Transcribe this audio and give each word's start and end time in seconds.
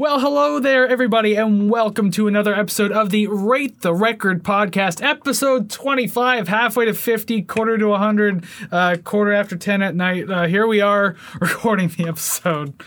Well, 0.00 0.20
hello 0.20 0.60
there, 0.60 0.86
everybody, 0.86 1.34
and 1.34 1.68
welcome 1.68 2.12
to 2.12 2.28
another 2.28 2.54
episode 2.54 2.92
of 2.92 3.10
the 3.10 3.26
Rate 3.26 3.80
the 3.80 3.92
Record 3.92 4.44
podcast, 4.44 5.02
episode 5.02 5.68
25, 5.70 6.46
halfway 6.46 6.84
to 6.84 6.94
50, 6.94 7.42
quarter 7.42 7.76
to 7.76 7.88
100, 7.88 8.44
uh, 8.70 8.96
quarter 9.02 9.32
after 9.32 9.56
10 9.56 9.82
at 9.82 9.96
night. 9.96 10.30
Uh, 10.30 10.46
here 10.46 10.68
we 10.68 10.80
are 10.80 11.16
recording 11.40 11.88
the 11.88 12.06
episode. 12.06 12.80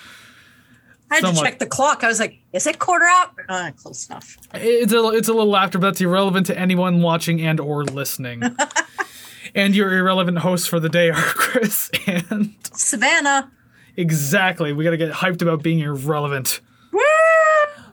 I 1.10 1.16
had 1.16 1.22
Somewhat. 1.26 1.44
to 1.44 1.50
check 1.50 1.60
the 1.60 1.66
clock. 1.66 2.06
I 2.06 2.08
was 2.08 2.22
like, 2.22 2.40
is 2.54 2.66
it 2.66 2.80
quarter 2.80 3.04
out? 3.06 3.36
Uh, 3.50 3.72
close 3.76 4.08
enough. 4.08 4.38
It's 4.54 4.94
a, 4.94 5.10
it's 5.10 5.28
a 5.28 5.34
little 5.34 5.58
after, 5.58 5.80
but 5.80 5.88
that's 5.88 6.00
irrelevant 6.00 6.48
to 6.48 6.58
anyone 6.58 7.02
watching 7.02 7.42
and 7.42 7.60
or 7.60 7.84
listening. 7.84 8.42
and 9.54 9.76
your 9.76 9.94
irrelevant 9.98 10.38
hosts 10.38 10.66
for 10.68 10.80
the 10.80 10.88
day 10.88 11.10
are 11.10 11.16
Chris 11.22 11.92
and 12.08 12.56
Savannah. 12.72 13.52
exactly. 13.98 14.72
We 14.72 14.86
got 14.86 14.92
to 14.92 14.98
get 14.98 15.12
hyped 15.12 15.42
about 15.42 15.62
being 15.62 15.80
irrelevant. 15.80 16.62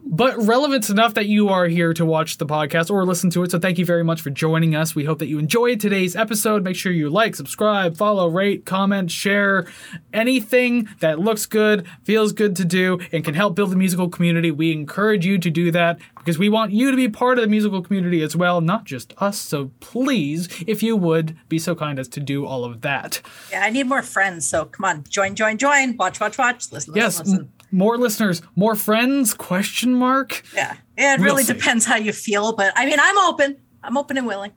But 0.05 0.37
relevant 0.39 0.89
enough 0.91 1.15
that 1.15 1.27
you 1.27 1.49
are 1.49 1.67
here 1.67 1.93
to 1.95 2.05
watch 2.05 2.39
the 2.39 2.47
podcast 2.47 2.91
or 2.91 3.05
listen 3.05 3.31
to 3.31 3.43
it. 3.43 3.51
So 3.51 3.59
thank 3.59 3.79
you 3.79 3.85
very 3.85 4.05
much 4.05 4.21
for 4.21 4.31
joining 4.31 4.75
us. 4.75 4.95
We 4.95 5.05
hope 5.05 5.19
that 5.19 5.29
you 5.29 5.39
enjoyed 5.39 5.81
today's 5.81 6.17
episode. 6.17 6.65
Make 6.65 6.77
sure 6.77 6.93
you 6.93 7.11
like, 7.11 7.35
subscribe, 7.37 7.97
follow, 7.97 8.29
rate, 8.29 8.65
comment, 8.65 9.11
share 9.11 9.67
anything 10.13 10.89
that 11.01 11.19
looks 11.19 11.47
good, 11.47 11.87
feels 12.05 12.33
good 12.33 12.57
to 12.57 12.65
do, 12.65 13.01
and 13.13 13.25
can 13.25 13.35
help 13.35 13.55
build 13.55 13.71
the 13.71 13.77
musical 13.77 14.09
community. 14.09 14.51
We 14.51 14.73
encourage 14.73 15.27
you 15.27 15.39
to 15.39 15.51
do 15.51 15.71
that 15.73 15.99
because 16.17 16.39
we 16.39 16.49
want 16.49 16.73
you 16.73 16.91
to 16.91 16.97
be 16.97 17.09
part 17.09 17.39
of 17.39 17.43
the 17.45 17.49
musical 17.49 17.83
community 17.83 18.23
as 18.23 18.37
well, 18.37 18.61
not 18.61 18.85
just 18.85 19.15
us. 19.19 19.39
So 19.39 19.71
please, 19.81 20.49
if 20.67 20.83
you 20.83 20.97
would, 20.97 21.37
be 21.49 21.59
so 21.59 21.75
kind 21.75 21.99
as 21.99 22.09
to 22.09 22.21
do 22.21 22.47
all 22.47 22.65
of 22.65 22.83
that. 22.83 23.21
Yeah, 23.51 23.63
I 23.63 23.71
need 23.71 23.87
more 23.87 24.03
friends. 24.03 24.47
So 24.49 24.67
come 24.67 24.85
on, 24.85 25.05
join, 25.09 25.35
join, 25.35 25.59
join. 25.59 25.97
Watch, 25.97 26.21
watch, 26.21 26.39
watch. 26.39 26.71
Listen, 26.73 26.95
Yes, 26.95 27.19
listen, 27.19 27.33
listen. 27.35 27.53
More 27.71 27.97
listeners, 27.99 28.43
more 28.57 28.75
friends? 28.75 29.35
Question 29.35 29.95
mark. 29.95 30.43
Yeah. 30.55 30.77
It 30.97 31.21
We'll 31.21 31.27
really 31.27 31.45
see. 31.45 31.53
depends 31.53 31.85
how 31.85 31.97
you 31.97 32.13
feel. 32.13 32.55
But 32.55 32.73
I 32.77 32.87
mean, 32.87 32.99
I'm 33.01 33.19
open. 33.19 33.57
I'm 33.83 33.97
open 33.97 34.17
and 34.19 34.27
willing. 34.27 34.53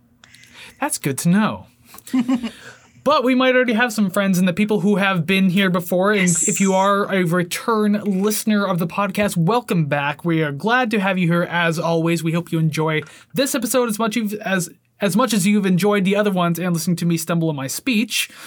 That's 0.80 0.98
good 0.98 1.18
to 1.20 1.30
know. 1.30 1.68
but 3.04 3.24
we 3.24 3.36
might 3.36 3.56
already 3.56 3.74
have 3.74 3.92
some 3.94 4.10
friends 4.10 4.38
and 4.40 4.48
the 4.48 4.54
people 4.54 4.80
who 4.82 4.96
have 4.96 5.26
been 5.26 5.50
here 5.50 5.70
before. 5.70 6.12
And 6.12 6.30
if 6.30 6.60
you 6.60 6.74
are 6.74 7.12
a 7.14 7.24
return 7.24 7.94
listener 8.04 8.66
of 8.66 8.80
the 8.80 8.88
podcast, 8.88 9.38
welcome 9.38 9.86
back. 9.86 10.24
We 10.26 10.42
are 10.44 10.52
glad 10.52 10.92
to 10.92 11.00
have 11.00 11.18
you 11.18 11.28
here 11.28 11.44
as 11.44 11.80
always. 11.80 12.24
We 12.24 12.32
hope 12.32 12.52
you 12.52 12.60
enjoy 12.60 13.02
this 13.34 13.54
episode 13.56 13.90
as 13.90 14.00
much 14.00 14.18
as 14.18 14.70
as 15.02 15.18
much 15.18 15.34
as 15.34 15.46
you've 15.46 15.66
enjoyed 15.66 16.06
the 16.06 16.16
other 16.16 16.32
ones 16.32 16.60
and 16.60 16.74
listening 16.74 16.96
to 16.98 17.06
me 17.06 17.18
stumble 17.18 17.50
in 17.50 17.56
my 17.56 17.68
speech. 17.68 18.30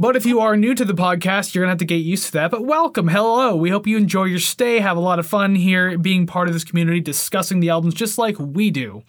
But 0.00 0.14
if 0.14 0.24
you 0.24 0.38
are 0.38 0.56
new 0.56 0.76
to 0.76 0.84
the 0.84 0.92
podcast, 0.92 1.52
you're 1.52 1.62
going 1.62 1.70
to 1.70 1.72
have 1.72 1.78
to 1.78 1.84
get 1.84 1.96
used 1.96 2.26
to 2.26 2.32
that. 2.34 2.52
But 2.52 2.64
welcome. 2.64 3.08
Hello. 3.08 3.56
We 3.56 3.70
hope 3.70 3.84
you 3.84 3.96
enjoy 3.96 4.26
your 4.26 4.38
stay, 4.38 4.78
have 4.78 4.96
a 4.96 5.00
lot 5.00 5.18
of 5.18 5.26
fun 5.26 5.56
here 5.56 5.98
being 5.98 6.24
part 6.24 6.46
of 6.46 6.54
this 6.54 6.62
community, 6.62 7.00
discussing 7.00 7.58
the 7.58 7.70
albums 7.70 7.94
just 7.94 8.16
like 8.16 8.36
we 8.38 8.70
do. 8.70 9.02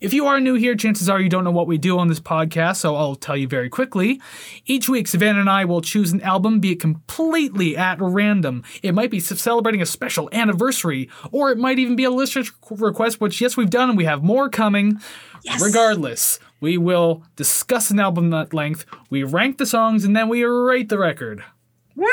If 0.00 0.12
you 0.12 0.26
are 0.26 0.40
new 0.40 0.54
here, 0.54 0.74
chances 0.74 1.08
are 1.08 1.20
you 1.20 1.28
don't 1.28 1.44
know 1.44 1.52
what 1.52 1.68
we 1.68 1.78
do 1.78 1.98
on 1.98 2.08
this 2.08 2.18
podcast, 2.20 2.76
so 2.76 2.96
I'll 2.96 3.14
tell 3.14 3.36
you 3.36 3.46
very 3.46 3.68
quickly. 3.68 4.20
Each 4.66 4.88
week, 4.88 5.06
Savannah 5.06 5.40
and 5.40 5.50
I 5.50 5.64
will 5.64 5.80
choose 5.80 6.12
an 6.12 6.20
album, 6.22 6.58
be 6.58 6.72
it 6.72 6.80
completely 6.80 7.76
at 7.76 8.00
random. 8.00 8.64
It 8.82 8.94
might 8.94 9.10
be 9.10 9.18
celebrating 9.18 9.82
a 9.82 9.86
special 9.86 10.28
anniversary, 10.32 11.10
or 11.32 11.50
it 11.50 11.58
might 11.58 11.80
even 11.80 11.94
be 11.94 12.04
a 12.04 12.10
listener 12.10 12.44
request, 12.70 13.20
which, 13.20 13.40
yes, 13.40 13.56
we've 13.56 13.70
done, 13.70 13.90
and 13.90 13.98
we 13.98 14.04
have 14.04 14.22
more 14.22 14.48
coming. 14.48 15.00
Yes. 15.44 15.62
Regardless, 15.62 16.38
we 16.60 16.76
will 16.78 17.22
discuss 17.36 17.90
an 17.90 18.00
album 18.00 18.32
at 18.34 18.52
length, 18.52 18.84
we 19.10 19.22
rank 19.22 19.58
the 19.58 19.66
songs, 19.66 20.04
and 20.04 20.16
then 20.16 20.28
we 20.28 20.44
rate 20.44 20.88
the 20.88 20.98
record. 20.98 21.44
Woo! 21.96 22.06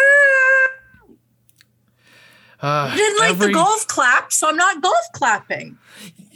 Uh, 2.62 2.90
I 2.92 2.95
didn't 2.95 3.20
like 3.20 3.30
every- 3.32 3.48
the 3.48 3.54
golf 3.54 3.88
clap, 3.88 4.32
so 4.32 4.50
I'm 4.50 4.56
not 4.56 4.82
golf 4.82 4.95
clapping. 5.14 5.78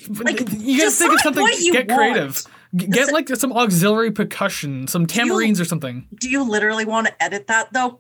Like, 0.10 0.40
you 0.52 0.78
gotta 0.78 0.92
think 0.92 1.14
of 1.14 1.20
something. 1.22 1.46
Get 1.72 1.88
want. 1.88 2.00
creative. 2.00 2.44
Get 2.76 3.12
like 3.12 3.30
some 3.30 3.52
auxiliary 3.54 4.12
percussion, 4.12 4.88
some 4.88 5.08
tambourines 5.08 5.60
or 5.60 5.66
something. 5.66 6.08
Do 6.20 6.30
you 6.30 6.44
literally 6.44 6.86
want 6.86 7.08
to 7.08 7.24
edit 7.24 7.48
that 7.48 7.74
though? 7.74 8.00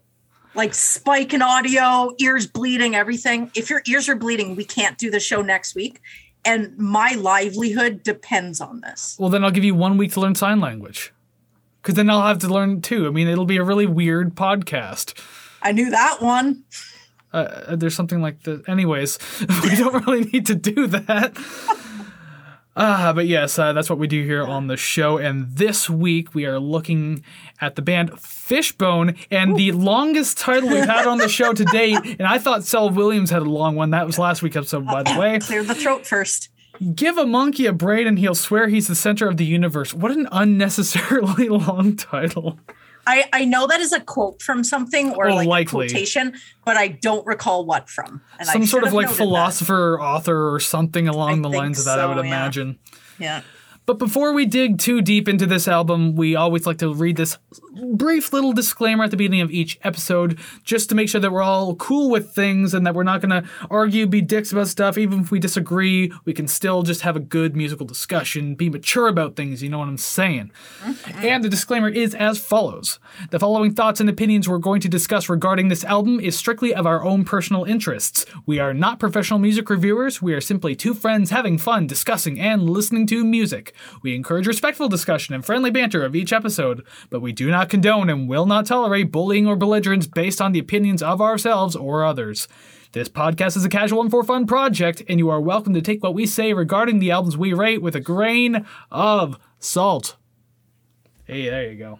Like 0.55 0.73
spike 0.73 1.33
in 1.33 1.41
audio, 1.41 2.13
ears 2.19 2.45
bleeding, 2.47 2.95
everything. 2.95 3.51
If 3.55 3.69
your 3.69 3.81
ears 3.87 4.07
are 4.09 4.15
bleeding, 4.15 4.55
we 4.55 4.65
can't 4.65 4.97
do 4.97 5.09
the 5.09 5.19
show 5.19 5.41
next 5.41 5.75
week. 5.75 6.01
And 6.49 6.75
my 6.79 7.11
livelihood 7.11 8.01
depends 8.01 8.59
on 8.59 8.81
this. 8.81 9.15
Well, 9.19 9.29
then 9.29 9.43
I'll 9.43 9.51
give 9.51 9.63
you 9.63 9.75
one 9.75 9.97
week 9.97 10.13
to 10.13 10.19
learn 10.19 10.33
sign 10.33 10.59
language. 10.59 11.13
Because 11.81 11.93
then 11.93 12.09
I'll 12.09 12.25
have 12.25 12.39
to 12.39 12.47
learn 12.47 12.81
too. 12.81 13.05
I 13.05 13.11
mean, 13.11 13.27
it'll 13.27 13.45
be 13.45 13.57
a 13.57 13.63
really 13.63 13.85
weird 13.85 14.33
podcast. 14.33 15.13
I 15.61 15.71
knew 15.73 15.91
that 15.91 16.21
one. 16.21 16.63
Uh, 17.31 17.75
there's 17.75 17.93
something 17.93 18.19
like 18.19 18.41
the. 18.41 18.63
Anyways, 18.67 19.19
we 19.63 19.75
don't 19.75 20.05
really 20.07 20.25
need 20.25 20.47
to 20.47 20.55
do 20.55 20.87
that. 20.87 21.37
Ah, 22.81 23.11
but 23.13 23.27
yes, 23.27 23.59
uh, 23.59 23.73
that's 23.73 23.89
what 23.89 23.99
we 23.99 24.07
do 24.07 24.23
here 24.23 24.41
on 24.41 24.67
the 24.67 24.77
show. 24.77 25.17
And 25.17 25.53
this 25.57 25.89
week 25.89 26.33
we 26.33 26.45
are 26.45 26.59
looking 26.59 27.25
at 27.59 27.75
the 27.75 27.81
band 27.81 28.17
Fishbone 28.17 29.15
and 29.29 29.57
the 29.57 29.73
longest 29.73 30.37
title 30.37 30.69
we've 30.69 30.85
had 30.85 31.05
on 31.05 31.17
the 31.17 31.27
show 31.27 31.51
to 31.51 31.65
date. 31.65 31.97
And 32.19 32.27
I 32.27 32.37
thought 32.37 32.63
Saul 32.63 32.89
Williams 32.89 33.29
had 33.29 33.41
a 33.41 33.49
long 33.49 33.75
one. 33.75 33.89
That 33.89 34.05
was 34.05 34.17
last 34.17 34.41
week's 34.41 34.55
episode, 34.55 34.85
by 34.85 35.03
the 35.03 35.17
way. 35.19 35.39
Clear 35.39 35.63
the 35.63 35.75
throat 35.75 36.07
first. 36.07 36.49
Give 36.95 37.17
a 37.17 37.25
monkey 37.25 37.65
a 37.65 37.73
brain 37.73 38.07
and 38.07 38.17
he'll 38.17 38.35
swear 38.35 38.69
he's 38.69 38.87
the 38.87 38.95
center 38.95 39.27
of 39.27 39.35
the 39.35 39.45
universe. 39.45 39.93
What 39.93 40.11
an 40.11 40.27
unnecessarily 40.31 41.49
long 41.49 41.97
title. 41.97 42.59
I, 43.09 43.25
I 43.33 43.45
know 43.45 43.65
that 43.65 43.79
is 43.81 43.91
a 43.91 43.99
quote 43.99 44.41
from 44.41 44.63
something 44.63 45.13
or 45.15 45.29
Oh, 45.29 45.35
like 45.35 45.47
likely. 45.47 45.87
a 45.87 45.89
quotation, 45.89 46.35
but 46.63 46.77
I 46.77 46.89
don't 46.89 47.25
recall 47.25 47.65
what 47.65 47.89
from. 47.89 48.21
And 48.37 48.47
Some 48.47 48.65
sort 48.67 48.83
of 48.83 48.93
like 48.93 49.05
noted 49.07 49.13
that. 49.15 49.23
philosopher 49.23 49.99
author 49.99 50.53
or 50.53 50.59
something 50.59 51.07
along 51.07 51.39
I 51.39 51.41
the 51.41 51.49
lines 51.57 51.79
of 51.79 51.85
that, 51.85 51.99
I 51.99 52.05
would 52.05 52.17
yeah. 52.17 52.23
imagine. 52.23 52.77
Yeah. 53.17 53.41
But 53.89 53.97
before 53.97 54.33
we 54.33 54.45
dig 54.45 54.77
too 54.77 55.01
deep 55.01 55.27
into 55.27 55.47
this 55.47 55.67
album, 55.67 56.15
we 56.15 56.35
always 56.35 56.67
like 56.67 56.77
to 56.77 56.93
read 56.93 57.17
this 57.17 57.39
brief 57.95 58.31
little 58.31 58.53
disclaimer 58.53 59.03
at 59.03 59.09
the 59.09 59.17
beginning 59.17 59.41
of 59.41 59.49
each 59.49 59.79
episode, 59.81 60.37
just 60.63 60.89
to 60.89 60.95
make 60.95 61.09
sure 61.09 61.19
that 61.19 61.31
we're 61.31 61.41
all 61.41 61.73
cool 61.75 62.11
with 62.11 62.31
things 62.31 62.75
and 62.75 62.85
that 62.85 62.93
we're 62.93 63.01
not 63.01 63.19
going 63.19 63.31
to 63.31 63.49
argue, 63.71 64.05
be 64.05 64.21
dicks 64.21 64.51
about 64.51 64.67
stuff. 64.67 64.95
Even 64.95 65.21
if 65.21 65.31
we 65.31 65.39
disagree, 65.39 66.13
we 66.23 66.33
can 66.33 66.47
still 66.47 66.83
just 66.83 67.01
have 67.01 67.15
a 67.15 67.19
good 67.19 67.55
musical 67.55 67.83
discussion, 67.83 68.53
be 68.53 68.69
mature 68.69 69.07
about 69.07 69.35
things, 69.35 69.63
you 69.63 69.69
know 69.69 69.79
what 69.79 69.87
I'm 69.87 69.97
saying? 69.97 70.51
And 71.15 71.43
the 71.43 71.49
disclaimer 71.49 71.89
is 71.89 72.13
as 72.13 72.37
follows 72.37 72.99
The 73.31 73.39
following 73.39 73.73
thoughts 73.73 73.99
and 73.99 74.07
opinions 74.07 74.47
we're 74.47 74.59
going 74.59 74.81
to 74.81 74.87
discuss 74.87 75.29
regarding 75.29 75.69
this 75.69 75.83
album 75.83 76.19
is 76.19 76.37
strictly 76.37 76.75
of 76.75 76.85
our 76.85 77.03
own 77.03 77.25
personal 77.25 77.63
interests. 77.63 78.27
We 78.45 78.59
are 78.59 78.73
not 78.75 78.99
professional 78.99 79.39
music 79.39 79.67
reviewers, 79.67 80.21
we 80.21 80.35
are 80.35 80.41
simply 80.41 80.75
two 80.75 80.93
friends 80.93 81.31
having 81.31 81.57
fun 81.57 81.87
discussing 81.87 82.39
and 82.39 82.69
listening 82.69 83.07
to 83.07 83.25
music. 83.25 83.73
We 84.01 84.15
encourage 84.15 84.47
respectful 84.47 84.89
discussion 84.89 85.35
and 85.35 85.45
friendly 85.45 85.71
banter 85.71 86.03
of 86.03 86.15
each 86.15 86.33
episode, 86.33 86.85
but 87.09 87.21
we 87.21 87.31
do 87.31 87.49
not 87.49 87.69
condone 87.69 88.09
and 88.09 88.27
will 88.27 88.45
not 88.45 88.65
tolerate 88.65 89.11
bullying 89.11 89.47
or 89.47 89.55
belligerence 89.55 90.07
based 90.07 90.41
on 90.41 90.51
the 90.51 90.59
opinions 90.59 91.01
of 91.01 91.21
ourselves 91.21 91.75
or 91.75 92.03
others. 92.03 92.47
This 92.91 93.07
podcast 93.07 93.55
is 93.55 93.63
a 93.63 93.69
casual 93.69 94.01
and 94.01 94.09
for 94.09 94.23
fun 94.23 94.47
project, 94.47 95.03
and 95.07 95.19
you 95.19 95.29
are 95.29 95.39
welcome 95.39 95.73
to 95.75 95.81
take 95.81 96.01
what 96.01 96.15
we 96.15 96.25
say 96.25 96.53
regarding 96.53 96.99
the 96.99 97.11
albums 97.11 97.37
we 97.37 97.53
rate 97.53 97.81
with 97.81 97.95
a 97.95 97.99
grain 97.99 98.65
of 98.89 99.37
salt. 99.59 100.15
Hey, 101.25 101.49
there 101.49 101.71
you 101.71 101.77
go. 101.77 101.99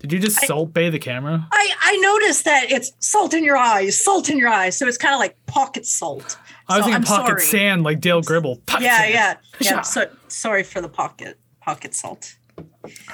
Did 0.00 0.12
you 0.12 0.18
just 0.18 0.44
Salt 0.46 0.72
Bae 0.72 0.88
the 0.88 0.98
camera? 0.98 1.46
I, 1.52 1.70
I 1.80 1.96
noticed 1.98 2.46
that 2.46 2.72
it's 2.72 2.92
salt 3.00 3.34
in 3.34 3.44
your 3.44 3.56
eyes, 3.56 4.02
salt 4.02 4.30
in 4.30 4.38
your 4.38 4.48
eyes. 4.48 4.76
So 4.76 4.88
it's 4.88 4.96
kind 4.96 5.14
of 5.14 5.20
like 5.20 5.36
pocket 5.46 5.84
salt. 5.84 6.38
I 6.70 6.76
was 6.78 6.84
So 6.86 6.90
thinking 6.90 6.94
I'm 6.94 7.02
pocket 7.04 7.28
sorry. 7.28 7.42
sand 7.42 7.82
like 7.82 8.00
Dale 8.00 8.22
Gribble. 8.22 8.56
Pocket 8.66 8.84
Yeah, 8.84 8.96
sand. 8.98 9.12
yeah. 9.60 9.70
Yeah. 9.72 9.80
So 9.82 10.08
sorry 10.28 10.62
for 10.62 10.80
the 10.80 10.88
pocket 10.88 11.38
pocket 11.60 11.94
salt. 11.94 12.36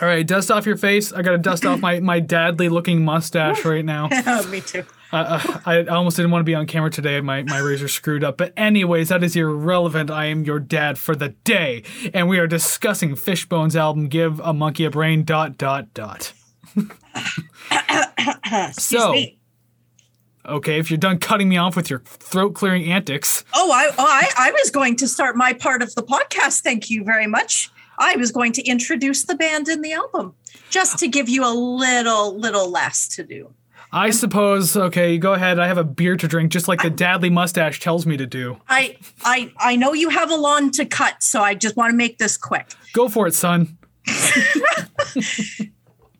All 0.01 0.09
right, 0.09 0.27
dust 0.27 0.51
off 0.51 0.67
your 0.67 0.77
face. 0.77 1.13
I 1.13 1.23
gotta 1.23 1.39
dust 1.39 1.65
off 1.67 1.81
my, 1.81 2.01
my 2.01 2.21
dadly 2.21 2.69
looking 2.69 3.05
mustache 3.05 3.65
right 3.65 3.85
now. 3.85 4.09
Me 4.51 4.61
too. 4.61 4.85
Uh, 5.13 5.61
I, 5.65 5.77
I 5.79 5.87
almost 5.87 6.17
didn't 6.17 6.33
want 6.33 6.41
to 6.41 6.45
be 6.45 6.55
on 6.55 6.67
camera 6.67 6.91
today. 6.91 7.21
My 7.21 7.43
my 7.45 7.59
razor 7.59 7.87
screwed 7.87 8.25
up. 8.25 8.37
But 8.39 8.53
anyways, 8.57 9.09
that 9.11 9.23
is 9.23 9.37
irrelevant. 9.37 10.11
I 10.11 10.27
am 10.27 10.43
your 10.45 10.59
dad 10.59 10.99
for 10.99 11.15
the 11.15 11.29
day, 11.45 11.85
and 12.13 12.29
we 12.29 12.39
are 12.41 12.49
discussing 12.49 13.15
Fishbone's 13.15 13.77
album 13.77 14.09
"Give 14.09 14.41
a 14.41 14.53
Monkey 14.53 14.85
a 14.85 14.91
Brain." 14.91 15.23
Dot 15.25 15.57
dot 15.59 15.95
dot. 15.95 16.33
So- 18.73 19.13
me. 19.13 19.39
Okay, 20.47 20.79
if 20.79 20.91
you're 20.91 20.99
done 20.99 21.19
cutting 21.19 21.49
me 21.49 21.57
off 21.57 21.75
with 21.77 21.91
your 21.91 22.01
throat 22.01 22.55
clearing 22.55 22.91
antics, 22.91 23.45
Oh, 23.55 23.71
I, 23.73 23.89
oh 23.89 23.95
I 23.99 24.31
I 24.37 24.51
was 24.53 24.71
going 24.71 24.97
to 24.97 25.09
start 25.09 25.37
my 25.37 25.53
part 25.53 25.83
of 25.83 25.95
the 25.95 26.03
podcast. 26.03 26.61
Thank 26.63 26.89
you 26.91 27.05
very 27.05 27.27
much. 27.27 27.71
I 27.99 28.17
was 28.17 28.31
going 28.31 28.53
to 28.53 28.63
introduce 28.65 29.25
the 29.25 29.35
band 29.35 29.69
and 29.69 29.83
the 29.85 29.93
album 29.93 30.35
just 30.71 30.99
to 30.99 31.09
give 31.09 31.29
you 31.29 31.45
a 31.45 31.51
little 31.55 32.39
little 32.39 32.71
less 32.71 33.09
to 33.17 33.25
do. 33.25 33.53
I 33.93 34.11
suppose. 34.11 34.77
Okay, 34.77 35.17
go 35.17 35.33
ahead. 35.33 35.59
I 35.59 35.69
have 35.69 35.79
a 35.79 35.85
beer 35.85 36.17
to 36.17 36.29
drink, 36.29 36.53
just 36.53 36.69
like 36.69 36.83
the 36.83 36.91
dadly 36.91 37.31
mustache 37.33 37.81
tells 37.81 38.05
me 38.05 38.17
to 38.17 38.27
do. 38.27 38.61
I 38.69 38.97
I 39.25 39.53
I 39.59 39.77
know 39.77 39.95
you 39.95 40.11
have 40.11 40.31
a 40.31 40.37
lawn 40.37 40.71
to 40.73 40.85
cut, 40.85 41.23
so 41.23 41.41
I 41.41 41.55
just 41.55 41.77
want 41.77 41.91
to 41.93 41.97
make 41.97 42.19
this 42.19 42.37
quick. 42.37 42.69
Go 42.93 43.09
for 43.09 43.27
it, 43.27 43.35
son. 43.35 43.79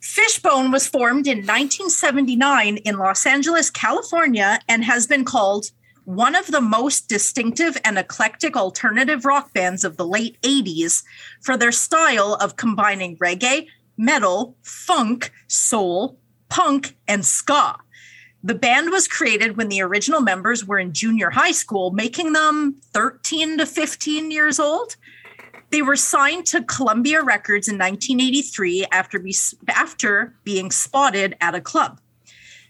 Fishbone 0.07 0.71
was 0.71 0.87
formed 0.87 1.27
in 1.27 1.39
1979 1.39 2.77
in 2.79 2.97
Los 2.97 3.27
Angeles, 3.27 3.71
California, 3.71 4.61
and 4.69 4.85
has 4.85 5.07
been 5.07 5.25
called 5.25 5.73
one 6.05 6.37
of 6.37 6.47
the 6.47 6.61
most 6.61 7.09
distinctive 7.09 7.77
and 7.85 7.99
eclectic 7.99 8.57
alternative 8.57 9.25
rock 9.25 9.53
bands 9.53 9.85
of 9.85 9.97
the 9.97 10.07
late 10.07 10.41
80s 10.43 11.03
for 11.43 11.57
their 11.57 11.73
style 11.73 12.35
of 12.41 12.55
combining 12.55 13.17
reggae, 13.19 13.67
metal, 13.99 14.57
funk, 14.63 15.33
soul, 15.49 16.19
punk, 16.49 16.97
and 17.09 17.27
ska. 17.27 17.77
The 18.45 18.55
band 18.55 18.91
was 18.91 19.09
created 19.09 19.57
when 19.57 19.69
the 19.69 19.83
original 19.83 20.21
members 20.21 20.65
were 20.65 20.79
in 20.79 20.93
junior 20.93 21.31
high 21.31 21.51
school, 21.51 21.91
making 21.91 22.33
them 22.33 22.77
13 22.93 23.59
to 23.59 23.67
15 23.67 24.31
years 24.31 24.61
old. 24.61 24.95
They 25.71 25.83
were 25.83 25.97
signed 25.97 26.47
to 26.47 26.63
Columbia 26.63 27.23
Records 27.23 27.69
in 27.69 27.79
1983 27.79 28.87
after, 28.93 29.19
be, 29.19 29.35
after 29.69 30.35
being 30.45 30.71
spotted 30.71 31.37
at 31.41 31.55
a 31.55 31.61
club. 31.61 32.01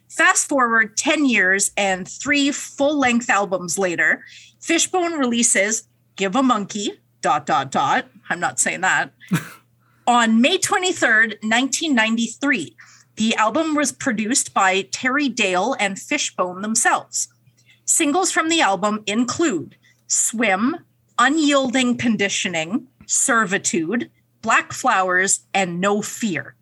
Fast 0.09 0.49
forward 0.49 0.97
10 0.97 1.27
years 1.27 1.73
and 1.77 2.09
three 2.09 2.51
full 2.53 2.99
length 2.99 3.29
albums 3.29 3.79
later, 3.79 4.25
Fishbone 4.61 5.15
releases 5.15 5.89
Give 6.17 6.35
a 6.35 6.43
Monkey, 6.43 7.01
dot, 7.21 7.45
dot, 7.45 7.71
dot. 7.71 8.07
I'm 8.31 8.41
not 8.41 8.59
saying 8.59 8.81
that. 8.81 9.13
on 10.07 10.41
May 10.41 10.59
23rd, 10.59 11.43
1993. 11.43 12.77
The 13.17 13.35
album 13.37 13.75
was 13.75 13.93
produced 13.93 14.55
by 14.55 14.83
Terry 14.93 15.29
Date 15.29 15.77
and 15.79 15.99
Fishbone 15.99 16.63
themselves. 16.63 17.29
Singles 17.85 18.31
from 18.31 18.49
the 18.49 18.61
album 18.61 19.03
include 19.07 19.77
Swim, 20.07 20.77
Unyielding 21.19 21.97
Conditioning, 21.97 22.89
Servitude, 23.07 24.11
Black 24.43 24.73
Flowers, 24.73 25.41
and 25.55 25.81
No 25.81 26.03
Fear. 26.03 26.55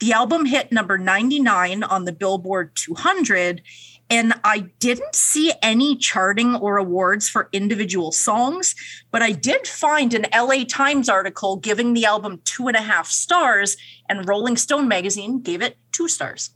The 0.00 0.12
album 0.12 0.44
hit 0.44 0.72
number 0.72 0.98
99 0.98 1.82
on 1.82 2.04
the 2.04 2.12
Billboard 2.12 2.74
200, 2.74 3.62
and 4.10 4.34
I 4.44 4.70
didn't 4.78 5.14
see 5.14 5.52
any 5.62 5.96
charting 5.96 6.54
or 6.56 6.76
awards 6.76 7.28
for 7.28 7.48
individual 7.52 8.12
songs, 8.12 8.74
but 9.10 9.22
I 9.22 9.32
did 9.32 9.66
find 9.66 10.12
an 10.12 10.26
LA 10.34 10.64
Times 10.68 11.08
article 11.08 11.56
giving 11.56 11.94
the 11.94 12.04
album 12.04 12.42
two 12.44 12.68
and 12.68 12.76
a 12.76 12.82
half 12.82 13.06
stars, 13.06 13.76
and 14.08 14.28
Rolling 14.28 14.56
Stone 14.56 14.88
magazine 14.88 15.40
gave 15.40 15.62
it 15.62 15.78
two 15.92 16.08
stars. 16.08 16.50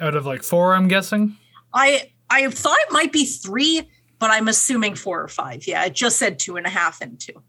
Out 0.00 0.14
of 0.14 0.24
like 0.24 0.42
four, 0.42 0.74
I'm 0.74 0.88
guessing? 0.88 1.36
I 1.74 2.10
I 2.30 2.48
thought 2.48 2.78
it 2.80 2.92
might 2.92 3.12
be 3.12 3.26
three, 3.26 3.90
but 4.22 4.30
I'm 4.30 4.46
assuming 4.46 4.94
four 4.94 5.20
or 5.20 5.26
five. 5.26 5.66
Yeah, 5.66 5.84
it 5.84 5.94
just 5.94 6.16
said 6.16 6.38
two 6.38 6.56
and 6.56 6.64
a 6.64 6.70
half 6.70 7.00
and 7.00 7.18
two. 7.18 7.42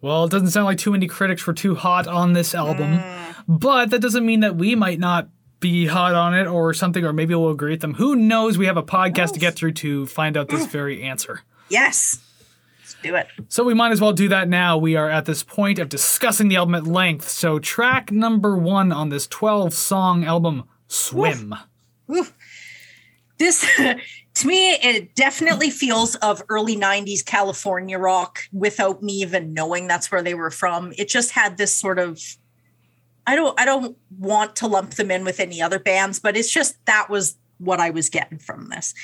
Well, 0.00 0.22
it 0.22 0.30
doesn't 0.30 0.50
sound 0.50 0.66
like 0.66 0.78
too 0.78 0.92
many 0.92 1.08
critics 1.08 1.44
were 1.48 1.52
too 1.52 1.74
hot 1.74 2.06
on 2.06 2.32
this 2.32 2.54
album, 2.54 2.98
mm. 3.00 3.34
but 3.48 3.90
that 3.90 3.98
doesn't 3.98 4.24
mean 4.24 4.38
that 4.38 4.54
we 4.54 4.76
might 4.76 5.00
not 5.00 5.28
be 5.58 5.86
hot 5.86 6.14
on 6.14 6.32
it 6.32 6.46
or 6.46 6.72
something, 6.74 7.04
or 7.04 7.12
maybe 7.12 7.34
we'll 7.34 7.50
agree 7.50 7.72
with 7.72 7.80
them. 7.80 7.94
Who 7.94 8.14
knows? 8.14 8.56
We 8.56 8.66
have 8.66 8.76
a 8.76 8.84
podcast 8.84 9.32
to 9.32 9.40
get 9.40 9.56
through 9.56 9.72
to 9.72 10.06
find 10.06 10.36
out 10.36 10.48
this 10.48 10.64
very 10.66 11.02
answer. 11.02 11.40
Yes. 11.68 12.20
Let's 12.78 12.94
do 13.02 13.16
it. 13.16 13.26
So 13.48 13.64
we 13.64 13.74
might 13.74 13.90
as 13.90 14.00
well 14.00 14.12
do 14.12 14.28
that 14.28 14.48
now. 14.48 14.78
We 14.78 14.94
are 14.94 15.10
at 15.10 15.24
this 15.24 15.42
point 15.42 15.80
of 15.80 15.88
discussing 15.88 16.46
the 16.46 16.54
album 16.54 16.76
at 16.76 16.86
length. 16.86 17.28
So, 17.28 17.58
track 17.58 18.12
number 18.12 18.56
one 18.56 18.92
on 18.92 19.08
this 19.08 19.26
12 19.26 19.74
song 19.74 20.22
album, 20.22 20.68
Swim. 20.86 21.52
Oof. 22.08 22.16
Oof. 22.16 22.34
This 23.38 23.68
to 24.38 24.46
me 24.46 24.70
it 24.74 25.16
definitely 25.16 25.68
feels 25.68 26.14
of 26.16 26.42
early 26.48 26.76
90s 26.76 27.24
california 27.24 27.98
rock 27.98 28.38
without 28.52 29.02
me 29.02 29.14
even 29.14 29.52
knowing 29.52 29.88
that's 29.88 30.12
where 30.12 30.22
they 30.22 30.34
were 30.34 30.50
from. 30.50 30.92
It 30.96 31.08
just 31.08 31.32
had 31.32 31.56
this 31.56 31.74
sort 31.74 31.98
of 31.98 32.20
i 33.26 33.34
don't 33.34 33.58
i 33.60 33.64
don't 33.64 33.96
want 34.16 34.54
to 34.56 34.68
lump 34.68 34.94
them 34.94 35.10
in 35.10 35.24
with 35.24 35.40
any 35.40 35.60
other 35.60 35.78
bands 35.78 36.18
but 36.20 36.36
it's 36.36 36.50
just 36.50 36.76
that 36.86 37.10
was 37.10 37.36
what 37.58 37.80
i 37.80 37.90
was 37.90 38.08
getting 38.08 38.38
from 38.38 38.68
this. 38.68 38.94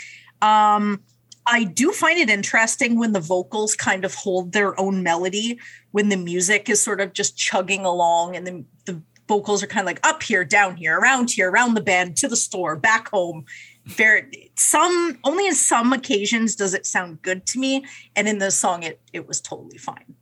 Um 0.40 1.02
i 1.46 1.64
do 1.64 1.90
find 1.90 2.18
it 2.18 2.30
interesting 2.30 2.96
when 2.96 3.12
the 3.12 3.20
vocals 3.20 3.74
kind 3.74 4.04
of 4.04 4.14
hold 4.14 4.52
their 4.52 4.78
own 4.78 5.02
melody 5.02 5.58
when 5.90 6.10
the 6.10 6.16
music 6.16 6.70
is 6.70 6.80
sort 6.80 7.00
of 7.00 7.12
just 7.12 7.36
chugging 7.36 7.84
along 7.84 8.36
and 8.36 8.46
the, 8.46 8.64
the 8.86 9.02
vocals 9.26 9.62
are 9.62 9.66
kind 9.66 9.80
of 9.80 9.86
like 9.86 10.06
up 10.06 10.22
here 10.22 10.44
down 10.44 10.76
here 10.76 10.98
around 10.98 11.30
here 11.30 11.50
around 11.50 11.74
the 11.74 11.80
bend 11.80 12.16
to 12.16 12.28
the 12.28 12.36
store 12.36 12.76
back 12.76 13.08
home 13.08 13.44
very 13.84 14.50
some 14.56 15.18
only 15.24 15.46
in 15.46 15.54
some 15.54 15.92
occasions 15.92 16.56
does 16.56 16.74
it 16.74 16.86
sound 16.86 17.20
good 17.22 17.44
to 17.46 17.58
me 17.58 17.84
and 18.16 18.28
in 18.28 18.38
the 18.38 18.50
song 18.50 18.82
it 18.82 19.00
it 19.12 19.28
was 19.28 19.40
totally 19.40 19.78
fine. 19.78 20.14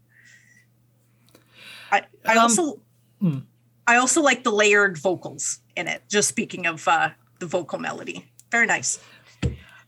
I 1.90 2.02
i 2.26 2.32
um, 2.32 2.38
also 2.38 2.80
hmm. 3.20 3.38
i 3.86 3.96
also 3.96 4.20
like 4.20 4.42
the 4.42 4.50
layered 4.50 4.98
vocals 4.98 5.60
in 5.76 5.86
it 5.86 6.02
just 6.08 6.28
speaking 6.28 6.66
of 6.66 6.86
uh 6.88 7.10
the 7.38 7.46
vocal 7.46 7.78
melody. 7.78 8.28
Very 8.50 8.66
nice 8.66 8.98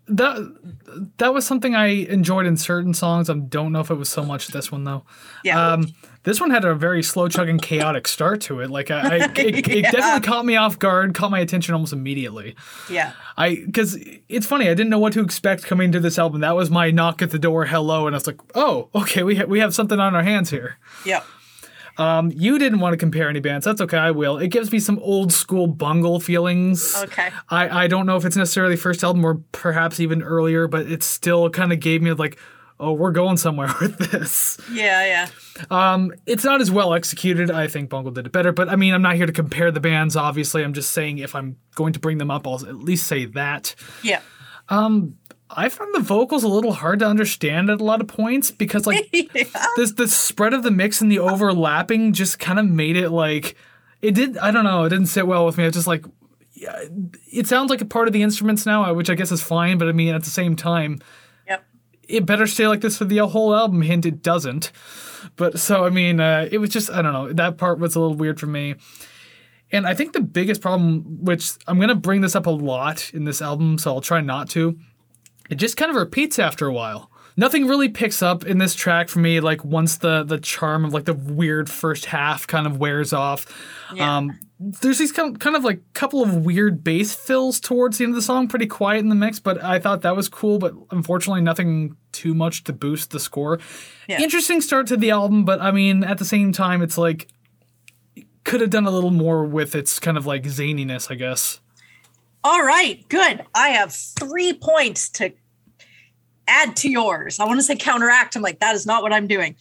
that 0.06 1.12
that 1.16 1.32
was 1.32 1.46
something 1.46 1.74
I 1.74 1.86
enjoyed 1.86 2.46
in 2.46 2.56
certain 2.56 2.92
songs. 2.92 3.30
I 3.30 3.34
don't 3.34 3.72
know 3.72 3.80
if 3.80 3.90
it 3.90 3.94
was 3.94 4.08
so 4.08 4.22
much 4.22 4.48
this 4.48 4.70
one 4.70 4.84
though. 4.84 5.04
Yeah. 5.42 5.72
Um, 5.72 5.94
this 6.24 6.40
one 6.40 6.50
had 6.50 6.64
a 6.64 6.74
very 6.74 7.02
slow 7.02 7.28
chugging, 7.28 7.58
chaotic 7.58 8.08
start 8.08 8.40
to 8.42 8.60
it. 8.60 8.70
Like 8.70 8.90
I, 8.90 9.00
I 9.00 9.16
it, 9.36 9.38
it 9.68 9.82
definitely 9.82 10.26
caught 10.26 10.44
me 10.44 10.56
off 10.56 10.78
guard, 10.78 11.14
caught 11.14 11.30
my 11.30 11.38
attention 11.38 11.74
almost 11.74 11.92
immediately. 11.92 12.54
Yeah. 12.90 13.12
I 13.36 13.56
because 13.64 13.98
it's 14.28 14.46
funny. 14.46 14.66
I 14.68 14.74
didn't 14.74 14.90
know 14.90 14.98
what 14.98 15.14
to 15.14 15.20
expect 15.20 15.64
coming 15.64 15.92
to 15.92 16.00
this 16.00 16.18
album. 16.18 16.40
That 16.42 16.54
was 16.54 16.70
my 16.70 16.90
knock 16.90 17.22
at 17.22 17.30
the 17.30 17.38
door, 17.38 17.64
hello, 17.64 18.06
and 18.06 18.14
I 18.14 18.18
was 18.18 18.26
like, 18.26 18.40
oh, 18.54 18.90
okay, 18.94 19.22
we 19.22 19.36
ha- 19.36 19.44
we 19.44 19.60
have 19.60 19.74
something 19.74 19.98
on 19.98 20.14
our 20.14 20.22
hands 20.22 20.50
here. 20.50 20.78
Yeah. 21.06 21.22
Um, 21.96 22.32
you 22.34 22.58
didn't 22.58 22.80
want 22.80 22.92
to 22.92 22.96
compare 22.96 23.28
any 23.28 23.40
bands. 23.40 23.64
That's 23.64 23.80
okay. 23.80 23.96
I 23.96 24.10
will. 24.10 24.38
It 24.38 24.48
gives 24.48 24.72
me 24.72 24.80
some 24.80 24.98
old 24.98 25.32
school 25.32 25.66
bungle 25.66 26.20
feelings. 26.20 26.94
Okay. 27.04 27.30
I, 27.48 27.84
I 27.84 27.86
don't 27.86 28.06
know 28.06 28.16
if 28.16 28.24
it's 28.24 28.36
necessarily 28.36 28.76
first 28.76 29.04
album 29.04 29.24
or 29.24 29.36
perhaps 29.52 30.00
even 30.00 30.22
earlier, 30.22 30.66
but 30.66 30.90
it 30.90 31.02
still 31.02 31.50
kind 31.50 31.72
of 31.72 31.80
gave 31.80 32.02
me 32.02 32.12
like, 32.12 32.38
oh, 32.80 32.92
we're 32.92 33.12
going 33.12 33.36
somewhere 33.36 33.72
with 33.80 33.98
this. 33.98 34.58
Yeah, 34.72 35.04
yeah. 35.06 35.28
Um, 35.70 36.12
it's 36.26 36.44
not 36.44 36.60
as 36.60 36.70
well 36.70 36.94
executed. 36.94 37.50
I 37.50 37.68
think 37.68 37.90
Bungle 37.90 38.12
did 38.12 38.26
it 38.26 38.32
better, 38.32 38.52
but 38.52 38.68
I 38.68 38.76
mean, 38.76 38.94
I'm 38.94 39.02
not 39.02 39.14
here 39.16 39.26
to 39.26 39.32
compare 39.32 39.70
the 39.70 39.80
bands. 39.80 40.16
Obviously, 40.16 40.64
I'm 40.64 40.72
just 40.74 40.90
saying 40.92 41.18
if 41.18 41.34
I'm 41.34 41.56
going 41.74 41.92
to 41.92 42.00
bring 42.00 42.18
them 42.18 42.30
up, 42.30 42.46
I'll 42.46 42.56
at 42.66 42.76
least 42.76 43.06
say 43.06 43.26
that. 43.26 43.74
Yeah. 44.02 44.20
Um, 44.68 45.16
I 45.56 45.68
found 45.68 45.94
the 45.94 46.00
vocals 46.00 46.44
a 46.44 46.48
little 46.48 46.72
hard 46.72 46.98
to 46.98 47.06
understand 47.06 47.70
at 47.70 47.80
a 47.80 47.84
lot 47.84 48.00
of 48.00 48.08
points 48.08 48.50
because 48.50 48.86
like 48.86 49.08
yeah. 49.12 49.66
this 49.76 49.92
the 49.92 50.08
spread 50.08 50.52
of 50.52 50.62
the 50.62 50.70
mix 50.70 51.00
and 51.00 51.10
the 51.10 51.20
overlapping 51.20 52.12
just 52.12 52.38
kind 52.38 52.58
of 52.58 52.66
made 52.66 52.96
it 52.96 53.10
like 53.10 53.56
it 54.02 54.14
did 54.14 54.36
I 54.38 54.50
don't 54.50 54.64
know, 54.64 54.84
it 54.84 54.90
didn't 54.90 55.06
sit 55.06 55.26
well 55.26 55.46
with 55.46 55.56
me. 55.56 55.64
It's 55.64 55.76
just 55.76 55.86
like 55.86 56.04
yeah, 56.52 56.84
it 57.32 57.46
sounds 57.46 57.70
like 57.70 57.80
a 57.80 57.86
part 57.86 58.06
of 58.06 58.12
the 58.12 58.22
instruments 58.22 58.64
now, 58.64 58.92
which 58.94 59.10
I 59.10 59.14
guess 59.14 59.32
is 59.32 59.42
fine, 59.42 59.78
but 59.78 59.88
I 59.88 59.92
mean 59.92 60.14
at 60.14 60.24
the 60.24 60.30
same 60.30 60.56
time 60.56 60.98
Yep. 61.46 61.64
It 62.08 62.26
better 62.26 62.46
stay 62.46 62.68
like 62.68 62.80
this 62.80 62.98
for 62.98 63.04
the 63.04 63.18
whole 63.18 63.54
album. 63.54 63.82
Hint 63.82 64.06
it 64.06 64.22
doesn't. 64.22 64.72
But 65.36 65.58
so 65.58 65.84
I 65.84 65.90
mean, 65.90 66.20
uh, 66.20 66.48
it 66.50 66.58
was 66.58 66.70
just 66.70 66.90
I 66.90 67.02
don't 67.02 67.12
know. 67.12 67.32
That 67.32 67.58
part 67.58 67.78
was 67.78 67.96
a 67.96 68.00
little 68.00 68.16
weird 68.16 68.40
for 68.40 68.46
me. 68.46 68.74
And 69.72 69.86
I 69.86 69.94
think 69.94 70.12
the 70.12 70.20
biggest 70.20 70.60
problem, 70.60 71.24
which 71.24 71.52
I'm 71.66 71.80
gonna 71.80 71.94
bring 71.94 72.20
this 72.20 72.36
up 72.36 72.46
a 72.46 72.50
lot 72.50 73.10
in 73.12 73.24
this 73.24 73.42
album, 73.42 73.78
so 73.78 73.92
I'll 73.92 74.00
try 74.00 74.20
not 74.20 74.48
to, 74.50 74.78
it 75.50 75.56
just 75.56 75.76
kind 75.76 75.90
of 75.90 75.96
repeats 75.96 76.38
after 76.38 76.66
a 76.66 76.72
while. 76.72 77.10
Nothing 77.36 77.66
really 77.66 77.88
picks 77.88 78.22
up 78.22 78.46
in 78.46 78.58
this 78.58 78.74
track 78.74 79.08
for 79.08 79.18
me. 79.18 79.40
Like 79.40 79.64
once 79.64 79.98
the 79.98 80.22
the 80.22 80.38
charm 80.38 80.84
of 80.84 80.94
like 80.94 81.04
the 81.04 81.14
weird 81.14 81.68
first 81.68 82.06
half 82.06 82.46
kind 82.46 82.66
of 82.66 82.78
wears 82.78 83.12
off. 83.12 83.46
Yeah. 83.92 84.18
Um, 84.18 84.38
there's 84.60 84.98
these 84.98 85.10
kind 85.10 85.34
of, 85.34 85.40
kind 85.40 85.56
of 85.56 85.64
like 85.64 85.80
couple 85.94 86.22
of 86.22 86.44
weird 86.46 86.84
bass 86.84 87.12
fills 87.14 87.58
towards 87.58 87.98
the 87.98 88.04
end 88.04 88.12
of 88.12 88.16
the 88.16 88.22
song, 88.22 88.46
pretty 88.46 88.66
quiet 88.66 89.00
in 89.00 89.08
the 89.08 89.16
mix, 89.16 89.40
but 89.40 89.62
I 89.62 89.80
thought 89.80 90.02
that 90.02 90.14
was 90.14 90.28
cool. 90.28 90.58
But 90.58 90.74
unfortunately, 90.92 91.40
nothing 91.40 91.96
too 92.12 92.34
much 92.34 92.64
to 92.64 92.72
boost 92.72 93.10
the 93.10 93.18
score. 93.18 93.58
Yeah. 94.08 94.22
Interesting 94.22 94.60
start 94.60 94.86
to 94.86 94.96
the 94.96 95.10
album, 95.10 95.44
but 95.44 95.60
I 95.60 95.72
mean, 95.72 96.04
at 96.04 96.18
the 96.18 96.24
same 96.24 96.52
time, 96.52 96.82
it's 96.82 96.96
like 96.96 97.28
could 98.44 98.60
have 98.60 98.70
done 98.70 98.86
a 98.86 98.90
little 98.90 99.10
more 99.10 99.44
with 99.44 99.74
its 99.74 99.98
kind 99.98 100.16
of 100.16 100.24
like 100.24 100.44
zaniness, 100.44 101.10
I 101.10 101.16
guess. 101.16 101.60
All 102.46 102.62
right, 102.62 103.02
good. 103.08 103.42
I 103.54 103.68
have 103.68 103.94
three 103.94 104.52
points 104.52 105.08
to 105.10 105.32
add 106.46 106.76
to 106.76 106.90
yours. 106.90 107.40
I 107.40 107.46
want 107.46 107.58
to 107.58 107.62
say 107.62 107.74
counteract. 107.74 108.36
I'm 108.36 108.42
like, 108.42 108.60
that 108.60 108.74
is 108.74 108.84
not 108.84 109.02
what 109.02 109.14
I'm 109.14 109.26
doing. 109.26 109.56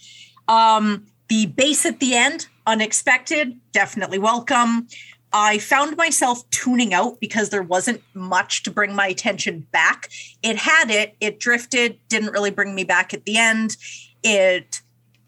Um, 0.50 1.06
the 1.30 1.46
bass 1.46 1.86
at 1.86 2.02
the 2.02 2.14
end, 2.14 2.48
unexpected, 2.68 3.58
definitely 3.72 4.20
welcome. 4.20 4.90
I 5.32 5.60
found 5.60 5.96
myself 5.96 6.48
tuning 6.50 6.94
out 6.94 7.22
because 7.22 7.52
there 7.52 7.64
wasn't 7.64 8.02
much 8.14 8.64
to 8.64 8.72
bring 8.72 8.94
my 8.94 9.08
attention 9.08 9.66
back. 9.72 10.10
It 10.44 10.58
had 10.58 10.92
it, 10.92 11.16
it 11.22 11.40
drifted, 11.40 11.98
didn't 12.10 12.34
really 12.34 12.52
bring 12.52 12.76
me 12.76 12.84
back 12.84 13.14
at 13.14 13.24
the 13.24 13.38
end. 13.38 13.78
It 14.24 14.82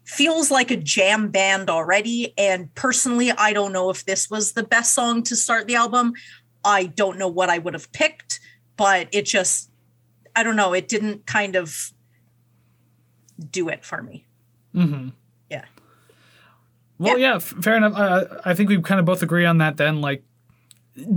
feels 0.04 0.50
like 0.50 0.70
a 0.70 0.76
jam 0.76 1.30
band 1.30 1.70
already. 1.70 2.34
And 2.36 2.72
personally, 2.74 3.32
I 3.32 3.54
don't 3.54 3.72
know 3.72 3.88
if 3.88 4.04
this 4.04 4.28
was 4.28 4.52
the 4.52 4.62
best 4.62 4.92
song 4.92 5.22
to 5.24 5.34
start 5.34 5.66
the 5.66 5.74
album. 5.74 6.12
I 6.66 6.86
don't 6.86 7.16
know 7.16 7.28
what 7.28 7.48
I 7.48 7.58
would 7.58 7.74
have 7.74 7.92
picked, 7.92 8.40
but 8.76 9.08
it 9.12 9.24
just, 9.24 9.70
I 10.34 10.42
don't 10.42 10.56
know, 10.56 10.72
it 10.72 10.88
didn't 10.88 11.24
kind 11.24 11.54
of 11.54 11.92
do 13.50 13.68
it 13.68 13.84
for 13.84 14.02
me. 14.02 14.26
Mm-hmm. 14.74 15.10
Yeah. 15.48 15.64
Well, 16.98 17.18
yeah, 17.18 17.34
yeah 17.34 17.38
fair 17.38 17.76
enough. 17.76 17.94
I 18.44 18.52
think 18.54 18.68
we 18.68 18.82
kind 18.82 18.98
of 18.98 19.06
both 19.06 19.22
agree 19.22 19.46
on 19.46 19.58
that 19.58 19.76
then. 19.76 20.00
Like, 20.00 20.24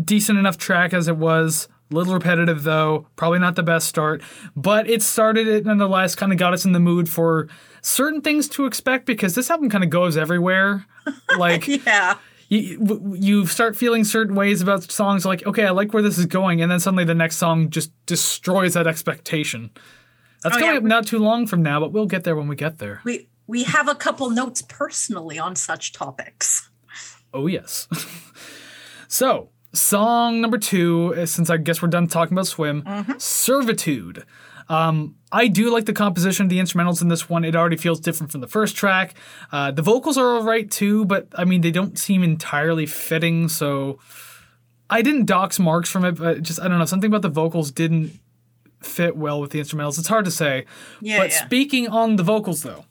decent 0.04 0.38
enough 0.38 0.58
track 0.58 0.94
as 0.94 1.08
it 1.08 1.18
was. 1.18 1.68
Little 1.92 2.14
repetitive 2.14 2.62
though, 2.62 3.08
probably 3.16 3.40
not 3.40 3.56
the 3.56 3.64
best 3.64 3.88
start, 3.88 4.22
but 4.56 4.88
it 4.88 5.02
started 5.02 5.48
it 5.48 5.66
nonetheless, 5.66 6.14
kind 6.14 6.32
of 6.32 6.38
got 6.38 6.54
us 6.54 6.64
in 6.64 6.72
the 6.72 6.80
mood 6.80 7.10
for 7.10 7.48
certain 7.82 8.22
things 8.22 8.48
to 8.50 8.68
expect 8.68 9.08
because 9.08 9.34
this 9.34 9.50
album 9.50 9.72
kind 9.72 9.84
of 9.84 9.90
goes 9.90 10.16
everywhere. 10.16 10.86
Like 11.40 11.66
Yeah. 11.66 12.18
You, 12.50 13.16
you 13.18 13.46
start 13.46 13.78
feeling 13.78 14.04
certain 14.04 14.36
ways 14.36 14.62
about 14.62 14.92
songs 14.92 15.24
like 15.26 15.46
okay 15.46 15.66
i 15.66 15.70
like 15.70 15.94
where 15.94 16.04
this 16.04 16.18
is 16.18 16.26
going 16.26 16.62
and 16.62 16.72
then 16.72 16.80
suddenly 16.80 17.04
the 17.06 17.14
next 17.16 17.38
song 17.38 17.70
just 17.70 17.92
destroys 18.06 18.74
that 18.74 18.88
expectation. 18.88 19.70
That's 20.44 20.56
Oh, 20.56 20.60
coming 20.60 20.74
yeah. 20.74 20.78
up 20.80 20.84
not 20.84 21.06
too 21.08 21.20
long 21.20 21.48
from 21.48 21.62
now 21.62 21.80
but 21.80 21.92
we'll 21.92 22.06
get 22.08 22.24
there 22.24 22.36
when 22.36 22.48
we 22.48 22.56
get 22.56 22.80
there. 22.80 23.02
We 23.04 23.28
we 23.48 23.64
have 23.64 23.88
a 23.88 23.96
couple 23.96 24.30
notes 24.30 24.62
personally 24.62 25.38
on 25.40 25.56
such 25.56 25.94
topics. 25.94 26.70
oh 27.34 27.48
yes. 27.48 27.88
So 29.08 29.50
song 29.74 30.42
number 30.42 30.58
two 30.58 31.14
uh, 31.16 31.26
since 31.28 31.48
i 31.52 31.56
guess 31.58 31.80
we're 31.80 31.88
done 31.90 32.08
talking 32.08 32.34
about 32.36 32.48
swim 32.48 32.84
servitude 33.20 34.26
um, 34.70 35.16
I 35.32 35.48
do 35.48 35.72
like 35.72 35.86
the 35.86 35.94
composition 35.94 36.46
of 36.46 36.50
the 36.50 36.60
instrumentals 36.60 37.02
in 37.02 37.08
this 37.08 37.28
one. 37.28 37.44
It 37.44 37.56
already 37.56 37.76
feels 37.76 38.00
different 38.00 38.32
from 38.32 38.42
the 38.42 38.48
first 38.48 38.76
track. 38.76 39.16
Uh, 39.52 39.72
the 39.72 39.82
vocals 39.82 40.18
are 40.18 40.36
all 40.36 40.44
right 40.44 40.70
too, 40.70 41.06
but 41.06 41.28
I 41.36 41.46
mean, 41.46 41.62
they 41.62 41.72
don't 41.72 41.98
seem 41.98 42.24
entirely 42.24 42.86
fitting. 42.86 43.50
So 43.50 44.00
I 44.90 45.02
didn't 45.02 45.26
dox 45.26 45.60
marks 45.60 45.90
from 45.90 46.06
it, 46.06 46.14
but 46.14 46.44
just 46.44 46.62
I 46.62 46.68
don't 46.68 46.80
know 46.80 46.86
something 46.86 47.10
about 47.10 47.24
the 47.24 47.30
vocals 47.30 47.72
didn't 47.72 48.20
fit 48.82 49.18
well 49.18 49.42
with 49.42 49.52
the 49.52 49.60
instrumentals. 49.60 49.98
It's 50.00 50.08
hard 50.08 50.26
to 50.26 50.32
say. 50.32 50.66
Yeah, 51.02 51.18
but 51.18 51.32
yeah. 51.32 51.46
speaking 51.46 51.88
on 51.88 52.16
the 52.16 52.24
vocals 52.24 52.62
though, 52.62 52.86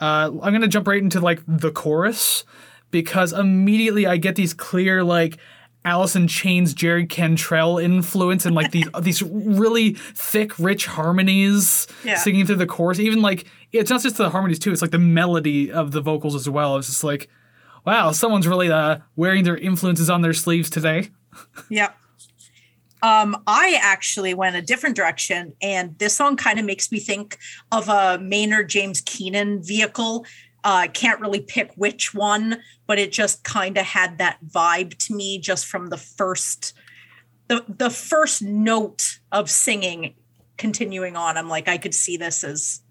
uh, 0.00 0.30
I'm 0.42 0.52
gonna 0.52 0.68
jump 0.68 0.86
right 0.86 1.02
into 1.02 1.20
like 1.20 1.42
the 1.46 1.72
chorus 1.72 2.44
because 2.90 3.32
immediately 3.32 4.06
I 4.06 4.16
get 4.16 4.36
these 4.36 4.54
clear 4.54 5.02
like 5.04 5.38
In 5.86 6.26
Chains, 6.26 6.74
Jerry 6.74 7.06
Cantrell 7.06 7.78
influence 7.78 8.44
and 8.44 8.56
like 8.56 8.72
these 8.72 8.88
these 9.02 9.22
really 9.22 9.92
thick, 9.94 10.58
rich 10.58 10.86
harmonies 10.86 11.86
Yeah. 12.04 12.16
singing 12.16 12.44
through 12.44 12.56
the 12.56 12.66
chorus. 12.66 12.98
Even 12.98 13.22
like 13.22 13.46
it's 13.72 13.88
not 13.90 14.02
just 14.02 14.16
the 14.16 14.30
harmonies 14.30 14.58
too; 14.58 14.72
it's 14.72 14.82
like 14.82 14.90
the 14.90 14.98
melody 14.98 15.70
of 15.70 15.92
the 15.92 16.00
vocals 16.00 16.34
as 16.34 16.48
well. 16.48 16.76
It's 16.76 16.88
just 16.88 17.04
like, 17.04 17.28
wow, 17.84 18.10
someone's 18.10 18.48
really 18.48 18.70
uh, 18.70 18.98
wearing 19.14 19.44
their 19.44 19.56
influences 19.56 20.10
on 20.10 20.22
their 20.22 20.34
sleeves 20.34 20.68
today. 20.70 21.10
Yeah. 21.68 21.92
Um, 23.02 23.40
I 23.46 23.78
actually 23.80 24.34
went 24.34 24.56
a 24.56 24.62
different 24.62 24.96
direction, 24.96 25.52
and 25.62 25.96
this 25.98 26.16
song 26.16 26.36
kind 26.36 26.58
of 26.58 26.64
makes 26.64 26.90
me 26.90 26.98
think 26.98 27.38
of 27.70 27.88
a 27.88 28.18
Maynard 28.20 28.68
James 28.70 29.02
Keenan 29.02 29.62
vehicle. 29.62 30.24
Uh, 30.66 30.82
I 30.82 30.88
can't 30.88 31.20
really 31.20 31.38
pick 31.40 31.70
which 31.76 32.12
one, 32.12 32.60
but 32.88 32.98
it 32.98 33.12
just 33.12 33.44
kind 33.44 33.78
of 33.78 33.86
had 33.86 34.18
that 34.18 34.38
vibe 34.44 34.98
to 35.06 35.14
me 35.14 35.38
just 35.38 35.64
from 35.64 35.90
the 35.90 35.96
first, 35.96 36.72
the 37.46 37.64
the 37.68 37.88
first 37.88 38.42
note 38.42 39.20
of 39.30 39.48
singing, 39.48 40.16
continuing 40.56 41.14
on. 41.14 41.36
I'm 41.36 41.48
like, 41.48 41.68
I 41.68 41.78
could 41.78 41.94
see 41.94 42.16
this 42.16 42.42
as 42.42 42.82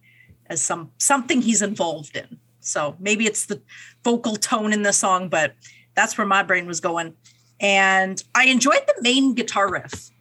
as 0.48 0.62
some 0.62 0.92
something 1.00 1.42
he's 1.42 1.62
involved 1.62 2.16
in. 2.16 2.40
So 2.62 2.96
maybe 2.98 3.26
it's 3.26 3.46
the 3.46 3.62
vocal 4.06 4.38
tone 4.38 4.72
in 4.72 4.84
the 4.84 4.94
song, 4.94 5.28
but 5.28 5.54
that's 5.96 6.18
where 6.18 6.26
my 6.26 6.44
brain 6.44 6.68
was 6.68 6.80
going. 6.80 7.14
And 7.60 8.24
I 8.34 8.46
enjoyed 8.46 8.88
the 8.88 9.02
main 9.02 9.36
guitar 9.36 9.70
riff. 9.70 10.12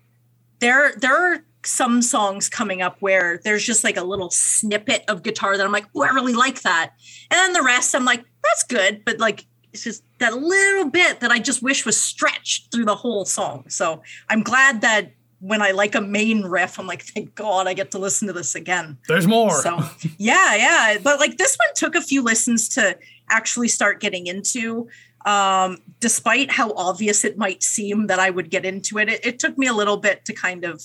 There, 0.59 0.95
there 0.97 1.17
are 1.17 1.45
some 1.67 2.03
songs 2.03 2.49
coming 2.49 2.83
up 2.83 2.97
where 3.01 3.41
there's 3.45 3.65
just 3.65 3.85
like 3.85 3.97
a 3.97 4.05
little 4.05 4.31
snippet 4.31 5.05
of 5.09 5.23
guitar 5.23 5.57
that 5.57 5.65
I'm 5.65 5.73
like, 5.73 5.87
oh, 5.95 6.03
I 6.03 6.09
really 6.09 6.35
like 6.35 6.63
that. 6.63 6.93
And 7.31 7.39
then 7.39 7.53
the 7.53 7.63
rest, 7.63 7.95
I'm 7.95 8.05
like, 8.05 8.25
that's 8.43 8.65
good, 8.65 9.05
but 9.05 9.19
like 9.19 9.47
it's 9.73 9.85
just 9.85 10.05
that 10.19 10.35
little 10.35 10.89
bit 10.89 11.21
that 11.21 11.33
I 11.33 11.41
just 11.41 11.63
wish 11.63 11.85
was 11.85 12.01
stretched 12.01 12.71
through 12.71 12.85
the 12.85 12.95
whole 12.95 13.25
song. 13.25 13.65
So 13.69 14.03
I'm 14.29 14.43
glad 14.43 14.83
that 14.83 15.13
when 15.41 15.61
I 15.61 15.73
like 15.73 15.95
a 15.95 16.01
main 16.01 16.43
riff, 16.43 16.79
I'm 16.79 16.87
like, 16.87 17.03
thank 17.03 17.35
God 17.35 17.67
I 17.67 17.75
get 17.75 17.91
to 17.91 17.99
listen 17.99 18.29
to 18.29 18.33
this 18.33 18.55
again. 18.55 18.97
There's 19.09 19.27
more. 19.27 19.61
So 19.63 19.83
yeah, 20.17 20.55
yeah. 20.55 20.99
But 21.03 21.19
like 21.19 21.37
this 21.39 21.57
one 21.57 21.75
took 21.75 21.95
a 21.97 22.01
few 22.01 22.23
listens 22.23 22.69
to 22.71 22.97
actually 23.29 23.69
start 23.69 24.01
getting 24.01 24.27
into. 24.27 24.89
Um, 25.27 25.79
despite 26.01 26.51
how 26.51 26.73
obvious 26.75 27.25
it 27.25 27.37
might 27.37 27.63
seem 27.63 28.07
that 28.07 28.19
I 28.19 28.31
would 28.31 28.51
get 28.51 28.65
into 28.65 28.99
it, 28.99 29.09
it, 29.09 29.27
it 29.27 29.39
took 29.39 29.59
me 29.59 29.67
a 29.67 29.73
little 29.73 29.97
bit 29.97 30.25
to 30.27 30.33
kind 30.33 30.65
of 30.65 30.83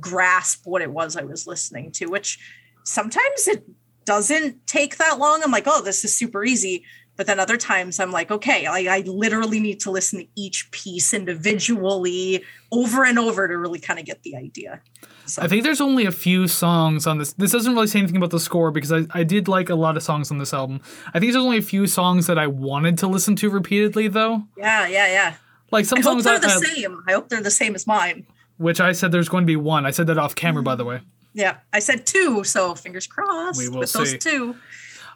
grasp 0.00 0.66
what 0.66 0.82
it 0.82 0.90
was 0.90 1.16
I 1.16 1.22
was 1.22 1.46
listening 1.46 1.92
to, 1.92 2.06
which 2.06 2.38
sometimes 2.84 3.48
it 3.48 3.64
doesn't 4.04 4.66
take 4.66 4.98
that 4.98 5.18
long. 5.18 5.42
I'm 5.42 5.50
like, 5.50 5.64
oh, 5.66 5.82
this 5.82 6.04
is 6.04 6.14
super 6.14 6.44
easy. 6.44 6.84
But 7.16 7.26
then 7.28 7.38
other 7.38 7.56
times 7.56 8.00
I'm 8.00 8.10
like, 8.10 8.32
okay, 8.32 8.66
I, 8.66 8.96
I 8.96 9.00
literally 9.06 9.60
need 9.60 9.78
to 9.80 9.90
listen 9.90 10.18
to 10.18 10.26
each 10.34 10.68
piece 10.72 11.14
individually 11.14 12.42
over 12.72 13.04
and 13.04 13.20
over 13.20 13.46
to 13.46 13.56
really 13.56 13.78
kind 13.78 14.00
of 14.00 14.04
get 14.04 14.24
the 14.24 14.34
idea. 14.34 14.80
So 15.26 15.40
I 15.40 15.48
think 15.48 15.62
there's 15.62 15.80
only 15.80 16.06
a 16.06 16.10
few 16.10 16.48
songs 16.48 17.06
on 17.06 17.18
this. 17.18 17.32
This 17.34 17.52
doesn't 17.52 17.72
really 17.72 17.86
say 17.86 18.00
anything 18.00 18.16
about 18.16 18.30
the 18.30 18.40
score 18.40 18.72
because 18.72 18.92
I, 18.92 19.06
I 19.12 19.22
did 19.22 19.46
like 19.46 19.68
a 19.70 19.76
lot 19.76 19.96
of 19.96 20.02
songs 20.02 20.32
on 20.32 20.38
this 20.38 20.52
album. 20.52 20.80
I 21.08 21.20
think 21.20 21.32
there's 21.32 21.44
only 21.44 21.58
a 21.58 21.62
few 21.62 21.86
songs 21.86 22.26
that 22.26 22.38
I 22.38 22.48
wanted 22.48 22.98
to 22.98 23.06
listen 23.06 23.36
to 23.36 23.48
repeatedly 23.48 24.08
though. 24.08 24.42
yeah, 24.56 24.86
yeah, 24.88 25.06
yeah. 25.06 25.34
Like 25.70 25.86
some 25.86 25.98
I 25.98 26.02
hope 26.02 26.20
songs 26.20 26.24
they're 26.24 26.34
I, 26.34 26.38
the 26.38 26.48
same. 26.48 27.02
I 27.06 27.12
hope 27.12 27.28
they're 27.28 27.42
the 27.42 27.50
same 27.50 27.74
as 27.74 27.86
mine. 27.86 28.26
Which 28.58 28.80
I 28.80 28.92
said 28.92 29.12
there's 29.12 29.28
going 29.28 29.42
to 29.44 29.46
be 29.46 29.56
one. 29.56 29.86
I 29.86 29.90
said 29.90 30.06
that 30.08 30.18
off 30.18 30.34
camera 30.34 30.62
by 30.62 30.74
the 30.76 30.84
way. 30.84 31.00
Yeah, 31.32 31.56
I 31.72 31.80
said 31.80 32.06
two, 32.06 32.44
so 32.44 32.74
fingers 32.74 33.06
crossed 33.08 33.58
We 33.58 33.68
will 33.68 33.80
with 33.80 33.90
see. 33.90 33.98
those 33.98 34.18
two. 34.18 34.56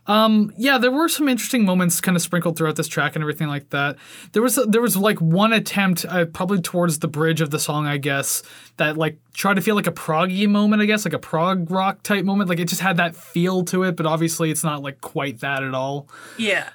Um, 0.09 0.54
yeah, 0.57 0.78
there 0.78 0.90
were 0.90 1.09
some 1.09 1.28
interesting 1.28 1.66
moments 1.66 2.00
kind 2.00 2.16
of 2.16 2.23
sprinkled 2.23 2.57
throughout 2.57 2.76
this 2.76 2.88
track 2.88 3.14
and 3.14 3.23
everything 3.23 3.47
like 3.49 3.68
that. 3.71 3.97
There 4.33 4.42
was 4.42 4.59
there 4.66 4.80
was 4.80 4.97
like 4.97 5.21
one 5.21 5.52
attempt, 5.52 6.07
uh, 6.09 6.25
probably 6.25 6.62
towards 6.62 7.00
the 7.00 7.09
bridge 7.09 7.42
of 7.42 7.50
the 7.50 7.59
song, 7.59 7.87
I 7.87 7.99
guess, 7.99 8.42
that 8.78 8.97
like 8.97 9.18
tried 9.35 9.54
to 9.54 9.61
feel 9.61 9.75
like 9.75 9.87
a 9.87 9.92
proggy 9.92 10.49
moment, 10.49 10.80
I 10.80 10.87
guess, 10.87 11.04
like 11.04 11.12
a 11.12 11.18
prog 11.18 11.71
rock 11.71 12.02
type 12.02 12.25
moment. 12.25 12.49
Like 12.49 12.59
it 12.59 12.68
just 12.68 12.80
had 12.80 12.97
that 12.97 13.14
feel 13.14 13.64
to 13.66 13.83
it, 13.83 13.97
but 13.97 14.07
obviously 14.07 14.50
it's 14.50 14.64
not 14.64 14.83
like 14.83 15.02
quite 15.02 15.40
that 15.40 15.62
at 15.62 15.75
all. 15.75 16.09
Yeah, 16.38 16.71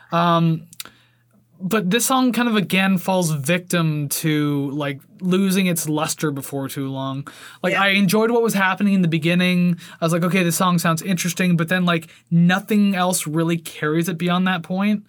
but 1.66 1.90
this 1.90 2.06
song 2.06 2.34
kind 2.34 2.50
of 2.50 2.58
again 2.58 2.98
falls 2.98 3.32
victim 3.32 4.10
to 4.10 4.70
like 4.72 5.00
losing 5.22 5.68
its 5.68 5.88
luster 5.88 6.30
before 6.30 6.68
too 6.68 6.90
long. 6.90 7.26
Like 7.64 7.72
Yeah. 7.72 7.84
I 7.84 7.88
enjoyed 7.90 8.32
what 8.32 8.44
was 8.44 8.54
happening 8.54 8.94
in 8.96 9.02
the 9.02 9.08
beginning. 9.08 9.80
I 10.02 10.06
was 10.06 10.12
like, 10.12 10.24
okay, 10.24 10.44
this 10.44 10.58
song 10.58 10.78
sounds 10.78 11.02
interesting, 11.02 11.56
but 11.56 11.70
then 11.70 11.86
like 11.86 12.10
nothing 12.30 12.96
else 12.96 13.26
really 13.26 13.58
carries 13.58 14.10
it 14.10 14.18
beyond 14.18 14.46
that 14.48 14.62
point. 14.62 15.06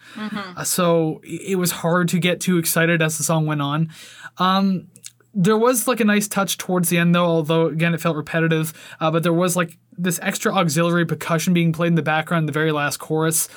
Uh, 0.56 0.62
so 0.62 1.20
it 1.24 1.58
was 1.58 1.72
hard 1.72 2.08
to 2.10 2.20
get 2.20 2.40
too 2.40 2.56
excited 2.58 3.02
as 3.02 3.18
the 3.18 3.24
song 3.24 3.46
went 3.46 3.60
on. 3.60 3.90
Um, 4.38 4.86
there 5.36 5.58
was 5.58 5.88
like 5.88 5.98
a 5.98 6.04
nice 6.04 6.28
touch 6.28 6.56
towards 6.58 6.88
the 6.90 6.98
end 6.98 7.12
though, 7.16 7.24
although 7.24 7.66
again 7.66 7.92
it 7.94 8.00
felt 8.00 8.16
repetitive. 8.16 8.72
Uh, 9.00 9.10
but 9.10 9.24
there 9.24 9.32
was 9.32 9.56
like 9.56 9.76
this 9.96 10.18
extra 10.22 10.52
auxiliary 10.54 11.06
percussion 11.06 11.52
being 11.54 11.72
played 11.72 11.88
in 11.88 11.94
the 11.94 12.02
background 12.02 12.48
the 12.48 12.52
very 12.52 12.72
last 12.72 12.98
chorus. 12.98 13.48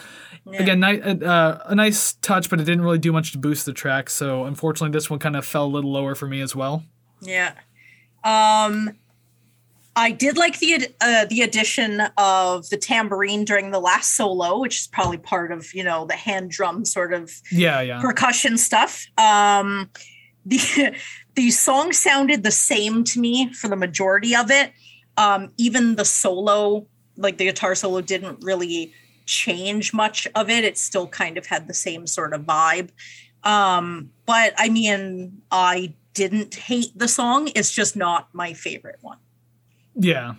Again, 0.57 0.79
ni- 0.79 1.01
uh, 1.25 1.57
a 1.65 1.75
nice 1.75 2.13
touch, 2.13 2.49
but 2.49 2.61
it 2.61 2.63
didn't 2.63 2.81
really 2.83 2.99
do 2.99 3.11
much 3.11 3.33
to 3.33 3.37
boost 3.37 3.65
the 3.65 3.73
track. 3.73 4.09
So 4.09 4.45
unfortunately, 4.45 4.93
this 4.93 5.09
one 5.09 5.19
kind 5.19 5.35
of 5.35 5.45
fell 5.45 5.65
a 5.65 5.67
little 5.67 5.91
lower 5.91 6.15
for 6.15 6.25
me 6.27 6.39
as 6.41 6.55
well. 6.55 6.83
yeah. 7.21 7.51
Um, 8.23 8.91
I 9.95 10.11
did 10.11 10.37
like 10.37 10.59
the 10.59 10.87
uh, 11.01 11.25
the 11.25 11.41
addition 11.41 12.01
of 12.17 12.69
the 12.69 12.77
tambourine 12.77 13.45
during 13.45 13.71
the 13.71 13.79
last 13.79 14.15
solo, 14.15 14.59
which 14.59 14.79
is 14.81 14.87
probably 14.87 15.17
part 15.17 15.51
of 15.51 15.73
you 15.73 15.83
know 15.83 16.05
the 16.05 16.13
hand 16.15 16.51
drum 16.51 16.85
sort 16.85 17.13
of 17.13 17.31
Yeah, 17.51 17.81
yeah. 17.81 17.99
percussion 18.01 18.57
stuff. 18.57 19.05
Um, 19.17 19.89
the 20.45 20.95
the 21.35 21.51
song 21.51 21.93
sounded 21.93 22.43
the 22.43 22.51
same 22.51 23.03
to 23.05 23.19
me 23.19 23.51
for 23.53 23.67
the 23.69 23.75
majority 23.75 24.35
of 24.35 24.51
it. 24.51 24.71
Um, 25.17 25.51
even 25.57 25.95
the 25.95 26.05
solo, 26.05 26.87
like 27.17 27.37
the 27.37 27.45
guitar 27.45 27.75
solo, 27.75 28.01
didn't 28.01 28.43
really 28.43 28.93
change 29.25 29.93
much 29.93 30.27
of 30.35 30.49
it. 30.49 30.63
It 30.63 30.77
still 30.77 31.07
kind 31.07 31.37
of 31.37 31.45
had 31.45 31.67
the 31.67 31.73
same 31.73 32.07
sort 32.07 32.33
of 32.33 32.41
vibe. 32.41 32.89
Um, 33.43 34.11
but 34.25 34.53
I 34.57 34.69
mean, 34.69 35.41
I 35.51 35.93
didn't 36.13 36.55
hate 36.55 36.97
the 36.97 37.07
song. 37.07 37.49
It's 37.55 37.71
just 37.71 37.95
not 37.95 38.29
my 38.33 38.53
favorite 38.53 38.97
one. 39.01 39.19
Yeah. 39.95 40.35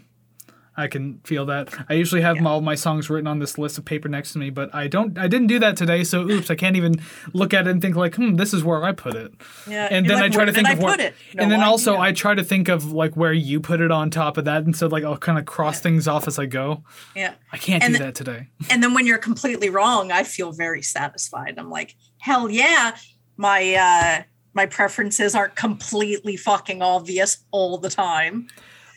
I 0.79 0.87
can 0.87 1.21
feel 1.25 1.45
that. 1.47 1.75
I 1.89 1.95
usually 1.95 2.21
have 2.23 2.45
all 2.47 2.61
my 2.61 2.75
songs 2.77 3.11
written 3.11 3.27
on 3.27 3.41
this 3.41 3.59
list 3.59 3.77
of 3.79 3.85
paper 3.85 4.09
next 4.09 4.33
to 4.33 4.39
me, 4.39 4.49
but 4.51 4.75
I 4.75 4.87
don't. 4.89 5.19
I 5.19 5.27
didn't 5.29 5.49
do 5.49 5.59
that 5.59 5.77
today, 5.77 6.05
so 6.05 6.23
oops! 6.23 6.51
I 6.51 6.55
can't 6.55 6.77
even 6.77 6.95
look 7.35 7.53
at 7.53 7.67
it 7.67 7.71
and 7.71 7.83
think 7.83 7.97
like, 7.97 8.15
hmm, 8.15 8.37
this 8.37 8.55
is 8.55 8.63
where 8.65 8.85
I 8.85 8.93
put 8.93 9.15
it. 9.17 9.33
Yeah, 9.69 9.89
and 9.91 10.09
then 10.09 10.17
like, 10.21 10.27
I 10.27 10.29
try 10.35 10.45
to 10.45 10.53
think 10.53 10.69
of 10.71 10.79
I 10.81 10.83
where, 10.83 10.93
put 10.95 11.01
it? 11.01 11.15
and 11.37 11.51
No 11.51 11.57
then 11.57 11.65
also. 11.65 11.99
I 11.99 12.13
try 12.13 12.35
to 12.35 12.45
think 12.45 12.69
of 12.69 12.93
like 12.93 13.17
where 13.17 13.33
you 13.33 13.61
put 13.61 13.81
it 13.81 13.91
on 13.91 14.09
top 14.11 14.37
of 14.39 14.45
that, 14.47 14.63
and 14.65 14.75
so 14.77 14.87
like 14.87 15.05
I'll 15.05 15.19
kind 15.19 15.39
of 15.39 15.45
cross 15.47 15.81
things 15.81 16.07
off 16.09 16.27
as 16.29 16.39
I 16.39 16.47
go. 16.47 16.85
yeah. 17.15 17.35
I 17.53 17.57
can't 17.59 17.83
And 17.83 17.93
do 17.95 17.99
the- 17.99 18.05
that 18.05 18.15
today. 18.15 18.47
and 18.71 18.83
then 18.83 18.95
when 18.95 19.07
you're 19.07 19.19
completely 19.19 19.71
wrong 19.71 20.13
i 20.13 20.23
feel 20.23 20.53
very 20.53 20.83
satisfied 20.83 21.55
i'm 21.59 21.71
like 21.71 21.97
hell 22.19 22.51
yeah 22.51 22.95
my 23.37 23.75
uh 23.75 24.23
my 24.55 24.67
preferences 24.67 25.35
aren't 25.35 25.57
completely 25.57 26.37
fucking 26.37 26.83
obvious 26.83 27.39
all 27.51 27.79
the 27.79 27.89
time 27.91 28.49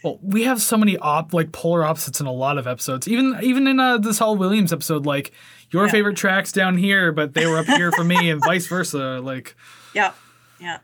Well, 0.03 0.19
we 0.23 0.43
have 0.43 0.61
so 0.61 0.77
many 0.77 0.97
op 0.97 1.33
like 1.33 1.51
polar 1.51 1.83
opposites 1.85 2.19
in 2.19 2.25
a 2.27 2.31
lot 2.31 2.57
of 2.57 2.65
episodes. 2.67 3.07
Even 3.07 3.37
even 3.43 3.67
in 3.67 3.79
uh, 3.79 3.97
the 3.99 4.13
Saul 4.13 4.35
Williams 4.35 4.73
episode, 4.73 5.05
like 5.05 5.31
your 5.69 5.85
Yeah. 5.85 5.91
favorite 5.91 6.17
tracks 6.17 6.51
down 6.51 6.77
here, 6.77 7.11
but 7.11 7.33
they 7.33 7.45
were 7.45 7.57
up 7.59 7.67
here 7.67 7.91
for 7.91 8.03
me, 8.03 8.29
and 8.31 8.41
vice 8.43 8.65
versa. 8.67 9.19
Like 9.21 9.55
yeah 9.93 10.13
yeah 10.59 10.79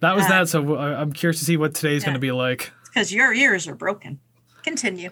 That 0.00 0.14
was 0.14 0.24
Uh, 0.26 0.28
that. 0.28 0.48
So 0.48 0.76
I'm 0.78 1.12
curious 1.12 1.38
to 1.40 1.44
see 1.44 1.56
what 1.56 1.74
today's 1.74 2.02
Yeah. 2.02 2.06
going 2.06 2.14
to 2.14 2.20
be 2.20 2.32
like. 2.32 2.72
Because 2.86 3.12
your 3.12 3.32
ears 3.34 3.66
are 3.66 3.74
broken. 3.74 4.20
Continue. 4.62 5.10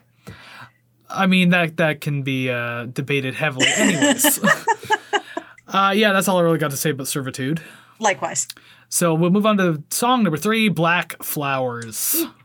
I 1.11 1.27
mean 1.27 1.51
that 1.51 1.77
that 1.79 2.01
can 2.01 2.23
be 2.23 2.49
uh, 2.49 2.85
debated 2.87 3.35
heavily, 3.35 3.67
anyways. 3.77 4.39
uh, 5.69 5.93
yeah, 5.95 6.13
that's 6.13 6.29
all 6.29 6.39
I 6.39 6.43
really 6.43 6.59
got 6.59 6.71
to 6.71 6.77
say 6.77 6.91
about 6.91 7.09
servitude. 7.09 7.61
Likewise. 7.99 8.47
So 8.89 9.15
we'll 9.15 9.31
move 9.31 9.47
on 9.47 9.57
to 9.59 9.83
song 9.91 10.23
number 10.23 10.37
three, 10.39 10.69
"Black 10.69 11.21
Flowers." 11.23 12.25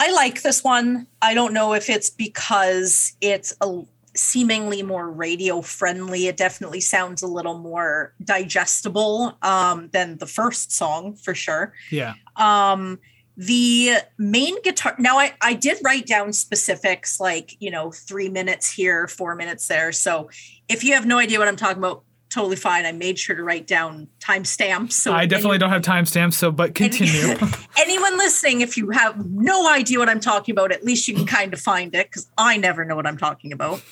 I 0.00 0.12
like 0.12 0.42
this 0.42 0.64
one. 0.64 1.06
I 1.22 1.34
don't 1.34 1.52
know 1.52 1.72
if 1.72 1.88
it's 1.88 2.10
because 2.10 3.16
it's 3.20 3.54
a 3.60 3.82
seemingly 4.16 4.82
more 4.82 5.10
radio 5.10 5.60
friendly. 5.60 6.26
It 6.26 6.36
definitely 6.36 6.80
sounds 6.80 7.22
a 7.22 7.26
little 7.26 7.58
more 7.58 8.14
digestible 8.22 9.36
um, 9.42 9.88
than 9.92 10.18
the 10.18 10.26
first 10.26 10.72
song 10.72 11.14
for 11.14 11.34
sure. 11.34 11.72
Yeah, 11.90 12.14
Um, 12.36 12.98
the 13.36 13.96
main 14.16 14.60
guitar. 14.62 14.94
Now, 14.98 15.18
I 15.18 15.34
I 15.40 15.54
did 15.54 15.78
write 15.82 16.06
down 16.06 16.32
specifics 16.32 17.18
like 17.18 17.56
you 17.58 17.70
know 17.70 17.90
three 17.90 18.28
minutes 18.28 18.70
here, 18.70 19.08
four 19.08 19.34
minutes 19.34 19.66
there. 19.66 19.90
So 19.90 20.30
if 20.68 20.84
you 20.84 20.94
have 20.94 21.06
no 21.06 21.18
idea 21.18 21.38
what 21.38 21.48
I'm 21.48 21.56
talking 21.56 21.78
about, 21.78 22.04
totally 22.34 22.56
fine. 22.56 22.84
I 22.84 22.92
made 22.92 23.18
sure 23.18 23.36
to 23.36 23.42
write 23.42 23.66
down 23.66 24.08
timestamps. 24.20 24.92
So 24.92 25.12
I 25.12 25.24
definitely 25.24 25.58
don't 25.58 25.70
have 25.70 25.82
timestamps. 25.82 26.34
So, 26.34 26.50
but 26.50 26.74
continue. 26.74 27.36
anyone 27.78 28.18
listening, 28.18 28.60
if 28.60 28.76
you 28.76 28.90
have 28.90 29.24
no 29.26 29.70
idea 29.70 30.00
what 30.00 30.08
I'm 30.08 30.20
talking 30.20 30.52
about, 30.52 30.72
at 30.72 30.84
least 30.84 31.06
you 31.06 31.14
can 31.14 31.26
kind 31.26 31.54
of 31.54 31.60
find 31.60 31.94
it 31.94 32.10
because 32.10 32.28
I 32.36 32.56
never 32.56 32.84
know 32.84 32.96
what 32.96 33.06
I'm 33.06 33.16
talking 33.16 33.52
about. 33.52 33.82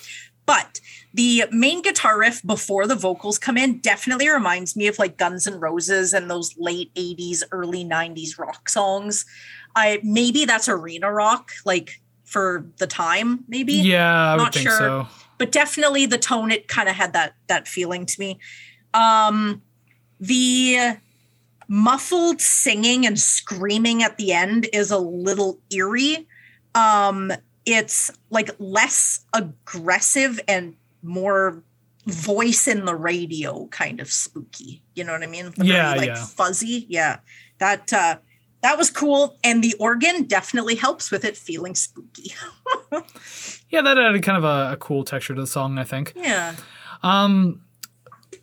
But 0.45 0.81
the 1.13 1.45
main 1.51 1.81
guitar 1.81 2.19
riff 2.19 2.43
before 2.43 2.85
the 2.85 2.95
vocals 2.95 3.39
come 3.39 3.57
in 3.57 3.79
definitely 3.79 4.27
reminds 4.27 4.75
me 4.75 4.87
of 4.87 4.99
like 4.99 5.15
Guns 5.15 5.47
N' 5.47 5.59
Roses 5.59 6.11
and 6.13 6.29
those 6.29 6.53
late 6.57 6.93
80s, 6.95 7.43
early 7.51 7.85
90s 7.85 8.37
rock 8.37 8.67
songs. 8.67 9.25
I 9.73 10.01
maybe 10.03 10.43
that's 10.43 10.67
arena 10.67 11.11
rock, 11.11 11.51
like 11.63 12.01
for 12.25 12.65
the 12.77 12.87
time, 12.87 13.45
maybe 13.47 13.73
yeah, 13.73 14.31
I 14.31 14.35
would 14.35 14.43
Not 14.43 14.53
think 14.53 14.67
sure. 14.67 14.77
so. 14.77 15.07
But 15.37 15.51
definitely 15.51 16.05
the 16.05 16.17
tone 16.17 16.51
it 16.51 16.67
kind 16.67 16.89
of 16.89 16.95
had 16.95 17.13
that 17.13 17.35
that 17.47 17.67
feeling 17.67 18.05
to 18.05 18.19
me. 18.19 18.39
Um 18.93 19.61
the 20.19 20.97
muffled 21.67 22.39
singing 22.41 23.05
and 23.05 23.19
screaming 23.19 24.03
at 24.03 24.17
the 24.17 24.31
end 24.31 24.67
is 24.73 24.91
a 24.91 24.97
little 24.97 25.59
eerie. 25.71 26.27
Um 26.75 27.31
it's 27.65 28.11
like 28.29 28.49
less 28.59 29.25
aggressive 29.33 30.39
and 30.47 30.75
more 31.01 31.63
voice 32.05 32.67
in 32.67 32.83
the 32.83 32.95
radio 32.95 33.65
kind 33.67 34.01
of 34.01 34.11
spooky 34.11 34.81
you 34.93 35.05
know 35.05 35.13
what 35.13 35.23
i 35.23 35.27
mean? 35.27 35.53
Yeah, 35.57 35.93
like 35.93 36.07
yeah. 36.07 36.25
fuzzy 36.25 36.85
yeah. 36.89 37.19
That 37.59 37.93
uh 37.93 38.17
that 38.63 38.77
was 38.77 38.89
cool 38.89 39.37
and 39.43 39.63
the 39.63 39.75
organ 39.79 40.23
definitely 40.23 40.73
helps 40.75 41.11
with 41.11 41.23
it 41.23 41.37
feeling 41.37 41.75
spooky 41.75 42.33
Yeah, 43.69 43.81
that 43.81 43.97
added 43.97 44.21
kind 44.23 44.37
of 44.37 44.43
a, 44.43 44.73
a 44.73 44.77
cool 44.77 45.03
texture 45.03 45.33
to 45.35 45.41
the 45.41 45.47
song. 45.47 45.77
I 45.79 45.83
think. 45.83 46.13
yeah 46.15 46.55
Um, 47.01 47.61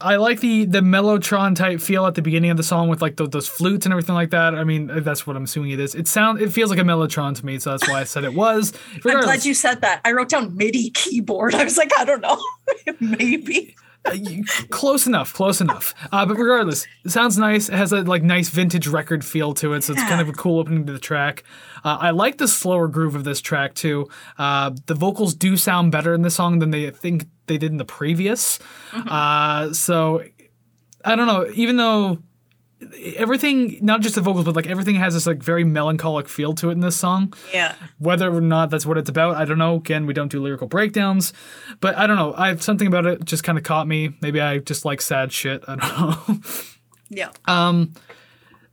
I 0.02 0.16
like 0.16 0.40
the 0.40 0.64
the 0.64 0.80
mellotron 0.80 1.54
type 1.54 1.80
feel 1.80 2.06
at 2.06 2.14
the 2.14 2.22
beginning 2.22 2.50
of 2.50 2.56
the 2.56 2.62
song 2.62 2.88
with 2.88 3.02
like 3.02 3.16
tho- 3.16 3.26
those 3.26 3.46
flutes 3.46 3.84
and 3.86 3.92
everything 3.92 4.14
like 4.14 4.30
that. 4.30 4.54
I 4.54 4.64
mean, 4.64 4.86
that's 5.04 5.26
what 5.26 5.36
I'm 5.36 5.44
assuming 5.44 5.72
it 5.72 5.80
is. 5.80 5.94
It 5.94 6.08
sound 6.08 6.40
it 6.40 6.52
feels 6.52 6.70
like 6.70 6.78
a 6.78 6.82
mellotron 6.82 7.36
to 7.36 7.44
me, 7.46 7.58
so 7.58 7.70
that's 7.72 7.86
why 7.88 8.00
I 8.00 8.04
said 8.04 8.24
it 8.24 8.32
was. 8.34 8.72
I'm 9.04 9.20
glad 9.20 9.44
you 9.44 9.52
said 9.54 9.82
that. 9.82 10.00
I 10.04 10.12
wrote 10.12 10.30
down 10.30 10.56
MIDI 10.56 10.90
keyboard. 10.90 11.54
I 11.54 11.64
was 11.64 11.76
like, 11.76 11.90
I 11.98 12.04
don't 12.04 12.22
know, 12.22 12.42
maybe. 13.00 13.76
Uh, 14.04 14.16
close 14.70 15.06
enough, 15.06 15.34
close 15.34 15.60
enough. 15.60 15.94
Uh, 16.10 16.24
but 16.26 16.36
regardless, 16.36 16.86
it 17.04 17.10
sounds 17.10 17.36
nice. 17.38 17.68
It 17.68 17.74
has 17.74 17.92
a 17.92 18.02
like 18.02 18.22
nice 18.22 18.48
vintage 18.48 18.86
record 18.86 19.24
feel 19.24 19.52
to 19.54 19.74
it, 19.74 19.84
so 19.84 19.92
it's 19.92 20.02
kind 20.04 20.20
of 20.20 20.28
a 20.28 20.32
cool 20.32 20.58
opening 20.58 20.86
to 20.86 20.92
the 20.92 20.98
track. 20.98 21.44
Uh, 21.84 21.98
I 22.00 22.10
like 22.10 22.38
the 22.38 22.48
slower 22.48 22.88
groove 22.88 23.14
of 23.14 23.24
this 23.24 23.40
track 23.40 23.74
too. 23.74 24.08
Uh, 24.38 24.70
the 24.86 24.94
vocals 24.94 25.34
do 25.34 25.56
sound 25.56 25.92
better 25.92 26.14
in 26.14 26.22
this 26.22 26.34
song 26.34 26.58
than 26.58 26.70
they 26.70 26.90
think 26.90 27.26
they 27.46 27.58
did 27.58 27.72
in 27.72 27.78
the 27.78 27.84
previous. 27.84 28.58
Uh, 28.92 29.72
so 29.72 30.22
I 31.04 31.16
don't 31.16 31.26
know. 31.26 31.46
Even 31.54 31.76
though 31.76 32.18
everything, 33.16 33.78
not 33.82 34.00
just 34.00 34.14
the 34.14 34.20
vocals, 34.20 34.44
but 34.44 34.56
like 34.56 34.66
everything 34.66 34.94
has 34.96 35.14
this 35.14 35.26
like 35.26 35.42
very 35.42 35.64
melancholic 35.64 36.28
feel 36.28 36.54
to 36.54 36.70
it 36.70 36.72
in 36.72 36.80
this 36.80 36.96
song. 36.96 37.34
Yeah. 37.52 37.74
Whether 37.98 38.34
or 38.34 38.40
not 38.40 38.70
that's 38.70 38.86
what 38.86 38.98
it's 38.98 39.10
about, 39.10 39.36
I 39.36 39.44
don't 39.44 39.58
know. 39.58 39.76
Again, 39.76 40.06
we 40.06 40.14
don't 40.14 40.30
do 40.30 40.40
lyrical 40.40 40.66
breakdowns, 40.66 41.32
but 41.80 41.96
I 41.96 42.06
don't 42.06 42.16
know. 42.16 42.34
I 42.36 42.48
have 42.48 42.62
something 42.62 42.86
about 42.86 43.06
it 43.06 43.24
just 43.24 43.44
kind 43.44 43.58
of 43.58 43.64
caught 43.64 43.86
me. 43.86 44.16
Maybe 44.22 44.40
I 44.40 44.58
just 44.58 44.84
like 44.84 45.00
sad 45.00 45.32
shit. 45.32 45.62
I 45.68 45.76
don't 45.76 46.28
know. 46.28 46.40
Yeah. 47.08 47.30
Um 47.46 47.92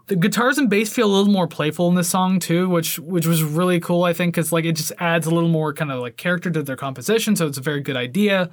the 0.08 0.16
guitars 0.16 0.58
and 0.58 0.70
bass 0.70 0.92
feel 0.92 1.08
a 1.08 1.14
little 1.14 1.32
more 1.32 1.48
playful 1.48 1.90
in 1.90 1.96
this 1.96 2.08
song 2.08 2.40
too, 2.40 2.70
which 2.70 2.98
which 3.00 3.28
was 3.28 3.44
really 3.44 3.80
cool. 3.80 4.04
I 4.04 4.14
think 4.14 4.34
because 4.34 4.52
like 4.54 4.64
it 4.64 4.78
just 4.78 4.94
adds 5.00 5.28
a 5.28 5.32
little 5.32 5.50
more 5.50 5.74
kind 5.74 5.92
of 5.92 6.00
like 6.00 6.16
character 6.16 6.50
to 6.50 6.64
their 6.64 6.78
composition. 6.78 7.36
So 7.36 7.46
it's 7.46 7.58
a 7.58 7.62
very 7.62 7.82
good 7.82 7.98
idea. 7.98 8.50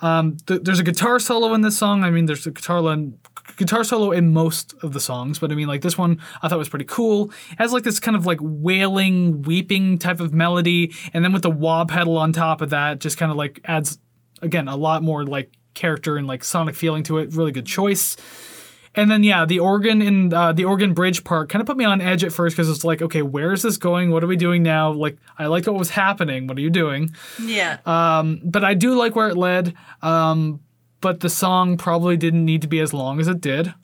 Um, 0.00 0.36
th- 0.46 0.62
there's 0.62 0.78
a 0.78 0.84
guitar 0.84 1.18
solo 1.18 1.54
in 1.54 1.62
this 1.62 1.76
song. 1.76 2.04
I 2.04 2.10
mean, 2.10 2.26
there's 2.26 2.46
a 2.46 2.50
guitar 2.50 2.80
line, 2.80 3.18
guitar 3.56 3.84
solo 3.84 4.10
in 4.10 4.32
most 4.32 4.74
of 4.82 4.92
the 4.92 5.00
songs, 5.00 5.38
but 5.38 5.50
I 5.50 5.54
mean, 5.54 5.68
like 5.68 5.82
this 5.82 5.98
one, 5.98 6.20
I 6.42 6.48
thought 6.48 6.58
was 6.58 6.68
pretty 6.68 6.84
cool. 6.84 7.30
It 7.50 7.58
has 7.58 7.72
like 7.72 7.84
this 7.84 8.00
kind 8.00 8.16
of 8.16 8.26
like 8.26 8.38
wailing, 8.40 9.42
weeping 9.42 9.98
type 9.98 10.20
of 10.20 10.32
melody, 10.32 10.94
and 11.12 11.24
then 11.24 11.32
with 11.32 11.42
the 11.42 11.50
wah 11.50 11.84
pedal 11.84 12.16
on 12.16 12.32
top 12.32 12.60
of 12.60 12.70
that, 12.70 13.00
just 13.00 13.18
kind 13.18 13.30
of 13.30 13.36
like 13.36 13.60
adds 13.64 13.98
again 14.42 14.68
a 14.68 14.76
lot 14.76 15.02
more 15.02 15.24
like 15.24 15.52
character 15.74 16.16
and 16.16 16.26
like 16.26 16.44
sonic 16.44 16.74
feeling 16.74 17.02
to 17.04 17.18
it. 17.18 17.34
Really 17.34 17.52
good 17.52 17.66
choice. 17.66 18.16
And 18.94 19.10
then 19.10 19.22
yeah, 19.22 19.44
the 19.44 19.60
organ 19.60 20.02
in 20.02 20.32
uh, 20.34 20.52
the 20.52 20.64
organ 20.64 20.92
bridge 20.92 21.22
part 21.22 21.48
kind 21.48 21.60
of 21.60 21.66
put 21.66 21.76
me 21.76 21.84
on 21.84 22.00
edge 22.00 22.24
at 22.24 22.32
first 22.32 22.56
because 22.56 22.68
it's 22.68 22.84
like, 22.84 23.00
okay, 23.00 23.22
where 23.22 23.52
is 23.52 23.62
this 23.62 23.76
going? 23.76 24.10
What 24.10 24.24
are 24.24 24.26
we 24.26 24.36
doing 24.36 24.62
now? 24.62 24.90
Like, 24.90 25.18
I 25.38 25.46
liked 25.46 25.68
what 25.68 25.76
was 25.76 25.90
happening. 25.90 26.46
What 26.46 26.58
are 26.58 26.60
you 26.60 26.70
doing? 26.70 27.14
Yeah. 27.40 27.78
Um, 27.86 28.40
but 28.42 28.64
I 28.64 28.74
do 28.74 28.96
like 28.96 29.14
where 29.14 29.28
it 29.28 29.36
led. 29.36 29.74
Um, 30.02 30.60
but 31.00 31.20
the 31.20 31.30
song 31.30 31.76
probably 31.76 32.16
didn't 32.16 32.44
need 32.44 32.62
to 32.62 32.68
be 32.68 32.80
as 32.80 32.92
long 32.92 33.20
as 33.20 33.28
it 33.28 33.40
did. 33.40 33.74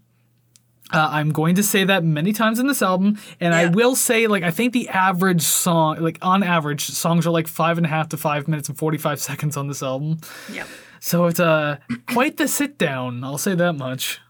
Uh, 0.92 1.08
I'm 1.10 1.30
going 1.30 1.54
to 1.54 1.62
say 1.62 1.84
that 1.84 2.04
many 2.04 2.32
times 2.32 2.58
in 2.58 2.66
this 2.66 2.82
album, 2.82 3.18
and 3.40 3.54
I 3.54 3.66
will 3.66 3.96
say, 3.96 4.26
like, 4.26 4.42
I 4.42 4.50
think 4.50 4.72
the 4.72 4.88
average 4.90 5.42
song, 5.42 5.98
like 6.00 6.18
on 6.20 6.42
average, 6.42 6.84
songs 6.84 7.26
are 7.26 7.30
like 7.30 7.48
five 7.48 7.78
and 7.78 7.86
a 7.86 7.88
half 7.88 8.10
to 8.10 8.16
five 8.16 8.46
minutes 8.48 8.68
and 8.68 8.76
45 8.76 9.18
seconds 9.28 9.56
on 9.56 9.68
this 9.68 9.82
album. 9.82 10.20
yeah. 10.52 10.66
So 11.00 11.26
it's 11.26 11.40
uh, 11.40 11.76
quite 12.08 12.38
the 12.38 12.48
sit 12.48 12.78
down. 12.78 13.24
I'll 13.24 13.36
say 13.36 13.54
that 13.54 13.74
much. 13.74 14.20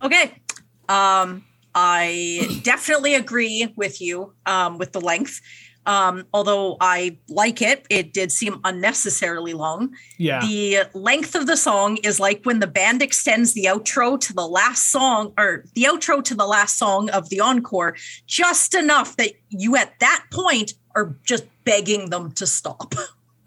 Okay. 0.00 0.40
Um, 0.88 1.44
I 1.74 2.60
definitely 2.62 3.16
agree 3.16 3.72
with 3.76 4.00
you 4.00 4.34
um, 4.46 4.78
with 4.78 4.92
the 4.92 5.00
length. 5.00 5.40
Um, 5.86 6.26
although 6.34 6.76
I 6.80 7.16
like 7.28 7.62
it, 7.62 7.86
it 7.88 8.12
did 8.12 8.32
seem 8.32 8.60
unnecessarily 8.64 9.54
long. 9.54 9.94
Yeah. 10.18 10.40
The 10.40 10.90
length 10.94 11.36
of 11.36 11.46
the 11.46 11.56
song 11.56 11.98
is 11.98 12.18
like 12.18 12.42
when 12.42 12.58
the 12.58 12.66
band 12.66 13.02
extends 13.02 13.52
the 13.52 13.64
outro 13.64 14.18
to 14.20 14.32
the 14.32 14.46
last 14.46 14.88
song 14.88 15.32
or 15.38 15.64
the 15.74 15.84
outro 15.84 16.22
to 16.24 16.34
the 16.34 16.46
last 16.46 16.76
song 16.76 17.08
of 17.10 17.28
the 17.28 17.40
encore 17.40 17.96
just 18.26 18.74
enough 18.74 19.16
that 19.16 19.32
you 19.48 19.76
at 19.76 19.98
that 20.00 20.24
point 20.32 20.74
are 20.96 21.16
just 21.24 21.44
begging 21.64 22.10
them 22.10 22.32
to 22.32 22.46
stop. 22.46 22.94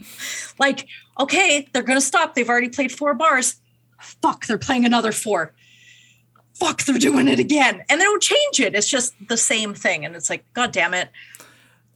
like, 0.59 0.87
okay, 1.19 1.67
they're 1.73 1.83
going 1.83 1.99
to 1.99 2.05
stop. 2.05 2.35
They've 2.35 2.49
already 2.49 2.69
played 2.69 2.91
four 2.91 3.13
bars. 3.13 3.59
Fuck, 3.99 4.45
they're 4.45 4.57
playing 4.57 4.85
another 4.85 5.11
four. 5.11 5.53
Fuck, 6.53 6.83
they're 6.83 6.97
doing 6.97 7.27
it 7.27 7.39
again. 7.39 7.83
And 7.89 7.99
they 7.99 8.05
don't 8.05 8.21
change 8.21 8.59
it. 8.59 8.75
It's 8.75 8.89
just 8.89 9.13
the 9.27 9.37
same 9.37 9.73
thing. 9.73 10.05
And 10.05 10.15
it's 10.15 10.29
like, 10.29 10.45
God 10.53 10.71
damn 10.71 10.93
it. 10.93 11.09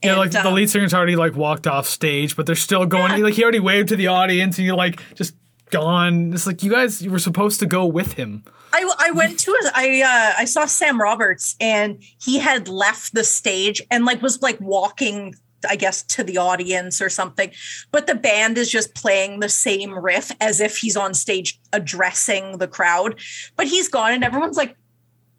Yeah, 0.04 0.12
And, 0.12 0.20
like 0.20 0.30
the 0.30 0.46
um, 0.46 0.54
lead 0.54 0.70
singer's 0.70 0.94
already 0.94 1.16
like 1.16 1.34
walked 1.34 1.66
off 1.66 1.86
stage, 1.86 2.36
but 2.36 2.46
they're 2.46 2.54
still 2.54 2.86
going. 2.86 3.12
Yeah. 3.12 3.24
Like 3.24 3.34
he 3.34 3.42
already 3.42 3.60
waved 3.60 3.88
to 3.88 3.96
the 3.96 4.08
audience, 4.08 4.58
and 4.58 4.66
you're 4.66 4.76
like 4.76 5.00
just 5.14 5.34
gone. 5.70 6.32
It's 6.32 6.46
like 6.46 6.62
you 6.62 6.70
guys 6.70 7.02
you 7.02 7.10
were 7.10 7.18
supposed 7.18 7.60
to 7.60 7.66
go 7.66 7.86
with 7.86 8.12
him. 8.12 8.44
I, 8.72 8.92
I 8.98 9.10
went 9.12 9.38
to 9.40 9.52
a, 9.52 9.70
I 9.74 10.02
uh, 10.02 10.40
I 10.40 10.44
saw 10.46 10.66
Sam 10.66 11.00
Roberts 11.00 11.54
and 11.60 12.02
he 12.20 12.38
had 12.38 12.68
left 12.68 13.14
the 13.14 13.22
stage 13.22 13.80
and 13.90 14.04
like 14.04 14.20
was 14.20 14.42
like 14.42 14.60
walking 14.60 15.34
I 15.68 15.76
guess 15.76 16.02
to 16.02 16.24
the 16.24 16.38
audience 16.38 17.00
or 17.00 17.08
something 17.08 17.50
but 17.90 18.06
the 18.06 18.14
band 18.14 18.58
is 18.58 18.70
just 18.70 18.94
playing 18.94 19.40
the 19.40 19.48
same 19.48 19.94
riff 19.94 20.30
as 20.40 20.60
if 20.60 20.76
he's 20.76 20.96
on 20.96 21.14
stage 21.14 21.58
addressing 21.72 22.58
the 22.58 22.68
crowd 22.68 23.18
but 23.56 23.66
he's 23.66 23.88
gone 23.88 24.12
and 24.12 24.24
everyone's 24.24 24.58
like 24.58 24.76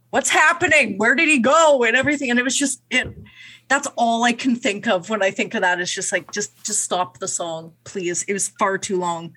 what's 0.10 0.30
happening 0.30 0.98
where 0.98 1.14
did 1.14 1.28
he 1.28 1.38
go 1.38 1.84
and 1.84 1.96
everything 1.96 2.32
and 2.32 2.40
it 2.40 2.44
was 2.44 2.58
just 2.58 2.82
it 2.90 3.16
that's 3.68 3.88
all 3.96 4.24
I 4.24 4.34
can 4.34 4.56
think 4.56 4.88
of 4.88 5.10
when 5.10 5.24
I 5.24 5.32
think 5.32 5.54
of 5.56 5.62
that. 5.62 5.80
It's 5.80 5.94
just 5.94 6.12
like 6.12 6.32
just 6.32 6.64
just 6.64 6.84
stop 6.84 7.20
the 7.20 7.28
song 7.28 7.74
please 7.84 8.24
it 8.28 8.34
was 8.34 8.50
far 8.60 8.78
too 8.78 9.00
long 9.00 9.34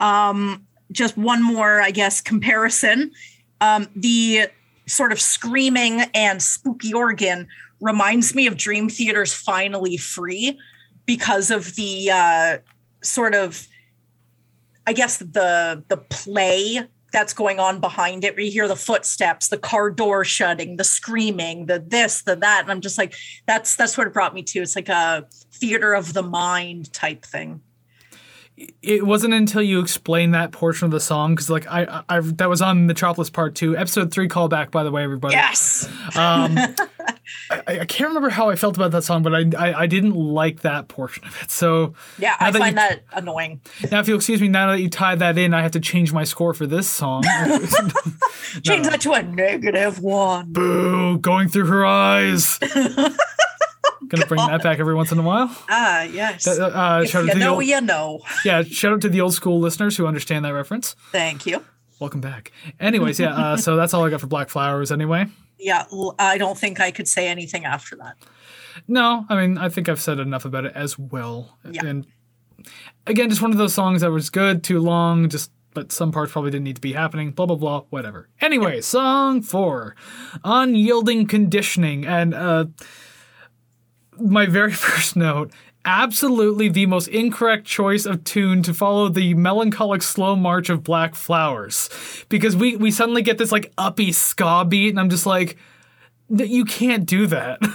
um 0.00 0.66
just 0.92 1.16
one 1.16 1.42
more, 1.42 1.80
I 1.80 1.90
guess, 1.90 2.20
comparison. 2.20 3.12
Um, 3.60 3.88
the 3.94 4.48
sort 4.86 5.12
of 5.12 5.20
screaming 5.20 6.02
and 6.14 6.42
spooky 6.42 6.92
organ 6.92 7.46
reminds 7.80 8.34
me 8.34 8.46
of 8.46 8.56
Dream 8.56 8.88
Theater's 8.88 9.32
Finally 9.32 9.96
Free 9.96 10.58
because 11.06 11.50
of 11.50 11.76
the 11.76 12.10
uh, 12.10 12.58
sort 13.02 13.34
of, 13.34 13.66
I 14.86 14.92
guess, 14.92 15.18
the 15.18 15.84
the 15.88 15.96
play 15.96 16.82
that's 17.12 17.32
going 17.32 17.58
on 17.58 17.80
behind 17.80 18.24
it 18.24 18.38
you 18.38 18.50
hear 18.50 18.68
the 18.68 18.76
footsteps 18.76 19.48
the 19.48 19.58
car 19.58 19.90
door 19.90 20.24
shutting 20.24 20.76
the 20.76 20.84
screaming 20.84 21.66
the 21.66 21.78
this 21.78 22.22
the 22.22 22.36
that. 22.36 22.62
And 22.62 22.70
i'm 22.70 22.80
just 22.80 22.98
like 22.98 23.14
that's 23.46 23.76
that's 23.76 23.96
what 23.96 24.06
it 24.06 24.12
brought 24.12 24.34
me 24.34 24.42
to. 24.42 24.60
It's 24.60 24.76
like 24.76 24.88
a 24.88 25.26
theater 25.52 25.94
of 25.94 26.12
the 26.12 26.22
mind 26.22 26.92
type 26.92 27.24
thing 27.24 27.60
it 28.82 29.06
wasn't 29.06 29.32
until 29.34 29.62
you 29.62 29.80
explained 29.80 30.34
that 30.34 30.52
portion 30.52 30.84
of 30.86 30.90
the 30.90 31.00
song 31.00 31.34
because 31.34 31.48
like 31.50 31.66
I, 31.66 32.02
I 32.08 32.20
that 32.20 32.48
was 32.48 32.60
on 32.62 32.86
metropolis 32.86 33.30
part 33.30 33.54
two 33.54 33.76
episode 33.76 34.12
three 34.12 34.28
callback 34.28 34.70
by 34.70 34.82
the 34.84 34.90
way 34.90 35.02
everybody. 35.02 35.34
Yes. 35.34 35.86
Um 36.16 36.56
I, 37.50 37.80
I 37.80 37.84
can't 37.84 38.08
remember 38.08 38.28
how 38.28 38.50
i 38.50 38.56
felt 38.56 38.76
about 38.76 38.90
that 38.92 39.02
song 39.02 39.22
but 39.22 39.34
I, 39.34 39.44
I 39.56 39.80
i 39.82 39.86
didn't 39.86 40.14
like 40.14 40.60
that 40.62 40.88
portion 40.88 41.24
of 41.24 41.42
it. 41.42 41.50
So 41.50 41.94
yeah 42.18 42.36
i 42.40 42.50
that 42.50 42.58
find 42.58 42.72
you- 42.72 42.76
that 42.76 43.04
annoying. 43.12 43.60
Now 43.90 44.00
if 44.00 44.08
you'll 44.08 44.16
excuse 44.18 44.40
me 44.40 44.48
now 44.48 44.70
that 44.72 44.80
you 44.80 44.88
tied 44.90 45.20
that 45.20 45.38
in 45.38 45.54
i 45.54 45.62
have 45.62 45.72
to 45.72 45.80
change 45.80 46.12
my 46.12 46.24
score 46.24 46.52
for 46.54 46.66
this 46.66 46.88
song. 46.88 47.22
Change 48.62 48.88
that 48.88 49.00
to 49.02 49.12
a 49.12 49.22
negative 49.22 50.00
one. 50.00 50.52
Boo 50.52 51.18
going 51.18 51.48
through 51.48 51.66
her 51.66 51.86
eyes 51.86 52.58
gonna 54.10 54.26
bring 54.26 54.46
that 54.46 54.62
back 54.62 54.78
every 54.78 54.94
once 54.94 55.10
in 55.12 55.18
a 55.18 55.22
while? 55.22 55.50
Ah 55.68 56.02
yes. 56.02 56.46
Uh, 56.46 56.66
uh, 56.66 57.04
shout 57.04 57.22
out 57.22 57.26
you 57.26 57.32
to 57.32 57.38
the 57.38 57.44
know 57.44 57.54
old, 57.54 57.64
you 57.64 57.80
know. 57.80 58.20
Yeah 58.44 58.62
shout 58.62 58.92
out 58.92 59.00
to 59.02 59.08
the 59.08 59.20
old 59.20 59.32
school 59.32 59.58
listeners 59.58 59.96
who 59.96 60.06
understand 60.06 60.44
that 60.44 60.52
reference. 60.52 60.94
Thank 61.12 61.46
you. 61.46 61.64
Welcome 61.98 62.20
back. 62.20 62.52
Anyways 62.78 63.18
yeah 63.18 63.34
uh, 63.34 63.56
so 63.56 63.76
that's 63.76 63.94
all 63.94 64.04
i 64.04 64.10
got 64.10 64.20
for 64.20 64.26
black 64.26 64.50
flowers 64.50 64.92
anyway. 64.92 65.26
Yeah 65.58 65.84
I 66.18 66.36
don't 66.36 66.58
think 66.58 66.80
i 66.80 66.90
could 66.90 67.08
say 67.08 67.28
anything 67.28 67.64
after 67.64 67.96
that. 67.96 68.16
No, 68.88 69.26
I 69.28 69.36
mean, 69.36 69.58
I 69.58 69.68
think 69.68 69.88
I've 69.88 70.00
said 70.00 70.18
enough 70.20 70.44
about 70.44 70.64
it 70.64 70.72
as 70.74 70.98
well. 70.98 71.58
Yeah. 71.68 71.86
And 71.86 72.06
again, 73.06 73.28
just 73.28 73.42
one 73.42 73.52
of 73.52 73.58
those 73.58 73.74
songs 73.74 74.00
that 74.02 74.10
was 74.10 74.30
good, 74.30 74.62
too 74.62 74.80
long, 74.80 75.28
just 75.28 75.50
but 75.72 75.92
some 75.92 76.10
parts 76.10 76.32
probably 76.32 76.50
didn't 76.50 76.64
need 76.64 76.76
to 76.76 76.80
be 76.80 76.92
happening, 76.92 77.30
blah 77.30 77.46
blah 77.46 77.56
blah, 77.56 77.82
whatever. 77.90 78.28
Anyway, 78.40 78.80
song 78.80 79.40
4. 79.40 79.94
Unyielding 80.44 81.26
conditioning. 81.26 82.06
And 82.06 82.34
uh 82.34 82.66
my 84.20 84.46
very 84.46 84.72
first 84.86 85.16
note 85.16 85.50
Absolutely 85.84 86.68
the 86.68 86.84
most 86.84 87.08
incorrect 87.08 87.66
choice 87.66 88.04
of 88.04 88.22
tune 88.24 88.62
to 88.64 88.74
follow 88.74 89.08
the 89.08 89.32
melancholic 89.32 90.02
slow 90.02 90.36
march 90.36 90.68
of 90.68 90.84
Black 90.84 91.14
Flowers. 91.14 91.88
Because 92.28 92.54
we, 92.54 92.76
we 92.76 92.90
suddenly 92.90 93.22
get 93.22 93.38
this 93.38 93.50
like 93.50 93.72
uppy 93.78 94.12
ska 94.12 94.66
beat, 94.68 94.90
and 94.90 95.00
I'm 95.00 95.08
just 95.08 95.24
like, 95.24 95.56
"Th- 96.36 96.50
you 96.50 96.66
can't 96.66 97.06
do 97.06 97.26
that. 97.28 97.60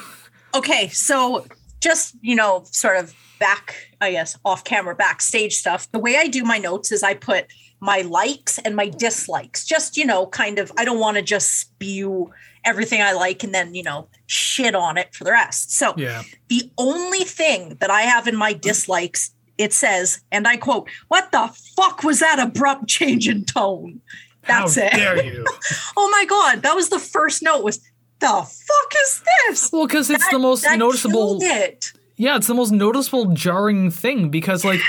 Okay, 0.55 0.87
so 0.87 1.45
just, 1.81 2.15
you 2.21 2.33
know, 2.33 2.63
sort 2.71 2.95
of 2.95 3.13
back, 3.41 3.75
I 3.99 4.11
guess, 4.11 4.37
off 4.45 4.63
camera, 4.63 4.95
backstage 4.95 5.55
stuff. 5.55 5.91
The 5.91 5.99
way 5.99 6.15
I 6.15 6.27
do 6.27 6.45
my 6.45 6.57
notes 6.57 6.93
is 6.93 7.03
I 7.03 7.13
put 7.13 7.47
my 7.81 8.03
likes 8.03 8.57
and 8.59 8.73
my 8.73 8.87
dislikes. 8.87 9.65
Just, 9.65 9.97
you 9.97 10.05
know, 10.05 10.27
kind 10.27 10.57
of, 10.57 10.71
I 10.77 10.85
don't 10.85 10.99
want 10.99 11.17
to 11.17 11.21
just 11.21 11.57
spew 11.59 12.31
everything 12.65 13.01
I 13.01 13.13
like 13.13 13.43
and 13.43 13.53
then, 13.53 13.75
you 13.75 13.83
know, 13.83 14.07
shit 14.27 14.75
on 14.75 14.97
it 14.97 15.13
for 15.13 15.23
the 15.23 15.31
rest. 15.31 15.71
So 15.71 15.93
Yeah. 15.97 16.23
the 16.49 16.69
only 16.77 17.23
thing 17.23 17.75
that 17.79 17.89
I 17.89 18.01
have 18.01 18.27
in 18.27 18.35
my 18.35 18.53
dislikes, 18.53 19.31
it 19.57 19.71
says, 19.71 20.19
and 20.31 20.47
I 20.47 20.57
quote, 20.57 20.89
What 21.07 21.31
the 21.31 21.49
fuck 21.75 22.03
was 22.03 22.19
that 22.19 22.39
abrupt 22.39 22.87
change 22.87 23.27
in 23.29 23.45
tone? 23.45 24.01
That's 24.47 24.75
How 24.75 24.81
it. 24.83 24.91
dare 24.93 25.23
you? 25.23 25.45
Oh 25.97 26.09
my 26.11 26.25
God. 26.25 26.61
That 26.63 26.75
was 26.75 26.89
the 26.89 26.99
first 26.99 27.41
note 27.41 27.63
was, 27.63 27.77
the 28.19 28.27
fuck 28.27 28.93
is 29.03 29.21
this? 29.47 29.71
Well, 29.71 29.87
because 29.87 30.09
it's 30.09 30.23
That- 30.25 30.31
the 30.31 30.39
most 30.39 30.65
noticeable. 30.75 31.39
it. 31.41 31.93
Yeah, 32.17 32.37
it's 32.37 32.47
the 32.47 32.53
most 32.53 32.71
noticeable 32.71 33.25
jarring 33.33 33.91
thing 33.91 34.29
because 34.29 34.63
like 34.63 34.79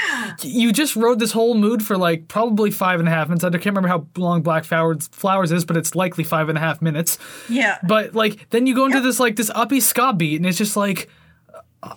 you 0.42 0.72
just 0.72 0.94
wrote 0.94 1.18
this 1.18 1.32
whole 1.32 1.54
mood 1.54 1.84
for 1.84 1.96
like 1.96 2.28
probably 2.28 2.70
five 2.70 3.00
and 3.00 3.08
a 3.08 3.10
half 3.10 3.28
minutes. 3.28 3.42
I 3.42 3.50
can't 3.50 3.66
remember 3.66 3.88
how 3.88 4.06
long 4.16 4.42
Black 4.42 4.64
Flowers 4.64 5.08
Flowers 5.08 5.50
is, 5.50 5.64
but 5.64 5.76
it's 5.76 5.94
likely 5.96 6.22
five 6.22 6.48
and 6.48 6.56
a 6.56 6.60
half 6.60 6.80
minutes. 6.80 7.18
Yeah. 7.48 7.78
But 7.82 8.14
like 8.14 8.48
then 8.50 8.66
you 8.68 8.74
go 8.76 8.84
into 8.86 9.00
this 9.00 9.18
like 9.18 9.34
this 9.36 9.50
uppy 9.54 9.80
ska 9.80 10.12
beat, 10.12 10.36
and 10.36 10.46
it's 10.46 10.56
just 10.58 10.76
like 10.76 11.08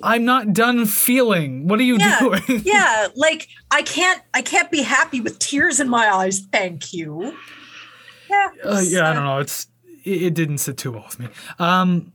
I'm 0.04 0.26
not 0.26 0.52
done 0.54 0.86
feeling. 0.88 1.68
What 1.68 1.80
are 1.80 1.84
you 1.84 1.98
Yeah. 1.98 2.20
doing? 2.20 2.42
yeah. 2.66 3.08
Like 3.16 3.48
I 3.70 3.84
can't 3.84 4.22
I 4.34 4.42
can't 4.42 4.72
be 4.72 4.82
happy 4.82 5.22
with 5.22 5.38
tears 5.38 5.80
in 5.80 5.90
my 5.90 6.10
eyes. 6.10 6.40
Thank 6.52 6.92
you. 6.94 7.36
Yeah. 8.30 8.48
Uh, 8.64 8.82
yeah, 8.84 9.10
I 9.10 9.14
don't 9.14 9.24
know. 9.26 9.38
It's 9.40 9.68
it, 10.04 10.24
it 10.24 10.34
didn't 10.34 10.58
sit 10.60 10.78
too 10.78 10.92
well 10.94 11.04
with 11.06 11.20
me. 11.20 11.28
Um, 11.60 12.14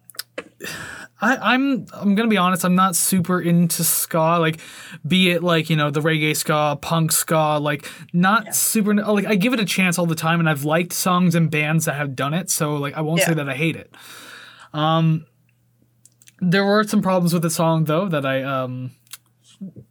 I, 1.20 1.54
I'm 1.54 1.86
I'm 1.92 2.14
gonna 2.14 2.28
be 2.28 2.36
honest. 2.36 2.64
I'm 2.64 2.74
not 2.74 2.96
super 2.96 3.40
into 3.40 3.84
ska. 3.84 4.38
Like, 4.38 4.60
be 5.06 5.30
it 5.30 5.42
like 5.42 5.70
you 5.70 5.76
know 5.76 5.90
the 5.90 6.00
reggae 6.00 6.36
ska, 6.36 6.78
punk 6.80 7.12
ska. 7.12 7.58
Like, 7.58 7.88
not 8.12 8.54
super. 8.54 8.94
Like, 8.94 9.26
I 9.26 9.34
give 9.36 9.54
it 9.54 9.60
a 9.60 9.64
chance 9.64 9.98
all 9.98 10.06
the 10.06 10.14
time, 10.14 10.40
and 10.40 10.48
I've 10.48 10.64
liked 10.64 10.92
songs 10.92 11.34
and 11.34 11.50
bands 11.50 11.84
that 11.86 11.94
have 11.94 12.14
done 12.16 12.34
it. 12.34 12.50
So 12.50 12.76
like, 12.76 12.94
I 12.94 13.00
won't 13.00 13.20
say 13.20 13.34
that 13.34 13.48
I 13.48 13.54
hate 13.54 13.76
it. 13.76 13.94
Um, 14.72 15.26
there 16.40 16.64
were 16.64 16.84
some 16.84 17.00
problems 17.00 17.32
with 17.32 17.42
the 17.42 17.50
song 17.50 17.84
though 17.84 18.08
that 18.08 18.26
I 18.26 18.42
um 18.42 18.90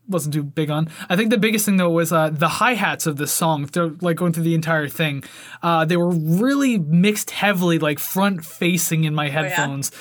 wasn't 0.08 0.34
too 0.34 0.44
big 0.44 0.70
on. 0.70 0.90
I 1.10 1.16
think 1.16 1.32
the 1.32 1.38
biggest 1.38 1.66
thing 1.66 1.78
though 1.78 1.90
was 1.90 2.12
uh, 2.12 2.30
the 2.30 2.48
hi 2.48 2.74
hats 2.74 3.08
of 3.08 3.18
this 3.18 3.32
song. 3.32 3.66
They're 3.66 3.92
like 4.02 4.18
going 4.18 4.34
through 4.34 4.44
the 4.44 4.54
entire 4.54 4.88
thing, 4.88 5.24
uh, 5.62 5.86
they 5.86 5.98
were 5.98 6.12
really 6.12 6.78
mixed 6.78 7.32
heavily, 7.32 7.80
like 7.80 8.00
front 8.00 8.46
facing 8.46 9.06
in 9.06 9.16
my 9.16 9.30
headphones, 9.30 9.92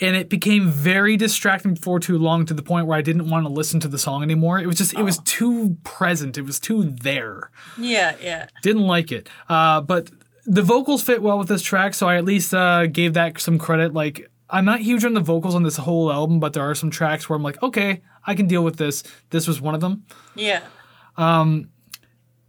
and 0.00 0.16
it 0.16 0.28
became 0.28 0.68
very 0.68 1.16
distracting 1.16 1.74
for 1.74 1.98
too 1.98 2.18
long 2.18 2.46
to 2.46 2.54
the 2.54 2.62
point 2.62 2.86
where 2.86 2.96
I 2.96 3.02
didn't 3.02 3.28
want 3.28 3.46
to 3.46 3.52
listen 3.52 3.80
to 3.80 3.88
the 3.88 3.98
song 3.98 4.22
anymore. 4.22 4.58
It 4.58 4.66
was 4.66 4.76
just 4.76 4.94
it 4.94 5.02
was 5.02 5.18
too 5.18 5.76
present. 5.84 6.38
It 6.38 6.42
was 6.42 6.60
too 6.60 6.84
there. 6.84 7.50
Yeah, 7.76 8.16
yeah. 8.22 8.46
Didn't 8.62 8.86
like 8.86 9.12
it. 9.12 9.28
Uh, 9.48 9.80
but 9.80 10.10
the 10.44 10.62
vocals 10.62 11.02
fit 11.02 11.22
well 11.22 11.38
with 11.38 11.48
this 11.48 11.62
track, 11.62 11.94
so 11.94 12.08
I 12.08 12.16
at 12.16 12.24
least 12.24 12.54
uh, 12.54 12.86
gave 12.86 13.14
that 13.14 13.38
some 13.40 13.58
credit. 13.58 13.92
Like, 13.92 14.30
I'm 14.48 14.64
not 14.64 14.80
huge 14.80 15.04
on 15.04 15.14
the 15.14 15.20
vocals 15.20 15.54
on 15.54 15.62
this 15.62 15.76
whole 15.76 16.10
album, 16.10 16.40
but 16.40 16.54
there 16.54 16.68
are 16.68 16.74
some 16.74 16.90
tracks 16.90 17.28
where 17.28 17.36
I'm 17.36 17.42
like, 17.42 17.62
okay, 17.62 18.00
I 18.26 18.34
can 18.34 18.46
deal 18.46 18.64
with 18.64 18.76
this. 18.76 19.02
This 19.30 19.46
was 19.46 19.60
one 19.60 19.74
of 19.74 19.80
them. 19.80 20.04
Yeah. 20.34 20.62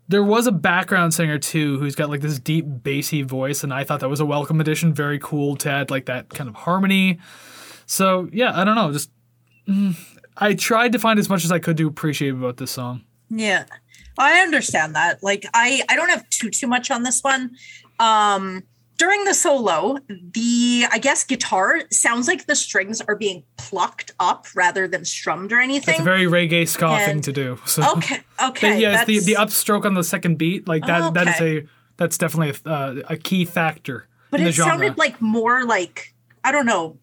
There 0.09 0.23
was 0.23 0.47
a 0.47 0.51
background 0.51 1.13
singer 1.13 1.37
too 1.37 1.79
who's 1.79 1.95
got 1.95 2.09
like 2.09 2.21
this 2.21 2.39
deep 2.39 2.65
bassy 2.67 3.21
voice, 3.21 3.63
and 3.63 3.73
I 3.73 3.83
thought 3.83 4.01
that 4.01 4.09
was 4.09 4.19
a 4.19 4.25
welcome 4.25 4.59
addition. 4.59 4.93
Very 4.93 5.19
cool 5.19 5.55
to 5.57 5.69
add 5.71 5.91
like 5.91 6.07
that 6.07 6.29
kind 6.29 6.49
of 6.49 6.55
harmony. 6.55 7.19
So 7.85 8.27
yeah, 8.33 8.59
I 8.59 8.63
don't 8.63 8.75
know. 8.75 8.91
Just 8.91 9.11
mm, 9.67 9.95
I 10.35 10.53
tried 10.55 10.91
to 10.93 10.99
find 10.99 11.19
as 11.19 11.29
much 11.29 11.45
as 11.45 11.51
I 11.51 11.59
could 11.59 11.77
to 11.77 11.87
appreciate 11.87 12.29
about 12.29 12.57
this 12.57 12.71
song. 12.71 13.03
Yeah. 13.29 13.65
I 14.17 14.39
understand 14.39 14.95
that. 14.95 15.23
Like 15.23 15.45
I 15.53 15.81
I 15.87 15.95
don't 15.95 16.09
have 16.09 16.29
too 16.29 16.49
too 16.49 16.67
much 16.67 16.91
on 16.91 17.03
this 17.03 17.23
one. 17.23 17.51
Um 17.99 18.63
during 18.99 19.23
the 19.23 19.33
solo, 19.33 19.97
the 20.07 20.85
I 20.91 20.99
guess 20.99 21.23
guitar 21.23 21.81
sounds 21.89 22.27
like 22.27 22.45
the 22.45 22.55
strings 22.55 23.01
are 23.01 23.15
being 23.15 23.43
plucked 23.57 24.11
up 24.19 24.45
rather 24.53 24.87
than 24.87 25.05
strummed 25.05 25.51
or 25.51 25.59
anything. 25.59 25.95
It's 25.95 26.01
a 26.01 26.03
very 26.03 26.25
reggae 26.25 26.67
ska 26.67 26.99
thing 27.05 27.21
to 27.21 27.33
do. 27.33 27.59
So 27.65 27.93
okay, 27.93 28.19
okay. 28.43 28.79
yeah, 28.79 28.99
it's 28.99 29.05
the 29.07 29.19
the 29.21 29.39
upstroke 29.39 29.85
on 29.85 29.95
the 29.95 30.03
second 30.03 30.37
beat, 30.37 30.67
like 30.67 30.85
that. 30.85 31.15
That 31.15 31.27
is 31.29 31.41
a 31.41 31.67
that's 31.97 32.17
definitely 32.17 32.53
a, 32.65 32.69
uh, 32.69 32.95
a 33.09 33.17
key 33.17 33.45
factor 33.45 34.07
but 34.31 34.41
in 34.41 34.43
the 34.43 34.49
it 34.49 34.53
genre. 34.53 34.71
sounded 34.73 34.97
like 34.97 35.21
more 35.21 35.65
like 35.65 36.13
I 36.43 36.51
don't 36.51 36.65
know, 36.65 36.97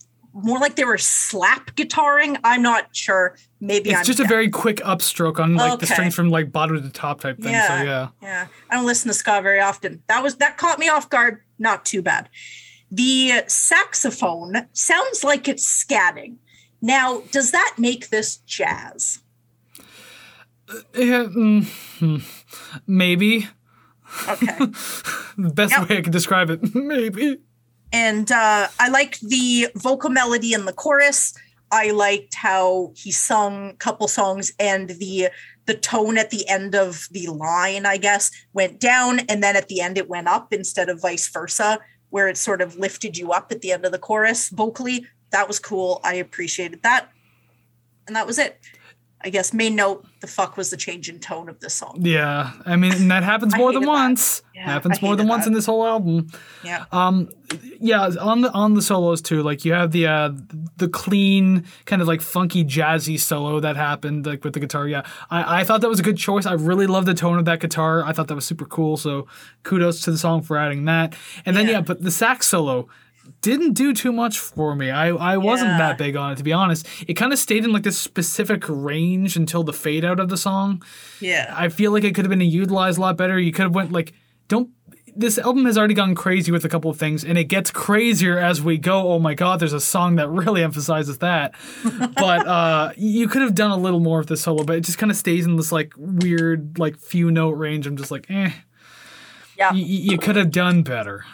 more 0.45 0.59
like 0.59 0.77
they 0.77 0.85
were 0.85 0.99
slap 0.99 1.75
guitaring. 1.77 2.39
I'm 2.45 2.61
not 2.63 2.95
sure. 2.95 3.37
Maybe 3.61 3.91
it's 3.91 3.99
I'm 4.01 4.05
just 4.05 4.21
a 4.21 4.25
very 4.25 4.51
quick 4.51 4.77
upstroke 4.79 5.39
on 5.41 5.55
like 5.55 5.79
the 5.81 5.87
strings 5.87 6.15
from 6.15 6.29
like 6.29 6.53
bottom 6.53 6.81
to 6.83 6.91
top 6.91 7.21
type 7.21 7.39
thing. 7.39 7.53
Yeah. 7.53 7.67
So 7.79 7.85
yeah, 7.85 8.09
Yeah, 8.23 8.47
I 8.71 8.75
don't 8.75 8.85
listen 8.87 9.09
to 9.09 9.15
ska 9.15 9.41
very 9.43 9.61
often. 9.61 10.03
That 10.09 10.23
was 10.23 10.37
that 10.37 10.57
caught 10.59 10.79
me 10.79 10.89
off 10.89 11.09
guard. 11.09 11.43
Not 11.59 11.85
too 11.87 12.03
bad. 12.03 12.29
The 12.91 13.43
saxophone 13.47 14.69
sounds 14.73 15.25
like 15.25 15.49
it's 15.49 15.67
scatting. 15.67 16.37
Now, 16.83 17.23
does 17.33 17.51
that 17.53 17.75
make 17.79 18.11
this 18.11 18.37
jazz? 18.39 19.21
yeah 20.95 21.25
mm, 21.25 21.65
hmm, 21.99 22.17
maybe 22.87 23.47
Okay. 24.29 24.57
the 25.39 25.51
best 25.55 25.73
Yep. 25.79 25.89
way 25.89 25.99
I 25.99 26.01
could 26.03 26.13
describe 26.13 26.51
it. 26.51 26.75
maybe 26.75 27.39
and 27.97 28.31
uh, 28.31 28.69
I 28.79 28.91
liked 28.91 29.27
the 29.27 29.69
vocal 29.75 30.11
melody 30.11 30.53
in 30.53 30.67
the 30.67 30.73
chorus. 30.75 31.33
I 31.73 31.93
liked 31.93 32.35
how 32.35 32.93
he 32.95 33.11
sung 33.11 33.71
a 33.71 33.77
couple 33.77 34.07
songs 34.07 34.53
and 34.61 34.91
the 34.91 35.31
the 35.65 35.75
tone 35.75 36.19
at 36.19 36.31
the 36.31 36.47
end 36.47 36.77
of 36.77 37.09
the 37.11 37.27
line, 37.29 37.87
I 37.87 37.97
guess, 37.97 38.31
went 38.53 38.79
down 38.79 39.21
and 39.31 39.43
then 39.43 39.57
at 39.57 39.69
the 39.69 39.81
end 39.81 39.97
it 39.97 40.11
went 40.11 40.29
up 40.29 40.53
instead 40.53 40.91
of 40.91 41.01
vice 41.01 41.27
versa, 41.29 41.81
where 42.11 42.29
it 42.29 42.37
sort 42.37 42.61
of 42.61 42.77
lifted 42.77 43.17
you 43.17 43.33
up 43.33 43.51
at 43.51 43.63
the 43.63 43.73
end 43.73 43.87
of 43.87 43.93
the 43.93 43.99
chorus 43.99 44.51
vocally. 44.51 45.07
That 45.31 45.49
was 45.49 45.59
cool. 45.59 46.01
I 46.05 46.15
appreciated 46.17 46.83
that. 46.83 47.09
And 48.07 48.15
that 48.15 48.27
was 48.27 48.39
it. 48.39 48.61
I 49.23 49.31
guess 49.31 49.53
main 49.53 49.75
note, 49.75 50.07
the 50.21 50.27
fuck 50.27 50.57
was 50.57 50.71
the 50.71 50.77
change 50.77 51.09
in 51.09 51.19
tone 51.19 51.49
of 51.49 51.59
this 51.59 51.75
song. 51.75 51.97
Yeah, 52.01 52.53
I 52.65 52.77
mean, 52.77 52.93
and 52.93 53.11
that 53.11 53.23
happens 53.25 53.57
more 53.57 53.73
than 53.73 53.83
that. 53.83 53.89
once. 53.89 54.43
Yeah, 54.55 54.65
happens 54.67 55.01
more 55.03 55.17
than 55.17 55.27
hated 55.27 55.31
once 55.31 55.47
in 55.47 55.53
this 55.55 55.67
whole 55.67 55.85
album. 55.87 56.29
Yeah. 56.63 56.85
Um, 56.93 57.31
yeah, 57.81 58.11
on 58.21 58.43
the 58.43 58.53
on 58.53 58.75
the 58.75 58.83
solos 58.83 59.23
too. 59.23 59.43
Like 59.43 59.65
you 59.65 59.73
have 59.73 59.91
the 59.91 60.07
uh 60.07 60.31
the 60.77 60.89
clean 60.89 61.65
kind 61.87 62.03
of 62.03 62.09
like 62.09 62.21
funky 62.21 62.63
jazzy 62.65 63.19
solo 63.19 63.59
that 63.61 63.75
happened 63.77 64.27
like 64.27 64.45
with 64.45 64.53
the 64.53 64.61
guitar. 64.61 64.87
Yeah, 64.87 65.03
I, 65.31 65.61
I 65.61 65.65
thought 65.65 65.81
that 65.81 65.89
was 65.89 65.99
a 66.01 66.05
good 66.05 66.19
choice. 66.19 66.45
I 66.47 66.53
really 66.53 66.87
love 66.87 67.07
the 67.07 67.15
tone 67.15 67.39
of 67.39 67.47
that 67.47 67.61
guitar. 67.61 68.05
I 68.05 68.13
thought 68.13 68.29
that 68.29 68.35
was 68.35 68.47
super 68.47 68.67
cool. 68.67 68.97
So 68.97 69.27
kudos 69.63 70.03
to 70.03 70.11
the 70.11 70.19
song 70.19 70.43
for 70.43 70.57
adding 70.59 70.85
that. 70.85 71.17
And 71.45 71.57
then 71.57 71.67
Yeah. 71.67 71.73
yeah, 71.73 71.81
but 71.81 72.03
the 72.03 72.11
sax 72.11 72.47
solo 72.47 72.89
didn't 73.41 73.73
do 73.75 73.93
too 73.93 74.13
much 74.13 74.39
for 74.39 74.75
me. 74.75 74.91
I, 74.91 75.09
I 75.09 75.37
wasn't 75.37 75.71
Yeah. 75.73 75.79
that 75.79 75.99
big 75.99 76.17
on 76.17 76.33
it 76.33 76.37
to 76.37 76.45
be 76.45 76.53
honest. 76.53 76.87
It 77.07 77.15
kind 77.15 77.33
of 77.33 77.39
stayed 77.39 77.65
in 77.65 77.73
like 77.73 77.83
this 77.83 77.99
specific 77.99 78.65
range 78.69 79.37
until 79.37 79.63
the 79.63 79.73
fade 79.73 80.05
out 80.05 80.21
of 80.21 80.29
the 80.29 80.37
song. 80.37 80.83
Yeah. 81.21 81.53
I 81.57 81.69
feel 81.69 81.93
like 81.93 82.05
it 82.05 82.15
could 82.15 82.25
have 82.25 82.31
been 82.31 82.41
utilized 82.41 82.99
a 82.99 83.01
lot 83.01 83.17
better. 83.17 83.39
You 83.39 83.53
could 83.53 83.63
have 83.65 83.75
went 83.75 83.93
like, 83.93 84.13
don't. 84.49 84.71
This 85.19 85.39
album 85.39 85.65
has 85.65 85.79
already 85.79 85.95
gone 85.95 86.15
crazy 86.15 86.53
with 86.53 86.67
a 86.67 86.69
couple 86.69 86.91
of 86.91 86.99
things, 86.99 87.25
and 87.25 87.39
it 87.39 87.45
gets 87.45 87.71
crazier 87.71 88.39
as 88.39 88.61
we 88.61 88.77
go. 88.77 89.13
Oh 89.15 89.19
my 89.19 89.33
god, 89.33 89.61
there's 89.61 89.73
a 89.73 89.81
song 89.81 90.17
that 90.17 90.29
really 90.29 90.63
emphasizes 90.63 91.17
that. 91.19 91.55
but 92.17 92.47
uh, 92.47 92.93
you 92.99 93.27
could 93.27 93.41
have 93.41 93.55
done 93.55 93.71
a 93.71 93.79
little 93.79 94.01
more 94.01 94.21
of 94.21 94.27
the 94.27 94.37
solo, 94.37 94.63
but 94.63 94.77
it 94.77 94.81
just 94.85 94.99
kind 94.99 95.11
of 95.11 95.17
stays 95.17 95.47
in 95.47 95.57
this 95.57 95.73
like 95.73 95.95
weird, 95.97 96.79
like 96.79 96.99
few 96.99 97.31
note 97.31 97.53
range. 97.53 97.87
I'm 97.87 97.97
just 97.97 98.11
like, 98.11 98.27
eh. 98.29 98.51
Yeah. 99.57 99.73
Y- 99.73 99.79
you 99.79 100.19
could 100.19 100.37
have 100.37 100.51
done 100.51 100.83
better. 100.83 101.25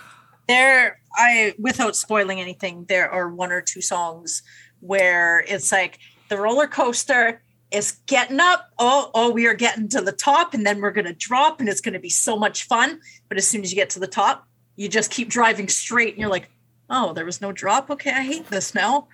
there 0.46 1.00
i 1.16 1.54
without 1.58 1.96
spoiling 1.96 2.40
anything 2.40 2.84
there 2.88 3.10
are 3.10 3.28
one 3.28 3.52
or 3.52 3.60
two 3.60 3.80
songs 3.80 4.42
where 4.80 5.44
it's 5.48 5.72
like 5.72 5.98
the 6.28 6.36
roller 6.36 6.66
coaster 6.66 7.42
is 7.70 7.98
getting 8.06 8.40
up. 8.40 8.70
Oh 8.78 9.10
oh 9.14 9.30
we 9.30 9.46
are 9.46 9.54
getting 9.54 9.88
to 9.88 10.00
the 10.00 10.12
top 10.12 10.54
and 10.54 10.66
then 10.66 10.80
we're 10.80 10.90
going 10.90 11.06
to 11.06 11.14
drop 11.14 11.60
and 11.60 11.68
it's 11.68 11.80
going 11.80 11.94
to 11.94 12.00
be 12.00 12.10
so 12.10 12.36
much 12.36 12.64
fun. 12.64 13.00
But 13.28 13.38
as 13.38 13.46
soon 13.46 13.62
as 13.62 13.72
you 13.72 13.76
get 13.76 13.90
to 13.90 14.00
the 14.00 14.06
top 14.06 14.46
you 14.76 14.88
just 14.88 15.10
keep 15.10 15.28
driving 15.28 15.68
straight 15.68 16.14
and 16.14 16.18
you're 16.18 16.30
like 16.30 16.50
oh 16.90 17.12
there 17.12 17.24
was 17.24 17.40
no 17.40 17.52
drop? 17.52 17.90
Okay 17.90 18.10
i 18.10 18.22
hate 18.22 18.48
this 18.48 18.74
now. 18.74 19.08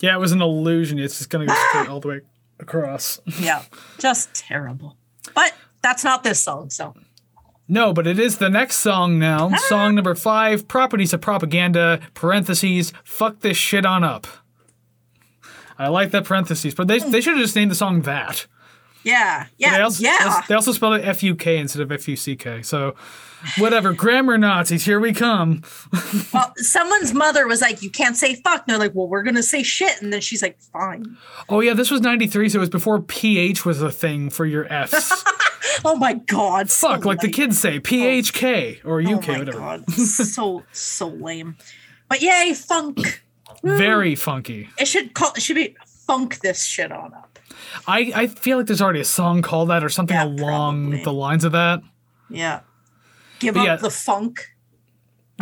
Yeah, 0.00 0.16
it 0.16 0.20
was 0.20 0.32
an 0.32 0.42
illusion. 0.42 0.98
It's 0.98 1.18
just 1.18 1.30
gonna 1.30 1.46
go 1.46 1.54
straight 1.70 1.88
all 1.88 2.00
the 2.00 2.08
way 2.08 2.20
across. 2.58 3.20
yeah 3.40 3.64
just 3.98 4.34
terrible. 4.34 4.96
But 5.34 5.54
that's 5.82 6.04
not 6.04 6.22
this 6.22 6.42
song 6.42 6.70
so 6.70 6.94
No, 7.72 7.94
but 7.94 8.06
it 8.06 8.18
is 8.18 8.36
the 8.36 8.50
next 8.50 8.76
song 8.76 9.18
now. 9.18 9.48
Ah. 9.50 9.56
Song 9.56 9.94
number 9.94 10.14
five, 10.14 10.68
Properties 10.68 11.14
of 11.14 11.22
Propaganda, 11.22 12.00
parentheses, 12.12 12.92
fuck 13.02 13.40
this 13.40 13.56
shit 13.56 13.86
on 13.86 14.04
up. 14.04 14.26
I 15.78 15.88
like 15.88 16.10
that 16.10 16.24
parentheses, 16.26 16.74
but 16.74 16.86
they, 16.86 16.98
they 16.98 17.22
should 17.22 17.32
have 17.32 17.40
just 17.42 17.56
named 17.56 17.70
the 17.70 17.74
song 17.74 18.02
that. 18.02 18.46
yeah 19.04 19.46
yeah 19.56 19.78
They 19.78 19.82
also, 19.82 20.04
yeah 20.04 20.42
They 20.46 20.54
also 20.54 20.72
spelled 20.72 20.96
it 21.00 21.06
F 21.08 21.22
U 21.22 21.34
K 21.34 21.56
instead 21.56 21.80
of 21.80 21.90
F 21.90 22.06
U 22.08 22.14
C 22.14 22.36
K. 22.36 22.60
So, 22.60 22.94
whatever. 23.56 23.94
Grammar 23.94 24.36
Nazis, 24.36 24.84
here 24.84 25.00
we 25.00 25.14
come. 25.14 25.62
well, 26.34 26.52
someone's 26.58 27.14
mother 27.14 27.46
was 27.48 27.62
like 27.62 27.80
you 27.82 27.88
can't 27.88 28.18
say 28.18 28.34
fuck 28.34 28.64
and 28.66 28.74
they're 28.74 28.78
like 28.78 28.94
well 28.94 29.08
we're 29.08 29.22
going 29.22 29.34
to 29.34 29.42
say 29.42 29.62
shit 29.62 30.02
and 30.02 30.12
then 30.12 30.20
she's 30.20 30.42
like 30.42 30.60
fine 30.60 31.16
Oh, 31.48 31.60
yeah, 31.60 31.72
this 31.72 31.90
was 31.90 32.02
93, 32.02 32.50
so 32.50 32.58
it 32.58 32.60
was 32.60 32.68
before 32.70 33.00
PH 33.00 33.64
was 33.64 33.80
a 33.80 33.90
thing 33.90 34.28
for 34.28 34.44
your 34.44 34.66
Fs. 34.70 35.24
Oh 35.84 35.96
my 35.96 36.14
god! 36.14 36.70
so 36.70 36.88
Fuck, 36.88 37.04
like 37.04 37.20
the 37.20 37.30
kids 37.30 37.58
say, 37.58 37.80
PHK 37.80 38.84
or 38.84 39.00
Oh 39.00 39.14
UK, 39.16 39.28
my 39.28 39.38
whatever. 39.38 39.58
god, 39.58 39.90
so 39.90 40.62
so 40.72 41.08
lame. 41.08 41.56
But 42.08 42.20
yay, 42.22 42.54
funk! 42.54 43.22
Very 43.62 44.14
funky. 44.14 44.68
It 44.78 44.86
should 44.88 45.14
call. 45.14 45.32
It 45.36 45.42
should 45.42 45.56
be 45.56 45.76
funk 45.86 46.40
this 46.40 46.64
shit 46.64 46.90
on 46.92 47.14
up. 47.14 47.38
I, 47.86 48.12
I 48.14 48.26
feel 48.26 48.58
like 48.58 48.66
there's 48.66 48.82
already 48.82 49.00
a 49.00 49.04
song 49.04 49.40
called 49.42 49.70
that 49.70 49.84
or 49.84 49.88
something 49.88 50.14
Yeah, 50.16 50.24
along 50.24 50.82
probably. 50.90 51.04
the 51.04 51.12
lines 51.12 51.44
of 51.44 51.52
that. 51.52 51.80
Yeah, 52.28 52.60
give 53.38 53.54
But 53.54 53.60
up 53.60 53.66
yeah. 53.66 53.76
the 53.76 53.90
funk. 53.90 54.48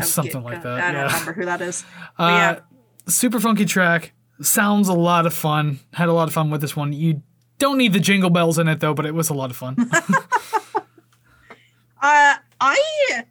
Something 0.02 0.42
get- 0.42 0.44
like 0.44 0.62
that, 0.62 0.78
I 0.80 0.92
don't 0.92 0.94
yeah. 0.94 1.06
remember 1.06 1.32
who 1.32 1.44
that 1.46 1.60
is. 1.60 1.84
Uh, 2.18 2.26
yeah, 2.28 2.60
super 3.06 3.40
funky 3.40 3.64
track. 3.64 4.12
Sounds 4.42 4.88
a 4.88 4.92
lot 4.94 5.24
of 5.26 5.32
fun. 5.34 5.80
Had 5.94 6.08
a 6.08 6.12
lot 6.12 6.28
of 6.28 6.34
fun 6.34 6.50
with 6.50 6.60
this 6.60 6.76
one. 6.76 6.92
You 6.92 7.22
don't 7.60 7.78
need 7.78 7.92
the 7.92 8.00
jingle 8.00 8.30
bells 8.30 8.58
in 8.58 8.66
it 8.66 8.80
though, 8.80 8.94
but 8.94 9.06
it 9.06 9.14
was 9.14 9.28
a 9.28 9.34
lot 9.34 9.50
of 9.50 9.56
fun. 9.56 9.76
uh, 12.02 12.34
I 12.60 13.24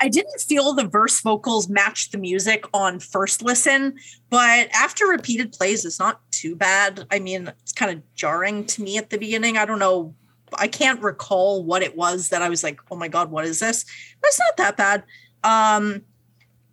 I 0.00 0.08
didn't 0.08 0.40
feel 0.40 0.74
the 0.74 0.86
verse 0.86 1.20
vocals 1.20 1.68
matched 1.68 2.12
the 2.12 2.18
music 2.18 2.64
on 2.74 2.98
first 2.98 3.40
listen, 3.40 3.96
but 4.28 4.68
after 4.74 5.06
repeated 5.06 5.52
plays, 5.52 5.84
it's 5.84 5.98
not 5.98 6.20
too 6.32 6.56
bad. 6.56 7.06
I 7.10 7.20
mean, 7.20 7.52
it's 7.62 7.72
kind 7.72 7.96
of 7.96 8.14
jarring 8.14 8.66
to 8.66 8.82
me 8.82 8.98
at 8.98 9.10
the 9.10 9.18
beginning. 9.18 9.56
I 9.56 9.64
don't 9.64 9.78
know. 9.78 10.14
I 10.54 10.66
can't 10.66 11.00
recall 11.00 11.62
what 11.62 11.82
it 11.82 11.96
was 11.96 12.30
that 12.30 12.42
I 12.42 12.48
was 12.48 12.64
like, 12.64 12.80
oh 12.90 12.96
my 12.96 13.06
God, 13.06 13.30
what 13.30 13.44
is 13.44 13.60
this? 13.60 13.84
But 14.20 14.28
it's 14.28 14.40
not 14.40 14.56
that 14.56 14.76
bad. 14.76 15.04
Um, 15.44 16.02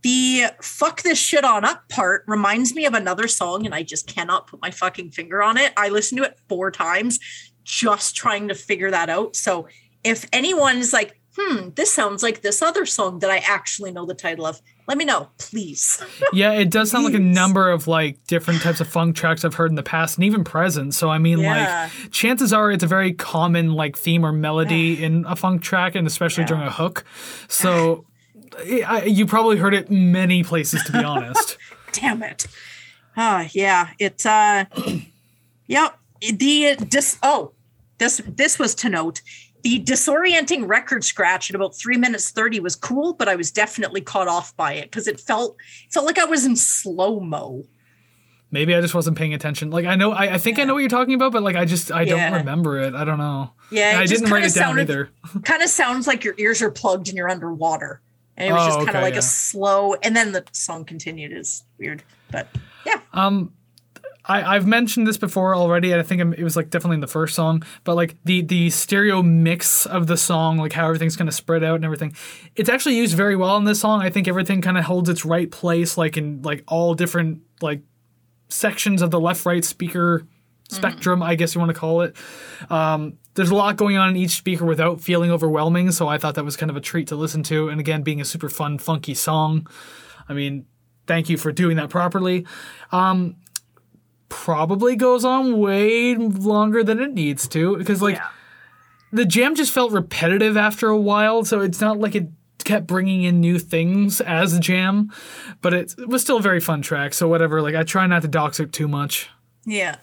the 0.04 0.46
fuck 0.62 1.02
this 1.02 1.18
shit 1.18 1.44
on 1.44 1.66
up 1.66 1.90
part 1.90 2.24
reminds 2.28 2.74
me 2.76 2.86
of 2.86 2.94
another 2.94 3.28
song, 3.28 3.66
and 3.66 3.74
I 3.76 3.84
just 3.84 4.08
cannot 4.08 4.48
put 4.48 4.62
my 4.62 4.72
fucking 4.72 5.12
finger 5.12 5.42
on 5.44 5.58
it. 5.58 5.74
I 5.78 5.90
listened 5.90 6.18
to 6.20 6.24
it 6.26 6.40
four 6.48 6.72
times 6.72 7.20
just 7.64 8.16
trying 8.16 8.48
to 8.48 8.56
figure 8.56 8.92
that 8.92 9.10
out. 9.10 9.36
So 9.36 9.68
if 10.04 10.26
anyone's 10.32 10.94
like, 10.94 11.20
hmm, 11.38 11.70
this 11.76 11.92
sounds 11.92 12.24
like 12.24 12.42
this 12.42 12.62
other 12.62 12.86
song 12.86 13.20
that 13.20 13.30
I 13.30 13.38
actually 13.40 13.92
know 13.92 14.06
the 14.06 14.14
title 14.16 14.46
of, 14.46 14.60
let 14.88 14.98
me 14.98 15.04
know, 15.06 15.30
please. 15.38 16.02
yeah, 16.34 16.54
it 16.54 16.70
does 16.72 16.90
sound 16.92 17.04
like 17.04 17.14
a 17.14 17.20
number 17.20 17.70
of 17.70 17.88
like 17.88 18.24
different 18.28 18.62
types 18.62 18.80
of 18.80 18.88
funk 18.88 19.16
tracks 19.16 19.44
I've 19.44 19.54
heard 19.56 19.70
in 19.70 19.76
the 19.76 19.84
past 19.84 20.18
and 20.18 20.24
even 20.26 20.44
present. 20.46 20.94
So 20.96 21.10
I 21.10 21.18
mean 21.18 21.40
Yeah. 21.40 21.90
like 21.94 22.12
chances 22.12 22.54
are 22.54 22.72
it's 22.72 22.84
a 22.84 22.88
very 22.88 23.12
common 23.14 23.74
like 23.74 23.98
theme 23.98 24.26
or 24.26 24.32
melody 24.32 25.04
in 25.04 25.26
a 25.28 25.36
funk 25.36 25.62
track 25.62 25.94
and 25.96 26.08
especially 26.08 26.44
Yeah. 26.44 26.48
during 26.48 26.64
a 26.64 26.72
hook. 26.72 27.04
So 27.50 28.06
I, 28.58 29.04
you 29.06 29.26
probably 29.26 29.58
heard 29.58 29.74
it 29.74 29.89
many 29.91 30.43
places 30.43 30.84
to 30.84 30.91
be 30.91 30.98
honest. 31.04 31.58
Damn 31.91 32.24
it. 32.24 32.48
Ah, 33.15 33.48
yeah, 33.54 33.89
it's 34.00 34.26
uh 34.26 34.65
yep. 35.67 35.98
The 36.22 36.76
dis 36.88 37.17
oh, 37.24 37.54
this 37.98 38.22
this 38.28 38.58
was 38.60 38.76
to 38.76 38.89
note. 38.89 39.22
The 39.63 39.84
disorienting 39.84 40.67
record 40.67 41.04
scratch 41.04 41.50
at 41.50 41.56
about 41.56 41.76
three 41.76 41.98
minutes 41.98 42.32
thirty 42.32 42.60
was 42.60 42.76
cool, 42.76 43.13
but 43.13 43.28
I 43.28 43.36
was 43.36 43.52
definitely 43.52 44.02
caught 44.02 44.28
off 44.28 44.56
by 44.56 44.74
it 44.74 44.86
because 44.86 45.08
it 45.08 45.20
felt 45.20 45.58
felt 45.91 46.06
like 46.06 46.20
I 46.20 46.26
was 46.26 46.46
in 46.46 46.56
slow 46.56 47.20
mo. 47.20 47.63
Maybe 48.50 48.74
I 48.74 48.80
just 48.82 48.96
wasn't 48.96 49.17
paying 49.17 49.34
attention. 49.34 49.72
Like 49.72 49.86
I 49.86 49.96
know 49.96 50.12
I, 50.13 50.36
I 50.36 50.38
think 50.38 50.58
I 50.58 50.63
know 50.63 50.74
what 50.74 50.80
you're 50.80 50.89
talking 50.89 51.15
about, 51.15 51.34
but 51.34 51.43
like 51.43 51.56
I 51.56 51.65
just 51.65 51.91
I 51.91 52.06
don't 52.06 52.34
remember 52.34 52.80
it. 52.80 52.93
I 52.96 53.04
don't 53.04 53.17
know. 53.17 53.52
Yeah, 53.72 53.98
it 53.98 54.04
I 54.04 54.06
didn't 54.06 54.30
write 54.30 54.43
it 54.46 54.54
down 54.54 54.76
sounded- 54.76 54.89
either. 54.89 55.10
Kind 55.43 55.62
of 55.63 55.70
sounds 55.70 56.08
like 56.08 56.24
your 56.24 56.36
ears 56.38 56.62
are 56.62 56.72
plugged 56.72 57.10
and 57.10 57.17
you're 57.17 57.30
underwater, 57.30 58.02
and 58.38 58.47
it 58.50 58.54
was 58.54 58.62
Oh, 58.62 58.65
just 58.67 58.78
kind 58.78 58.89
of 58.89 58.95
okay, 58.95 59.02
like 59.04 59.13
yeah. 59.15 59.19
a 59.19 59.23
slow. 59.23 59.95
And 59.95 60.15
then 60.15 60.32
the 60.32 60.43
song 60.54 60.86
continued. 60.86 61.32
Is 61.34 61.63
weird, 61.78 62.04
but 62.32 62.47
yeah, 62.86 63.00
Um, 63.13 63.54
I, 64.30 64.56
I've 64.58 64.67
mentioned 64.67 65.08
this 65.08 65.17
before 65.17 65.56
already. 65.56 65.91
and 65.93 66.00
I 66.02 66.04
think 66.04 66.21
it 66.38 66.43
was 66.43 66.56
like 66.58 66.69
definitely 66.69 66.95
in 66.95 67.00
the 67.02 67.08
first 67.08 67.34
song, 67.34 67.63
but 67.86 67.95
like 67.95 68.15
the 68.26 68.41
the 68.41 68.69
stereo 68.69 69.21
mix 69.23 69.86
of 69.86 70.08
the 70.08 70.17
song, 70.17 70.58
like 70.58 70.73
how 70.73 70.86
everything's 70.86 71.15
kind 71.15 71.28
of 71.30 71.34
spread 71.34 71.63
out 71.63 71.76
and 71.76 71.86
everything, 71.86 72.15
it's 72.56 72.69
actually 72.69 72.97
used 72.97 73.15
very 73.15 73.36
well 73.38 73.56
in 73.58 73.63
this 73.63 73.80
song. 73.80 74.02
I 74.02 74.10
think 74.10 74.28
everything 74.28 74.62
kind 74.62 74.78
of 74.78 74.84
holds 74.84 75.08
its 75.10 75.23
right 75.26 75.50
place, 75.50 75.97
like 75.97 76.17
in 76.17 76.41
like 76.41 76.63
all 76.67 76.93
different 76.93 77.41
like 77.62 77.82
sections 78.50 79.02
of 79.02 79.12
the 79.12 79.19
left 79.19 79.45
right 79.45 79.63
speaker 79.63 80.26
spectrum, 80.69 81.23
I 81.23 81.36
guess 81.36 81.56
you 81.56 81.60
want 81.60 81.73
to 81.73 81.80
call 81.80 82.02
it. 82.02 82.13
Um, 82.69 83.17
there's 83.38 83.50
a 83.52 83.56
lot 83.56 83.78
going 83.78 83.95
on 83.97 84.10
in 84.10 84.17
each 84.17 84.32
speaker 84.32 84.65
without 84.65 85.00
feeling 85.00 85.32
overwhelming, 85.32 85.91
so 85.91 86.10
I 86.10 86.17
thought 86.17 86.36
that 86.36 86.43
was 86.43 86.58
kind 86.58 86.69
of 86.69 86.76
a 86.76 86.82
treat 86.82 87.08
to 87.08 87.15
listen 87.15 87.41
to. 87.43 87.69
And 87.69 87.80
again, 87.80 88.02
being 88.04 88.19
a 88.19 88.26
super 88.26 88.50
fun, 88.50 88.78
funky 88.78 89.13
song, 89.13 89.65
I 90.28 90.34
mean, 90.34 90.65
thank 91.08 91.30
you 91.30 91.38
for 91.38 91.52
doing 91.54 91.78
that 91.78 91.89
properly. 91.89 92.45
Um, 92.91 93.38
probably 94.30 94.95
goes 94.97 95.23
on 95.23 95.58
way 95.58 96.15
longer 96.15 96.84
than 96.84 97.00
it 97.00 97.13
needs 97.13 97.47
to 97.47 97.78
because 97.78 98.02
like 98.02 98.15
Yeah. 98.15 98.28
the 99.13 99.23
jam 99.26 99.56
just 99.56 99.71
felt 99.71 99.93
repetitive 99.93 100.58
after 100.58 100.89
a 100.89 100.97
while 100.97 101.45
so 101.45 101.62
it's 101.62 101.80
not 101.80 101.97
like 101.97 102.13
it 102.13 102.28
kept 102.65 102.88
bringing 102.88 103.23
in 103.23 103.39
new 103.39 103.58
things 103.58 104.19
as 104.19 104.54
a 104.54 104.60
jam 104.60 105.10
but 105.62 105.73
it, 105.73 105.95
it 105.97 106.10
was 106.10 106.21
still 106.21 106.38
a 106.39 106.41
very 106.41 106.60
fun 106.60 106.82
track 106.82 107.13
so 107.13 107.30
whatever 107.30 107.62
like 107.62 107.73
i 107.73 107.84
try 107.84 108.06
not 108.06 108.21
to 108.21 108.28
dox 108.28 108.60
it 108.60 108.73
too 108.73 108.89
much 108.89 109.30
Yeah. 109.65 109.95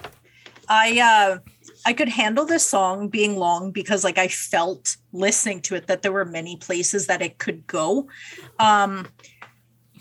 I 0.71 0.99
uh 1.01 1.39
I 1.87 1.93
could 1.93 2.09
handle 2.09 2.47
this 2.47 2.67
song 2.67 3.09
being 3.09 3.37
long 3.37 3.71
because 3.71 4.05
like 4.05 4.19
I 4.19 4.29
felt 4.29 4.97
listening 5.13 5.61
to 5.63 5.75
it 5.75 5.87
that 5.87 6.03
there 6.03 6.13
were 6.13 6.25
many 6.25 6.57
places 6.57 7.07
that 7.07 7.23
it 7.23 7.39
could 7.39 7.67
go. 7.67 8.09
Um 8.59 9.09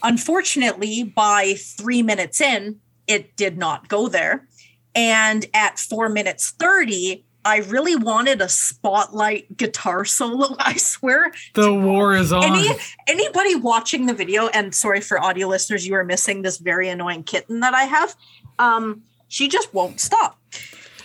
unfortunately 0.01 1.03
by 1.03 1.53
3 1.53 2.03
minutes 2.03 2.41
in 2.41 2.79
it 3.07 3.35
did 3.35 3.57
not 3.57 3.87
go 3.87 4.07
there. 4.07 4.47
And 4.95 5.45
at 5.53 5.79
4 5.79 6.09
minutes 6.09 6.51
30 6.51 7.25
I 7.45 7.57
really 7.57 7.95
wanted 7.95 8.41
a 8.41 8.47
spotlight 8.47 9.57
guitar 9.57 10.05
solo, 10.05 10.55
I 10.59 10.75
swear. 10.77 11.31
the 11.53 11.73
war 11.73 12.15
is 12.15 12.31
on 12.31 12.43
Any 12.43 12.69
anybody 13.07 13.55
watching 13.55 14.05
the 14.05 14.13
video, 14.13 14.47
and 14.47 14.73
sorry 14.73 15.01
for 15.01 15.21
audio 15.21 15.47
listeners, 15.47 15.85
you 15.85 15.93
are 15.95 16.03
missing 16.03 16.41
this 16.41 16.57
very 16.57 16.89
annoying 16.89 17.23
kitten 17.23 17.59
that 17.59 17.73
I 17.73 17.83
have. 17.83 18.15
Um, 18.59 19.03
she 19.27 19.47
just 19.47 19.73
won't 19.73 19.99
stop. 19.99 20.39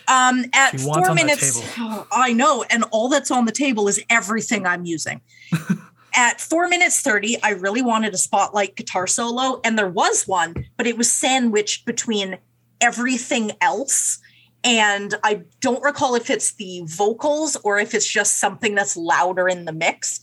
Um, 0.08 0.46
at 0.54 0.80
four 0.80 1.14
minutes, 1.14 1.60
oh, 1.78 2.06
I 2.12 2.32
know, 2.32 2.64
and 2.70 2.84
all 2.90 3.08
that's 3.08 3.30
on 3.30 3.44
the 3.44 3.52
table 3.52 3.88
is 3.88 4.02
everything 4.08 4.66
I'm 4.66 4.84
using. 4.84 5.20
at 6.14 6.40
four 6.40 6.66
minutes 6.68 7.00
30, 7.00 7.42
I 7.42 7.50
really 7.50 7.82
wanted 7.82 8.14
a 8.14 8.18
spotlight 8.18 8.74
guitar 8.74 9.06
solo, 9.06 9.60
and 9.64 9.78
there 9.78 9.88
was 9.88 10.26
one, 10.26 10.66
but 10.76 10.86
it 10.86 10.96
was 10.96 11.10
sandwiched 11.12 11.84
between 11.84 12.38
everything 12.80 13.52
else. 13.60 14.18
And 14.64 15.14
I 15.22 15.42
don't 15.60 15.82
recall 15.82 16.14
if 16.14 16.30
it's 16.30 16.52
the 16.52 16.82
vocals 16.86 17.56
or 17.56 17.78
if 17.78 17.94
it's 17.94 18.08
just 18.08 18.38
something 18.38 18.74
that's 18.74 18.96
louder 18.96 19.48
in 19.48 19.66
the 19.66 19.72
mix. 19.72 20.20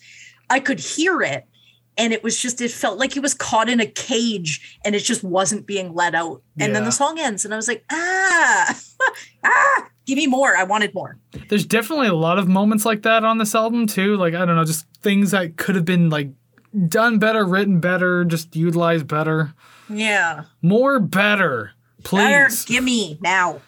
I 0.49 0.59
could 0.59 0.79
hear 0.79 1.21
it, 1.21 1.45
and 1.97 2.13
it 2.13 2.23
was 2.23 2.39
just, 2.41 2.61
it 2.61 2.71
felt 2.71 2.97
like 2.99 3.13
he 3.13 3.19
was 3.19 3.33
caught 3.33 3.69
in 3.69 3.79
a 3.79 3.85
cage 3.85 4.79
and 4.83 4.95
it 4.95 4.99
just 4.99 5.23
wasn't 5.23 5.65
being 5.65 5.93
let 5.93 6.13
out. 6.15 6.41
And 6.59 6.75
then 6.75 6.83
the 6.83 6.91
song 6.91 7.19
ends, 7.19 7.45
and 7.45 7.53
I 7.53 7.57
was 7.57 7.67
like, 7.67 7.83
ah, 7.91 8.79
ah, 9.43 9.87
give 10.05 10.17
me 10.17 10.27
more. 10.27 10.55
I 10.55 10.63
wanted 10.63 10.93
more. 10.93 11.17
There's 11.49 11.65
definitely 11.65 12.07
a 12.07 12.13
lot 12.13 12.39
of 12.39 12.47
moments 12.47 12.85
like 12.85 13.03
that 13.03 13.23
on 13.23 13.37
this 13.37 13.55
album 13.55 13.87
too. 13.87 14.15
Like 14.17 14.33
I 14.33 14.45
don't 14.45 14.55
know, 14.55 14.65
just 14.65 14.85
things 15.01 15.31
that 15.31 15.57
could 15.57 15.75
have 15.75 15.85
been 15.85 16.09
like 16.09 16.29
done 16.87 17.19
better, 17.19 17.45
written 17.45 17.79
better, 17.79 18.25
just 18.25 18.55
utilized 18.55 19.07
better. 19.07 19.53
Yeah. 19.89 20.45
More 20.61 20.99
better, 20.99 21.71
Better, 22.11 22.47
please. 22.49 22.65
give 22.65 22.83
me 22.83 23.17
now. 23.21 23.61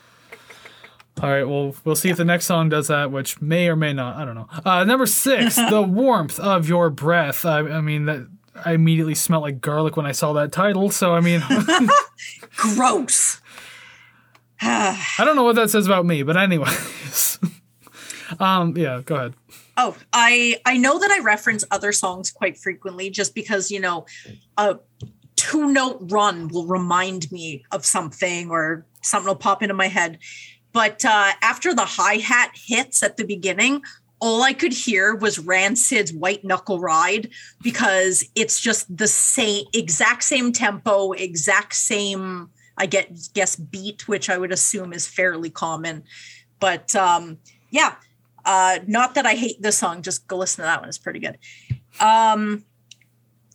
All 1.21 1.30
right, 1.30 1.43
well, 1.47 1.75
we'll 1.84 1.95
see 1.95 2.10
if 2.10 2.17
the 2.17 2.25
next 2.25 2.45
song 2.45 2.69
does 2.69 2.88
that, 2.89 3.12
which 3.12 3.41
may 3.41 3.69
or 3.69 3.75
may 3.75 3.91
not. 3.91 4.17
I 4.17 4.25
don't 4.25 4.36
know. 4.36 4.47
Uh, 4.63 4.84
number 4.84 5.08
six, 5.08 5.56
"The 5.69 5.82
Warmth 5.82 6.39
of 6.39 6.69
Your 6.69 6.89
Breath." 6.89 7.43
I, 7.45 7.60
I 7.60 7.82
mean, 7.82 8.06
that 8.06 8.27
I 8.63 8.73
immediately 8.73 9.15
smelled 9.15 9.43
like 9.43 9.60
garlic 9.60 9.97
when 9.97 10.06
I 10.06 10.12
saw 10.12 10.34
that 10.34 10.51
title. 10.51 10.91
So 10.91 11.13
I 11.13 11.21
mean, 11.21 11.41
Gross. 12.56 13.41
I 14.62 14.97
don't 15.19 15.36
know 15.36 15.43
what 15.43 15.56
that 15.56 15.69
says 15.69 15.86
about 15.86 16.06
me, 16.06 16.23
but 16.23 16.36
anyways. 16.38 17.39
um, 18.39 18.75
yeah, 18.75 19.01
go 19.06 19.15
ahead. 19.15 19.34
Oh, 19.75 19.95
I 20.13 20.60
I 20.65 20.77
know 20.77 20.99
that 20.99 21.12
I 21.12 21.19
reference 21.19 21.63
other 21.69 21.91
songs 21.91 22.32
quite 22.32 22.58
frequently 22.58 23.10
just 23.10 23.36
because, 23.36 23.69
you 23.69 23.80
know, 23.80 24.06
a 24.58 24.80
two 25.36 25.71
note 25.71 25.99
run 26.12 26.47
will 26.47 26.65
remind 26.65 27.32
me 27.32 27.63
of 27.71 27.86
something 27.86 28.49
or 28.49 28.86
something 29.03 29.27
will 29.27 29.36
pop 29.36 29.62
into 29.62 29.75
my 29.75 29.88
head. 29.88 30.17
But 30.78 31.04
uh, 31.06 31.32
after 31.42 31.74
the 31.74 31.86
hi 31.86 32.18
hat 32.18 32.52
hits 32.54 33.02
at 33.02 33.18
the 33.18 33.24
beginning, 33.24 33.82
all 34.20 34.44
I 34.44 34.54
could 34.54 34.74
hear 34.74 35.16
was 35.16 35.40
Rancid's 35.40 36.13
White 36.13 36.44
Knuckle 36.44 36.80
Ride 36.80 37.32
because 37.63 38.24
it's 38.36 38.60
just 38.60 38.96
the 38.96 39.08
same, 39.08 39.66
exact 39.74 40.22
same 40.22 40.54
tempo, 40.54 41.13
exact 41.13 41.74
same, 41.74 42.52
I 42.78 42.86
get 42.86 43.12
guess 43.34 43.56
beat, 43.56 44.08
which 44.08 44.30
I 44.30 44.38
would 44.38 44.52
assume 44.52 44.94
is 44.94 45.08
fairly 45.08 45.50
common. 45.50 46.04
But 46.60 46.96
um, 46.96 47.40
yeah, 47.72 47.96
uh, 48.46 48.78
not 48.86 49.16
that 49.16 49.26
I 49.26 49.34
hate 49.34 49.60
this 49.60 49.80
song, 49.80 50.04
just 50.04 50.28
go 50.28 50.38
listen 50.38 50.58
to 50.58 50.68
that 50.68 50.82
one. 50.82 50.90
It's 50.90 51.00
pretty 51.00 51.22
good. 51.22 51.40
Um, 52.00 52.66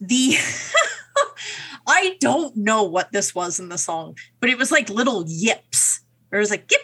the 0.01 0.35
I 1.87 2.17
don't 2.19 2.57
know 2.57 2.83
what 2.83 3.13
this 3.13 3.33
was 3.33 3.61
in 3.61 3.69
the 3.69 3.79
song, 3.79 4.17
but 4.41 4.51
it 4.51 4.59
was 4.59 4.73
like 4.73 4.91
little 4.91 5.23
yips. 5.29 6.01
It 6.33 6.39
was 6.39 6.51
like 6.51 6.69
yip, 6.69 6.81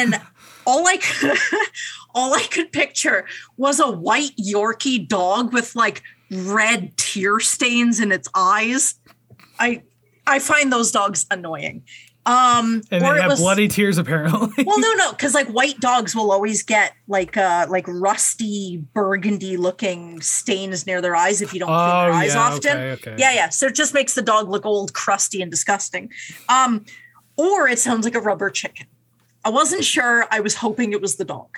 and 0.00 0.20
all 0.66 0.86
I 0.86 0.96
could, 0.98 1.36
all 2.14 2.34
I 2.34 2.42
could 2.42 2.72
picture 2.72 3.26
was 3.56 3.80
a 3.80 3.90
white 3.90 4.32
Yorkie 4.38 5.06
dog 5.06 5.52
with 5.52 5.74
like 5.76 6.02
red 6.30 6.96
tear 6.96 7.40
stains 7.40 8.00
in 8.00 8.12
its 8.12 8.28
eyes. 8.34 8.94
I 9.58 9.82
I 10.26 10.38
find 10.38 10.72
those 10.72 10.90
dogs 10.92 11.26
annoying. 11.30 11.82
Um, 12.26 12.82
And 12.90 13.02
or 13.02 13.14
they 13.14 13.20
have 13.22 13.30
was- 13.30 13.40
bloody 13.40 13.66
tears 13.66 13.96
apparently. 13.96 14.62
well, 14.64 14.78
no, 14.78 14.92
no, 14.92 15.10
because 15.16 15.32
like 15.34 15.48
white 15.48 15.80
dogs 15.80 16.14
will 16.14 16.30
always 16.30 16.62
get 16.62 16.92
like 17.08 17.36
uh 17.36 17.66
like 17.70 17.86
rusty 17.88 18.84
burgundy 18.92 19.56
looking 19.56 20.20
stains 20.20 20.86
near 20.86 21.00
their 21.00 21.16
eyes 21.16 21.40
if 21.40 21.54
you 21.54 21.60
don't 21.60 21.68
clean 21.68 21.78
Oh, 21.80 22.02
their 22.04 22.12
eyes 22.12 22.36
often. 22.36 22.76
okay, 22.76 22.90
okay. 22.92 23.14
Yeah, 23.18 23.32
yeah. 23.32 23.48
So 23.48 23.66
it 23.66 23.74
just 23.74 23.94
makes 23.94 24.14
the 24.14 24.22
dog 24.22 24.50
look 24.50 24.66
old, 24.66 24.92
crusty, 24.92 25.40
and 25.40 25.50
disgusting. 25.50 26.10
Um, 26.48 26.84
or 27.36 27.66
it 27.68 27.78
sounds 27.78 28.04
like 28.04 28.14
a 28.14 28.20
rubber 28.20 28.50
chicken. 28.50 28.86
I 29.44 29.50
wasn't 29.50 29.84
sure. 29.84 30.26
I 30.30 30.40
was 30.40 30.56
hoping 30.56 30.92
it 30.92 31.00
was 31.00 31.16
the 31.16 31.24
dog. 31.24 31.48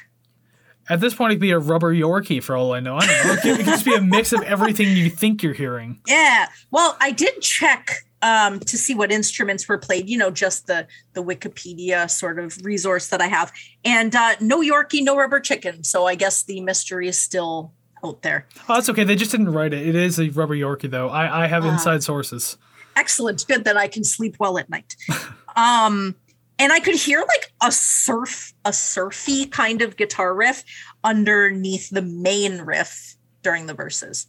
At 0.88 1.00
this 1.00 1.14
point, 1.14 1.32
it 1.32 1.36
could 1.36 1.40
be 1.42 1.52
a 1.52 1.58
rubber 1.58 1.94
Yorkie 1.94 2.42
for 2.42 2.56
all 2.56 2.72
I 2.74 2.80
know. 2.80 2.96
I 2.96 3.06
don't 3.06 3.26
know. 3.26 3.32
It 3.34 3.40
could, 3.40 3.50
it 3.52 3.56
could 3.58 3.66
just 3.66 3.84
be 3.84 3.94
a 3.94 4.00
mix 4.00 4.32
of 4.32 4.42
everything 4.42 4.88
you 4.96 5.10
think 5.10 5.42
you're 5.42 5.52
hearing. 5.54 6.00
Yeah. 6.08 6.46
Well, 6.72 6.96
I 7.00 7.12
did 7.12 7.40
check 7.40 8.04
um, 8.20 8.58
to 8.60 8.76
see 8.76 8.94
what 8.94 9.12
instruments 9.12 9.68
were 9.68 9.78
played. 9.78 10.08
You 10.08 10.18
know, 10.18 10.30
just 10.30 10.66
the 10.66 10.86
the 11.12 11.22
Wikipedia 11.22 12.10
sort 12.10 12.38
of 12.40 12.58
resource 12.64 13.08
that 13.08 13.20
I 13.20 13.26
have, 13.28 13.52
and 13.84 14.14
uh, 14.14 14.34
no 14.40 14.60
Yorkie, 14.60 15.02
no 15.04 15.16
rubber 15.16 15.38
chicken. 15.40 15.84
So 15.84 16.06
I 16.06 16.16
guess 16.16 16.42
the 16.42 16.60
mystery 16.60 17.06
is 17.08 17.16
still 17.18 17.72
out 18.04 18.22
there. 18.22 18.46
Oh, 18.68 18.74
that's 18.74 18.88
okay. 18.88 19.04
They 19.04 19.14
just 19.16 19.30
didn't 19.30 19.50
write 19.52 19.72
it. 19.72 19.86
It 19.86 19.94
is 19.94 20.18
a 20.18 20.28
rubber 20.30 20.56
Yorkie, 20.56 20.90
though. 20.90 21.08
I, 21.10 21.44
I 21.44 21.46
have 21.46 21.64
Ah. 21.64 21.72
inside 21.72 22.02
sources. 22.02 22.56
Excellent. 22.96 23.46
Good 23.46 23.64
that 23.64 23.76
I 23.76 23.86
can 23.86 24.02
sleep 24.02 24.36
well 24.40 24.58
at 24.58 24.68
night. 24.68 24.96
um, 25.56 26.14
and 26.62 26.72
I 26.72 26.78
could 26.78 26.94
hear 26.94 27.18
like 27.18 27.52
a 27.60 27.72
surf, 27.72 28.54
a 28.64 28.72
surfy 28.72 29.46
kind 29.46 29.82
of 29.82 29.96
guitar 29.96 30.32
riff 30.32 30.62
underneath 31.02 31.90
the 31.90 32.02
main 32.02 32.60
riff 32.60 33.16
during 33.42 33.66
the 33.66 33.74
verses. 33.74 34.28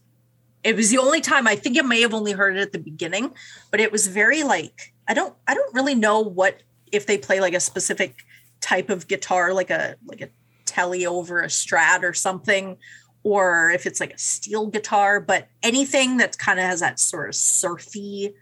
It 0.63 0.75
was 0.75 0.89
the 0.89 0.97
only 0.97 1.21
time 1.21 1.45
I 1.45 1.55
think 1.55 1.77
I 1.77 1.83
may 1.83 2.01
have 2.01 2.13
only 2.13 2.31
heard 2.31 2.57
it 2.57 2.61
at 2.61 2.71
the 2.71 2.79
beginning, 2.79 3.35
but 3.69 3.79
it 3.79 3.91
was 3.91 4.07
very 4.07 4.41
like 4.41 4.93
I 5.07 5.13
don't 5.13 5.35
I 5.47 5.53
don't 5.53 5.75
really 5.75 5.93
know 5.93 6.21
what 6.21 6.63
if 6.91 7.05
they 7.05 7.19
play 7.19 7.39
like 7.39 7.53
a 7.53 7.59
specific 7.59 8.15
type 8.61 8.89
of 8.89 9.07
guitar, 9.07 9.53
like 9.53 9.69
a 9.69 9.95
like 10.07 10.21
a 10.21 10.29
Tele 10.65 11.05
over 11.05 11.43
a 11.43 11.47
strat 11.47 12.01
or 12.01 12.13
something, 12.13 12.77
or 13.21 13.69
if 13.69 13.85
it's 13.85 13.99
like 13.99 14.13
a 14.13 14.17
steel 14.17 14.65
guitar, 14.65 15.19
but 15.19 15.49
anything 15.61 16.17
that 16.17 16.39
kind 16.39 16.59
of 16.59 16.65
has 16.65 16.79
that 16.79 16.99
sort 16.99 17.29
of 17.29 17.35
surfy 17.35 18.33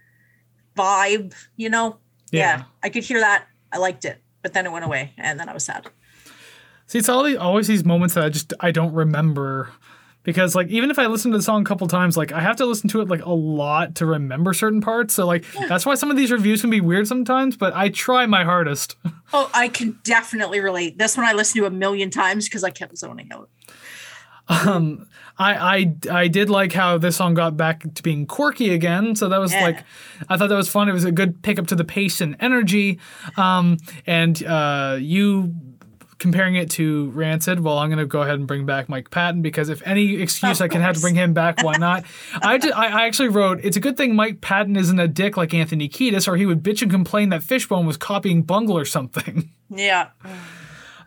vibe, 0.78 1.34
you 1.56 1.68
know? 1.68 1.98
Yeah. 2.30 2.40
Yeah. 2.40 2.64
I 2.82 2.88
could 2.88 3.04
hear 3.04 3.20
that. 3.20 3.46
I 3.72 3.78
liked 3.78 4.04
it, 4.04 4.22
but 4.42 4.52
then 4.52 4.66
it 4.66 4.72
went 4.72 4.84
away 4.84 5.12
and 5.16 5.40
then 5.40 5.48
I 5.48 5.54
was 5.54 5.64
sad. 5.64 5.86
See, 6.86 6.98
it's 6.98 7.08
all 7.08 7.38
always 7.38 7.66
these 7.68 7.84
moments 7.84 8.14
that 8.14 8.24
I 8.24 8.28
just 8.28 8.52
I 8.60 8.70
don't 8.70 8.92
remember 8.92 9.70
because 10.24 10.54
like 10.54 10.68
even 10.68 10.90
if 10.90 10.98
I 10.98 11.06
listen 11.06 11.30
to 11.32 11.38
the 11.38 11.42
song 11.42 11.62
a 11.62 11.64
couple 11.64 11.86
times, 11.88 12.16
like 12.16 12.32
I 12.32 12.40
have 12.40 12.56
to 12.56 12.66
listen 12.66 12.88
to 12.90 13.00
it 13.00 13.08
like 13.08 13.24
a 13.24 13.32
lot 13.32 13.94
to 13.96 14.06
remember 14.06 14.52
certain 14.52 14.80
parts. 14.80 15.14
So 15.14 15.26
like 15.26 15.44
that's 15.68 15.86
why 15.86 15.94
some 15.94 16.10
of 16.10 16.16
these 16.16 16.30
reviews 16.30 16.60
can 16.60 16.70
be 16.70 16.80
weird 16.80 17.08
sometimes. 17.08 17.56
But 17.56 17.74
I 17.74 17.88
try 17.88 18.26
my 18.26 18.44
hardest. 18.44 18.96
Oh, 19.34 19.50
I 19.54 19.68
can 19.68 19.98
definitely 20.04 20.60
relate. 20.60 20.98
This 20.98 21.16
one 21.16 21.24
I 21.24 21.32
listened 21.32 21.62
to 21.62 21.66
a 21.66 21.70
million 21.70 22.10
times 22.10 22.46
because 22.46 22.62
I 22.62 22.68
kept 22.68 22.98
zoning 22.98 23.30
out. 23.32 23.48
Um, 24.46 25.06
I, 25.42 25.76
I 25.76 25.94
I 26.22 26.28
did 26.28 26.48
like 26.50 26.72
how 26.72 26.98
this 26.98 27.16
song 27.16 27.34
got 27.34 27.56
back 27.56 27.82
to 27.94 28.02
being 28.02 28.26
quirky 28.26 28.70
again. 28.74 29.16
So 29.16 29.28
that 29.28 29.38
was 29.40 29.52
Yeah. 29.52 29.64
like 29.64 29.84
I 30.28 30.36
thought 30.36 30.48
that 30.48 30.56
was 30.56 30.68
fun. 30.68 30.88
It 30.88 30.92
was 30.92 31.04
a 31.04 31.12
good 31.12 31.42
pickup 31.42 31.66
to 31.68 31.74
the 31.74 31.84
pace 31.84 32.20
and 32.20 32.36
energy. 32.40 32.98
Um, 33.36 33.78
and 34.06 34.42
uh, 34.44 34.96
you 35.00 35.54
comparing 36.18 36.54
it 36.54 36.70
to 36.70 37.10
Rancid, 37.10 37.58
well, 37.58 37.78
I'm 37.78 37.90
gonna 37.90 38.06
go 38.06 38.22
ahead 38.22 38.36
and 38.38 38.46
bring 38.46 38.64
back 38.64 38.88
Mike 38.88 39.10
Patton 39.10 39.42
because 39.42 39.68
if 39.68 39.82
any 39.84 40.22
excuse 40.22 40.60
Of 40.60 40.66
I 40.66 40.68
can 40.68 40.80
have 40.80 40.94
to 40.94 41.00
bring 41.00 41.16
him 41.16 41.32
back, 41.34 41.64
why 41.64 41.76
not? 41.78 42.04
I, 42.42 42.58
ju- 42.58 42.70
I 42.72 42.86
I 43.02 43.06
actually 43.06 43.28
wrote 43.28 43.58
it's 43.64 43.76
a 43.76 43.80
good 43.80 43.96
thing 43.96 44.14
Mike 44.14 44.40
Patton 44.40 44.76
isn't 44.76 45.00
a 45.00 45.08
dick 45.08 45.36
like 45.36 45.52
Anthony 45.52 45.88
Kiedis, 45.88 46.28
or 46.28 46.36
he 46.36 46.46
would 46.46 46.62
bitch 46.62 46.80
and 46.82 46.90
complain 46.92 47.30
that 47.30 47.42
Fishbone 47.42 47.86
was 47.86 47.96
copying 47.96 48.42
Bungle 48.42 48.78
or 48.78 48.84
something. 48.84 49.50
Yeah. 49.68 50.08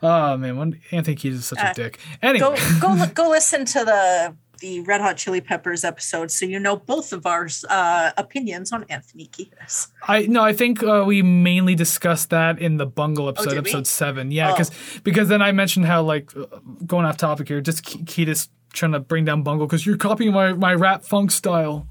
oh 0.04 0.38
man, 0.38 0.58
when 0.58 0.80
Anthony 0.92 1.16
Kiedis 1.16 1.34
is 1.34 1.46
such 1.46 1.60
a 1.60 1.70
Uh, 1.70 1.74
dick. 1.74 2.00
Anyway. 2.22 2.40
Go 2.80 2.96
go 2.96 3.06
go 3.14 3.30
listen 3.38 3.66
to 3.66 3.86
the 3.86 4.36
the 4.60 4.80
Red 4.82 5.02
Hot 5.02 5.18
Chili 5.18 5.42
Peppers 5.42 5.84
episode 5.84 6.32
so 6.32 6.46
you 6.46 6.58
know 6.60 6.78
both 6.78 7.12
of 7.12 7.26
our 7.26 7.48
uh, 7.70 8.12
opinions 8.18 8.72
on 8.72 8.86
Anthony 8.90 9.28
Kiedis. 9.28 9.90
I 10.08 10.28
no, 10.28 10.44
I 10.44 10.54
think 10.54 10.82
uh, 10.82 11.04
we 11.06 11.22
mainly 11.22 11.76
discussed 11.76 12.30
that 12.30 12.58
in 12.60 12.78
the 12.78 12.86
Bungle 12.86 13.28
episode, 13.28 13.48
Oh, 13.48 13.56
did 13.56 13.64
we? 13.66 13.70
episode 13.72 13.86
seven. 13.88 14.32
Yeah, 14.32 14.50
Oh. 14.50 14.54
because 14.54 14.72
because 15.04 15.28
then 15.28 15.42
I 15.42 15.52
mentioned 15.52 15.86
how 15.86 16.04
like 16.04 16.36
uh, 16.38 16.46
going 16.86 17.06
off 17.06 17.18
topic 17.18 17.48
here, 17.50 17.60
just 17.62 17.84
Kiedis 17.84 18.48
trying 18.74 18.94
to 18.94 19.00
bring 19.00 19.26
down 19.26 19.44
Bungle 19.44 19.68
because 19.68 19.86
you're 19.86 19.98
copying 19.98 20.32
my 20.32 20.54
my 20.54 20.74
rap 20.74 21.04
funk 21.04 21.32
style. 21.32 21.88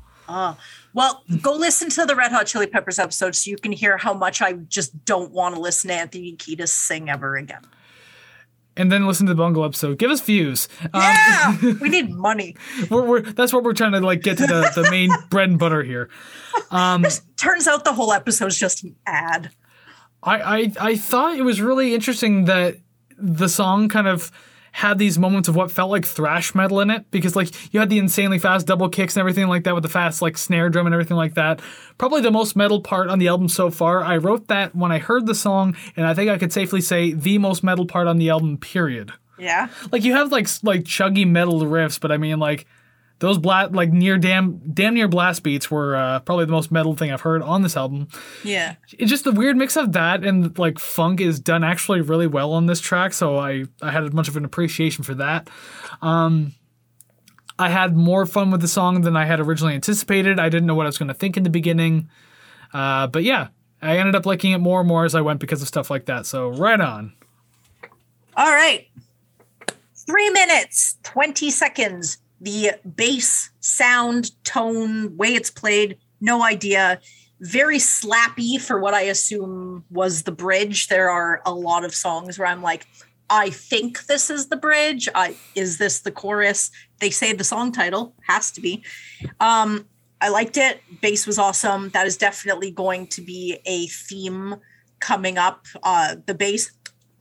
Well, 0.94 1.22
go 1.42 1.52
listen 1.54 1.90
to 1.90 2.06
the 2.06 2.14
Red 2.16 2.30
Hot 2.32 2.46
Chili 2.46 2.66
Peppers 2.66 2.98
episode 2.98 3.34
so 3.34 3.50
you 3.50 3.56
can 3.56 3.72
hear 3.72 3.98
how 3.98 4.14
much 4.14 4.40
I 4.40 4.52
just 4.54 5.04
don't 5.04 5.32
want 5.32 5.54
to 5.54 5.60
listen 5.60 5.88
to 5.88 5.94
Anthony 5.94 6.34
Kiedis 6.36 6.68
sing 6.68 7.10
ever 7.10 7.36
again. 7.36 7.62
And 8.76 8.90
then 8.90 9.06
listen 9.06 9.26
to 9.26 9.34
the 9.34 9.36
Bungle 9.36 9.64
episode. 9.64 9.98
Give 9.98 10.10
us 10.10 10.20
views. 10.20 10.68
Um, 10.82 10.90
Yeah, 10.94 11.56
we 11.80 11.88
need 11.88 12.10
money. 12.10 12.56
we're, 12.90 13.06
we're, 13.06 13.20
that's 13.20 13.52
what 13.52 13.62
we're 13.62 13.72
trying 13.72 13.92
to 13.92 14.00
like 14.00 14.22
get 14.22 14.38
to 14.38 14.46
the, 14.46 14.70
the 14.74 14.90
main 14.90 15.10
bread 15.30 15.48
and 15.50 15.58
butter 15.58 15.82
here. 15.82 16.10
Turns 17.36 17.68
out 17.68 17.84
the 17.84 17.92
whole 17.92 18.12
episode's 18.12 18.58
just 18.58 18.82
an 18.82 18.96
ad. 19.06 19.50
I, 20.22 20.40
I 20.40 20.72
I 20.80 20.96
thought 20.96 21.36
it 21.36 21.42
was 21.42 21.60
really 21.60 21.94
interesting 21.94 22.46
that 22.46 22.76
the 23.18 23.48
song 23.48 23.88
kind 23.88 24.08
of 24.08 24.32
had 24.74 24.98
these 24.98 25.20
moments 25.20 25.48
of 25.48 25.54
what 25.54 25.70
felt 25.70 25.88
like 25.88 26.04
thrash 26.04 26.52
metal 26.52 26.80
in 26.80 26.90
it 26.90 27.08
because 27.12 27.36
like 27.36 27.48
you 27.72 27.78
had 27.78 27.88
the 27.88 27.96
insanely 27.96 28.40
fast 28.40 28.66
double 28.66 28.88
kicks 28.88 29.14
and 29.14 29.20
everything 29.20 29.46
like 29.46 29.62
that 29.62 29.72
with 29.72 29.84
the 29.84 29.88
fast 29.88 30.20
like 30.20 30.36
snare 30.36 30.68
drum 30.68 30.84
and 30.84 30.92
everything 30.92 31.16
like 31.16 31.34
that. 31.34 31.62
Probably 31.96 32.20
the 32.20 32.32
most 32.32 32.56
metal 32.56 32.80
part 32.80 33.08
on 33.08 33.20
the 33.20 33.28
album 33.28 33.48
so 33.48 33.70
far. 33.70 34.02
I 34.02 34.16
wrote 34.16 34.48
that 34.48 34.74
when 34.74 34.90
I 34.90 34.98
heard 34.98 35.26
the 35.26 35.34
song, 35.34 35.76
and 35.96 36.04
I 36.04 36.12
think 36.12 36.28
I 36.28 36.38
could 36.38 36.52
safely 36.52 36.80
say 36.80 37.12
the 37.12 37.38
most 37.38 37.62
metal 37.62 37.86
part 37.86 38.08
on 38.08 38.18
the 38.18 38.30
album. 38.30 38.58
Period. 38.58 39.12
Yeah. 39.38 39.68
Like 39.92 40.02
you 40.02 40.14
have 40.14 40.32
like 40.32 40.48
like 40.64 40.82
chuggy 40.82 41.24
metal 41.24 41.60
riffs, 41.60 42.00
but 42.00 42.10
I 42.10 42.16
mean 42.16 42.40
like 42.40 42.66
those 43.20 43.38
bla- 43.38 43.70
like 43.70 43.90
near 43.90 44.18
damn 44.18 44.58
damn 44.72 44.94
near 44.94 45.08
blast 45.08 45.42
beats 45.42 45.70
were 45.70 45.96
uh, 45.96 46.20
probably 46.20 46.44
the 46.44 46.52
most 46.52 46.70
metal 46.70 46.94
thing 46.94 47.12
I've 47.12 47.20
heard 47.20 47.42
on 47.42 47.62
this 47.62 47.76
album. 47.76 48.08
Yeah. 48.42 48.74
It's 48.98 49.10
just 49.10 49.24
the 49.24 49.32
weird 49.32 49.56
mix 49.56 49.76
of 49.76 49.92
that 49.92 50.24
and 50.24 50.56
like 50.58 50.78
funk 50.78 51.20
is 51.20 51.40
done 51.40 51.64
actually 51.64 52.00
really 52.00 52.26
well 52.26 52.52
on 52.52 52.66
this 52.66 52.80
track, 52.80 53.12
so 53.12 53.38
I 53.38 53.64
I 53.80 53.90
had 53.90 54.12
much 54.12 54.28
of 54.28 54.36
an 54.36 54.44
appreciation 54.44 55.04
for 55.04 55.14
that. 55.14 55.48
Um, 56.02 56.54
I 57.58 57.68
had 57.68 57.96
more 57.96 58.26
fun 58.26 58.50
with 58.50 58.60
the 58.60 58.68
song 58.68 59.02
than 59.02 59.16
I 59.16 59.26
had 59.26 59.38
originally 59.38 59.74
anticipated. 59.74 60.40
I 60.40 60.48
didn't 60.48 60.66
know 60.66 60.74
what 60.74 60.86
I 60.86 60.88
was 60.88 60.98
going 60.98 61.08
to 61.08 61.14
think 61.14 61.36
in 61.36 61.44
the 61.44 61.50
beginning, 61.50 62.10
uh, 62.72 63.06
but 63.06 63.22
yeah, 63.22 63.48
I 63.80 63.98
ended 63.98 64.16
up 64.16 64.26
liking 64.26 64.52
it 64.52 64.58
more 64.58 64.80
and 64.80 64.88
more 64.88 65.04
as 65.04 65.14
I 65.14 65.20
went 65.20 65.38
because 65.38 65.62
of 65.62 65.68
stuff 65.68 65.88
like 65.88 66.06
that. 66.06 66.26
So 66.26 66.48
right 66.48 66.80
on. 66.80 67.12
All 68.36 68.50
right. 68.50 68.88
Three 69.94 70.30
minutes, 70.30 70.98
20 71.04 71.50
seconds. 71.50 72.18
The 72.44 72.72
bass, 72.94 73.50
sound, 73.60 74.30
tone, 74.44 75.16
way 75.16 75.34
it's 75.34 75.50
played, 75.50 75.96
no 76.20 76.44
idea. 76.44 77.00
Very 77.40 77.78
slappy 77.78 78.60
for 78.60 78.78
what 78.78 78.92
I 78.92 79.02
assume 79.02 79.82
was 79.90 80.24
the 80.24 80.32
bridge. 80.32 80.88
There 80.88 81.08
are 81.08 81.40
a 81.46 81.54
lot 81.54 81.86
of 81.86 81.94
songs 81.94 82.38
where 82.38 82.46
I'm 82.46 82.60
like, 82.60 82.86
I 83.30 83.48
think 83.48 84.04
this 84.06 84.28
is 84.28 84.48
the 84.48 84.58
bridge. 84.58 85.08
I 85.14 85.36
is 85.54 85.78
this 85.78 86.00
the 86.00 86.12
chorus? 86.12 86.70
They 87.00 87.08
say 87.08 87.32
the 87.32 87.44
song 87.44 87.72
title 87.72 88.14
has 88.26 88.50
to 88.52 88.60
be. 88.60 88.84
Um, 89.40 89.86
I 90.20 90.28
liked 90.28 90.58
it. 90.58 90.82
Bass 91.00 91.26
was 91.26 91.38
awesome. 91.38 91.88
That 91.90 92.06
is 92.06 92.18
definitely 92.18 92.70
going 92.70 93.06
to 93.08 93.22
be 93.22 93.58
a 93.64 93.86
theme 93.86 94.56
coming 95.00 95.38
up. 95.38 95.66
Uh, 95.82 96.16
the 96.26 96.34
bass, 96.34 96.72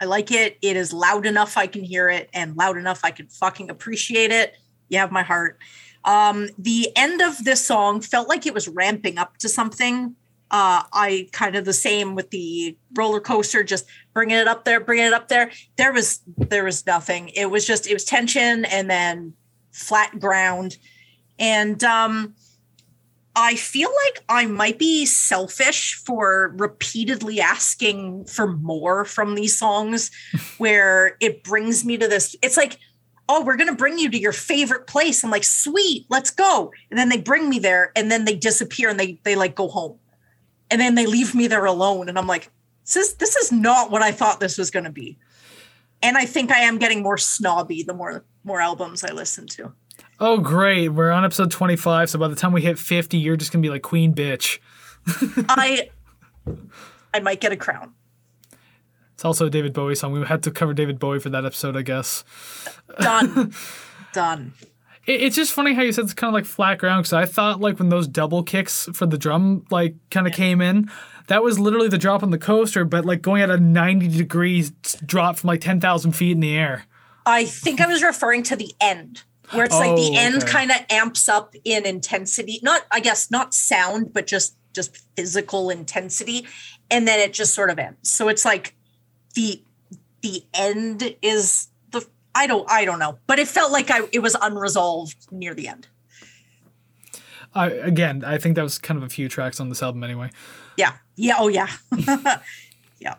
I 0.01 0.05
like 0.05 0.31
it. 0.31 0.57
It 0.61 0.75
is 0.75 0.91
loud 0.91 1.25
enough 1.25 1.55
I 1.55 1.67
can 1.67 1.83
hear 1.83 2.09
it, 2.09 2.29
and 2.33 2.57
loud 2.57 2.75
enough 2.75 3.01
I 3.05 3.11
can 3.11 3.27
fucking 3.27 3.69
appreciate 3.69 4.31
it. 4.31 4.57
You 4.93 4.99
have 4.99 5.11
my 5.11 5.23
heart. 5.23 5.57
Um, 6.05 6.49
the 6.57 6.89
end 6.95 7.21
of 7.21 7.43
this 7.43 7.65
song 7.65 8.01
felt 8.01 8.29
like 8.29 8.45
it 8.45 8.53
was 8.53 8.67
ramping 8.67 9.17
up 9.17 9.37
to 9.37 9.49
something. 9.49 10.15
Uh, 10.51 10.83
I 10.93 11.29
kind 11.31 11.55
of 11.55 11.65
the 11.65 11.73
same 11.73 12.13
with 12.13 12.29
the 12.29 12.77
roller 12.93 13.19
coaster, 13.19 13.63
just 13.63 13.87
bringing 14.13 14.37
it 14.37 14.47
up 14.47 14.65
there, 14.65 14.79
bringing 14.79 15.07
it 15.07 15.13
up 15.13 15.27
there. 15.27 15.51
There 15.77 15.91
was 15.91 16.21
there 16.37 16.63
was 16.63 16.85
nothing. 16.85 17.29
It 17.29 17.49
was 17.49 17.65
just 17.65 17.87
it 17.87 17.93
was 17.93 18.05
tension 18.05 18.65
and 18.65 18.89
then 18.89 19.33
flat 19.71 20.19
ground, 20.19 20.77
and 21.39 21.83
um, 21.83 22.35
I 23.35 23.55
feel 23.55 23.89
like 24.05 24.23
I 24.29 24.45
might 24.45 24.77
be 24.77 25.07
selfish 25.07 25.95
for 25.95 26.53
repeatedly 26.57 27.41
asking 27.41 28.25
for 28.25 28.45
more 28.45 29.05
from 29.05 29.33
these 29.33 29.57
songs, 29.57 30.11
where 30.59 31.17
it 31.19 31.43
brings 31.43 31.83
me 31.83 31.97
to 31.97 32.07
this. 32.07 32.35
It's 32.43 32.57
like 32.57 32.77
oh, 33.29 33.43
we're 33.43 33.55
going 33.55 33.69
to 33.69 33.75
bring 33.75 33.97
you 33.97 34.09
to 34.11 34.17
your 34.17 34.33
favorite 34.33 34.87
place. 34.87 35.23
I'm 35.23 35.31
like, 35.31 35.43
sweet, 35.43 36.05
let's 36.09 36.29
go. 36.29 36.71
And 36.89 36.99
then 36.99 37.09
they 37.09 37.17
bring 37.17 37.49
me 37.49 37.59
there 37.59 37.91
and 37.95 38.11
then 38.11 38.25
they 38.25 38.35
disappear 38.35 38.89
and 38.89 38.99
they, 38.99 39.19
they 39.23 39.35
like 39.35 39.55
go 39.55 39.67
home. 39.67 39.97
And 40.69 40.81
then 40.81 40.95
they 40.95 41.05
leave 41.05 41.33
me 41.33 41.47
there 41.47 41.65
alone. 41.65 42.09
And 42.09 42.17
I'm 42.17 42.27
like, 42.27 42.51
this 42.85 42.95
is, 42.97 43.13
this 43.15 43.35
is 43.35 43.51
not 43.51 43.91
what 43.91 44.01
I 44.01 44.11
thought 44.11 44.39
this 44.39 44.57
was 44.57 44.71
going 44.71 44.85
to 44.85 44.91
be. 44.91 45.17
And 46.01 46.17
I 46.17 46.25
think 46.25 46.51
I 46.51 46.59
am 46.59 46.79
getting 46.79 47.01
more 47.01 47.17
snobby 47.17 47.83
the 47.83 47.93
more, 47.93 48.25
more 48.43 48.59
albums 48.59 49.03
I 49.03 49.13
listen 49.13 49.47
to. 49.47 49.73
Oh 50.19 50.37
great, 50.37 50.89
we're 50.89 51.11
on 51.11 51.25
episode 51.25 51.51
25, 51.51 52.09
so 52.09 52.19
by 52.19 52.27
the 52.27 52.35
time 52.35 52.53
we 52.53 52.61
hit 52.61 52.77
50, 52.77 53.17
you're 53.17 53.35
just 53.35 53.51
gonna 53.51 53.61
be 53.61 53.69
like 53.69 53.81
queen 53.81 54.13
bitch. 54.13 54.59
I, 55.49 55.89
I 57.13 57.19
might 57.19 57.41
get 57.41 57.51
a 57.51 57.57
crown. 57.57 57.93
It's 59.23 59.25
also 59.25 59.45
a 59.45 59.49
David 59.49 59.71
Bowie 59.71 59.95
song. 59.95 60.11
We 60.11 60.25
had 60.25 60.43
to 60.43 60.51
cover 60.51 60.73
David 60.73 60.99
Bowie 60.99 61.17
for 61.17 61.29
that 61.29 61.45
episode, 61.45 61.77
I 61.77 61.81
guess. 61.81 62.25
Done. 62.99 63.53
Done. 64.13 64.53
It, 65.05 65.21
it's 65.21 65.37
just 65.37 65.53
funny 65.53 65.73
how 65.73 65.81
you 65.81 65.93
said 65.93 66.03
it's 66.03 66.13
kind 66.13 66.27
of 66.27 66.33
like 66.33 66.43
flat 66.43 66.77
ground 66.77 67.03
because 67.03 67.13
I 67.13 67.25
thought 67.25 67.61
like 67.61 67.79
when 67.79 67.87
those 67.87 68.05
double 68.05 68.43
kicks 68.43 68.89
for 68.91 69.05
the 69.05 69.17
drum 69.17 69.63
like 69.71 69.95
kind 70.11 70.27
of 70.27 70.33
came 70.33 70.59
in, 70.59 70.91
that 71.27 71.41
was 71.41 71.57
literally 71.57 71.87
the 71.87 71.97
drop 71.97 72.21
on 72.21 72.31
the 72.31 72.37
coaster, 72.37 72.83
but 72.83 73.05
like 73.05 73.21
going 73.21 73.41
at 73.41 73.49
a 73.49 73.55
90 73.57 74.09
degrees 74.09 74.71
drop 75.05 75.37
from 75.37 75.47
like 75.47 75.61
10,000 75.61 76.11
feet 76.11 76.31
in 76.33 76.41
the 76.41 76.57
air. 76.57 76.83
I 77.25 77.45
think 77.45 77.79
I 77.79 77.87
was 77.87 78.03
referring 78.03 78.43
to 78.43 78.57
the 78.57 78.73
end, 78.81 79.23
where 79.51 79.63
it's 79.63 79.73
like 79.79 79.95
the 79.95 80.15
Oh, 80.17 80.19
end 80.19 80.43
okay. 80.43 80.51
kind 80.51 80.69
of 80.69 80.79
amps 80.89 81.29
up 81.29 81.55
in 81.63 81.85
intensity. 81.85 82.59
Not, 82.61 82.81
I 82.91 82.99
guess, 82.99 83.31
not 83.31 83.53
sound, 83.53 84.11
but 84.11 84.27
just 84.27 84.57
just 84.73 84.97
physical 85.15 85.69
intensity, 85.69 86.45
and 86.91 87.07
then 87.07 87.21
it 87.21 87.31
just 87.31 87.53
sort 87.53 87.69
of 87.69 87.79
ends. 87.79 88.09
So 88.09 88.27
it's 88.27 88.43
like 88.43 88.75
the 89.33 89.61
the 90.21 90.43
end 90.53 91.15
is 91.21 91.67
the 91.91 92.05
I 92.33 92.47
don't 92.47 92.69
I 92.69 92.85
don't 92.85 92.99
know, 92.99 93.19
but 93.27 93.39
it 93.39 93.47
felt 93.47 93.71
like 93.71 93.91
I 93.91 94.07
it 94.11 94.19
was 94.19 94.35
unresolved 94.41 95.31
near 95.31 95.53
the 95.53 95.67
end. 95.67 95.87
I, 97.55 97.69
again, 97.69 98.23
I 98.25 98.39
think 98.39 98.55
that 98.55 98.63
was 98.63 98.79
kind 98.79 98.97
of 98.97 99.03
a 99.03 99.09
few 99.09 99.29
tracks 99.29 99.59
on 99.59 99.69
this 99.69 99.83
album 99.83 100.03
anyway. 100.03 100.31
Yeah, 100.75 100.93
yeah, 101.15 101.35
oh 101.37 101.49
yeah, 101.49 101.67
yeah. 102.99 103.15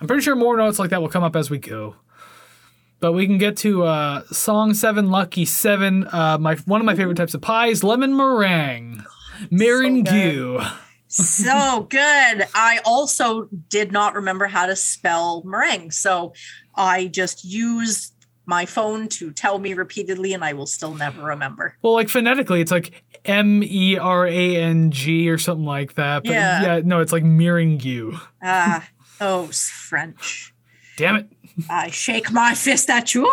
I'm 0.00 0.06
pretty 0.06 0.22
sure 0.22 0.36
more 0.36 0.56
notes 0.56 0.78
like 0.78 0.90
that 0.90 1.00
will 1.00 1.08
come 1.08 1.24
up 1.24 1.34
as 1.34 1.50
we 1.50 1.58
go. 1.58 1.96
But 3.00 3.12
we 3.12 3.26
can 3.26 3.36
get 3.36 3.56
to 3.58 3.82
uh, 3.82 4.22
song 4.30 4.72
seven, 4.74 5.10
Lucky 5.10 5.44
Seven. 5.44 6.06
Uh, 6.06 6.38
my 6.38 6.54
one 6.64 6.80
of 6.80 6.84
my 6.86 6.94
favorite 6.94 7.16
types 7.16 7.34
of 7.34 7.42
pies, 7.42 7.82
lemon 7.82 8.16
meringue, 8.16 9.04
meringue. 9.50 10.06
so 10.06 10.66
good. 11.18 12.46
I 12.54 12.80
also 12.84 13.48
did 13.68 13.92
not 13.92 14.14
remember 14.14 14.46
how 14.46 14.66
to 14.66 14.76
spell 14.76 15.42
meringue. 15.44 15.90
So 15.90 16.34
I 16.74 17.06
just 17.06 17.44
used 17.44 18.12
my 18.46 18.66
phone 18.66 19.08
to 19.08 19.32
tell 19.32 19.58
me 19.58 19.74
repeatedly, 19.74 20.34
and 20.34 20.44
I 20.44 20.52
will 20.52 20.66
still 20.66 20.94
never 20.94 21.22
remember. 21.22 21.76
Well, 21.82 21.94
like 21.94 22.08
phonetically, 22.08 22.60
it's 22.60 22.70
like 22.70 23.02
M 23.24 23.62
E 23.62 23.96
R 23.96 24.26
A 24.26 24.56
N 24.56 24.90
G 24.90 25.30
or 25.30 25.38
something 25.38 25.64
like 25.64 25.94
that. 25.94 26.24
But 26.24 26.32
Yeah. 26.32 26.62
yeah, 26.62 26.80
no, 26.84 27.00
it's 27.00 27.12
like 27.12 27.24
meringue. 27.24 28.18
Ah, 28.42 28.86
those 29.18 29.68
French. 29.70 30.52
Damn 30.96 31.16
it. 31.16 31.28
I 31.70 31.90
shake 31.90 32.30
my 32.32 32.54
fist 32.54 32.90
at 32.90 33.14
you. 33.14 33.30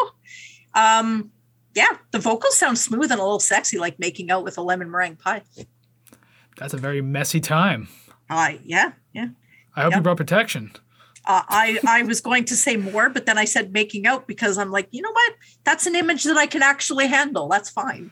Um, 0.74 1.32
yeah, 1.76 1.98
the 2.12 2.20
vocals 2.20 2.58
sound 2.58 2.78
smooth 2.78 3.12
and 3.12 3.20
a 3.20 3.24
little 3.24 3.40
sexy, 3.40 3.78
like 3.78 4.00
making 4.00 4.32
out 4.32 4.44
with 4.44 4.58
a 4.58 4.62
lemon 4.62 4.90
meringue 4.90 5.16
pie. 5.18 5.42
That's 6.62 6.74
a 6.74 6.78
very 6.78 7.02
messy 7.02 7.40
time. 7.42 7.88
I 8.30 8.60
yeah, 8.64 8.92
yeah. 9.14 9.28
I 9.76 9.82
hope 9.84 9.96
you 9.96 10.02
brought 10.02 10.18
protection. 10.18 10.72
Uh, 11.26 11.42
I 11.50 11.80
I 11.88 12.04
was 12.04 12.22
going 12.22 12.46
to 12.46 12.56
say 12.56 12.78
more, 12.78 13.10
but 13.10 13.26
then 13.26 13.38
I 13.38 13.46
said 13.46 13.74
making 13.74 14.06
out 14.08 14.28
because 14.28 14.58
I'm 14.58 14.72
like, 14.72 14.88
you 14.92 15.02
know 15.02 15.12
what? 15.12 15.34
That's 15.64 15.86
an 15.88 15.96
image 15.96 16.24
that 16.24 16.38
I 16.38 16.46
can 16.48 16.62
actually 16.64 17.08
handle. 17.08 17.48
That's 17.48 17.70
fine. 17.70 18.12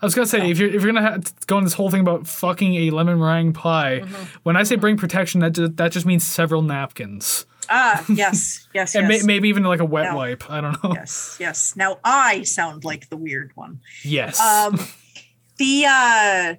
I 0.00 0.06
was 0.06 0.14
gonna 0.14 0.26
say 0.28 0.48
if 0.50 0.58
you're 0.58 0.68
if 0.72 0.82
you're 0.82 0.92
gonna 0.92 1.20
go 1.46 1.56
on 1.56 1.64
this 1.64 1.72
whole 1.74 1.90
thing 1.90 2.00
about 2.00 2.26
fucking 2.28 2.74
a 2.76 2.90
lemon 2.90 3.18
meringue 3.18 3.52
pie, 3.52 4.00
Mm-hmm. 4.04 4.24
when 4.44 4.56
I 4.56 4.62
say 4.62 4.76
bring 4.76 4.96
protection, 4.96 5.40
that 5.40 5.52
ju- 5.54 5.68
that 5.68 5.90
just 5.92 6.06
means 6.06 6.24
several 6.24 6.62
napkins 6.62 7.46
Ah, 7.68 8.04
yes, 8.08 8.68
yes, 8.74 8.94
and 8.94 9.08
yes. 9.10 9.22
may- 9.24 9.26
maybe 9.34 9.48
even 9.48 9.64
like 9.64 9.80
a 9.80 9.84
wet 9.84 10.12
No. 10.12 10.16
wipe. 10.16 10.48
I 10.50 10.60
don't 10.60 10.82
know. 10.84 10.92
Yes, 10.94 11.36
yes. 11.40 11.74
Now 11.76 11.98
I 12.04 12.42
sound 12.44 12.84
like 12.84 13.08
the 13.10 13.16
weird 13.16 13.50
one. 13.56 13.80
Yes. 14.04 14.38
Um, 14.40 14.78
the 15.58 15.84
uh, 15.86 16.54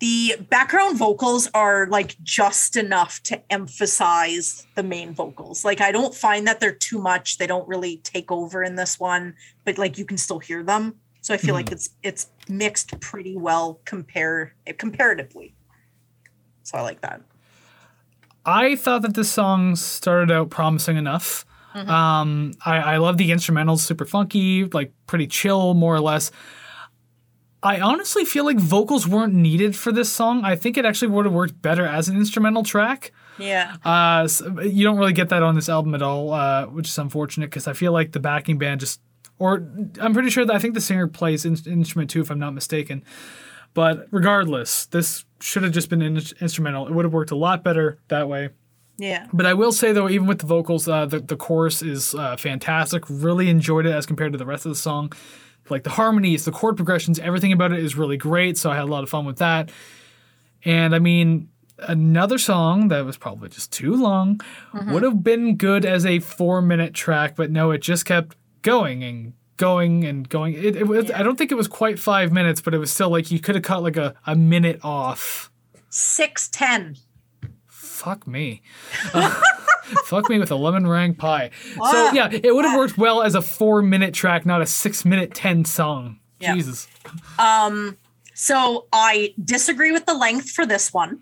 the 0.00 0.36
background 0.48 0.96
vocals 0.96 1.50
are 1.54 1.86
like 1.86 2.16
just 2.22 2.76
enough 2.76 3.22
to 3.24 3.40
emphasize 3.52 4.66
the 4.74 4.82
main 4.82 5.12
vocals. 5.12 5.64
Like 5.64 5.80
I 5.80 5.90
don't 5.90 6.14
find 6.14 6.46
that 6.46 6.60
they're 6.60 6.72
too 6.72 6.98
much. 6.98 7.38
They 7.38 7.46
don't 7.46 7.66
really 7.68 7.98
take 7.98 8.30
over 8.30 8.62
in 8.62 8.76
this 8.76 9.00
one, 9.00 9.34
but 9.64 9.78
like 9.78 9.98
you 9.98 10.04
can 10.04 10.16
still 10.16 10.38
hear 10.38 10.62
them. 10.62 10.94
So 11.20 11.34
I 11.34 11.36
feel 11.36 11.54
like 11.54 11.72
it's 11.72 11.90
it's 12.02 12.30
mixed 12.48 12.98
pretty 13.00 13.36
well 13.36 13.80
compare 13.84 14.54
comparatively. 14.78 15.54
So 16.62 16.78
I 16.78 16.82
like 16.82 17.00
that. 17.00 17.22
I 18.46 18.76
thought 18.76 19.02
that 19.02 19.14
this 19.14 19.30
song 19.30 19.76
started 19.76 20.30
out 20.30 20.48
promising 20.48 20.96
enough. 20.96 21.44
Mm-hmm. 21.74 21.90
Um, 21.90 22.52
I, 22.64 22.78
I 22.78 22.96
love 22.96 23.18
the 23.18 23.30
instrumentals, 23.30 23.80
super 23.80 24.06
funky, 24.06 24.64
like 24.64 24.92
pretty 25.06 25.26
chill, 25.26 25.74
more 25.74 25.94
or 25.94 26.00
less. 26.00 26.30
I 27.62 27.80
honestly 27.80 28.24
feel 28.24 28.44
like 28.44 28.58
vocals 28.58 29.06
weren't 29.08 29.34
needed 29.34 29.74
for 29.74 29.90
this 29.90 30.08
song. 30.10 30.44
I 30.44 30.54
think 30.54 30.76
it 30.76 30.84
actually 30.84 31.08
would 31.08 31.24
have 31.24 31.34
worked 31.34 31.60
better 31.60 31.84
as 31.86 32.08
an 32.08 32.16
instrumental 32.16 32.62
track. 32.62 33.12
Yeah. 33.38 33.76
Uh, 33.84 34.22
s- 34.24 34.42
you 34.62 34.84
don't 34.84 34.96
really 34.98 35.12
get 35.12 35.28
that 35.30 35.42
on 35.42 35.54
this 35.56 35.68
album 35.68 35.94
at 35.94 36.02
all, 36.02 36.32
uh, 36.32 36.66
which 36.66 36.88
is 36.88 36.96
unfortunate 36.98 37.50
because 37.50 37.66
I 37.66 37.72
feel 37.72 37.92
like 37.92 38.12
the 38.12 38.20
backing 38.20 38.58
band 38.58 38.80
just, 38.80 39.00
or 39.38 39.66
I'm 40.00 40.12
pretty 40.14 40.30
sure 40.30 40.44
that 40.44 40.54
I 40.54 40.58
think 40.58 40.74
the 40.74 40.80
singer 40.80 41.08
plays 41.08 41.44
in, 41.44 41.56
instrument 41.66 42.10
too, 42.10 42.20
if 42.20 42.30
I'm 42.30 42.38
not 42.38 42.54
mistaken. 42.54 43.02
But 43.74 44.06
regardless, 44.10 44.86
this 44.86 45.24
should 45.40 45.62
have 45.62 45.72
just 45.72 45.88
been 45.88 46.02
in- 46.02 46.20
instrumental. 46.40 46.86
It 46.86 46.92
would 46.94 47.04
have 47.04 47.12
worked 47.12 47.30
a 47.32 47.36
lot 47.36 47.62
better 47.64 47.98
that 48.08 48.28
way. 48.28 48.50
Yeah. 48.98 49.26
But 49.32 49.46
I 49.46 49.54
will 49.54 49.70
say 49.72 49.92
though, 49.92 50.08
even 50.08 50.26
with 50.26 50.38
the 50.40 50.46
vocals, 50.46 50.88
uh, 50.88 51.06
the 51.06 51.20
the 51.20 51.36
chorus 51.36 51.82
is 51.82 52.14
uh, 52.16 52.36
fantastic. 52.36 53.04
Really 53.08 53.48
enjoyed 53.50 53.86
it 53.86 53.92
as 53.92 54.06
compared 54.06 54.32
to 54.32 54.38
the 54.38 54.46
rest 54.46 54.66
of 54.66 54.70
the 54.70 54.76
song. 54.76 55.12
Like 55.70 55.82
the 55.84 55.90
harmonies, 55.90 56.44
the 56.44 56.52
chord 56.52 56.76
progressions, 56.76 57.18
everything 57.18 57.52
about 57.52 57.72
it 57.72 57.80
is 57.80 57.96
really 57.96 58.16
great. 58.16 58.58
So 58.58 58.70
I 58.70 58.74
had 58.74 58.84
a 58.84 58.88
lot 58.88 59.02
of 59.02 59.10
fun 59.10 59.24
with 59.24 59.38
that. 59.38 59.70
And 60.64 60.94
I 60.94 60.98
mean, 60.98 61.48
another 61.78 62.38
song 62.38 62.88
that 62.88 63.04
was 63.04 63.16
probably 63.16 63.48
just 63.48 63.72
too 63.72 63.94
long 63.94 64.40
would 64.88 65.02
have 65.02 65.22
been 65.22 65.56
good 65.56 65.84
as 65.84 66.04
a 66.04 66.18
four 66.18 66.60
minute 66.60 66.94
track, 66.94 67.36
but 67.36 67.50
no, 67.50 67.70
it 67.70 67.78
just 67.78 68.04
kept 68.04 68.36
going 68.62 69.04
and 69.04 69.32
going 69.56 70.04
and 70.04 70.28
going. 70.28 70.54
It, 70.54 70.76
it 70.76 70.86
was, 70.86 71.10
I 71.10 71.22
don't 71.22 71.36
think 71.36 71.52
it 71.52 71.56
was 71.56 71.68
quite 71.68 71.98
five 71.98 72.32
minutes, 72.32 72.60
but 72.60 72.74
it 72.74 72.78
was 72.78 72.90
still 72.90 73.10
like 73.10 73.30
you 73.30 73.38
could 73.38 73.54
have 73.54 73.64
cut 73.64 73.82
like 73.82 73.96
a, 73.96 74.14
a 74.26 74.34
minute 74.34 74.80
off. 74.82 75.50
610. 75.90 76.96
Fuck 77.66 78.26
me. 78.26 78.62
Uh, 79.12 79.40
fuck 80.04 80.28
me 80.30 80.38
with 80.38 80.50
a 80.50 80.56
lemon 80.56 80.82
meringue 80.84 81.14
pie. 81.14 81.50
So 81.74 81.80
Ah. 81.82 82.12
yeah, 82.12 82.28
it 82.30 82.54
would 82.54 82.64
have 82.64 82.76
worked 82.78 82.98
well 82.98 83.22
as 83.22 83.34
a 83.34 83.42
four 83.42 83.82
minute 83.82 84.14
track, 84.14 84.44
not 84.46 84.60
a 84.62 84.66
six 84.66 85.04
minute 85.04 85.34
ten 85.34 85.64
song. 85.64 86.18
Yeah. 86.40 86.54
Jesus. 86.54 86.86
So 88.34 88.86
I 88.92 89.34
disagree 89.44 89.90
with 89.90 90.06
the 90.06 90.14
length 90.14 90.50
for 90.50 90.64
this 90.64 90.92
one. 90.92 91.20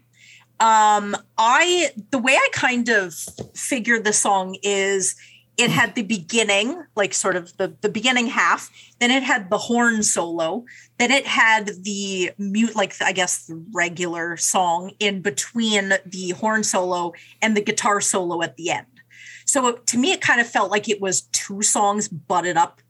Um, 0.61 1.17
I 1.39 1.91
the 2.11 2.19
way 2.19 2.35
I 2.35 2.49
kind 2.53 2.89
of 2.89 3.14
figured 3.55 4.05
the 4.05 4.12
song 4.12 4.57
is 4.62 5.14
it 5.57 5.70
had 5.70 5.94
the 5.94 6.02
beginning, 6.02 6.84
like 6.96 7.14
sort 7.14 7.34
of 7.34 7.57
the, 7.57 7.74
the 7.80 7.88
beginning 7.88 8.26
half, 8.26 8.70
then 9.00 9.11
it 9.11 9.22
had 9.22 9.48
the 9.48 9.57
horn 9.59 10.02
solo, 10.02 10.64
then 10.98 11.11
it 11.11 11.26
had 11.26 11.70
the 11.82 12.30
mute, 12.38 12.76
like 12.76 12.94
I 13.00 13.12
guess 13.12 13.46
the 13.46 13.64
regular 13.72 14.36
song 14.36 14.92
in 14.98 15.22
between 15.22 15.94
the 16.04 16.30
horn 16.30 16.62
solo 16.62 17.12
and 17.40 17.57
the 17.57 17.62
guitar 17.62 18.00
solo 18.00 18.42
at 18.42 18.57
the 18.57 18.70
end. 18.70 18.86
So 19.46 19.68
it- 19.68 19.86
to 19.88 19.98
me, 19.98 20.12
it 20.12 20.20
kind 20.20 20.40
of 20.40 20.46
felt 20.46 20.70
like 20.70 20.88
it 20.88 21.00
was 21.00 21.22
two 21.32 21.62
songs 21.62 22.09
butted 22.09 22.57
up. 22.57 22.82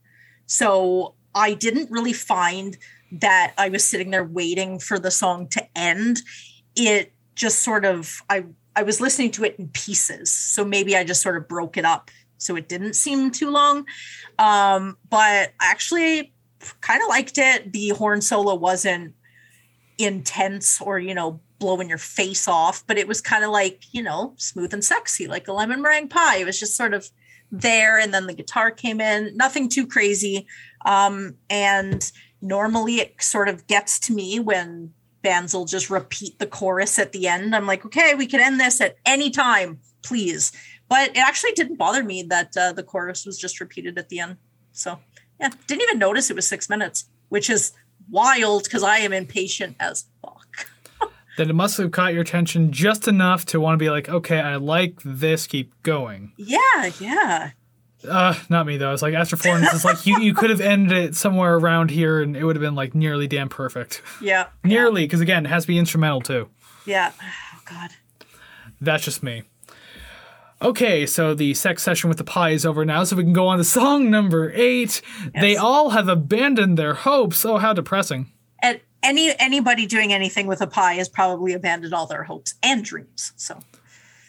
So 0.45 1.15
I 1.33 1.53
didn't 1.53 1.91
really 1.91 2.13
find 2.13 2.77
that 3.11 3.53
I 3.57 3.69
was 3.69 3.85
sitting 3.85 4.11
there 4.11 4.25
waiting 4.25 4.79
for 4.79 4.99
the 4.99 5.11
song 5.11 5.47
to 5.49 5.65
end. 5.77 6.21
It 6.75 7.13
just 7.35 7.59
sort 7.59 7.85
of 7.85 8.21
I 8.29 8.45
I 8.75 8.83
was 8.83 8.99
listening 9.01 9.31
to 9.31 9.43
it 9.43 9.55
in 9.57 9.69
pieces. 9.69 10.29
So 10.31 10.65
maybe 10.65 10.95
I 10.95 11.03
just 11.03 11.21
sort 11.21 11.37
of 11.37 11.47
broke 11.47 11.77
it 11.77 11.85
up 11.85 12.11
so 12.37 12.55
it 12.55 12.69
didn't 12.69 12.95
seem 12.95 13.31
too 13.31 13.49
long. 13.49 13.85
Um, 14.39 14.97
but 15.09 15.51
I 15.59 15.71
actually 15.71 16.33
kind 16.81 17.01
of 17.01 17.09
liked 17.09 17.37
it. 17.37 17.73
The 17.73 17.89
horn 17.89 18.21
solo 18.21 18.55
wasn't 18.55 19.13
intense 19.97 20.81
or, 20.81 20.99
you 20.99 21.13
know, 21.13 21.39
blowing 21.59 21.89
your 21.89 21.97
face 21.97 22.47
off, 22.47 22.85
but 22.85 22.97
it 22.97 23.07
was 23.07 23.21
kind 23.21 23.43
of 23.43 23.49
like, 23.49 23.83
you 23.91 24.03
know, 24.03 24.33
smooth 24.37 24.73
and 24.73 24.83
sexy, 24.83 25.27
like 25.27 25.47
a 25.47 25.53
lemon 25.53 25.81
meringue 25.81 26.09
pie. 26.09 26.37
It 26.37 26.45
was 26.45 26.59
just 26.59 26.75
sort 26.75 26.93
of 26.93 27.09
there. 27.51 27.97
And 27.97 28.13
then 28.13 28.27
the 28.27 28.33
guitar 28.33 28.71
came 28.71 29.01
in, 29.01 29.35
nothing 29.35 29.69
too 29.69 29.87
crazy. 29.87 30.45
Um, 30.85 31.35
and 31.49 32.11
normally 32.41 32.97
it 32.97 33.21
sort 33.21 33.49
of 33.49 33.65
gets 33.67 33.99
to 34.01 34.13
me 34.13 34.39
when 34.39 34.93
bands 35.23 35.53
will 35.53 35.65
just 35.65 35.89
repeat 35.89 36.37
the 36.39 36.47
chorus 36.47 36.99
at 36.99 37.11
the 37.11 37.27
end. 37.27 37.55
I'm 37.55 37.65
like, 37.65 37.85
okay, 37.85 38.13
we 38.15 38.27
can 38.27 38.39
end 38.39 38.59
this 38.59 38.79
at 38.79 38.97
any 39.05 39.29
time, 39.29 39.79
please. 40.03 40.51
But 40.89 41.09
it 41.09 41.17
actually 41.17 41.51
didn't 41.51 41.75
bother 41.75 42.03
me 42.03 42.23
that 42.23 42.55
uh, 42.55 42.71
the 42.71 42.83
chorus 42.83 43.25
was 43.25 43.37
just 43.37 43.59
repeated 43.59 43.97
at 43.97 44.09
the 44.09 44.19
end. 44.19 44.37
So 44.71 44.99
yeah, 45.39 45.49
didn't 45.67 45.81
even 45.83 45.99
notice 45.99 46.29
it 46.29 46.35
was 46.35 46.47
six 46.47 46.69
minutes, 46.69 47.09
which 47.29 47.49
is 47.49 47.73
wild 48.09 48.63
because 48.63 48.83
I 48.83 48.99
am 48.99 49.13
impatient 49.13 49.75
as 49.79 50.05
fuck. 50.21 50.69
Then 51.37 51.51
it 51.51 51.53
must 51.53 51.77
have 51.77 51.91
caught 51.91 52.13
your 52.13 52.23
attention 52.23 52.71
just 52.71 53.07
enough 53.07 53.45
to 53.47 53.59
want 53.59 53.75
to 53.75 53.77
be 53.77 53.91
like, 53.91 54.09
okay, 54.09 54.39
I 54.39 54.55
like 54.55 54.99
this, 55.05 55.45
keep 55.45 55.71
going. 55.83 56.31
Yeah, 56.35 56.89
yeah. 56.99 57.51
Uh, 58.07 58.33
not 58.49 58.65
me 58.65 58.77
though. 58.77 58.91
It's 58.91 59.03
like 59.03 59.13
after 59.13 59.35
four 59.35 59.53
minutes, 59.53 59.75
it's 59.75 59.85
like 59.85 60.05
you, 60.07 60.19
you 60.19 60.33
could 60.33 60.49
have 60.49 60.61
ended 60.61 60.97
it 60.97 61.15
somewhere 61.15 61.55
around 61.55 61.91
here 61.91 62.21
and 62.21 62.35
it 62.35 62.43
would 62.43 62.55
have 62.55 62.61
been 62.61 62.73
like 62.73 62.95
nearly 62.95 63.27
damn 63.27 63.49
perfect. 63.49 64.01
Yeah. 64.19 64.47
Nearly, 64.63 65.03
because 65.05 65.21
again, 65.21 65.45
it 65.45 65.49
has 65.49 65.63
to 65.63 65.67
be 65.67 65.77
instrumental 65.77 66.21
too. 66.21 66.49
Yeah. 66.87 67.11
Oh 67.21 67.61
God. 67.69 67.91
That's 68.81 69.03
just 69.03 69.21
me. 69.21 69.43
Okay, 70.61 71.05
so 71.05 71.35
the 71.35 71.53
sex 71.53 71.83
session 71.83 72.09
with 72.09 72.17
the 72.17 72.23
pie 72.23 72.49
is 72.49 72.65
over 72.65 72.83
now, 72.83 73.03
so 73.03 73.15
we 73.15 73.23
can 73.23 73.33
go 73.33 73.47
on 73.47 73.59
to 73.59 73.63
song 73.63 74.09
number 74.09 74.51
eight. 74.55 75.01
They 75.39 75.55
all 75.55 75.91
have 75.91 76.07
abandoned 76.07 76.77
their 76.77 76.95
hopes. 76.95 77.45
Oh, 77.45 77.57
how 77.57 77.73
depressing. 77.73 78.31
And 78.63 78.79
any 79.03 79.33
anybody 79.39 79.85
doing 79.85 80.11
anything 80.13 80.47
with 80.47 80.61
a 80.61 80.67
pie 80.67 80.95
has 80.95 81.09
probably 81.09 81.53
abandoned 81.53 81.93
all 81.93 82.07
their 82.07 82.23
hopes 82.23 82.55
and 82.63 82.83
dreams. 82.83 83.33
So 83.35 83.59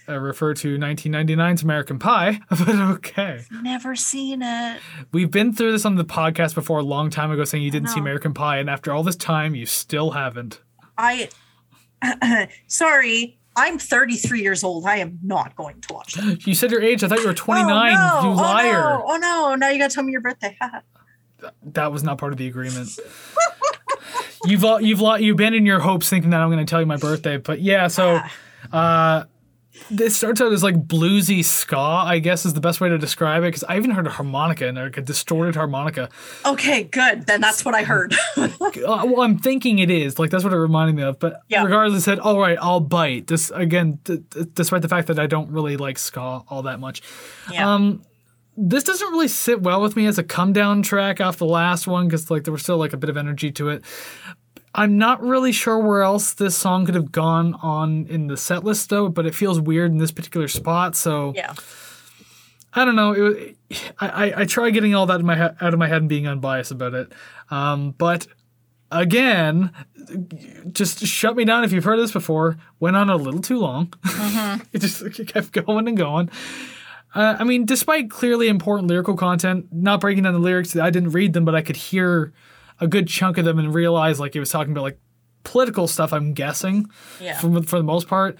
I 0.07 0.15
refer 0.15 0.55
to 0.55 0.79
1999's 0.79 1.63
American 1.63 1.99
Pie, 1.99 2.41
but 2.51 2.69
okay. 2.69 3.45
never 3.63 3.97
seen 3.97 4.43
it. 4.43 4.81
We've 5.13 5.31
been 5.31 5.55
through 5.55 5.73
this 5.73 5.85
on 5.85 5.97
the 5.97 6.05
podcast 6.05 6.55
before 6.55 6.79
a 6.79 6.83
long 6.83 7.11
time 7.11 7.31
ago 7.31 7.45
saying 7.45 7.63
you 7.63 7.71
didn't 7.71 7.89
see. 7.89 8.01
American 8.01 8.35
Pie, 8.35 8.59
and 8.59 8.69
after 8.69 8.93
all 8.93 9.03
this 9.03 9.17
time, 9.17 9.55
you 9.55 9.65
still 9.65 10.11
haven't. 10.13 10.61
I 10.97 11.29
sorry. 12.67 13.38
I'm 13.59 13.79
33 13.79 14.41
years 14.41 14.63
old. 14.63 14.87
I 14.87 14.99
am 14.99 15.19
not 15.23 15.57
going 15.57 15.81
to 15.83 15.93
watch 15.93 16.15
that. 16.15 16.47
You 16.47 16.55
said 16.55 16.71
your 16.71 16.81
age. 16.81 17.03
I 17.03 17.09
thought 17.09 17.19
you 17.19 17.27
were 17.27 17.35
29. 17.35 17.69
Oh, 17.69 18.23
no. 18.23 18.31
You 18.31 18.37
liar. 18.37 18.79
Oh 18.79 18.99
no. 18.99 19.05
oh 19.09 19.17
no! 19.17 19.55
Now 19.57 19.69
you 19.71 19.79
got 19.79 19.91
to 19.91 19.95
tell 19.95 20.05
me 20.05 20.13
your 20.13 20.21
birthday. 20.21 20.57
That 21.63 21.93
was 21.93 22.03
not 22.03 22.19
part 22.19 22.33
of 22.33 22.39
the 22.39 22.49
agreement. 22.49 22.99
you've 24.45 24.65
you've 24.81 25.21
you 25.21 25.33
abandoned 25.33 25.69
your 25.69 25.79
hopes 25.79 26.11
thinking 26.11 26.31
that 26.31 26.41
I'm 26.41 26.51
going 26.51 26.65
to 26.65 26.69
tell 26.69 26.81
you 26.81 26.87
my 26.87 26.97
birthday, 26.97 27.37
but 27.37 27.61
yeah. 27.61 27.87
So, 27.87 28.21
uh, 28.73 29.25
this 29.91 30.17
starts 30.17 30.41
out 30.41 30.53
as 30.53 30.63
like 30.63 30.87
bluesy 30.87 31.45
ska. 31.45 31.77
I 31.79 32.19
guess 32.19 32.45
is 32.47 32.55
the 32.55 32.61
best 32.61 32.81
way 32.81 32.89
to 32.89 32.99
describe 32.99 33.43
it 33.43 33.47
because 33.49 33.65
I 33.65 33.77
even 33.77 33.91
heard 33.91 34.07
a 34.07 34.11
harmonica 34.11 34.67
and 34.69 34.77
like 34.79 34.97
a 34.97 35.03
distorted 35.03 35.55
harmonica. 35.57 36.09
okay, 36.47 36.85
good. 36.85 37.27
Then 37.27 37.41
that's 37.41 37.65
what 37.65 37.75
I 37.75 37.83
heard. 37.85 38.15
Uh, 38.89 39.05
well, 39.07 39.23
I'm 39.23 39.39
thinking 39.39 39.79
it 39.81 39.91
is 39.91 40.19
like 40.19 40.31
that's 40.31 40.45
what 40.45 40.53
it 40.53 40.57
reminded 40.59 40.95
me 40.95 41.03
of. 41.03 41.19
But 41.19 41.41
Yeah. 41.49 41.63
regardless, 41.65 42.03
I 42.03 42.05
said 42.13 42.19
all 42.21 42.39
right, 42.39 42.57
I'll 42.61 42.81
bite. 42.81 43.27
This 43.27 43.51
again, 43.51 43.99
d- 44.05 44.19
d- 44.31 44.45
despite 44.55 44.83
the 44.83 44.89
fact 44.89 45.09
that 45.09 45.19
I 45.19 45.27
don't 45.27 45.51
really 45.51 45.77
like 45.77 45.99
ska 45.99 46.21
all 46.49 46.63
that 46.63 46.79
much. 46.81 47.03
yeah. 47.53 47.73
Um, 47.75 48.03
this 48.57 48.83
doesn't 48.85 49.09
really 49.11 49.29
sit 49.29 49.63
well 49.63 49.81
with 49.81 49.95
me 49.97 50.07
as 50.07 50.19
a 50.19 50.23
come 50.25 50.53
down 50.53 50.83
track 50.83 51.21
off 51.21 51.37
the 51.39 51.47
last 51.47 51.87
one 51.87 52.07
because 52.07 52.31
like 52.31 52.45
there 52.45 52.53
was 52.53 52.63
still 52.63 52.77
like 52.79 52.93
a 52.93 52.97
bit 52.97 53.09
of 53.11 53.17
energy 53.17 53.51
to 53.53 53.69
it. 53.69 53.83
I'm 54.79 54.97
not 54.97 55.21
really 55.21 55.51
sure 55.51 55.77
where 55.81 56.03
else 56.03 56.35
this 56.35 56.57
song 56.57 56.87
could 56.87 56.95
have 56.95 57.11
gone 57.11 57.55
on 57.55 58.07
in 58.07 58.29
the 58.29 58.37
set 58.37 58.63
list 58.63 58.89
though, 58.91 59.09
but 59.09 59.27
it 59.27 59.35
feels 59.35 59.61
weird 59.61 59.91
in 59.91 59.99
this 59.99 60.13
particular 60.13 60.47
spot. 60.47 60.95
So 60.95 61.33
yeah. 61.35 61.53
I 62.73 62.85
don't 62.85 62.95
know. 62.95 63.13
It, 63.13 63.57
I, 63.99 64.09
I 64.09 64.41
I 64.43 64.45
try 64.45 64.71
getting 64.71 64.95
all 64.95 65.07
that 65.07 65.19
in 65.19 65.27
my 65.27 65.51
out 65.61 65.75
of 65.75 65.81
my 65.81 65.89
head 65.89 66.03
and 66.03 66.09
being 66.09 66.29
unbiased 66.29 66.71
about 66.71 66.95
it. 66.95 67.13
Um, 67.51 67.91
but 67.99 68.29
again, 68.93 69.73
just 70.71 71.05
shut 71.05 71.35
me 71.35 71.45
down 71.45 71.65
if 71.65 71.73
you've 71.73 71.83
heard 71.83 71.99
this 71.99 72.13
before. 72.13 72.57
Went 72.79 72.95
on 72.95 73.11
a 73.11 73.17
little 73.17 73.41
too 73.41 73.59
long. 73.59 73.93
it 74.73 74.79
just 74.79 75.03
it 75.03 75.27
kept 75.27 75.51
going 75.51 75.89
and 75.89 75.97
going. 75.97 76.31
Uh, 77.17 77.35
I 77.37 77.43
mean, 77.43 77.67
despite 77.67 78.11
clearly 78.11 78.47
important 78.47 78.87
lyrical 78.87 79.17
content, 79.17 79.67
not 79.73 80.01
breaking 80.01 80.23
down 80.23 80.35
the 80.35 80.39
lyrics, 80.39 80.77
I 80.77 80.91
didn't 80.91 81.11
read 81.11 81.33
them, 81.33 81.45
but 81.45 81.57
I 81.57 81.63
could 81.63 81.77
hear 81.77 82.33
a 82.81 82.87
good 82.87 83.09
chunk 83.09 83.39
of 83.39 83.45
them 83.45 83.59
and 83.59 83.75
realize 83.75 84.19
like 84.21 84.37
it 84.37 84.41
was 84.41 84.51
talking 84.51 84.73
about 84.73 84.83
like 84.85 84.99
political 85.45 85.87
stuff. 85.89 86.13
I'm 86.13 86.33
guessing 86.35 86.87
Yeah. 87.21 87.39
for 87.39 87.63
for 87.63 87.79
the 87.79 87.85
most 87.85 88.09
part. 88.09 88.39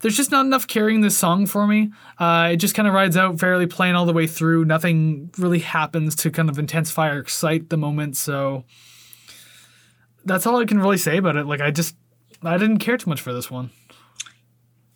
There's 0.00 0.16
just 0.16 0.30
not 0.30 0.44
enough 0.44 0.66
carrying 0.66 1.00
this 1.00 1.16
song 1.16 1.46
for 1.46 1.66
me. 1.66 1.90
Uh, 2.18 2.50
it 2.52 2.56
just 2.56 2.74
kind 2.74 2.86
of 2.86 2.92
rides 2.92 3.16
out 3.16 3.40
fairly 3.40 3.66
plain 3.66 3.94
all 3.94 4.04
the 4.04 4.12
way 4.12 4.26
through. 4.26 4.66
Nothing 4.66 5.30
really 5.38 5.60
happens 5.60 6.14
to 6.16 6.30
kind 6.30 6.50
of 6.50 6.58
intensify 6.58 7.08
or 7.08 7.18
excite 7.18 7.70
the 7.70 7.78
moment. 7.78 8.16
So 8.18 8.64
that's 10.24 10.46
all 10.46 10.58
I 10.60 10.64
can 10.66 10.78
really 10.78 10.98
say 10.98 11.16
about 11.16 11.36
it. 11.36 11.46
Like 11.46 11.60
I 11.62 11.70
just 11.70 11.96
I 12.42 12.58
didn't 12.58 12.78
care 12.78 12.96
too 12.98 13.08
much 13.08 13.20
for 13.22 13.32
this 13.32 13.50
one. 13.50 13.70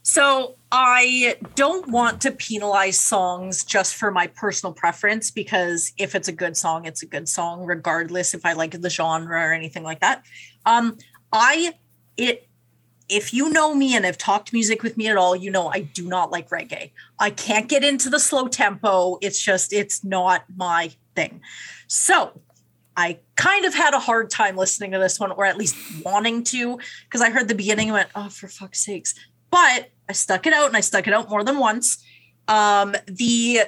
So 0.03 0.57
I 0.73 1.37
don't 1.55 1.89
want 1.89 2.23
to 2.23 2.31
penalize 2.31 2.99
songs 2.99 3.65
just 3.65 3.95
for 3.95 4.11
my 4.11 4.29
personal 4.29 4.73
preference 4.73 5.31
because 5.31 5.93
if 5.99 6.15
it's 6.15 6.29
a 6.29 6.33
good 6.33 6.57
song, 6.57 6.87
it's 6.87 7.03
a 7.03 7.07
good 7.07 7.29
song, 7.29 7.65
regardless 7.65 8.33
if 8.35 8.47
I 8.47 8.55
like 8.55 8.81
the 8.81 8.91
genre 8.91 9.41
or 9.41 9.53
anything 9.53 9.83
like 9.83 10.01
that. 10.01 10.25
Um, 10.65 10.97
I 11.33 11.75
it 12.17 12.47
if 13.09 13.35
you 13.35 13.51
know 13.51 13.75
me 13.75 13.97
and 13.97 14.05
have 14.05 14.17
talked 14.17 14.53
music 14.53 14.85
with 14.85 14.97
me 14.97 15.09
at 15.09 15.17
all, 15.17 15.35
you 15.35 15.51
know 15.51 15.69
I 15.69 15.81
do 15.81 16.09
not 16.09 16.31
like 16.31 16.49
reggae. 16.49 16.93
I 17.19 17.31
can't 17.31 17.69
get 17.69 17.83
into 17.83 18.09
the 18.09 18.21
slow 18.21 18.47
tempo. 18.47 19.19
It's 19.21 19.41
just 19.41 19.73
it's 19.73 20.05
not 20.05 20.45
my 20.57 20.93
thing. 21.15 21.41
So 21.89 22.41
I 22.97 23.19
kind 23.37 23.65
of 23.65 23.75
had 23.75 23.95
a 23.95 23.99
hard 23.99 24.31
time 24.31 24.57
listening 24.57 24.93
to 24.93 24.99
this 24.99 25.19
one, 25.19 25.33
or 25.33 25.45
at 25.45 25.57
least 25.57 25.77
wanting 26.05 26.45
to, 26.45 26.79
because 27.05 27.21
I 27.21 27.31
heard 27.31 27.49
the 27.49 27.55
beginning 27.55 27.89
and 27.89 27.95
went, 27.95 28.11
oh, 28.15 28.29
for 28.29 28.47
fuck's 28.47 28.81
sakes. 28.85 29.15
But 29.51 29.91
I 30.09 30.13
stuck 30.13 30.47
it 30.47 30.53
out 30.53 30.69
and 30.69 30.77
I 30.77 30.81
stuck 30.81 31.07
it 31.07 31.13
out 31.13 31.29
more 31.29 31.45
than 31.45 31.59
once. 31.59 32.05
Um, 32.49 32.95
the 33.07 33.63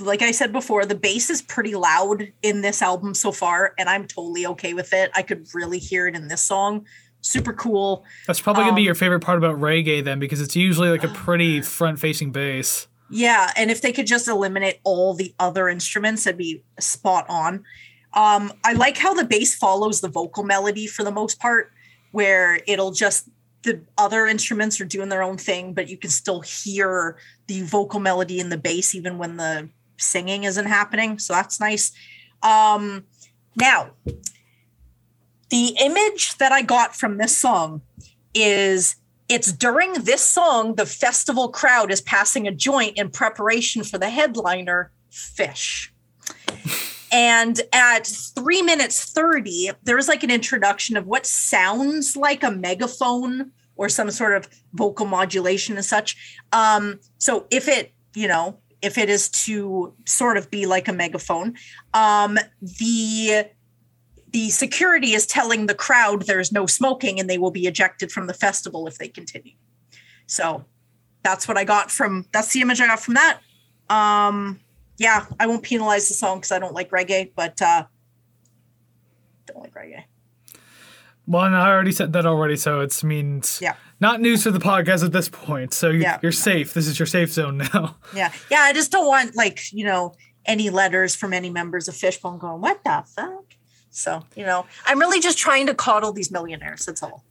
like 0.00 0.22
I 0.22 0.30
said 0.30 0.52
before, 0.52 0.86
the 0.86 0.94
bass 0.94 1.28
is 1.28 1.42
pretty 1.42 1.74
loud 1.74 2.32
in 2.42 2.60
this 2.60 2.82
album 2.82 3.14
so 3.14 3.32
far, 3.32 3.74
and 3.78 3.88
I'm 3.88 4.06
totally 4.06 4.46
okay 4.46 4.72
with 4.72 4.92
it. 4.92 5.10
I 5.14 5.22
could 5.22 5.48
really 5.54 5.78
hear 5.78 6.06
it 6.06 6.14
in 6.14 6.28
this 6.28 6.40
song, 6.40 6.86
super 7.20 7.52
cool. 7.52 8.04
That's 8.26 8.40
probably 8.40 8.62
gonna 8.62 8.76
be 8.76 8.82
Um, 8.82 8.86
your 8.86 8.94
favorite 8.94 9.20
part 9.20 9.38
about 9.38 9.58
reggae 9.58 10.04
then, 10.04 10.20
because 10.20 10.40
it's 10.40 10.54
usually 10.54 10.88
like 10.88 11.02
a 11.02 11.08
pretty 11.08 11.60
front-facing 11.62 12.30
bass. 12.30 12.86
Yeah, 13.10 13.50
and 13.56 13.70
if 13.70 13.80
they 13.80 13.92
could 13.92 14.06
just 14.06 14.28
eliminate 14.28 14.78
all 14.84 15.14
the 15.14 15.34
other 15.40 15.68
instruments, 15.68 16.26
it'd 16.26 16.38
be 16.38 16.62
spot 16.78 17.26
on. 17.28 17.64
Um, 18.14 18.52
I 18.64 18.74
like 18.74 18.98
how 18.98 19.14
the 19.14 19.24
bass 19.24 19.56
follows 19.56 20.00
the 20.00 20.08
vocal 20.08 20.44
melody 20.44 20.86
for 20.86 21.02
the 21.02 21.10
most 21.10 21.40
part, 21.40 21.72
where 22.12 22.60
it'll 22.68 22.92
just 22.92 23.28
the 23.68 23.82
other 23.98 24.26
instruments 24.26 24.80
are 24.80 24.86
doing 24.86 25.10
their 25.10 25.22
own 25.22 25.36
thing, 25.36 25.74
but 25.74 25.88
you 25.88 25.98
can 25.98 26.08
still 26.08 26.40
hear 26.40 27.18
the 27.48 27.60
vocal 27.62 28.00
melody 28.00 28.40
in 28.40 28.48
the 28.48 28.56
bass 28.56 28.94
even 28.94 29.18
when 29.18 29.36
the 29.36 29.68
singing 29.98 30.44
isn't 30.44 30.64
happening. 30.64 31.18
So 31.18 31.34
that's 31.34 31.60
nice. 31.60 31.92
Um, 32.42 33.04
now, 33.56 33.90
the 35.50 35.76
image 35.80 36.38
that 36.38 36.50
I 36.50 36.62
got 36.62 36.96
from 36.96 37.18
this 37.18 37.36
song 37.36 37.82
is 38.32 38.96
it's 39.28 39.52
during 39.52 39.92
this 39.92 40.22
song 40.22 40.76
the 40.76 40.86
festival 40.86 41.48
crowd 41.48 41.92
is 41.92 42.00
passing 42.00 42.48
a 42.48 42.54
joint 42.54 42.96
in 42.96 43.10
preparation 43.10 43.84
for 43.84 43.98
the 43.98 44.08
headliner 44.08 44.92
Phish 45.10 45.88
and 47.10 47.60
at 47.72 48.06
three 48.06 48.62
minutes 48.62 49.10
30 49.12 49.70
there 49.82 49.98
is 49.98 50.08
like 50.08 50.22
an 50.22 50.30
introduction 50.30 50.96
of 50.96 51.06
what 51.06 51.26
sounds 51.26 52.16
like 52.16 52.42
a 52.42 52.50
megaphone 52.50 53.50
or 53.78 53.88
some 53.88 54.10
sort 54.10 54.36
of 54.36 54.46
vocal 54.74 55.06
modulation 55.06 55.76
and 55.76 55.84
such 55.84 56.38
um 56.52 57.00
so 57.16 57.46
if 57.50 57.66
it 57.66 57.92
you 58.14 58.28
know 58.28 58.58
if 58.82 58.98
it 58.98 59.08
is 59.08 59.30
to 59.30 59.94
sort 60.04 60.36
of 60.36 60.50
be 60.50 60.66
like 60.66 60.86
a 60.86 60.92
megaphone 60.92 61.54
um 61.94 62.38
the 62.60 63.46
the 64.32 64.50
security 64.50 65.12
is 65.12 65.26
telling 65.26 65.66
the 65.66 65.74
crowd 65.74 66.22
there's 66.22 66.52
no 66.52 66.66
smoking 66.66 67.18
and 67.18 67.28
they 67.28 67.38
will 67.38 67.50
be 67.50 67.66
ejected 67.66 68.12
from 68.12 68.26
the 68.26 68.34
festival 68.34 68.86
if 68.86 68.98
they 68.98 69.08
continue. 69.08 69.54
So 70.26 70.64
that's 71.22 71.48
what 71.48 71.56
I 71.56 71.64
got 71.64 71.90
from 71.90 72.26
that's 72.32 72.52
the 72.52 72.60
image 72.60 72.80
I 72.80 72.86
got 72.86 73.00
from 73.00 73.14
that. 73.14 73.40
Um 73.88 74.60
yeah, 74.98 75.26
I 75.38 75.46
won't 75.46 75.62
penalize 75.62 76.08
the 76.08 76.14
song 76.14 76.38
because 76.38 76.52
I 76.52 76.58
don't 76.58 76.74
like 76.74 76.90
reggae, 76.90 77.30
but 77.34 77.60
uh 77.62 77.84
don't 79.46 79.60
like 79.60 79.74
reggae. 79.74 80.04
Well, 81.28 81.44
and 81.44 81.54
I 81.54 81.68
already 81.68 81.92
said 81.92 82.12
that 82.14 82.24
already, 82.26 82.56
so 82.56 82.80
it's 82.80 83.04
means 83.04 83.58
Yeah. 83.62 83.74
not 84.00 84.20
news 84.20 84.42
to 84.44 84.50
the 84.50 84.58
podcast 84.58 85.04
at 85.04 85.12
this 85.12 85.28
point. 85.28 85.74
So 85.74 85.90
you're, 85.90 86.00
Yeah. 86.02 86.18
you're 86.22 86.32
safe. 86.32 86.72
This 86.74 86.86
is 86.88 86.98
your 86.98 87.06
safe 87.06 87.30
zone 87.30 87.58
now. 87.74 87.96
Yeah. 88.14 88.32
Yeah, 88.50 88.60
I 88.62 88.72
just 88.72 88.90
don't 88.90 89.06
want 89.06 89.36
like, 89.36 89.60
you 89.72 89.84
know, 89.84 90.14
any 90.46 90.70
letters 90.70 91.14
from 91.14 91.34
any 91.34 91.50
members 91.50 91.86
of 91.86 91.94
Fishbone 91.96 92.38
going, 92.38 92.60
what 92.62 92.82
the 92.82 93.04
fuck? 93.14 93.44
So, 93.90 94.24
you 94.34 94.46
know, 94.46 94.64
I'm 94.86 94.98
really 94.98 95.20
just 95.20 95.36
trying 95.36 95.66
to 95.66 95.74
coddle 95.74 96.12
these 96.12 96.30
millionaires. 96.30 96.86
That's 96.86 97.02
all. 97.02 97.24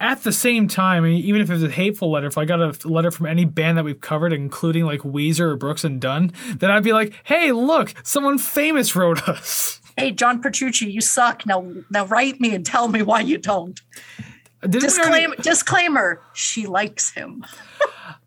At 0.00 0.24
the 0.24 0.32
same 0.32 0.66
time, 0.66 1.06
even 1.06 1.40
if 1.40 1.48
it 1.48 1.52
was 1.52 1.62
a 1.62 1.70
hateful 1.70 2.10
letter, 2.10 2.26
if 2.26 2.36
I 2.36 2.44
got 2.44 2.60
a 2.60 2.88
letter 2.88 3.12
from 3.12 3.26
any 3.26 3.44
band 3.44 3.78
that 3.78 3.84
we've 3.84 4.00
covered, 4.00 4.32
including 4.32 4.84
like 4.84 5.00
Weezer 5.00 5.52
or 5.52 5.56
Brooks 5.56 5.84
and 5.84 6.00
Dunn, 6.00 6.32
then 6.56 6.70
I'd 6.72 6.82
be 6.82 6.92
like, 6.92 7.14
"Hey, 7.24 7.52
look, 7.52 7.94
someone 8.02 8.38
famous 8.38 8.96
wrote 8.96 9.28
us." 9.28 9.80
Hey, 9.96 10.10
John 10.10 10.42
Petrucci, 10.42 10.90
you 10.90 11.00
suck. 11.00 11.46
Now 11.46 11.70
now 11.90 12.06
write 12.06 12.40
me 12.40 12.54
and 12.54 12.64
tell 12.66 12.88
me 12.88 13.02
why 13.02 13.20
you 13.20 13.38
don't. 13.38 13.80
Didn't 14.62 14.82
we 14.82 14.88
already- 14.88 15.26
Disclaimer 15.26 15.36
disclaimer, 15.36 16.20
she 16.32 16.66
likes 16.66 17.10
him. 17.12 17.44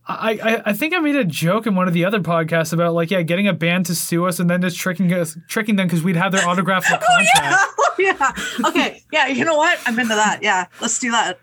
I, 0.10 0.40
I 0.42 0.62
I 0.68 0.74
think 0.74 0.94
I 0.94 1.00
made 1.00 1.18
a 1.18 1.26
joke 1.26 1.68
in 1.68 1.76
one 1.76 1.88
of 1.90 1.94
the 1.94 2.06
other 2.06 2.22
podcasts 2.22 2.72
about 2.72 2.94
like 2.94 3.12
yeah, 3.12 3.22
getting 3.24 3.48
a 3.48 3.54
band 3.54 3.88
to 3.88 3.96
sue 3.96 4.26
us 4.26 4.40
and 4.40 4.50
then 4.50 4.62
just 4.62 4.78
tricking 4.78 5.12
us, 5.12 5.38
tricking 5.50 5.76
them 5.76 5.88
because 5.88 6.02
we'd 6.04 6.16
have 6.16 6.32
their 6.32 6.48
autograph 6.48 6.84
the 6.88 6.96
oh, 7.02 7.06
contract. 7.06 7.74
Oh 7.78 7.96
yeah. 8.00 8.70
Okay. 8.70 9.04
Yeah, 9.12 9.28
you 9.28 9.44
know 9.44 9.56
what? 9.58 9.78
I'm 9.86 10.00
into 10.00 10.16
that. 10.16 10.42
Yeah. 10.42 10.68
Let's 10.80 11.00
do 11.00 11.12
that. 11.12 11.40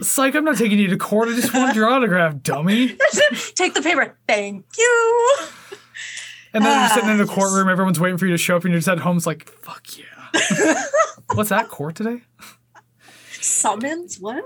Psych, 0.00 0.34
I'm 0.34 0.44
not 0.44 0.56
taking 0.56 0.78
you 0.78 0.88
to 0.88 0.96
court. 0.96 1.28
I 1.28 1.34
just 1.36 1.52
want 1.52 1.76
your 1.76 1.88
autograph, 1.92 2.42
dummy. 2.42 2.96
Take 3.54 3.74
the 3.74 3.82
paper. 3.82 4.16
Thank 4.26 4.64
you. 4.78 5.36
And 6.56 6.64
then 6.64 6.80
you're 6.80 6.88
sitting 6.90 7.10
in 7.10 7.18
the 7.18 7.30
Ah, 7.30 7.34
courtroom, 7.34 7.68
everyone's 7.68 8.00
waiting 8.00 8.18
for 8.18 8.26
you 8.26 8.32
to 8.32 8.38
show 8.38 8.56
up, 8.56 8.64
and 8.64 8.72
you're 8.72 8.78
just 8.78 8.88
at 8.88 8.98
home. 8.98 9.16
It's 9.16 9.26
like, 9.26 9.48
fuck 9.48 9.84
yeah. 9.98 10.82
What's 11.34 11.50
that 11.50 11.68
court 11.68 11.94
today? 11.96 12.22
Summons? 13.40 14.18
What? 14.18 14.42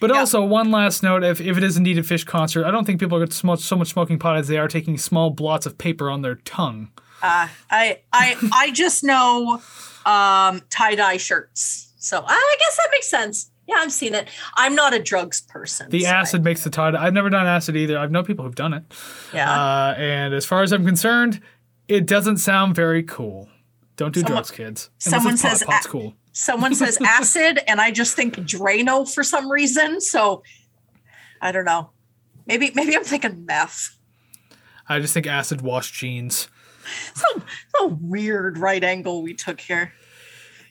But 0.00 0.10
Yeah. 0.10 0.18
also, 0.20 0.44
one 0.44 0.70
last 0.70 1.02
note: 1.02 1.24
if, 1.24 1.40
if 1.40 1.56
it 1.56 1.62
is 1.62 1.76
indeed 1.76 1.98
a 1.98 2.02
Phish 2.02 2.26
concert, 2.26 2.64
I 2.66 2.70
don't 2.70 2.84
think 2.84 3.00
people 3.00 3.16
are 3.22 3.26
much, 3.44 3.60
so 3.60 3.76
much 3.76 3.88
smoking 3.88 4.18
pot 4.18 4.36
as 4.36 4.48
they 4.48 4.58
are 4.58 4.68
taking 4.68 4.98
small 4.98 5.30
blots 5.30 5.66
of 5.66 5.78
paper 5.78 6.10
on 6.10 6.22
their 6.22 6.34
tongue. 6.36 6.90
Uh, 7.22 7.48
I 7.70 8.00
I 8.12 8.36
I 8.52 8.70
just 8.72 9.02
know 9.04 9.62
um 10.04 10.60
tie-dye 10.70 11.16
shirts. 11.16 11.92
So 11.98 12.22
I 12.26 12.56
guess 12.58 12.76
that 12.76 12.88
makes 12.92 13.08
sense. 13.08 13.50
Yeah, 13.66 13.76
I've 13.78 13.92
seen 13.92 14.14
it. 14.14 14.28
I'm 14.54 14.74
not 14.76 14.94
a 14.94 15.00
drugs 15.02 15.40
person. 15.40 15.90
The 15.90 16.02
so 16.02 16.08
I- 16.08 16.12
acid 16.12 16.44
makes 16.44 16.62
the 16.64 16.70
tie. 16.70 16.94
I've 16.96 17.12
never 17.12 17.28
done 17.30 17.46
acid 17.46 17.76
either. 17.76 17.98
I've 17.98 18.10
known 18.12 18.24
people 18.24 18.44
who've 18.44 18.54
done 18.54 18.72
it. 18.74 18.84
yeah. 19.34 19.50
Uh, 19.50 19.94
and 19.98 20.34
as 20.34 20.44
far 20.46 20.62
as 20.62 20.72
I'm 20.72 20.84
concerned, 20.86 21.40
it 21.88 22.06
doesn't 22.06 22.36
sound 22.38 22.74
very 22.76 23.02
cool. 23.02 23.48
Don't 23.96 24.12
do 24.14 24.20
Someone- 24.20 24.34
drugs, 24.34 24.50
kids. 24.50 24.90
Unless 25.04 25.16
someone 25.22 25.38
pot, 25.38 25.50
says 25.58 25.62
pot's 25.66 25.86
a- 25.86 25.88
cool. 25.88 26.14
Someone 26.32 26.74
says 26.82 26.98
acid, 27.04 27.60
and 27.66 27.80
I 27.80 27.90
just 27.90 28.14
think 28.14 28.36
Drano 28.36 29.12
for 29.12 29.22
some 29.24 29.50
reason. 29.50 30.00
So 30.00 30.42
I 31.40 31.50
don't 31.50 31.64
know. 31.64 31.90
Maybe 32.46 32.70
maybe 32.74 32.94
I'm 32.94 33.04
thinking 33.04 33.44
meth. 33.46 33.96
I 34.88 35.00
just 35.00 35.12
think 35.14 35.26
acid 35.26 35.62
wash 35.62 35.90
jeans. 35.90 36.48
So 37.14 37.42
so 37.74 37.86
weird 38.00 38.58
right 38.58 38.84
angle 38.84 39.22
we 39.22 39.34
took 39.34 39.60
here. 39.60 39.92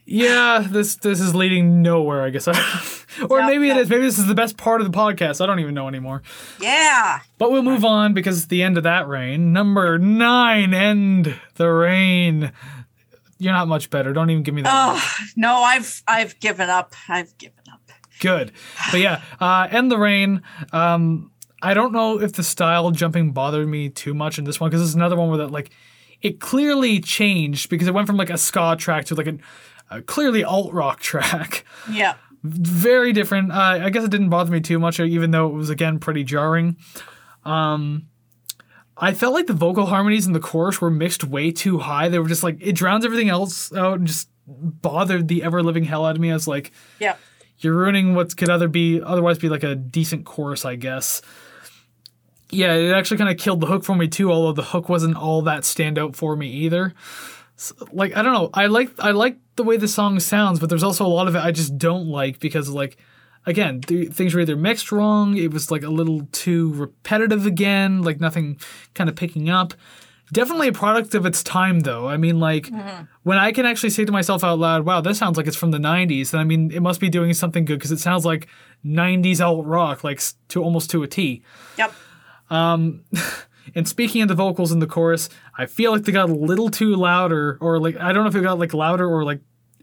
Yeah, 0.06 0.66
this 0.70 0.98
this 0.98 1.20
is 1.20 1.34
leading 1.34 1.82
nowhere. 1.82 2.22
I 2.22 2.30
guess, 2.30 2.48
or 3.30 3.44
maybe 3.46 3.70
it 3.70 3.78
is. 3.78 3.90
Maybe 3.90 4.04
this 4.04 4.20
is 4.20 4.28
the 4.28 4.36
best 4.36 4.56
part 4.56 4.82
of 4.82 4.92
the 4.92 4.96
podcast. 4.96 5.42
I 5.42 5.48
don't 5.48 5.60
even 5.60 5.74
know 5.74 5.88
anymore. 5.88 6.22
Yeah. 6.60 7.22
But 7.40 7.52
we'll 7.52 7.64
move 7.64 7.84
on 7.84 8.14
because 8.14 8.38
it's 8.38 8.48
the 8.48 8.62
end 8.62 8.78
of 8.78 8.84
that 8.84 9.08
rain. 9.08 9.52
Number 9.52 9.98
nine, 9.98 10.74
end 10.74 11.40
the 11.56 11.70
reign. 11.70 12.52
You're 13.40 13.54
not 13.54 13.68
much 13.68 13.90
better. 13.90 14.14
Don't 14.14 14.30
even 14.30 14.44
give 14.44 14.54
me 14.54 14.62
that. 14.62 14.72
Oh 14.72 15.26
no, 15.36 15.56
I've 15.56 16.04
I've 16.08 16.40
given 16.40 16.70
up. 16.70 16.94
I've 17.10 17.36
given 17.40 17.64
up. 17.74 17.82
Good. 18.20 18.52
But 18.92 19.00
yeah, 19.00 19.22
uh, 19.40 19.68
end 19.72 19.92
the 19.92 19.98
reign. 19.98 20.44
Um, 20.72 21.32
I 21.62 21.74
don't 21.74 21.92
know 21.92 22.22
if 22.22 22.34
the 22.34 22.44
style 22.44 22.92
jumping 22.92 23.32
bothered 23.32 23.68
me 23.68 23.90
too 23.90 24.14
much 24.14 24.38
in 24.38 24.44
this 24.44 24.60
one 24.60 24.70
because 24.70 24.82
this 24.82 24.90
is 24.90 24.96
another 24.96 25.16
one 25.16 25.30
where 25.30 25.40
that 25.40 25.52
like 25.52 25.72
it 26.22 26.40
clearly 26.40 27.00
changed 27.00 27.70
because 27.70 27.88
it 27.88 27.94
went 27.94 28.08
from 28.08 28.18
like 28.18 28.30
a 28.30 28.38
ska 28.38 28.76
track 28.78 29.06
to 29.06 29.16
like 29.16 29.28
a, 29.28 29.38
a 29.90 30.02
clearly 30.02 30.44
alt 30.44 30.74
rock 30.74 31.00
track. 31.12 31.66
Yeah. 31.92 32.16
very 32.44 33.12
different. 33.14 33.52
Uh, 33.52 33.80
I 33.84 33.90
guess 33.90 34.04
it 34.04 34.12
didn't 34.12 34.30
bother 34.30 34.52
me 34.52 34.62
too 34.62 34.80
much, 34.80 35.00
even 35.00 35.32
though 35.32 35.48
it 35.48 35.54
was 35.54 35.70
again 35.70 36.00
pretty 36.00 36.24
jarring. 36.24 36.78
Um, 37.44 38.08
I 38.98 39.14
felt 39.14 39.34
like 39.34 39.48
the 39.48 39.54
vocal 39.54 39.86
harmonies 39.88 40.26
in 40.28 40.34
the 40.34 40.40
chorus 40.40 40.80
were 40.80 40.90
mixed 40.92 41.24
way 41.24 41.52
too 41.52 41.80
high. 41.80 42.08
They 42.10 42.20
were 42.20 42.28
just 42.30 42.44
like 42.44 42.58
it 42.62 42.74
drowns 42.74 43.04
everything 43.06 43.30
else 43.30 43.74
out 43.74 43.98
and 44.00 44.08
just 44.08 44.30
bothered 44.48 45.28
the 45.28 45.44
ever 45.44 45.62
living 45.64 45.84
hell 45.86 46.06
out 46.06 46.16
of 46.16 46.22
me. 46.22 46.30
I 46.32 46.34
was 46.36 46.48
like, 46.48 46.72
Yeah. 47.00 47.16
you're 47.60 47.74
ruining 47.76 48.14
what 48.16 48.36
could 48.38 48.50
other 48.50 48.68
be 48.68 49.02
otherwise 49.02 49.38
be 49.40 49.50
like 49.50 49.64
a 49.64 49.76
decent 49.76 50.26
chorus, 50.26 50.66
I 50.66 50.76
guess. 50.76 51.22
Yeah, 52.52 52.74
it 52.74 52.92
actually 52.94 53.18
kind 53.18 53.30
of 53.32 53.38
killed 53.38 53.60
the 53.60 53.66
hook 53.68 53.84
for 53.84 53.96
me 53.96 54.08
too. 54.08 54.32
Although 54.32 54.54
the 54.54 54.64
hook 54.70 54.88
wasn't 54.88 55.18
all 55.18 55.42
that 55.44 55.64
standout 55.64 56.16
for 56.16 56.36
me 56.36 56.48
either. 56.50 56.94
Like 57.92 58.16
I 58.16 58.22
don't 58.22 58.34
know, 58.34 58.50
I 58.54 58.66
like 58.68 58.92
I 59.00 59.12
like 59.12 59.38
the 59.56 59.64
way 59.64 59.78
the 59.78 59.88
song 59.88 60.20
sounds, 60.20 60.60
but 60.60 60.70
there's 60.70 60.84
also 60.84 61.06
a 61.06 61.08
lot 61.08 61.28
of 61.28 61.36
it 61.36 61.40
I 61.40 61.52
just 61.52 61.78
don't 61.78 62.08
like 62.08 62.40
because 62.40 62.70
like 62.70 62.98
again 63.46 63.82
th- 63.82 64.12
things 64.12 64.34
were 64.34 64.42
either 64.42 64.56
mixed 64.56 64.92
wrong. 64.92 65.38
It 65.38 65.52
was 65.52 65.72
like 65.72 65.84
a 65.84 65.90
little 65.90 66.28
too 66.32 66.74
repetitive 66.74 67.46
again, 67.46 68.02
like 68.02 68.20
nothing 68.20 68.60
kind 68.94 69.10
of 69.10 69.16
picking 69.16 69.50
up. 69.50 69.74
Definitely 70.34 70.70
a 70.70 70.74
product 70.74 71.14
of 71.14 71.26
its 71.28 71.44
time, 71.44 71.82
though. 71.82 72.08
I 72.08 72.18
mean, 72.18 72.40
like 72.40 72.66
mm-hmm. 72.66 73.04
when 73.24 73.38
I 73.38 73.52
can 73.52 73.66
actually 73.66 73.92
say 73.92 74.06
to 74.06 74.12
myself 74.12 74.44
out 74.44 74.58
loud, 74.58 74.84
"Wow, 74.84 75.00
this 75.00 75.20
sounds 75.20 75.38
like 75.38 75.46
it's 75.46 75.56
from 75.56 75.70
the 75.70 75.78
'90s," 75.78 76.32
then 76.32 76.42
I 76.42 76.44
mean 76.44 76.72
it 76.72 76.82
must 76.82 77.00
be 77.00 77.10
doing 77.10 77.34
something 77.34 77.64
good 77.64 77.78
because 77.78 77.92
it 77.92 78.00
sounds 78.00 78.26
like 78.26 78.48
'90s 78.84 79.40
alt 79.40 79.66
rock, 79.68 80.04
like 80.04 80.20
to 80.50 80.64
almost 80.64 80.90
to 80.90 81.04
a 81.04 81.08
T. 81.08 81.44
Yep. 81.78 81.94
Um, 82.50 83.04
And 83.74 83.88
speaking 83.88 84.22
of 84.22 84.28
the 84.28 84.36
vocals 84.36 84.72
in 84.72 84.80
the 84.80 84.88
chorus, 84.88 85.30
I 85.58 85.66
feel 85.66 85.92
like 85.92 86.04
they 86.04 86.12
got 86.12 86.30
a 86.30 86.34
little 86.34 86.70
too 86.70 86.96
louder, 86.96 87.58
or 87.62 87.80
like 87.80 87.98
I 87.98 88.14
don't 88.14 88.24
know 88.24 88.30
if 88.30 88.36
it 88.36 88.42
got 88.44 88.60
like 88.60 88.74
louder 88.74 89.08
or 89.10 89.24
like 89.24 89.40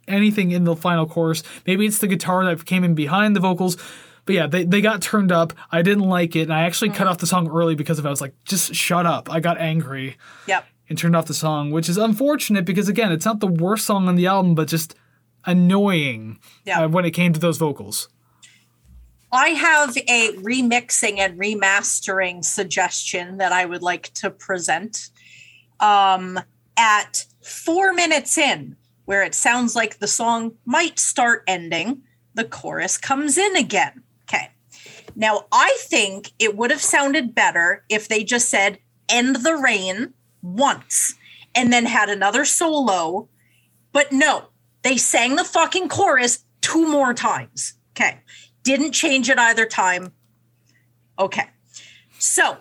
anything 0.07 0.51
in 0.53 0.64
the 0.64 0.76
final 0.76 1.07
chorus. 1.07 1.43
Maybe 1.66 1.87
it's 1.87 1.99
the 1.99 2.07
guitar 2.07 2.45
that 2.45 2.64
came 2.64 2.85
in 2.85 2.95
behind 2.95 3.35
the 3.35 3.41
vocals. 3.41 3.76
But 4.24 4.37
yeah, 4.37 4.47
they, 4.47 4.64
they 4.64 4.80
got 4.80 5.03
turned 5.03 5.33
up. 5.33 5.53
I 5.72 5.83
didn't 5.83 6.09
like 6.09 6.37
it, 6.37 6.43
and 6.43 6.53
I 6.55 6.62
actually 6.62 6.91
cut 6.91 7.09
off 7.09 7.18
the 7.18 7.26
song 7.26 7.49
early 7.51 7.74
because 7.74 7.99
of 7.99 8.05
it. 8.05 8.09
I 8.09 8.11
was 8.12 8.20
like, 8.20 8.35
just 8.45 8.72
shut 8.72 9.05
up. 9.05 9.28
I 9.33 9.41
got 9.41 9.59
angry 9.59 10.16
Yep. 10.47 10.64
and 10.89 10.97
turned 10.97 11.16
off 11.16 11.26
the 11.26 11.35
song, 11.35 11.72
which 11.72 11.89
is 11.89 11.99
unfortunate 11.99 12.64
because 12.64 12.89
again, 12.89 13.11
it's 13.11 13.24
not 13.24 13.41
the 13.41 13.49
worst 13.49 13.85
song 13.85 14.07
on 14.07 14.14
the 14.14 14.26
album, 14.28 14.55
but 14.55 14.68
just 14.68 14.95
annoying 15.45 16.39
Yeah. 16.64 16.83
uh, 16.85 16.89
when 16.89 17.05
it 17.05 17.11
came 17.11 17.33
to 17.33 17.41
those 17.41 17.59
vocals. 17.59 18.09
I 19.33 19.49
have 19.49 19.97
a 19.97 20.33
remixing 20.35 21.18
and 21.18 21.41
remastering 21.41 22.45
suggestion 22.45 23.39
that 23.39 23.51
I 23.51 23.64
would 23.64 23.83
like 23.83 24.12
to 24.14 24.30
present. 24.30 25.09
Um, 25.80 26.39
at 26.76 27.24
four 27.43 27.93
minutes 27.93 28.37
in, 28.37 28.76
where 29.07 29.22
it 29.22 29.35
sounds 29.35 29.74
like 29.74 29.99
the 29.99 30.07
song 30.07 30.53
might 30.66 30.99
start 30.99 31.45
ending, 31.47 32.03
the 32.35 32.45
chorus 32.45 32.99
comes 32.99 33.39
in 33.39 33.57
again. 33.57 34.03
Okay. 34.24 34.51
Now, 35.16 35.47
I 35.51 35.76
think 35.80 36.33
it 36.39 36.57
would 36.57 36.70
have 36.70 36.83
sounded 36.83 37.35
better 37.35 37.85
if 37.89 38.09
they 38.09 38.24
just 38.24 38.49
said 38.49 38.78
end 39.09 39.37
the 39.37 39.57
rain 39.57 40.12
once 40.43 41.14
and 41.55 41.72
then 41.72 41.87
had 41.87 42.09
another 42.09 42.45
solo. 42.45 43.28
But 43.93 44.12
no, 44.12 44.49
they 44.83 44.97
sang 44.97 45.37
the 45.37 45.45
fucking 45.45 45.89
chorus 45.89 46.45
two 46.61 46.87
more 46.89 47.14
times. 47.14 47.74
Okay. 47.95 48.20
Didn't 48.62 48.92
change 48.92 49.28
it 49.28 49.38
either 49.38 49.66
time. 49.66 50.12
Okay. 51.18 51.48
So 52.18 52.58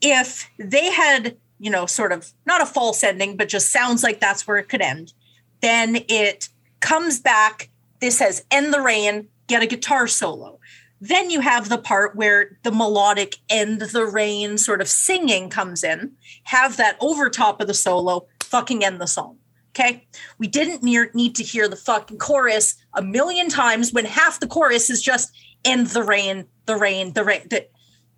if 0.00 0.50
they 0.58 0.90
had, 0.90 1.36
you 1.58 1.70
know, 1.70 1.86
sort 1.86 2.12
of 2.12 2.32
not 2.46 2.62
a 2.62 2.66
false 2.66 3.02
ending, 3.04 3.36
but 3.36 3.48
just 3.48 3.70
sounds 3.70 4.02
like 4.02 4.20
that's 4.20 4.46
where 4.46 4.58
it 4.58 4.68
could 4.68 4.82
end, 4.82 5.12
then 5.60 5.98
it 6.08 6.48
comes 6.80 7.20
back. 7.20 7.70
This 8.00 8.18
says 8.18 8.44
end 8.50 8.72
the 8.72 8.80
rain, 8.80 9.28
get 9.46 9.62
a 9.62 9.66
guitar 9.66 10.06
solo. 10.06 10.58
Then 11.00 11.30
you 11.30 11.40
have 11.40 11.68
the 11.68 11.78
part 11.78 12.14
where 12.14 12.58
the 12.62 12.70
melodic 12.70 13.36
end 13.48 13.80
the 13.80 14.04
rain 14.04 14.58
sort 14.58 14.82
of 14.82 14.88
singing 14.88 15.48
comes 15.48 15.82
in, 15.82 16.12
have 16.44 16.76
that 16.76 16.96
over 17.00 17.30
top 17.30 17.60
of 17.60 17.66
the 17.66 17.74
solo, 17.74 18.26
fucking 18.40 18.84
end 18.84 19.00
the 19.00 19.06
song. 19.06 19.39
Okay. 19.70 20.06
We 20.38 20.46
didn't 20.46 20.82
near, 20.82 21.10
need 21.14 21.34
to 21.36 21.42
hear 21.42 21.68
the 21.68 21.76
fucking 21.76 22.18
chorus 22.18 22.74
a 22.94 23.02
million 23.02 23.48
times 23.48 23.92
when 23.92 24.04
half 24.04 24.40
the 24.40 24.48
chorus 24.48 24.90
is 24.90 25.00
just 25.00 25.30
in 25.64 25.84
the 25.84 26.02
rain, 26.02 26.46
the 26.66 26.76
rain, 26.76 27.12
the 27.12 27.24
rain. 27.24 27.42
The, 27.48 27.66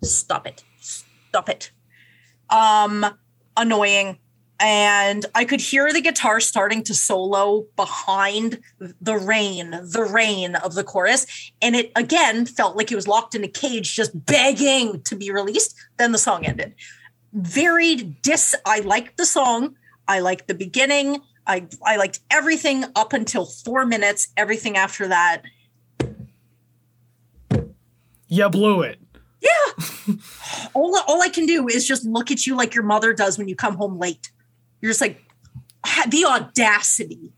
stop 0.01 0.47
it. 0.47 0.63
Stop 0.79 1.49
it. 1.49 1.71
Um, 2.49 3.05
annoying. 3.55 4.17
And 4.59 5.25
I 5.35 5.45
could 5.45 5.59
hear 5.59 5.91
the 5.91 6.01
guitar 6.01 6.39
starting 6.39 6.83
to 6.83 6.93
solo 6.93 7.65
behind 7.75 8.61
the 8.79 9.17
rain, 9.17 9.71
the 9.71 10.03
rain 10.03 10.55
of 10.55 10.73
the 10.75 10.83
chorus. 10.83 11.51
And 11.61 11.75
it 11.75 11.91
again 11.95 12.45
felt 12.45 12.77
like 12.77 12.91
it 12.91 12.95
was 12.95 13.07
locked 13.07 13.35
in 13.35 13.43
a 13.43 13.47
cage, 13.47 13.93
just 13.93 14.25
begging 14.25 15.01
to 15.01 15.15
be 15.15 15.31
released. 15.31 15.75
Then 15.97 16.13
the 16.13 16.17
song 16.17 16.45
ended. 16.45 16.75
Very 17.33 17.95
dis. 17.95 18.55
I 18.65 18.79
liked 18.79 19.17
the 19.17 19.25
song. 19.25 19.75
I 20.07 20.19
liked 20.19 20.47
the 20.47 20.53
beginning. 20.53 21.21
I 21.45 21.67
I 21.85 21.97
liked 21.97 22.19
everything 22.31 22.85
up 22.95 23.13
until 23.13 23.45
four 23.45 23.85
minutes. 23.85 24.29
Everything 24.37 24.77
after 24.77 25.07
that, 25.09 25.43
You 28.27 28.49
blew 28.49 28.81
it. 28.81 28.99
yeah. 29.41 30.13
all 30.73 30.97
all 31.07 31.21
I 31.21 31.29
can 31.29 31.45
do 31.45 31.67
is 31.67 31.87
just 31.87 32.05
look 32.05 32.31
at 32.31 32.47
you 32.47 32.55
like 32.55 32.73
your 32.73 32.83
mother 32.83 33.13
does 33.13 33.37
when 33.37 33.47
you 33.47 33.55
come 33.55 33.75
home 33.75 33.99
late. 33.99 34.31
You're 34.81 34.91
just 34.91 35.01
like 35.01 35.21
the 36.07 36.25
audacity. 36.25 37.33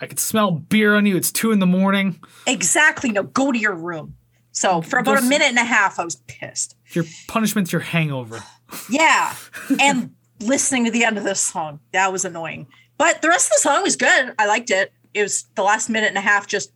I 0.00 0.06
could 0.06 0.18
smell 0.18 0.50
beer 0.50 0.94
on 0.94 1.04
you. 1.04 1.16
It's 1.16 1.30
two 1.32 1.52
in 1.52 1.58
the 1.58 1.66
morning. 1.66 2.20
Exactly. 2.46 3.10
No, 3.10 3.24
go 3.24 3.52
to 3.52 3.58
your 3.58 3.74
room. 3.74 4.14
So 4.52 4.80
for 4.82 4.98
about 4.98 5.18
a 5.18 5.22
minute 5.22 5.48
and 5.48 5.58
a 5.58 5.64
half, 5.64 5.98
I 5.98 6.04
was 6.04 6.16
pissed. 6.26 6.76
Your 6.92 7.04
punishment's 7.28 7.72
your 7.72 7.82
hangover. 7.82 8.42
Yeah. 8.88 9.34
and 9.80 10.14
listening 10.40 10.86
to 10.86 10.90
the 10.90 11.04
end 11.04 11.18
of 11.18 11.24
this 11.24 11.40
song, 11.40 11.80
that 11.92 12.10
was 12.12 12.24
annoying. 12.24 12.66
But 13.00 13.22
the 13.22 13.28
rest 13.28 13.46
of 13.46 13.52
the 13.56 13.60
song 13.68 13.82
was 13.82 13.96
good. 13.96 14.34
I 14.38 14.46
liked 14.46 14.70
it. 14.70 14.92
It 15.14 15.22
was 15.22 15.44
the 15.54 15.62
last 15.62 15.88
minute 15.88 16.08
and 16.08 16.18
a 16.18 16.20
half 16.20 16.46
just 16.46 16.70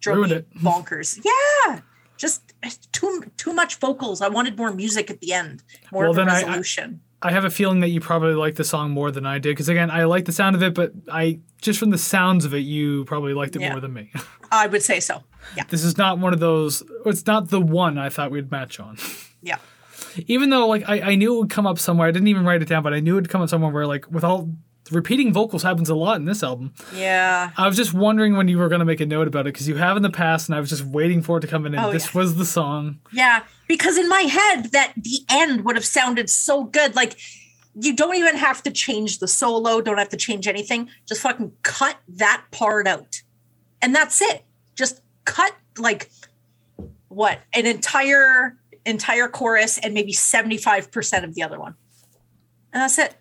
drove 0.00 0.16
Ruined 0.16 0.32
me 0.32 0.36
it. 0.38 0.54
bonkers. 0.64 1.20
Yeah. 1.22 1.80
Just 2.16 2.54
too 2.92 3.24
too 3.36 3.52
much 3.52 3.76
vocals. 3.76 4.22
I 4.22 4.28
wanted 4.28 4.56
more 4.56 4.72
music 4.72 5.10
at 5.10 5.20
the 5.20 5.34
end. 5.34 5.62
More 5.92 6.04
Well, 6.04 6.10
of 6.12 6.16
a 6.16 6.20
then 6.22 6.28
I- 6.30 6.32
I- 6.40 6.44
resolution. 6.44 7.00
I 7.20 7.32
have 7.32 7.44
a 7.44 7.50
feeling 7.50 7.80
that 7.80 7.88
you 7.88 8.00
probably 8.00 8.34
like 8.34 8.54
the 8.54 8.62
song 8.64 8.92
more 8.92 9.10
than 9.10 9.26
I 9.26 9.38
did 9.40 9.50
because 9.50 9.68
again, 9.68 9.90
I 9.90 10.04
like 10.04 10.24
the 10.24 10.32
sound 10.32 10.54
of 10.54 10.62
it, 10.62 10.72
but 10.72 10.92
I 11.12 11.40
just 11.60 11.78
from 11.80 11.90
the 11.90 11.98
sounds 11.98 12.44
of 12.44 12.54
it, 12.54 12.58
you 12.60 13.04
probably 13.06 13.34
liked 13.34 13.56
it 13.56 13.60
Yeah. 13.62 13.72
more 13.72 13.80
than 13.80 13.92
me. 13.92 14.12
I 14.52 14.68
would 14.68 14.82
say 14.84 15.00
so. 15.00 15.24
Yeah. 15.56 15.64
this 15.68 15.82
is 15.84 15.98
not 15.98 16.18
one 16.20 16.32
of 16.32 16.38
those. 16.38 16.82
It's 17.06 17.26
not 17.26 17.48
the 17.50 17.60
one 17.60 17.98
I 17.98 18.08
thought 18.08 18.30
we'd 18.30 18.50
match 18.50 18.80
on. 18.80 18.96
Yeah. 19.42 19.58
even 20.26 20.50
though 20.50 20.66
like 20.68 20.88
I, 20.88 21.00
I 21.12 21.14
knew 21.16 21.34
it 21.34 21.38
would 21.40 21.50
come 21.50 21.66
up 21.66 21.78
somewhere. 21.78 22.08
I 22.08 22.12
didn't 22.12 22.28
even 22.28 22.44
write 22.44 22.62
it 22.62 22.68
down, 22.68 22.82
but 22.82 22.94
I 22.94 23.00
knew 23.00 23.12
it 23.18 23.22
would 23.22 23.28
come 23.28 23.42
up 23.42 23.48
somewhere 23.48 23.70
where 23.72 23.86
like 23.86 24.10
with 24.10 24.24
all 24.24 24.48
repeating 24.92 25.32
vocals 25.32 25.62
happens 25.62 25.88
a 25.88 25.94
lot 25.94 26.16
in 26.16 26.24
this 26.24 26.42
album. 26.42 26.72
Yeah. 26.94 27.50
I 27.56 27.66
was 27.66 27.76
just 27.76 27.92
wondering 27.94 28.36
when 28.36 28.48
you 28.48 28.58
were 28.58 28.68
going 28.68 28.80
to 28.80 28.84
make 28.84 29.00
a 29.00 29.06
note 29.06 29.28
about 29.28 29.40
it 29.46 29.52
because 29.52 29.68
you 29.68 29.76
have 29.76 29.96
in 29.96 30.02
the 30.02 30.10
past, 30.10 30.48
and 30.48 30.56
I 30.56 30.60
was 30.60 30.68
just 30.70 30.84
waiting 30.84 31.22
for 31.22 31.38
it 31.38 31.40
to 31.42 31.46
come 31.46 31.66
in. 31.66 31.74
And 31.74 31.86
Oh, 31.86 31.92
this 31.92 32.14
yeah. 32.14 32.20
was 32.20 32.36
the 32.36 32.44
song. 32.44 33.00
Yeah, 33.12 33.42
because 33.66 33.96
in 33.98 34.08
my 34.08 34.22
head 34.22 34.72
that 34.72 34.92
the 34.96 35.20
end 35.30 35.64
would 35.64 35.76
have 35.76 35.84
sounded 35.84 36.28
so 36.30 36.64
good. 36.64 36.94
Like 36.96 37.18
you 37.80 37.94
don't 37.94 38.16
even 38.16 38.36
have 38.36 38.62
to 38.64 38.70
change 38.70 39.18
the 39.18 39.28
solo, 39.28 39.80
don't 39.80 39.98
have 39.98 40.08
to 40.10 40.16
change 40.16 40.46
anything. 40.48 40.88
Just 41.06 41.20
fucking 41.22 41.52
cut 41.62 41.96
that 42.08 42.44
part 42.50 42.86
out. 42.86 43.22
And 43.80 43.94
that's 43.94 44.20
it. 44.20 44.44
Just 44.74 45.00
cut 45.24 45.52
like 45.78 46.10
what? 47.08 47.38
An 47.54 47.66
entire 47.66 48.56
entire 48.84 49.28
chorus 49.28 49.76
and 49.78 49.92
maybe 49.92 50.12
75% 50.12 51.24
of 51.24 51.34
the 51.34 51.42
other 51.42 51.60
one. 51.60 51.74
And 52.72 52.82
that's 52.82 52.98
it. 52.98 53.14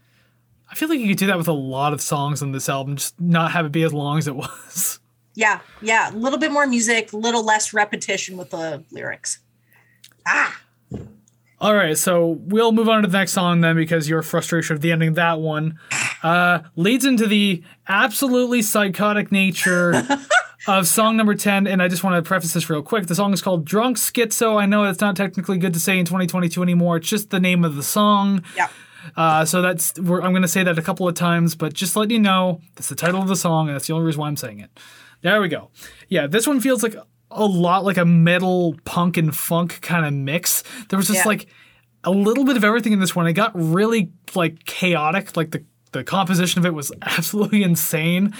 I 0.70 0.76
feel 0.76 0.89
like 0.89 0.99
you 0.99 1.07
could 1.07 1.18
do 1.18 1.28
that 1.28 1.38
with 1.38 1.47
a 1.47 1.53
lot 1.53 1.93
of 1.93 2.01
songs 2.01 2.41
on 2.41 2.51
this 2.51 2.68
album, 2.70 2.97
just 2.97 3.20
not 3.20 3.51
have 3.51 3.65
it 3.65 3.72
be 3.72 3.84
as 3.84 3.93
long 3.93 4.18
as 4.18 4.28
it 4.28 4.36
was. 4.36 4.99
Yeah, 5.36 5.59
yeah. 5.82 6.11
A 6.11 6.15
little 6.15 6.39
bit 6.39 6.51
more 6.51 6.65
music, 6.68 7.13
a 7.13 7.18
little 7.18 7.43
less 7.43 7.74
repetition 7.74 8.38
with 8.38 8.49
the 8.49 8.84
lyrics. 8.91 9.39
Ah, 10.28 10.59
All 11.61 11.74
right, 11.74 11.97
so 11.97 12.39
we'll 12.41 12.72
move 12.72 12.89
on 12.89 13.01
to 13.03 13.07
the 13.07 13.18
next 13.18 13.34
song 13.34 13.61
then 13.61 13.76
because 13.76 14.09
your 14.09 14.22
frustration 14.22 14.76
of 14.76 14.82
the 14.82 14.91
ending 14.91 15.09
of 15.09 15.15
that 15.15 15.39
one 15.39 15.80
uh, 16.22 16.59
leads 16.76 17.05
into 17.05 17.28
the 17.28 17.63
absolutely 17.88 18.61
psychotic 18.61 19.32
nature 19.32 20.05
of 20.68 20.88
song 20.88 21.15
number 21.18 21.34
10. 21.34 21.65
And 21.65 21.82
I 21.82 21.88
just 21.88 22.03
want 22.03 22.15
to 22.22 22.28
preface 22.28 22.53
this 22.53 22.70
real 22.70 22.82
quick. 22.82 23.07
The 23.07 23.15
song 23.15 23.32
is 23.32 23.41
called 23.41 23.63
Drunk 23.63 23.97
Schizo. 23.97 24.59
I 24.61 24.65
know 24.65 24.84
it's 24.84 24.99
not 25.01 25.15
technically 25.15 25.57
good 25.57 25.74
to 25.74 25.80
say 25.80 25.97
in 25.97 26.05
2022 26.05 26.61
anymore, 26.61 26.97
it's 26.97 27.07
just 27.07 27.30
the 27.30 27.39
name 27.39 27.63
of 27.63 27.76
the 27.76 27.84
song. 27.84 28.43
yeah. 28.55 28.68
Uh, 29.16 29.45
so 29.45 29.62
that's 29.62 29.97
we're, 29.99 30.22
I'm 30.22 30.32
going 30.32 30.41
to 30.41 30.47
say 30.47 30.64
that 30.64 30.78
a 30.78 30.82
couple 30.82 31.08
of 31.08 31.16
times, 31.16 31.55
but 31.55 31.74
just 31.74 31.95
letting 31.95 32.12
you 32.12 32.20
know 32.20 32.62
that's 32.76 32.89
the 32.89 32.95
title 32.95 33.22
of 33.22 33.28
the 33.28 33.36
song, 33.36 33.68
and 33.68 33.76
that's 33.76 33.88
the 33.88 33.93
only 33.93 34.05
reason 34.05 34.22
why 34.22 34.28
I'm 34.28 34.38
saying 34.38 34.60
it. 34.60 34.80
There 35.22 35.41
we 35.41 35.47
go. 35.47 35.70
Yeah, 36.10 36.28
this 36.28 36.45
one 36.47 36.60
feels 36.60 36.84
like 36.84 36.95
a 37.32 37.45
lot 37.45 37.84
like 37.84 37.97
a 37.97 38.05
metal 38.05 38.76
punk 38.86 39.18
and 39.18 39.36
funk 39.36 39.80
kind 39.82 40.05
of 40.05 40.14
mix. 40.14 40.64
There 40.89 40.97
was 40.97 41.08
just 41.08 41.20
Yeah. 41.20 41.28
like 41.28 41.47
a 42.03 42.12
little 42.12 42.45
bit 42.45 42.55
of 42.58 42.64
everything 42.64 42.93
in 42.93 42.99
this 42.99 43.16
one. 43.16 43.28
It 43.28 43.34
got 43.34 43.51
really 43.55 44.12
like 44.36 44.66
chaotic. 44.66 45.36
Like 45.36 45.51
the 45.51 45.64
the 45.93 46.03
composition 46.03 46.60
of 46.60 46.66
it 46.66 46.74
was 46.74 46.91
absolutely 47.01 47.64
insane, 47.64 48.34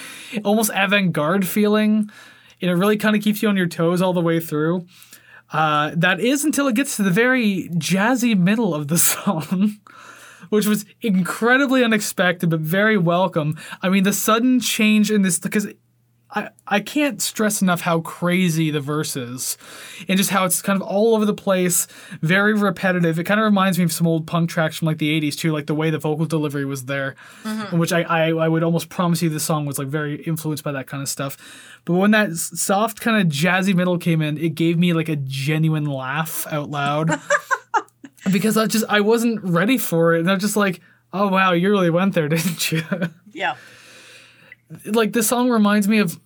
almost 0.44 0.70
avant-garde 0.76 1.48
feeling. 1.48 2.10
And 2.62 2.72
it 2.72 2.76
really 2.76 2.98
kind 2.98 3.16
of 3.16 3.22
keeps 3.24 3.42
you 3.42 3.50
on 3.50 3.56
your 3.58 3.68
toes 3.68 4.02
all 4.02 4.14
the 4.14 4.22
way 4.22 4.40
through. 4.40 4.86
Uh, 5.52 5.92
that 5.96 6.20
is 6.20 6.44
until 6.44 6.68
it 6.68 6.76
gets 6.76 6.98
to 6.98 7.04
the 7.04 7.10
very 7.12 7.70
jazzy 7.74 8.38
middle 8.38 8.76
of 8.76 8.90
the 8.90 8.98
song 9.14 9.78
which 10.50 10.66
was 10.66 10.86
incredibly 11.02 11.84
unexpected 11.84 12.50
but 12.50 12.60
very 12.60 12.98
welcome. 12.98 13.58
I 13.82 13.90
mean, 13.90 14.04
the 14.04 14.14
sudden 14.14 14.60
change 14.60 15.12
in 15.12 15.22
this 15.22 15.40
because 15.40 15.68
I 16.32 16.50
I 16.68 16.80
can't 16.82 17.22
stress 17.22 17.62
enough 17.62 17.82
how 17.82 18.02
crazy 18.02 18.70
the 18.70 18.82
verse 18.82 19.16
is, 19.16 19.58
and 20.10 20.18
just 20.18 20.30
how 20.30 20.44
it's 20.44 20.62
kind 20.62 20.82
of 20.82 20.86
all 20.86 21.16
over 21.16 21.26
the 21.26 21.34
place, 21.34 21.88
very 22.22 22.54
repetitive. 22.54 23.18
It 23.18 23.24
kind 23.24 23.40
of 23.40 23.46
reminds 23.46 23.78
me 23.78 23.86
of 23.86 23.94
some 23.94 24.06
old 24.06 24.28
punk 24.28 24.50
tracks 24.50 24.78
from 24.78 24.88
like 24.88 24.98
the 24.98 25.20
'80s 25.22 25.36
too, 25.36 25.54
like 25.54 25.68
the 25.68 25.76
way 25.76 25.90
the 25.90 25.98
vocal 25.98 26.26
delivery 26.26 26.66
was 26.66 26.86
there, 26.86 27.16
mm-hmm. 27.44 27.78
which 27.78 27.94
I, 27.94 28.02
I 28.02 28.28
I 28.30 28.48
would 28.50 28.64
almost 28.64 28.90
promise 28.90 29.22
you 29.22 29.30
this 29.30 29.44
song 29.44 29.66
was 29.66 29.80
like 29.80 29.88
very 29.88 30.22
influenced 30.24 30.64
by 30.64 30.74
that 30.74 30.88
kind 30.88 31.02
of 31.02 31.08
stuff. 31.08 31.38
But 31.86 31.94
when 31.94 32.12
that 32.12 32.36
soft 32.36 33.00
kind 33.00 33.22
of 33.22 33.32
jazzy 33.32 33.74
middle 33.74 33.98
came 33.98 34.22
in, 34.22 34.38
it 34.38 34.56
gave 34.56 34.78
me 34.78 34.92
like 34.94 35.08
a 35.08 35.16
genuine 35.16 35.86
laugh 35.86 36.46
out 36.52 36.70
loud 36.70 37.10
because 38.32 38.58
I 38.58 38.66
just 38.68 38.86
I 38.90 39.02
wasn't 39.02 39.44
ready 39.44 39.78
for 39.78 40.16
it, 40.16 40.20
and 40.22 40.32
I'm 40.32 40.40
just 40.40 40.56
like, 40.56 40.82
oh 41.14 41.28
wow, 41.28 41.54
you 41.54 41.70
really 41.70 41.90
went 41.90 42.14
there, 42.14 42.28
didn't 42.30 42.72
you? 42.72 42.84
Yeah. 43.34 43.56
like 44.86 45.14
this 45.14 45.28
song 45.28 45.50
reminds 45.50 45.88
me 45.88 46.00
of 46.00 46.20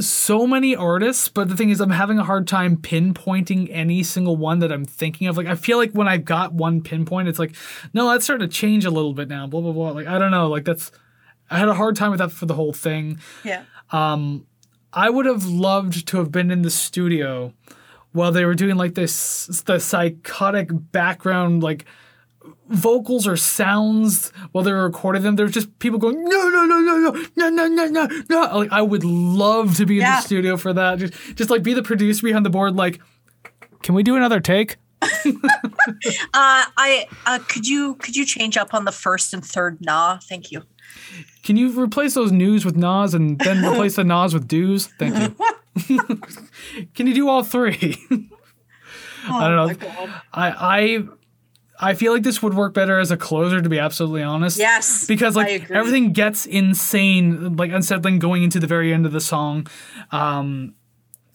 so 0.00 0.46
many 0.46 0.74
artists, 0.74 1.28
but 1.28 1.48
the 1.48 1.56
thing 1.56 1.70
is, 1.70 1.80
I'm 1.80 1.90
having 1.90 2.18
a 2.18 2.24
hard 2.24 2.48
time 2.48 2.76
pinpointing 2.76 3.68
any 3.70 4.02
single 4.02 4.36
one 4.36 4.58
that 4.58 4.72
I'm 4.72 4.84
thinking 4.84 5.28
of. 5.28 5.36
Like, 5.36 5.46
I 5.46 5.54
feel 5.54 5.78
like 5.78 5.92
when 5.92 6.08
I've 6.08 6.24
got 6.24 6.52
one 6.52 6.80
pinpoint, 6.82 7.28
it's 7.28 7.38
like, 7.38 7.54
no, 7.92 8.10
that's 8.10 8.24
starting 8.24 8.48
to 8.48 8.52
change 8.52 8.84
a 8.84 8.90
little 8.90 9.12
bit 9.12 9.28
now. 9.28 9.46
Blah 9.46 9.60
blah 9.60 9.72
blah. 9.72 9.90
Like, 9.90 10.06
I 10.06 10.18
don't 10.18 10.30
know. 10.30 10.48
Like, 10.48 10.64
that's 10.64 10.90
I 11.50 11.58
had 11.58 11.68
a 11.68 11.74
hard 11.74 11.96
time 11.96 12.10
with 12.10 12.18
that 12.18 12.32
for 12.32 12.46
the 12.46 12.54
whole 12.54 12.72
thing. 12.72 13.20
Yeah. 13.44 13.64
Um, 13.90 14.46
I 14.92 15.10
would 15.10 15.26
have 15.26 15.44
loved 15.44 16.06
to 16.08 16.18
have 16.18 16.30
been 16.30 16.50
in 16.50 16.62
the 16.62 16.70
studio 16.70 17.52
while 18.14 18.32
they 18.32 18.44
were 18.46 18.54
doing 18.54 18.76
like 18.76 18.94
this 18.94 19.62
the 19.66 19.78
psychotic 19.78 20.68
background 20.72 21.62
like 21.62 21.84
vocals 22.68 23.26
or 23.26 23.36
sounds 23.36 24.30
while 24.52 24.62
they 24.64 24.72
were 24.72 24.84
recording 24.84 25.22
them. 25.22 25.36
There 25.36 25.44
was 25.46 25.52
just 25.54 25.78
people 25.80 25.98
going 25.98 26.22
no 26.24 26.48
no 26.48 26.64
no 26.64 26.80
no 26.80 26.98
no 26.98 27.10
no 27.36 27.48
no 27.50 27.66
no 27.66 27.86
no 27.88 28.08
no. 28.30 28.58
Like 28.58 28.72
I 28.72 28.80
would 28.82 29.04
love 29.04 29.76
to 29.76 29.86
be 29.86 29.96
in 29.96 30.02
Yeah. 30.02 30.16
the 30.20 30.26
studio 30.26 30.56
for 30.56 30.72
that. 30.72 30.98
Just 30.98 31.12
just 31.36 31.50
like 31.50 31.62
be 31.62 31.74
the 31.74 31.82
producer 31.82 32.22
behind 32.22 32.46
the 32.46 32.50
board. 32.50 32.76
Like, 32.76 33.00
can 33.82 33.94
we 33.94 34.02
do 34.02 34.16
another 34.16 34.40
take? 34.40 34.76
Uh, 36.32 36.64
I 36.76 37.06
uh, 37.26 37.38
could 37.48 37.66
you 37.68 37.94
could 37.96 38.16
you 38.16 38.24
change 38.24 38.56
up 38.56 38.72
on 38.74 38.84
the 38.84 38.92
first 38.92 39.34
and 39.34 39.44
third 39.44 39.78
nah? 39.80 40.18
Thank 40.18 40.50
you. 40.50 40.62
Can 41.42 41.56
you 41.56 41.70
replace 41.80 42.14
those 42.14 42.32
news 42.32 42.64
with 42.64 42.76
nas 42.76 43.12
and 43.14 43.38
then 43.40 43.64
replace 43.64 43.96
the 43.96 44.04
nas 44.12 44.32
with 44.34 44.48
do's? 44.48 44.86
Thank 44.98 45.18
you. 45.18 45.36
Can 46.94 47.06
you 47.06 47.14
do 47.14 47.28
all 47.28 47.42
three? 47.42 47.96
Oh, 49.26 49.40
don't 49.40 49.80
know. 49.80 50.08
I 50.34 50.50
I 51.80 51.88
I 51.92 51.94
feel 51.94 52.12
like 52.12 52.24
this 52.24 52.42
would 52.42 52.52
work 52.52 52.74
better 52.74 52.98
as 52.98 53.10
a 53.10 53.16
closer, 53.16 53.62
to 53.62 53.68
be 53.70 53.78
absolutely 53.78 54.22
honest. 54.22 54.58
Yes. 54.58 55.06
because 55.06 55.34
I 55.34 55.44
like 55.44 55.70
everything 55.70 56.12
gets 56.12 56.44
insane, 56.44 57.56
like 57.56 57.72
unsettling 57.72 58.18
going 58.18 58.42
into 58.42 58.60
the 58.60 58.66
very 58.66 58.92
end 58.92 59.06
of 59.06 59.12
the 59.12 59.22
song. 59.22 59.66
Um, 60.12 60.74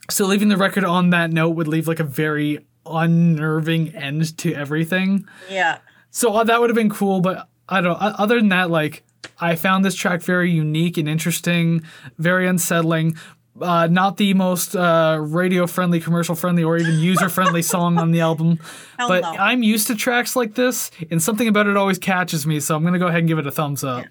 so 0.08 0.28
leaving 0.28 0.50
the 0.50 0.58
record 0.58 0.84
on 0.84 1.10
that 1.10 1.32
note 1.32 1.56
would 1.56 1.68
leave 1.68 1.88
like 1.88 2.00
a 2.00 2.04
very 2.04 2.60
unnerving 2.86 3.96
end 3.96 4.38
to 4.38 4.54
everything. 4.54 5.26
Yeah. 5.50 5.80
So 6.12 6.32
uh, 6.34 6.44
that 6.44 6.62
would 6.62 6.70
have 6.70 6.76
been 6.78 6.92
cool, 6.92 7.22
but 7.22 7.50
I 7.68 7.82
don't. 7.82 7.96
o- 8.00 8.16
Other 8.20 8.36
than 8.38 8.50
that, 8.50 8.70
like 8.70 9.02
I 9.40 9.56
found 9.56 9.84
this 9.84 9.96
track 9.96 10.22
very 10.22 10.52
unique 10.52 10.98
and 11.00 11.10
interesting, 11.10 11.82
very 12.20 12.48
unsettling. 12.48 13.18
Uh, 13.62 13.88
not 13.88 14.18
the 14.18 14.34
most 14.34 14.76
uh, 14.76 15.18
radio 15.22 15.68
friendly, 15.68 16.00
commercial 16.00 16.36
friendly, 16.36 16.64
or 16.64 16.78
even 16.78 17.00
user 17.00 17.30
friendly 17.30 17.62
song 17.74 17.98
on 17.98 18.12
the 18.12 18.22
album. 18.22 18.60
Hell 18.98 19.08
but 19.08 19.22
no. 19.22 19.32
I'm 19.32 19.64
used 19.64 19.88
to 19.88 19.96
tracks 19.96 20.36
like 20.36 20.56
this, 20.56 20.92
and 21.12 21.22
something 21.22 21.48
about 21.48 21.68
it 21.68 21.78
always 21.78 21.98
catches 21.98 22.46
me. 22.46 22.60
So 22.60 22.76
I'm 22.76 22.84
gonna 22.84 23.00
go 23.00 23.08
ahead 23.08 23.20
and 23.20 23.28
give 23.28 23.40
it 23.40 23.48
a 23.48 23.52
thumbs 23.52 23.84
up. 23.84 24.06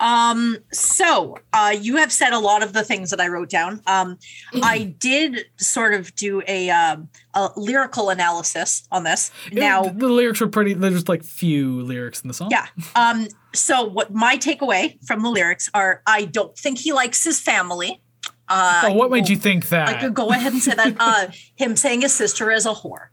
Um, 0.00 0.58
so 0.72 1.38
uh, 1.52 1.74
you 1.78 1.96
have 1.96 2.12
said 2.12 2.32
a 2.32 2.38
lot 2.38 2.62
of 2.62 2.72
the 2.72 2.84
things 2.84 3.10
that 3.10 3.20
I 3.20 3.28
wrote 3.28 3.50
down. 3.50 3.82
Um, 3.86 4.18
I 4.62 4.94
did 4.98 5.46
sort 5.56 5.94
of 5.94 6.14
do 6.14 6.42
a, 6.46 6.70
um 6.70 7.08
a 7.34 7.50
lyrical 7.56 8.10
analysis 8.10 8.86
on 8.90 9.04
this. 9.04 9.30
Now, 9.52 9.82
the, 9.82 9.90
the 9.90 10.08
lyrics 10.08 10.40
were 10.40 10.48
pretty. 10.48 10.74
There's 10.74 11.08
like 11.08 11.24
few 11.24 11.82
lyrics 11.82 12.22
in 12.22 12.28
the 12.28 12.34
song. 12.34 12.50
yeah. 12.50 12.66
Um, 12.94 13.28
so 13.54 13.84
what 13.84 14.12
my 14.12 14.36
takeaway 14.36 15.04
from 15.06 15.22
the 15.22 15.30
lyrics 15.30 15.70
are: 15.74 16.02
I 16.06 16.24
don't 16.26 16.56
think 16.56 16.78
he 16.78 16.92
likes 16.92 17.24
his 17.24 17.40
family. 17.40 18.00
Uh, 18.48 18.82
Oh, 18.86 18.92
what 18.94 19.10
made 19.10 19.28
you 19.28 19.36
think 19.36 19.68
that? 19.68 19.88
I 19.88 20.00
could 20.00 20.14
go 20.14 20.30
ahead 20.30 20.52
and 20.52 20.62
say 20.62 20.74
that. 20.74 20.96
Uh, 20.98 21.26
him 21.56 21.76
saying 21.76 22.00
his 22.02 22.14
sister 22.14 22.50
is 22.50 22.66
a 22.66 22.72
whore. 22.72 23.08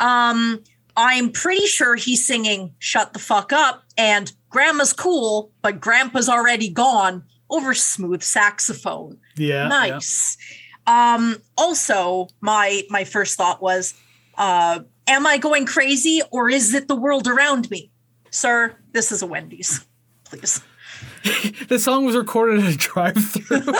Um, 0.00 0.62
I'm 0.96 1.30
pretty 1.30 1.66
sure 1.66 1.94
he's 1.96 2.24
singing 2.24 2.74
"Shut 2.78 3.12
the 3.12 3.18
fuck 3.18 3.52
up" 3.52 3.82
and 3.98 4.32
"Grandma's 4.50 4.92
cool, 4.92 5.50
but 5.62 5.80
Grandpa's 5.80 6.28
already 6.28 6.68
gone" 6.70 7.24
over 7.50 7.74
smooth 7.74 8.22
saxophone. 8.22 9.18
yeah. 9.36 9.64
yeah. 9.64 9.68
nice. 9.68 10.36
Um, 10.86 11.36
also, 11.58 12.28
my 12.40 12.82
my 12.90 13.04
first 13.04 13.36
thought 13.36 13.60
was, 13.60 13.94
uh, 14.38 14.80
"Am 15.08 15.26
I 15.26 15.38
going 15.38 15.66
crazy, 15.66 16.22
or 16.30 16.48
is 16.48 16.72
it 16.74 16.86
the 16.88 16.96
world 16.96 17.26
around 17.26 17.70
me?" 17.70 17.90
Sir, 18.30 18.76
this 18.92 19.10
is 19.12 19.22
a 19.22 19.26
Wendy's, 19.26 19.84
please. 20.24 20.62
The 21.68 21.78
song 21.78 22.04
was 22.06 22.14
recorded 22.16 22.64
at 22.64 22.74
a 22.74 22.76
drive-through. 22.76 23.74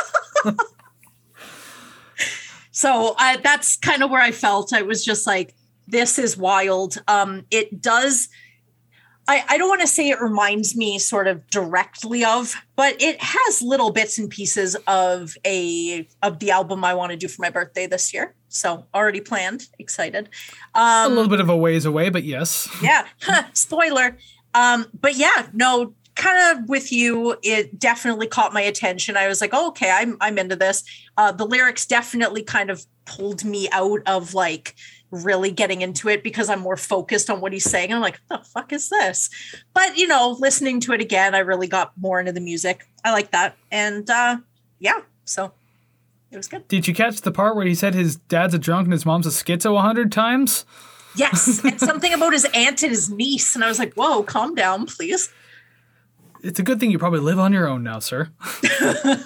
So 2.77 3.15
uh, 3.19 3.39
that's 3.43 3.79
kind 3.79 4.03
of 4.03 4.11
where 4.11 4.21
I 4.21 4.33
felt. 4.33 4.75
I 4.75 4.83
was 4.83 5.03
just 5.03 5.27
like, 5.27 5.55
this 5.89 6.19
is 6.19 6.37
wild. 6.37 6.99
Um, 7.09 7.47
it 7.51 7.81
does. 7.81 8.29
I, 9.27 9.43
I 9.49 9.57
don't 9.57 9.71
want 9.71 9.81
to 9.81 9.87
say 9.87 10.11
it 10.11 10.21
reminds 10.21 10.77
me 10.77 10.99
sort 10.99 11.27
of 11.27 11.47
directly 11.49 12.23
of, 12.23 12.55
but 12.77 13.01
it 13.01 13.19
has 13.23 13.63
little 13.63 13.93
bits 13.93 14.19
and 14.19 14.29
pieces 14.29 14.77
of 14.87 15.35
a 15.47 16.07
of 16.23 16.39
the 16.39 16.51
album 16.51 16.85
I 16.85 16.93
want 16.93 17.13
to 17.13 17.17
do 17.17 17.29
for 17.29 17.41
my 17.41 17.49
birthday 17.49 17.87
this 17.87 18.13
year. 18.13 18.35
So 18.51 18.85
already 18.95 19.23
planned, 19.23 19.69
excited. 19.79 20.29
a 20.75 20.79
Um, 20.79 21.15
little 21.15 21.31
bit 21.31 21.41
of 21.41 21.49
a 21.49 21.57
ways 21.57 21.87
away, 21.87 22.11
but 22.11 22.25
yes. 22.25 22.69
yeah, 22.83 23.07
spoiler. 23.55 24.19
Um, 24.53 24.85
but 25.01 25.17
yeah, 25.17 25.47
no, 25.55 25.95
kind 26.17 26.59
of 26.59 26.69
with 26.69 26.91
you, 26.91 27.37
it 27.43 27.79
definitely 27.79 28.27
caught 28.27 28.53
my 28.53 28.63
attention. 28.63 29.17
I 29.17 29.29
was 29.29 29.41
like, 29.41 29.51
oh, 29.53 29.69
okay, 29.69 29.91
I'm 29.91 30.17
I'm 30.21 30.39
into 30.39 30.57
this. 30.57 30.83
Uh, 31.17 31.31
the 31.31 31.47
lyrics 31.47 31.87
definitely 31.87 32.43
kind 32.43 32.71
of 32.71 32.85
pulled 33.05 33.45
me 33.45 33.69
out 33.71 34.01
of 34.07 34.35
like 34.35 34.75
really 35.11 35.53
getting 35.53 35.83
into 35.83 36.09
it 36.09 36.23
because 36.23 36.51
I'm 36.51 36.61
more 36.61 36.77
focused 36.77 37.31
on 37.31 37.41
what 37.41 37.53
he's 37.53 37.69
saying. 37.69 37.93
I'm 37.93 38.01
like, 38.01 38.21
the 38.29 38.39
fuck 38.39 38.73
is 38.73 38.89
this? 38.89 39.31
But 39.75 39.97
you 39.97 40.09
know, 40.09 40.37
listening 40.39 40.81
to 40.81 40.93
it 40.93 41.01
again, 41.01 41.35
I 41.35 41.39
really 41.39 41.69
got 41.69 41.93
more 41.97 42.19
into 42.19 42.33
the 42.33 42.41
music. 42.41 42.89
I 43.05 43.13
like 43.13 43.31
that. 43.31 43.57
And 43.71 44.09
uh 44.11 44.39
yeah, 44.79 45.01
so 45.25 45.53
it 46.31 46.37
was 46.37 46.49
good. 46.49 46.67
Did 46.69 46.89
you 46.89 46.95
catch 46.95 47.21
the 47.21 47.31
part 47.31 47.57
where 47.57 47.67
he 47.67 47.75
said 47.75 47.95
his 47.95 48.17
dad's 48.17 48.55
a 48.55 48.59
drunk 48.59 48.87
and 48.87 48.93
his 48.93 49.07
mom's 49.07 49.27
a 49.27 49.31
schizo 49.31 49.79
a 49.79 49.83
hundred 49.83 50.11
times? 50.11 50.65
Yes. 51.15 51.65
and 51.65 51.81
something 51.81 52.13
about 52.13 52.33
his 52.33 52.47
aunt 52.53 52.83
and 52.83 52.91
his 52.91 53.09
niece. 53.11 53.55
And 53.55 53.65
I 53.65 53.69
was 53.69 53.79
like, 53.79 53.95
whoa, 53.95 54.23
calm 54.23 54.55
down, 54.55 54.87
please. 54.87 55.33
It's 56.47 56.59
a 56.59 56.63
good 56.63 56.81
thing 56.81 56.91
you 56.91 56.99
probably 56.99 57.21
live 57.21 57.39
on 57.39 57.53
your 57.53 57.69
own 57.69 57.83
now, 57.83 57.99
sir. 57.99 58.31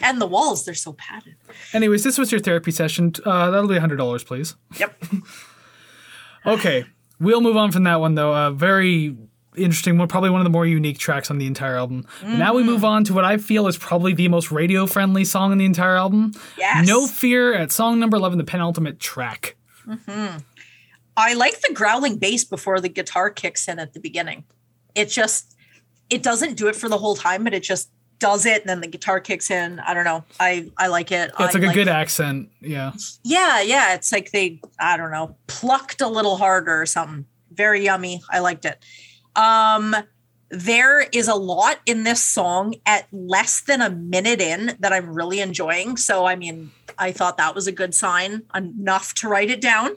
And 0.00 0.20
the 0.20 0.26
walls, 0.26 0.64
they're 0.64 0.74
so 0.74 0.92
padded. 0.92 1.34
Anyways, 1.72 2.04
this 2.04 2.18
was 2.18 2.30
your 2.30 2.40
therapy 2.40 2.70
session. 2.70 3.12
Uh, 3.24 3.50
that'll 3.50 3.68
be 3.68 3.78
hundred 3.78 3.96
dollars, 3.96 4.22
please. 4.24 4.54
Yep. 4.78 5.02
Okay, 6.46 6.84
we'll 7.18 7.40
move 7.40 7.56
on 7.56 7.72
from 7.72 7.84
that 7.84 8.00
one 8.00 8.16
though. 8.16 8.34
Uh, 8.34 8.50
very 8.50 9.16
interesting 9.56 9.96
one, 9.96 10.08
probably 10.08 10.28
one 10.28 10.42
of 10.42 10.44
the 10.44 10.50
more 10.50 10.66
unique 10.66 10.98
tracks 10.98 11.30
on 11.30 11.38
the 11.38 11.46
entire 11.46 11.74
album. 11.74 12.06
Now 12.22 12.52
we 12.52 12.62
move 12.62 12.84
on 12.84 13.02
to 13.04 13.14
what 13.14 13.24
I 13.24 13.38
feel 13.38 13.66
is 13.66 13.78
probably 13.78 14.12
the 14.12 14.28
most 14.28 14.52
radio-friendly 14.52 15.24
song 15.24 15.52
in 15.52 15.58
the 15.58 15.64
entire 15.64 15.96
album. 15.96 16.32
Yes. 16.58 16.86
No 16.86 17.06
Fear 17.06 17.54
at 17.54 17.72
song 17.72 17.98
number 17.98 18.18
eleven, 18.18 18.36
the 18.36 18.44
penultimate 18.44 19.00
track. 19.00 19.56
Hmm. 19.86 20.36
I 21.16 21.32
like 21.32 21.62
the 21.62 21.72
growling 21.72 22.18
bass 22.18 22.44
before 22.44 22.78
the 22.78 22.90
guitar 22.90 23.30
kicks 23.30 23.66
in 23.66 23.78
at 23.78 23.94
the 23.94 24.00
beginning. 24.00 24.44
It 24.94 25.08
just 25.08 25.53
it 26.10 26.22
doesn't 26.22 26.54
do 26.56 26.68
it 26.68 26.76
for 26.76 26.88
the 26.88 26.98
whole 26.98 27.16
time, 27.16 27.44
but 27.44 27.54
it 27.54 27.62
just 27.62 27.90
does 28.18 28.46
it 28.46 28.62
and 28.62 28.68
then 28.68 28.80
the 28.80 28.86
guitar 28.86 29.20
kicks 29.20 29.50
in. 29.50 29.80
I 29.80 29.92
don't 29.92 30.04
know. 30.04 30.24
I 30.40 30.70
I 30.76 30.86
like 30.86 31.12
it. 31.12 31.30
Yeah, 31.38 31.46
it's 31.46 31.54
I 31.54 31.58
like 31.58 31.70
a 31.70 31.74
good 31.74 31.88
accent. 31.88 32.48
Yeah. 32.60 32.92
Yeah, 33.22 33.60
yeah. 33.60 33.94
It's 33.94 34.12
like 34.12 34.30
they, 34.30 34.60
I 34.78 34.96
don't 34.96 35.10
know, 35.10 35.36
plucked 35.46 36.00
a 36.00 36.08
little 36.08 36.36
harder 36.36 36.80
or 36.80 36.86
something. 36.86 37.26
Very 37.52 37.84
yummy. 37.84 38.22
I 38.30 38.38
liked 38.38 38.64
it. 38.64 38.82
Um, 39.36 39.94
there 40.50 41.00
is 41.00 41.26
a 41.28 41.34
lot 41.34 41.80
in 41.86 42.04
this 42.04 42.22
song 42.22 42.74
at 42.86 43.06
less 43.12 43.60
than 43.60 43.82
a 43.82 43.90
minute 43.90 44.40
in 44.40 44.76
that 44.78 44.92
I'm 44.92 45.12
really 45.12 45.40
enjoying. 45.40 45.96
So, 45.96 46.26
I 46.26 46.36
mean, 46.36 46.70
I 46.96 47.12
thought 47.12 47.36
that 47.38 47.54
was 47.54 47.66
a 47.66 47.72
good 47.72 47.94
sign, 47.94 48.42
enough 48.54 49.14
to 49.14 49.28
write 49.28 49.50
it 49.50 49.60
down. 49.60 49.96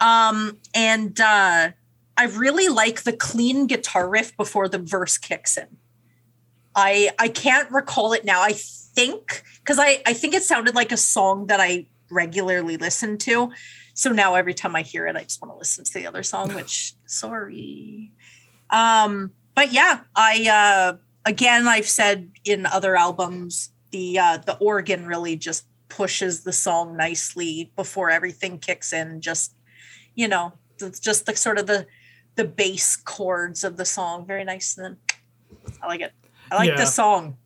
Um, 0.00 0.58
and 0.74 1.18
uh, 1.20 1.70
I 2.16 2.24
really 2.24 2.68
like 2.68 3.02
the 3.02 3.12
clean 3.12 3.66
guitar 3.66 4.08
riff 4.08 4.36
before 4.36 4.68
the 4.68 4.78
verse 4.78 5.18
kicks 5.18 5.56
in. 5.56 5.76
I 6.74 7.10
I 7.18 7.28
can't 7.28 7.70
recall 7.70 8.12
it 8.12 8.24
now. 8.24 8.42
I 8.42 8.52
think 8.52 9.42
because 9.58 9.78
I 9.78 10.02
I 10.06 10.12
think 10.12 10.34
it 10.34 10.42
sounded 10.42 10.74
like 10.74 10.92
a 10.92 10.96
song 10.96 11.46
that 11.46 11.60
I 11.60 11.86
regularly 12.10 12.76
listen 12.76 13.18
to. 13.18 13.50
So 13.94 14.10
now 14.10 14.34
every 14.34 14.54
time 14.54 14.74
I 14.74 14.82
hear 14.82 15.06
it, 15.06 15.16
I 15.16 15.22
just 15.22 15.40
want 15.40 15.54
to 15.54 15.58
listen 15.58 15.84
to 15.84 15.92
the 15.94 16.06
other 16.06 16.22
song. 16.22 16.54
Which 16.54 16.94
sorry, 17.06 18.12
um, 18.70 19.32
but 19.54 19.72
yeah, 19.72 20.00
I 20.14 20.48
uh, 20.48 20.96
again 21.24 21.68
I've 21.68 21.88
said 21.88 22.30
in 22.44 22.66
other 22.66 22.96
albums 22.96 23.70
the 23.90 24.18
uh, 24.18 24.38
the 24.38 24.56
organ 24.58 25.06
really 25.06 25.36
just 25.36 25.66
pushes 25.88 26.42
the 26.42 26.52
song 26.52 26.96
nicely 26.96 27.70
before 27.76 28.10
everything 28.10 28.58
kicks 28.58 28.92
in. 28.92 29.20
Just 29.20 29.54
you 30.14 30.28
know, 30.28 30.52
it's 30.80 31.00
just 31.00 31.26
the 31.26 31.36
sort 31.36 31.58
of 31.58 31.66
the 31.66 31.86
the 32.36 32.44
bass 32.44 32.96
chords 32.96 33.64
of 33.64 33.76
the 33.76 33.84
song. 33.84 34.26
Very 34.26 34.44
nice, 34.44 34.76
and 34.76 34.84
then 34.86 34.96
I 35.82 35.86
like 35.86 36.00
it. 36.00 36.12
I 36.50 36.56
like 36.56 36.68
Yeah. 36.68 36.76
this 36.76 36.94
song. 36.94 37.36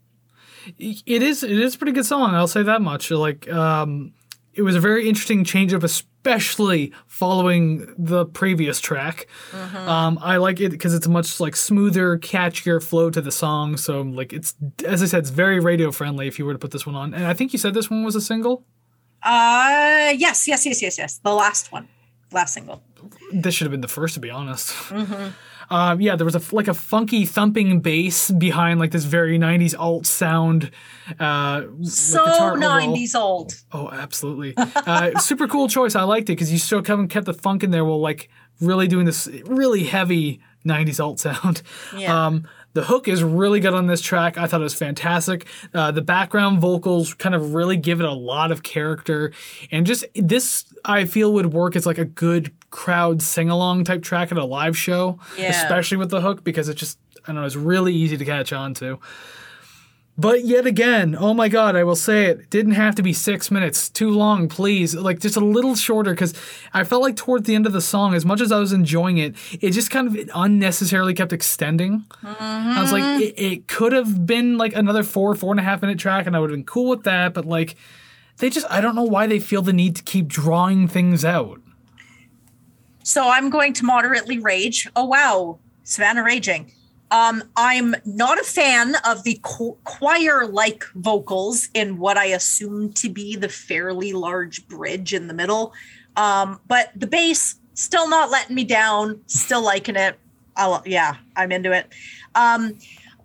It 0.79 1.23
is 1.23 1.43
it 1.43 1.51
is 1.53 1.75
a 1.75 1.79
pretty 1.79 1.93
good 1.93 2.07
song. 2.07 2.35
I'll 2.35 2.47
say 2.49 2.63
that 2.63 2.83
much. 2.83 3.11
Like 3.11 3.51
um, 3.51 4.13
it 4.53 4.63
was 4.63 4.77
a 4.77 4.81
very 4.81 5.09
interesting 5.09 5.45
change 5.45 5.73
up, 5.73 5.83
especially 5.83 6.93
following 7.07 7.95
the 7.97 8.27
previous 8.27 8.79
track. 8.81 9.29
Um, 9.55 10.19
I 10.21 10.37
like 10.37 10.61
it 10.61 10.71
because 10.71 10.93
it's 10.95 11.07
a 11.07 11.11
much 11.11 11.41
like 11.41 11.57
smoother, 11.57 12.19
catchier 12.19 12.83
flow 12.83 13.09
to 13.09 13.21
the 13.23 13.31
song. 13.33 13.77
So 13.79 14.03
like 14.03 14.33
it's 14.35 14.55
as 14.85 15.03
I 15.03 15.07
said, 15.07 15.21
it's 15.21 15.31
very 15.31 15.59
radio 15.61 15.91
friendly. 15.91 16.27
If 16.29 16.39
you 16.39 16.45
were 16.45 16.53
to 16.53 16.59
put 16.59 16.71
this 16.73 16.85
one 16.85 16.95
on, 16.97 17.15
and 17.15 17.25
I 17.25 17.33
think 17.35 17.53
you 17.55 17.59
said 17.59 17.73
this 17.73 17.89
one 17.89 18.05
was 18.05 18.17
a 18.17 18.21
single. 18.21 18.65
Uh 19.23 20.13
yes, 20.17 20.47
yes, 20.47 20.67
yes, 20.67 20.83
yes, 20.83 20.99
yes. 20.99 21.19
The 21.19 21.33
last 21.33 21.73
one, 21.73 21.89
last 22.31 22.53
single. 22.55 22.83
This 23.33 23.55
should 23.55 23.67
have 23.67 23.73
been 23.73 23.81
the 23.81 23.89
first, 23.89 24.15
to 24.15 24.21
be 24.21 24.31
honest. 24.31 24.75
Um, 25.71 26.01
yeah, 26.01 26.17
there 26.17 26.25
was 26.25 26.35
a 26.35 26.55
like 26.55 26.69
a 26.69 26.73
funky 26.75 27.27
thumping 27.27 27.81
bass 27.81 28.31
behind 28.31 28.81
like 28.81 28.91
this 28.91 29.05
very 29.05 29.39
'90s 29.39 29.75
alt 29.79 30.07
sound. 30.07 30.71
Uh, 31.21 31.65
So 31.83 32.55
nineties 32.55 33.15
old. 33.15 33.53
Oh, 33.73 33.91
absolutely. 33.91 34.55
Uh, 34.57 35.19
super 35.19 35.47
cool 35.47 35.69
choice. 35.69 35.95
I 35.95 36.05
liked 36.05 36.31
it 36.31 36.33
because 36.33 36.51
you 36.51 36.59
still 36.59 36.81
kind 36.83 37.03
of 37.03 37.09
kept 37.11 37.27
the 37.27 37.35
funk 37.35 37.63
in 37.63 37.71
there 37.71 37.85
while 37.85 38.01
like 38.01 38.31
really 38.61 38.89
doing 38.89 39.05
this 39.05 39.29
really 39.45 39.85
heavy 39.85 40.41
90s 40.67 41.01
alt 41.05 41.21
sound. 41.21 41.63
Yeah. 41.97 42.27
Um, 42.27 42.49
the 42.75 42.85
hook 42.85 43.09
is 43.09 43.23
really 43.25 43.61
good 43.61 43.75
on 43.75 43.87
this 43.87 44.01
track. 44.01 44.37
I 44.39 44.47
thought 44.47 44.61
it 44.61 44.65
was 44.65 44.75
fantastic. 44.75 45.47
Uh, 45.75 45.91
the 45.91 46.03
background 46.03 46.61
vocals 46.61 47.15
kind 47.15 47.35
of 47.35 47.55
really 47.55 47.77
give 47.77 47.99
it 48.01 48.07
a 48.07 48.13
lot 48.13 48.53
of 48.53 48.63
character. 48.63 49.33
And 49.73 49.87
just 49.87 50.05
this, 50.15 50.65
I 50.85 51.05
feel, 51.05 51.33
would 51.35 51.53
work 51.53 51.77
as 51.77 51.87
like 51.87 51.99
a 51.99 52.05
good 52.05 52.53
crowd 52.71 53.23
sing 53.23 53.49
along 53.51 53.85
type 53.85 54.03
track 54.03 54.31
at 54.33 54.39
a 54.39 54.45
live 54.45 54.77
show, 54.77 55.19
Yeah. 55.39 55.51
especially 55.51 55.97
with 55.97 56.11
the 56.11 56.21
hook 56.21 56.45
because 56.45 56.69
it's 56.69 56.79
just, 56.81 56.99
I 57.25 57.29
don't 57.33 57.37
know, 57.37 57.45
it's 57.47 57.57
really 57.57 57.95
easy 57.95 58.17
to 58.17 58.25
catch 58.25 58.53
on 58.53 58.75
to. 58.75 58.99
But 60.21 60.45
yet 60.45 60.67
again, 60.67 61.15
oh 61.17 61.33
my 61.33 61.49
god, 61.49 61.77
I 61.77 61.85
will 61.85 61.95
say 61.95 62.25
it, 62.27 62.41
it 62.41 62.51
didn't 62.51 62.73
have 62.73 62.97
to 62.97 63.05
be 63.05 63.13
six 63.13 63.53
minutes. 63.53 63.89
Too 63.89 64.11
long, 64.11 64.49
please. 64.49 64.97
Like 64.97 65.21
just 65.21 65.37
a 65.37 65.41
little 65.41 65.77
shorter, 65.77 66.11
because 66.11 66.35
I 66.75 66.83
felt 66.83 67.03
like 67.03 67.15
towards 67.15 67.47
the 67.47 67.55
end 67.55 67.67
of 67.67 67.73
the 67.73 67.81
song, 67.81 68.15
as 68.15 68.25
much 68.25 68.41
as 68.41 68.51
I 68.51 68.59
was 68.59 68.73
enjoying 68.73 69.19
it, 69.19 69.37
it 69.61 69.71
just 69.71 69.93
kind 69.93 70.09
of 70.09 70.31
unnecessarily 70.35 71.15
kept 71.15 71.33
extending. 71.33 72.05
Mm-hmm. 72.25 72.43
I 72.43 72.83
was 72.83 72.91
like, 72.91 73.23
it, 73.23 73.35
it 73.41 73.69
could 73.69 73.93
have 73.93 74.27
been 74.27 74.59
like 74.59 74.75
another 74.75 75.05
four, 75.05 75.37
four 75.37 75.53
and 75.53 75.61
a 75.61 75.63
half 75.63 75.83
minute 75.83 76.01
track, 76.01 76.27
and 76.27 76.35
I 76.35 76.41
would 76.41 76.51
have 76.51 76.57
been 76.57 76.67
cool 76.67 76.89
with 76.91 77.05
that. 77.05 77.33
But 77.33 77.45
like, 77.45 77.77
they 78.39 78.51
just, 78.51 78.67
I 78.71 78.81
don't 78.81 78.95
know 78.95 79.03
why 79.03 79.27
they 79.27 79.39
feel 79.39 79.63
the 79.63 79.73
need 79.73 79.97
to 79.97 80.03
keep 80.03 80.29
drawing 80.29 80.89
things 80.89 81.25
out. 81.25 81.61
So 83.03 83.29
I'm 83.29 83.51
going 83.51 83.73
to 83.75 83.85
moderately 83.85 84.39
rage. 84.39 84.89
Oh 84.95 85.07
wow, 85.07 85.59
Savannah 85.85 86.25
raging. 86.25 86.73
Um, 87.11 87.43
I'm 87.57 87.95
not 88.05 88.39
a 88.39 88.45
fan 88.45 88.95
of 89.07 89.25
the 89.25 89.41
choir-like 89.43 90.85
vocals 90.95 91.71
in 91.73 91.97
what 91.97 92.19
I 92.19 92.27
assume 92.27 92.93
to 92.95 93.09
be 93.09 93.35
the 93.35 93.49
fairly 93.49 94.13
large 94.13 94.69
bridge 94.69 95.15
in 95.15 95.27
the 95.27 95.33
middle. 95.33 95.73
Um, 96.17 96.61
but 96.69 96.91
the 96.95 97.07
bass 97.07 97.55
still 97.73 98.11
not 98.11 98.31
letting 98.31 98.55
me 98.55 98.65
down. 98.65 99.23
Still 99.27 99.63
liking 99.63 99.97
it. 99.97 100.19
I'll, 100.55 100.83
yeah, 100.85 101.17
I'm 101.35 101.51
into 101.51 101.73
it. 101.73 101.87
Um, 102.35 102.79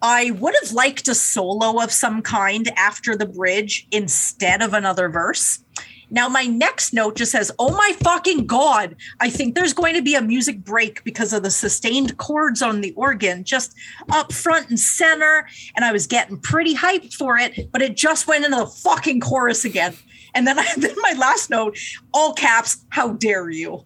I 0.03 0.31
would 0.31 0.53
have 0.61 0.73
liked 0.73 1.07
a 1.07 1.15
solo 1.15 1.81
of 1.81 1.91
some 1.91 2.21
kind 2.21 2.69
after 2.75 3.15
the 3.15 3.25
bridge 3.25 3.87
instead 3.89 4.61
of 4.61 4.73
another 4.73 5.07
verse. 5.07 5.63
Now, 6.09 6.27
my 6.27 6.43
next 6.43 6.93
note 6.93 7.15
just 7.15 7.31
says, 7.31 7.51
Oh 7.57 7.71
my 7.71 7.95
fucking 8.01 8.45
God, 8.45 8.97
I 9.21 9.29
think 9.29 9.55
there's 9.55 9.73
going 9.73 9.95
to 9.95 10.01
be 10.01 10.13
a 10.13 10.21
music 10.21 10.59
break 10.59 11.03
because 11.05 11.31
of 11.31 11.41
the 11.41 11.49
sustained 11.49 12.17
chords 12.17 12.61
on 12.61 12.81
the 12.81 12.91
organ 12.91 13.45
just 13.45 13.75
up 14.11 14.33
front 14.33 14.69
and 14.69 14.79
center. 14.79 15.47
And 15.75 15.85
I 15.85 15.93
was 15.93 16.05
getting 16.05 16.37
pretty 16.37 16.75
hyped 16.75 17.13
for 17.13 17.37
it, 17.37 17.71
but 17.71 17.81
it 17.81 17.95
just 17.95 18.27
went 18.27 18.43
into 18.43 18.57
the 18.57 18.67
fucking 18.67 19.21
chorus 19.21 19.63
again. 19.63 19.95
And 20.35 20.45
then, 20.45 20.59
I, 20.59 20.67
then 20.77 20.95
my 20.97 21.13
last 21.17 21.49
note, 21.49 21.79
all 22.13 22.33
caps, 22.33 22.85
how 22.89 23.13
dare 23.13 23.49
you? 23.49 23.85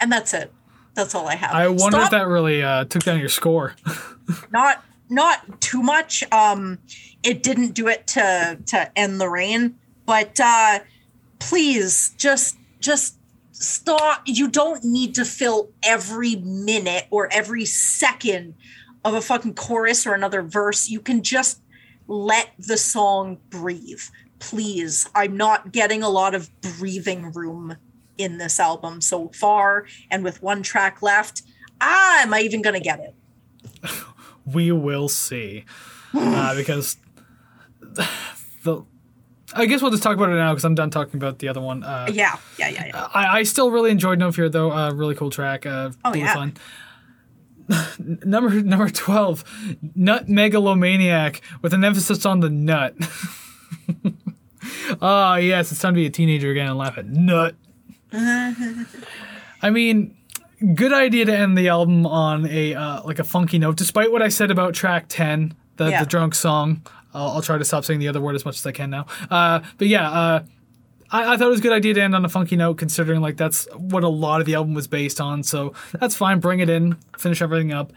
And 0.00 0.10
that's 0.10 0.32
it. 0.32 0.50
That's 0.94 1.14
all 1.14 1.28
I 1.28 1.34
have. 1.34 1.52
I 1.52 1.68
wonder 1.68 1.98
Stop 1.98 2.04
if 2.04 2.10
that 2.10 2.26
really 2.26 2.62
uh, 2.62 2.86
took 2.86 3.04
down 3.04 3.20
your 3.20 3.28
score. 3.28 3.76
not 4.50 4.82
not 5.10 5.60
too 5.60 5.82
much 5.82 6.22
um 6.32 6.78
it 7.22 7.42
didn't 7.42 7.72
do 7.72 7.88
it 7.88 8.06
to 8.06 8.58
to 8.66 8.98
end 8.98 9.20
the 9.20 9.28
Reign 9.28 9.76
but 10.06 10.38
uh 10.40 10.78
please 11.38 12.14
just 12.16 12.56
just 12.78 13.16
stop 13.52 14.22
you 14.26 14.48
don't 14.48 14.84
need 14.84 15.14
to 15.14 15.24
fill 15.24 15.70
every 15.82 16.36
minute 16.36 17.06
or 17.10 17.28
every 17.32 17.64
second 17.64 18.54
of 19.04 19.14
a 19.14 19.20
fucking 19.20 19.54
chorus 19.54 20.06
or 20.06 20.14
another 20.14 20.42
verse. 20.42 20.88
You 20.88 21.00
can 21.00 21.22
just 21.22 21.62
let 22.06 22.50
the 22.58 22.76
song 22.76 23.38
breathe. 23.50 24.02
Please 24.38 25.08
i'm 25.14 25.36
not 25.36 25.70
getting 25.70 26.02
a 26.02 26.08
lot 26.08 26.34
of 26.34 26.48
breathing 26.62 27.30
room 27.32 27.76
in 28.16 28.38
this 28.38 28.58
album 28.58 29.00
so 29.00 29.28
far 29.28 29.86
and 30.10 30.24
with 30.24 30.42
one 30.42 30.62
track 30.62 31.02
left 31.02 31.42
ah, 31.82 32.22
am 32.22 32.32
i 32.32 32.40
even 32.40 32.62
gonna 32.62 32.80
get 32.80 33.00
it 33.00 33.14
we 34.52 34.72
will 34.72 35.08
see. 35.08 35.64
Uh, 36.14 36.54
because 36.56 36.96
the. 38.64 38.84
I 39.52 39.66
guess 39.66 39.82
we'll 39.82 39.90
just 39.90 40.04
talk 40.04 40.16
about 40.16 40.30
it 40.30 40.34
now 40.36 40.52
because 40.52 40.64
I'm 40.64 40.76
done 40.76 40.90
talking 40.90 41.16
about 41.16 41.40
the 41.40 41.48
other 41.48 41.60
one. 41.60 41.82
Uh, 41.82 42.06
yeah 42.12 42.36
yeah 42.56 42.68
yeah 42.68 42.86
yeah 42.86 43.08
I, 43.12 43.38
I 43.38 43.42
still 43.42 43.72
really 43.72 43.90
enjoyed 43.90 44.18
No 44.20 44.30
Fear 44.30 44.48
though. 44.48 44.70
Uh, 44.70 44.92
really 44.92 45.16
cool 45.16 45.30
track. 45.30 45.66
Uh, 45.66 45.90
Oh, 46.04 46.10
really 46.12 46.20
yeah. 46.20 46.34
fun. 46.34 46.54
number 48.24 48.50
number 48.62 48.88
twelve, 48.90 49.42
Nutt 49.96 50.28
Megalomaniac 50.28 51.40
with 51.62 51.74
an 51.74 51.82
emphasis 51.84 52.24
on 52.26 52.40
the 52.40 52.50
nut. 52.50 52.94
Ah 55.00 55.36
yes, 55.36 55.72
it's 55.72 55.80
time 55.80 55.94
to 55.94 56.00
be 56.00 56.06
a 56.06 56.10
teenager 56.10 56.50
again 56.50 56.68
and 56.68 56.76
laugh 56.78 56.98
at 56.98 57.06
nut. 57.06 57.54
I 58.12 59.70
mean, 59.70 60.16
good 60.74 60.92
idea 60.92 61.24
to 61.24 61.36
end 61.36 61.56
the 61.56 61.68
album 61.68 62.06
on 62.06 62.46
a 62.46 62.74
uh, 62.74 63.02
like 63.04 63.18
a 63.18 63.24
funky 63.24 63.58
note. 63.58 63.76
Despite 63.76 64.12
what 64.12 64.22
I 64.22 64.28
said 64.28 64.50
about 64.50 64.74
track 64.74 65.06
ten, 65.08 65.54
the 65.76 65.90
Yeah. 65.90 66.04
the 66.04 66.08
drunk 66.08 66.34
song, 66.34 66.82
I'll, 67.14 67.30
I'll 67.30 67.42
try 67.42 67.58
to 67.58 67.64
stop 67.64 67.84
saying 67.84 68.00
the 68.00 68.08
other 68.08 68.20
word 68.20 68.34
as 68.34 68.44
much 68.44 68.58
as 68.58 68.66
I 68.66 68.72
can 68.72 68.90
now. 68.90 69.06
Uh, 69.30 69.60
but 69.78 69.88
yeah, 69.88 70.10
uh, 70.10 70.42
I, 71.10 71.34
I 71.34 71.36
thought 71.36 71.46
it 71.46 71.50
was 71.50 71.60
a 71.60 71.62
good 71.62 71.72
idea 71.72 71.94
to 71.94 72.02
end 72.02 72.14
on 72.14 72.24
a 72.24 72.28
funky 72.28 72.56
note, 72.56 72.74
considering 72.78 73.20
like 73.20 73.36
that's 73.36 73.66
what 73.76 74.04
a 74.04 74.08
lot 74.08 74.40
of 74.40 74.46
the 74.46 74.54
album 74.54 74.74
was 74.74 74.86
based 74.86 75.20
on. 75.20 75.42
So 75.42 75.72
that's 75.98 76.14
fine. 76.16 76.40
Bring 76.40 76.60
it 76.60 76.68
in, 76.68 76.96
finish 77.18 77.40
everything 77.42 77.72
up. 77.72 77.92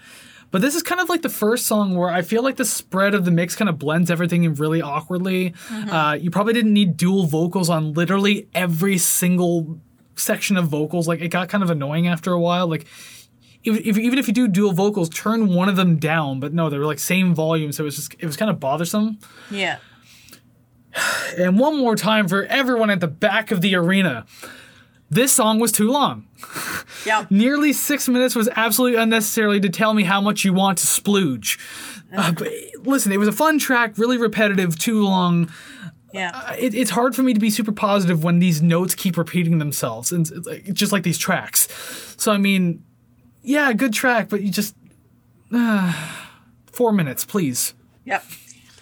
But 0.51 0.61
this 0.61 0.76
is 0.76 0.84
kind 0.84 1.01
of 1.01 1.09
like 1.09 1.24
the 1.24 1.30
first 1.30 1.66
song 1.66 1.95
where 1.95 2.09
I 2.11 2.22
feel 2.22 2.43
like 2.43 2.57
the 2.57 2.66
spread 2.66 3.16
of 3.16 3.26
the 3.26 3.32
mix 3.32 3.55
kind 3.55 3.68
of 3.70 3.80
blends 3.80 4.11
everything 4.11 4.43
in 4.43 4.53
really 4.53 4.84
awkwardly. 4.84 5.55
Uh, 5.72 6.16
you 6.22 6.30
probably 6.30 6.53
didn't 6.53 6.74
need 6.74 6.95
dual 6.95 7.26
vocals 7.26 7.72
on 7.72 7.93
literally 7.93 8.47
every 8.53 8.99
single 8.99 9.80
section 10.16 10.57
of 10.57 10.68
vocals. 10.68 11.07
Like 11.07 11.22
it 11.22 11.30
got 11.30 11.49
kind 11.49 11.64
of 11.64 11.70
annoying 11.70 12.07
after 12.07 12.32
a 12.32 12.39
while. 12.39 12.68
Like 12.68 12.86
if, 13.64 13.78
if, 13.86 13.97
even 13.97 14.20
if 14.20 14.28
you 14.28 14.34
do 14.34 14.47
dual 14.47 14.74
vocals, 14.74 15.09
turn 15.09 15.53
one 15.53 15.70
of 15.70 15.76
them 15.76 15.97
down. 15.97 16.39
But 16.39 16.53
no, 16.53 16.70
they 16.70 16.78
were 16.78 16.86
like 16.86 16.99
same 16.99 17.34
volume, 17.34 17.72
so 17.72 17.84
it 17.84 17.86
was 17.86 17.95
just 17.95 18.16
it 18.20 18.26
was 18.26 18.38
kind 18.38 18.51
of 18.51 18.59
bothersome. 18.59 19.20
yeah 19.49 19.78
And 21.38 21.57
one 21.57 21.78
more 21.78 21.95
time 21.95 22.28
for 22.28 22.43
everyone 22.45 22.89
at 22.89 22.99
the 22.99 23.07
back 23.07 23.51
of 23.51 23.61
the 23.61 23.76
arena. 23.76 24.26
This 25.09 25.34
song 25.34 25.59
was 25.59 25.72
too 25.72 25.91
long. 25.91 26.28
yeah 27.05 27.26
Nearly 27.30 27.74
six 27.74 28.07
minutes 28.07 28.36
was 28.36 28.49
absolutely 28.55 28.99
unnecessarily 28.99 29.59
to 29.59 29.70
tell 29.70 29.93
me 29.93 30.03
how 30.03 30.22
much 30.22 30.43
you 30.43 30.53
want 30.53 30.80
to 30.80 30.88
splooge. 30.88 31.59
Uh, 32.16 32.32
but 32.32 32.47
listen, 32.84 33.11
it 33.11 33.18
was 33.18 33.28
a 33.28 33.32
fun 33.32 33.57
track, 33.57 33.97
really 33.97 34.18
repetitive, 34.18 34.78
too 34.78 35.03
long. 35.03 35.51
Yeah 36.14 36.53
It, 36.53 36.74
it's 36.74 36.91
hard 36.91 37.16
for 37.16 37.24
me 37.24 37.34
to 37.34 37.39
be 37.39 37.49
super 37.49 37.72
positive 37.72 38.24
when 38.24 38.39
these 38.39 38.61
notes 38.61 38.95
keep 38.95 39.18
repeating 39.18 39.57
themselves, 39.57 40.11
and 40.11 40.30
just 40.74 40.91
like 40.91 41.03
these 41.03 41.18
tracks. 41.18 41.68
So 42.18 42.32
I 42.32 42.38
mean, 42.38 42.84
yeah, 43.41 43.74
good 43.74 43.93
track, 43.93 44.30
but 44.30 44.41
you 44.41 44.51
just 44.51 44.76
uh, 45.53 45.93
four 46.72 46.91
minutes, 46.91 47.26
please. 47.26 47.74
Yep. 48.05 48.24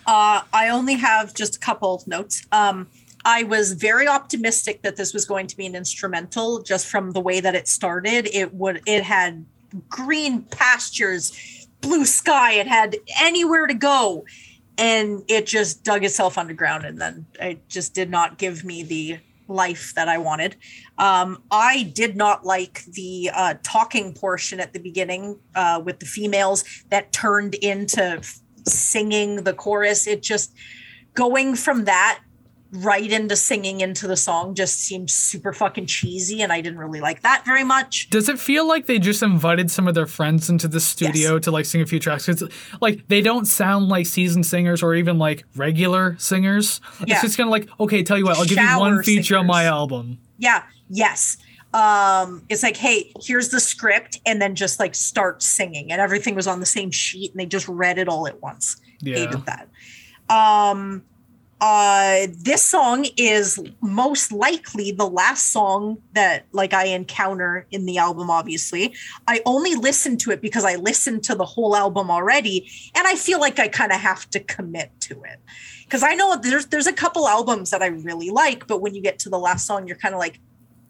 Uh, 0.06 0.42
I 0.52 0.70
only 0.70 0.96
have 0.96 1.34
just 1.34 1.56
a 1.56 1.60
couple 1.60 1.96
of 1.96 2.08
notes. 2.08 2.46
Um, 2.52 2.88
I 3.24 3.44
was 3.44 3.74
very 3.74 4.08
optimistic 4.08 4.82
that 4.82 4.96
this 4.96 5.14
was 5.14 5.26
going 5.26 5.48
to 5.48 5.58
be 5.58 5.66
an 5.66 5.76
instrumental, 5.76 6.62
just 6.62 6.88
from 6.88 7.12
the 7.12 7.22
way 7.22 7.40
that 7.40 7.54
it 7.54 7.68
started. 7.68 8.28
It 8.34 8.54
would. 8.56 8.82
It 8.86 9.04
had 9.04 9.46
green 9.90 10.42
pastures, 10.44 11.68
blue 11.82 12.06
sky. 12.06 12.54
It 12.54 12.68
had 12.68 12.98
anywhere 13.20 13.68
to 13.68 13.74
go, 13.74 14.26
and 14.82 15.24
it 15.28 15.46
just 15.46 15.84
dug 15.84 16.04
itself 16.04 16.40
underground, 16.40 16.86
and 16.86 17.00
then 17.00 17.28
it 17.40 17.70
just 17.70 17.94
did 17.94 18.10
not 18.10 18.40
give 18.40 18.66
me 18.66 18.82
the 18.82 19.20
life 19.48 19.94
that 19.96 20.08
I 20.10 20.18
wanted. 20.18 20.56
Um, 20.98 21.44
I 21.52 21.84
did 21.94 22.16
not 22.16 22.46
like 22.46 22.84
the 22.86 23.30
uh, 23.32 23.54
talking 23.64 24.14
portion 24.14 24.60
at 24.60 24.74
the 24.74 24.80
beginning 24.80 25.38
uh, 25.54 25.82
with 25.86 26.00
the 26.00 26.08
females 26.08 26.64
that 26.90 27.14
turned 27.14 27.54
into 27.56 28.22
singing 28.66 29.44
the 29.44 29.54
chorus. 29.54 30.08
It 30.08 30.24
just 30.24 30.56
going 31.14 31.56
from 31.56 31.86
that 31.86 32.22
right 32.74 33.12
into 33.12 33.36
singing 33.36 33.82
into 33.82 34.08
the 34.08 34.16
song 34.16 34.56
just 34.56 34.80
seemed 34.80 35.10
super 35.10 35.52
fucking 35.52 35.86
cheesy, 35.86 36.42
and 36.42 36.54
I 36.54 36.62
didn't 36.62 36.80
really 36.80 37.02
like 37.02 37.22
that 37.22 37.44
very 37.46 37.64
much. 37.64 38.10
Does 38.10 38.30
it 38.30 38.40
feel 38.40 38.68
like 38.68 38.86
they 38.86 38.98
just 38.98 39.22
invited 39.22 39.70
some 39.70 39.88
of 39.88 39.96
their 39.96 40.06
friends 40.06 40.50
into 40.50 40.68
the 40.68 40.80
studio 40.80 41.38
to 41.40 41.52
like 41.52 41.66
sing 41.66 41.82
a 41.82 41.86
few 41.86 42.00
tracks? 42.00 42.30
It's 42.30 42.44
like 42.80 43.08
they 43.10 43.22
don't 43.22 43.46
sound 43.46 43.90
like 43.90 44.06
seasoned 44.06 44.46
singers 44.46 44.82
or 44.82 44.96
even 44.96 45.18
like 45.18 45.44
regular 45.56 46.16
singers. 46.18 46.80
Yeah. 47.06 47.16
It's 47.16 47.22
just 47.24 47.38
kind 47.38 47.48
of 47.48 47.52
like, 47.52 47.68
okay, 47.80 48.04
tell 48.04 48.18
you 48.18 48.26
what, 48.26 48.38
I'll 48.38 48.46
give 48.46 48.58
you 48.58 48.80
one 48.80 49.04
feature 49.04 49.38
on 49.38 49.48
my 49.48 49.66
album. 49.66 50.20
Yeah, 50.38 50.64
yes. 50.90 51.38
Um, 51.74 52.44
it's 52.50 52.64
like, 52.64 52.76
hey, 52.78 53.12
here's 53.22 53.50
the 53.50 53.60
script, 53.60 54.20
and 54.26 54.42
then 54.42 54.56
just 54.56 54.80
like 54.80 54.96
start 54.96 55.42
singing, 55.44 55.92
and 55.92 56.02
everything 56.02 56.36
was 56.36 56.48
on 56.48 56.60
the 56.60 56.66
same 56.66 56.92
sheet, 56.92 57.32
and 57.32 57.40
they 57.40 57.46
just 57.46 57.68
read 57.68 57.98
it 57.98 58.08
all 58.08 58.28
at 58.28 58.42
once. 58.42 58.78
Yeah. 59.02 59.18
Hated 59.18 59.46
that. 59.46 59.70
Um, 60.30 61.04
uh, 61.62 62.26
this 62.40 62.64
song 62.64 63.06
is 63.18 63.60
most 63.82 64.32
likely 64.32 64.92
the 64.92 65.08
last 65.08 65.52
song 65.52 66.00
that 66.14 66.48
like 66.54 66.74
I 66.74 66.86
encounter 66.86 67.68
in 67.70 67.86
the 67.86 68.00
album. 68.00 68.32
Obviously, 68.32 68.96
I 69.28 69.42
only 69.46 69.76
listened 69.76 70.20
to 70.22 70.32
it 70.32 70.42
because 70.42 70.66
I 70.66 70.76
listened 70.76 71.24
to 71.26 71.36
the 71.36 71.46
whole 71.46 71.76
album 71.76 72.10
already, 72.10 72.68
and 72.96 73.06
I 73.08 73.16
feel 73.16 73.40
like 73.40 73.60
I 73.60 73.68
kind 73.68 73.92
of 73.92 74.00
have 74.00 74.28
to 74.32 74.40
commit 74.40 74.90
to 75.02 75.22
it 75.22 75.40
because 75.84 76.02
I 76.02 76.16
know 76.16 76.36
there's 76.36 76.66
there's 76.66 76.88
a 76.88 76.94
couple 76.94 77.28
albums 77.28 77.70
that 77.70 77.84
I 77.84 77.88
really 77.88 78.32
like, 78.32 78.66
but 78.66 78.82
when 78.82 78.96
you 78.96 79.02
get 79.02 79.20
to 79.20 79.30
the 79.30 79.38
last 79.40 79.68
song, 79.68 79.86
you're 79.86 79.98
kind 79.98 80.16
of 80.16 80.20
like, 80.20 80.40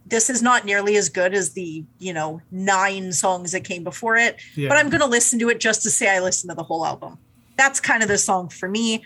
this 0.06 0.30
is 0.30 0.42
not 0.42 0.64
nearly 0.64 0.96
as 0.96 1.10
good 1.10 1.34
as 1.34 1.52
the 1.52 1.84
you 2.00 2.14
know 2.14 2.40
nine 2.50 3.12
songs 3.12 3.52
that 3.52 3.66
came 3.66 3.84
before 3.84 4.16
it. 4.16 4.38
Yeah. 4.56 4.70
But 4.70 4.78
I'm 4.78 4.90
gonna 4.90 5.06
listen 5.06 5.38
to 5.40 5.50
it 5.50 5.60
just 5.60 5.84
to 5.84 5.90
say 5.90 6.16
I 6.16 6.22
listened 6.22 6.52
to 6.52 6.56
the 6.56 6.64
whole 6.64 6.86
album. 6.86 7.18
That's 7.58 7.82
kind 7.82 8.02
of 8.04 8.08
the 8.08 8.18
song 8.18 8.48
for 8.48 8.70
me. 8.70 9.04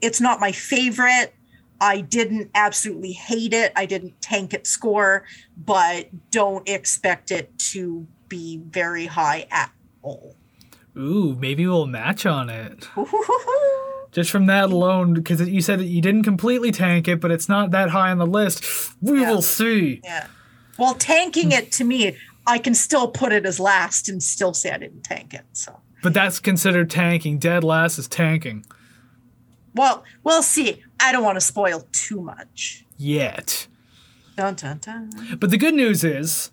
It's 0.00 0.20
not 0.20 0.40
my 0.40 0.52
favorite. 0.52 1.34
I 1.80 2.00
didn't 2.00 2.50
absolutely 2.54 3.12
hate 3.12 3.52
it. 3.54 3.72
I 3.76 3.86
didn't 3.86 4.20
tank 4.20 4.52
its 4.52 4.68
score, 4.70 5.24
but 5.56 6.08
don't 6.30 6.68
expect 6.68 7.30
it 7.30 7.56
to 7.70 8.06
be 8.28 8.58
very 8.68 9.06
high 9.06 9.46
at 9.50 9.70
all. 10.02 10.34
Ooh, 10.96 11.36
maybe 11.38 11.66
we'll 11.66 11.86
match 11.86 12.26
on 12.26 12.50
it. 12.50 12.88
Just 14.10 14.30
from 14.30 14.46
that 14.46 14.70
alone, 14.70 15.14
because 15.14 15.46
you 15.48 15.60
said 15.60 15.78
that 15.78 15.84
you 15.84 16.00
didn't 16.00 16.24
completely 16.24 16.72
tank 16.72 17.06
it, 17.06 17.20
but 17.20 17.30
it's 17.30 17.48
not 17.48 17.70
that 17.70 17.90
high 17.90 18.10
on 18.10 18.18
the 18.18 18.26
list. 18.26 18.64
We 19.00 19.20
Yeah. 19.20 19.30
will 19.30 19.42
see. 19.42 20.00
Yeah. 20.02 20.26
Well, 20.78 20.94
tanking 20.94 21.52
it 21.52 21.70
to 21.72 21.84
me, 21.84 22.16
I 22.46 22.58
can 22.58 22.74
still 22.74 23.08
put 23.08 23.32
it 23.32 23.44
as 23.46 23.60
last 23.60 24.08
and 24.08 24.22
still 24.22 24.54
say 24.54 24.70
I 24.70 24.78
didn't 24.78 25.02
tank 25.02 25.34
it. 25.34 25.44
So, 25.52 25.78
But 26.02 26.14
that's 26.14 26.40
considered 26.40 26.90
tanking. 26.90 27.38
Dead 27.38 27.62
last 27.62 27.98
is 27.98 28.08
tanking. 28.08 28.64
Well, 29.74 30.04
we'll 30.24 30.42
see. 30.42 30.82
I 31.00 31.12
don't 31.12 31.24
want 31.24 31.36
to 31.36 31.40
spoil 31.40 31.86
too 31.92 32.20
much. 32.20 32.84
Yet. 32.96 33.66
Dun, 34.36 34.54
dun, 34.54 34.78
dun. 34.78 35.10
But 35.38 35.50
the 35.50 35.58
good 35.58 35.74
news 35.74 36.04
is, 36.04 36.50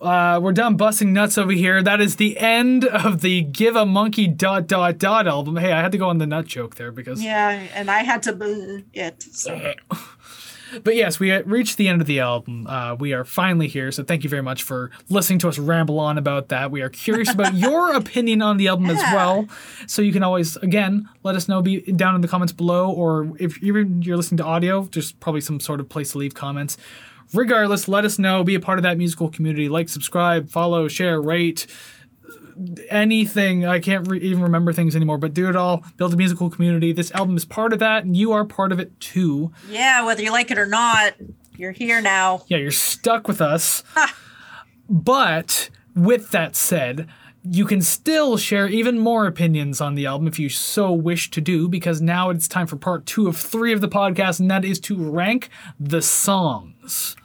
uh, 0.00 0.38
we're 0.42 0.52
done 0.52 0.76
busting 0.76 1.12
nuts 1.12 1.38
over 1.38 1.52
here. 1.52 1.82
That 1.82 2.00
is 2.00 2.16
the 2.16 2.38
end 2.38 2.84
of 2.84 3.20
the 3.20 3.42
Give 3.42 3.76
a 3.76 3.86
Monkey 3.86 4.26
dot 4.26 4.66
dot 4.66 4.98
dot 4.98 5.26
album. 5.26 5.56
Hey, 5.56 5.72
I 5.72 5.80
had 5.80 5.92
to 5.92 5.98
go 5.98 6.08
on 6.08 6.18
the 6.18 6.26
nut 6.26 6.46
joke 6.46 6.76
there 6.76 6.92
because. 6.92 7.22
Yeah, 7.22 7.50
and 7.74 7.90
I 7.90 8.02
had 8.02 8.22
to 8.24 8.32
boo 8.32 8.82
it. 8.92 9.22
So. 9.22 9.74
But 10.82 10.96
yes, 10.96 11.20
we 11.20 11.32
reached 11.42 11.76
the 11.76 11.88
end 11.88 12.00
of 12.00 12.06
the 12.06 12.20
album. 12.20 12.66
Uh, 12.66 12.94
we 12.94 13.12
are 13.12 13.24
finally 13.24 13.68
here, 13.68 13.92
so 13.92 14.02
thank 14.02 14.24
you 14.24 14.30
very 14.30 14.42
much 14.42 14.62
for 14.62 14.90
listening 15.08 15.38
to 15.40 15.48
us 15.48 15.58
ramble 15.58 15.98
on 16.00 16.18
about 16.18 16.48
that. 16.48 16.70
We 16.70 16.82
are 16.82 16.88
curious 16.88 17.32
about 17.32 17.54
your 17.66 17.94
opinion 17.94 18.42
on 18.42 18.56
the 18.56 18.68
album 18.68 18.90
as 18.90 19.00
well, 19.12 19.48
so 19.86 20.02
you 20.02 20.12
can 20.12 20.22
always 20.22 20.56
again 20.56 21.08
let 21.22 21.36
us 21.36 21.48
know 21.48 21.62
be 21.62 21.80
down 21.92 22.14
in 22.14 22.20
the 22.20 22.28
comments 22.28 22.52
below, 22.52 22.90
or 22.90 23.32
if 23.38 23.62
even 23.62 24.02
you're 24.02 24.16
listening 24.16 24.38
to 24.38 24.44
audio, 24.44 24.86
just 24.88 25.18
probably 25.20 25.40
some 25.40 25.60
sort 25.60 25.80
of 25.80 25.88
place 25.88 26.12
to 26.12 26.18
leave 26.18 26.34
comments. 26.34 26.76
Regardless, 27.32 27.88
let 27.88 28.04
us 28.04 28.18
know. 28.18 28.44
Be 28.44 28.54
a 28.54 28.60
part 28.60 28.78
of 28.78 28.84
that 28.84 28.98
musical 28.98 29.28
community. 29.28 29.68
Like, 29.68 29.88
subscribe, 29.88 30.48
follow, 30.48 30.86
share, 30.86 31.20
rate 31.20 31.66
anything. 32.88 33.66
I 33.66 33.80
can't 33.80 34.08
re- 34.08 34.20
even 34.20 34.42
remember 34.42 34.72
things 34.72 34.96
anymore, 34.96 35.18
but 35.18 35.34
do 35.34 35.48
it 35.48 35.56
all. 35.56 35.84
Build 35.96 36.14
a 36.14 36.16
musical 36.16 36.50
community. 36.50 36.92
This 36.92 37.10
album 37.12 37.36
is 37.36 37.44
part 37.44 37.72
of 37.72 37.78
that, 37.80 38.04
and 38.04 38.16
you 38.16 38.32
are 38.32 38.44
part 38.44 38.72
of 38.72 38.80
it 38.80 38.98
too. 39.00 39.52
Yeah, 39.68 40.04
whether 40.04 40.22
you 40.22 40.32
like 40.32 40.50
it 40.50 40.58
or 40.58 40.66
not, 40.66 41.14
you're 41.56 41.72
here 41.72 42.00
now. 42.00 42.44
Yeah, 42.48 42.58
you're 42.58 42.70
stuck 42.70 43.28
with 43.28 43.40
us. 43.40 43.82
but 44.88 45.70
with 45.94 46.30
that 46.30 46.56
said, 46.56 47.08
you 47.42 47.64
can 47.64 47.80
still 47.80 48.36
share 48.36 48.68
even 48.68 48.98
more 48.98 49.26
opinions 49.26 49.80
on 49.80 49.94
the 49.94 50.06
album 50.06 50.26
if 50.26 50.38
you 50.38 50.48
so 50.48 50.92
wish 50.92 51.30
to 51.30 51.40
do, 51.40 51.68
because 51.68 52.00
now 52.00 52.30
it's 52.30 52.48
time 52.48 52.66
for 52.66 52.76
part 52.76 53.06
two 53.06 53.28
of 53.28 53.36
three 53.36 53.72
of 53.72 53.80
the 53.80 53.88
podcast, 53.88 54.40
and 54.40 54.50
that 54.50 54.64
is 54.64 54.80
to 54.80 54.96
rank 54.96 55.48
the 55.78 56.02
songs. 56.02 57.16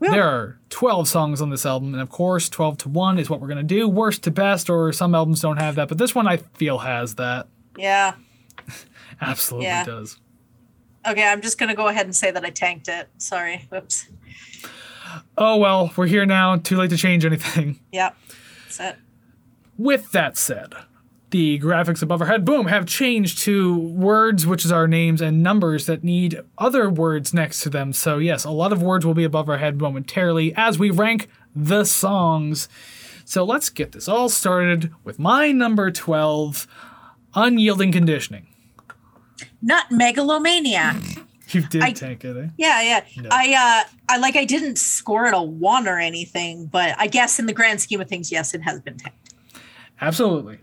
There 0.00 0.26
are 0.26 0.58
12 0.70 1.06
songs 1.08 1.40
on 1.42 1.50
this 1.50 1.66
album, 1.66 1.92
and 1.92 2.02
of 2.02 2.08
course, 2.08 2.48
12 2.48 2.78
to 2.78 2.88
1 2.88 3.18
is 3.18 3.28
what 3.28 3.40
we're 3.40 3.48
going 3.48 3.58
to 3.58 3.62
do. 3.62 3.86
Worst 3.88 4.22
to 4.24 4.30
best, 4.30 4.70
or 4.70 4.92
some 4.92 5.14
albums 5.14 5.40
don't 5.40 5.58
have 5.58 5.74
that, 5.74 5.88
but 5.88 5.98
this 5.98 6.14
one 6.14 6.26
I 6.26 6.38
feel 6.38 6.78
has 6.78 7.16
that. 7.16 7.48
Yeah. 7.76 8.14
Absolutely 9.20 9.66
Yeah. 9.66 9.84
does. 9.84 10.18
Okay, 11.08 11.22
I'm 11.26 11.40
just 11.40 11.58
gonna 11.58 11.74
go 11.74 11.88
ahead 11.88 12.04
and 12.04 12.14
say 12.14 12.30
that 12.30 12.44
I 12.44 12.50
tanked 12.50 12.86
it. 12.88 13.08
Sorry. 13.16 13.66
Whoops. 13.70 14.06
Oh 15.38 15.56
well, 15.56 15.90
we're 15.96 16.06
here 16.06 16.26
now. 16.26 16.56
Too 16.56 16.76
late 16.76 16.90
to 16.90 16.96
change 16.98 17.24
anything. 17.24 17.80
Yep. 17.92 18.16
That's 18.64 18.80
it. 18.80 18.96
With 19.78 20.12
that 20.12 20.36
said, 20.36 20.74
the 21.30 21.58
graphics 21.60 22.02
above 22.02 22.20
our 22.20 22.26
head, 22.26 22.44
boom, 22.44 22.66
have 22.66 22.86
changed 22.86 23.38
to 23.40 23.78
words, 23.78 24.46
which 24.46 24.64
is 24.64 24.72
our 24.72 24.88
names, 24.88 25.20
and 25.20 25.42
numbers 25.42 25.86
that 25.86 26.02
need 26.04 26.40
other 26.58 26.90
words 26.90 27.32
next 27.32 27.60
to 27.60 27.70
them. 27.70 27.92
So, 27.92 28.18
yes, 28.18 28.44
a 28.44 28.50
lot 28.50 28.72
of 28.72 28.82
words 28.82 29.06
will 29.06 29.14
be 29.14 29.24
above 29.24 29.48
our 29.48 29.58
head 29.58 29.80
momentarily 29.80 30.52
as 30.56 30.78
we 30.78 30.90
rank 30.90 31.28
the 31.54 31.84
songs. 31.84 32.68
So, 33.24 33.44
let's 33.44 33.70
get 33.70 33.92
this 33.92 34.08
all 34.08 34.28
started 34.28 34.92
with 35.04 35.18
my 35.18 35.52
number 35.52 35.90
12 35.90 36.66
Unyielding 37.34 37.92
Conditioning. 37.92 38.46
Not 39.62 39.90
megalomaniac. 39.90 40.96
You 41.52 41.62
did 41.62 41.82
I- 41.82 41.90
take 41.90 42.24
it, 42.24 42.36
eh? 42.36 42.46
Yeah, 42.56 42.80
yeah. 42.80 43.26
I 43.28 43.82
uh 43.84 43.90
I 44.08 44.18
like 44.18 44.36
I 44.36 44.44
didn't 44.44 44.78
score 44.78 45.26
it 45.26 45.34
a 45.34 45.42
one 45.42 45.88
or 45.88 45.98
anything, 45.98 46.66
but 46.66 46.94
I 46.96 47.08
guess 47.08 47.40
in 47.40 47.46
the 47.46 47.52
grand 47.52 47.80
scheme 47.80 48.00
of 48.00 48.08
things, 48.08 48.30
yes, 48.30 48.54
it 48.54 48.60
has 48.60 48.80
been 48.80 48.96
tanked. 48.96 49.34
Absolutely. 50.00 50.58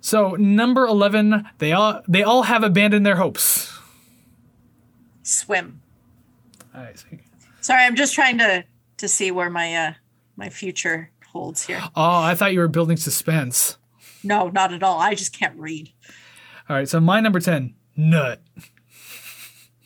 So, 0.00 0.30
number 0.30 0.84
11, 0.86 1.48
they 1.58 1.72
all 1.72 2.02
they 2.08 2.22
all 2.22 2.42
have 2.44 2.62
abandoned 2.62 3.06
their 3.06 3.16
hopes. 3.16 3.72
Swim. 5.22 5.80
I 6.74 6.92
see. 6.94 7.20
Sorry, 7.60 7.84
I'm 7.84 7.96
just 7.96 8.14
trying 8.14 8.38
to 8.38 8.64
to 8.98 9.08
see 9.08 9.30
where 9.30 9.50
my 9.50 9.74
uh 9.74 9.92
my 10.36 10.48
future 10.48 11.10
holds 11.32 11.66
here. 11.66 11.80
Oh, 11.96 12.20
I 12.20 12.34
thought 12.34 12.52
you 12.52 12.60
were 12.60 12.68
building 12.68 12.96
suspense. 12.96 13.76
No, 14.24 14.48
not 14.48 14.72
at 14.72 14.82
all. 14.82 15.00
I 15.00 15.14
just 15.14 15.36
can't 15.36 15.58
read. 15.58 15.92
All 16.68 16.76
right, 16.76 16.88
so 16.88 17.00
my 17.00 17.20
number 17.20 17.40
10, 17.40 17.74
Nut. 17.96 18.40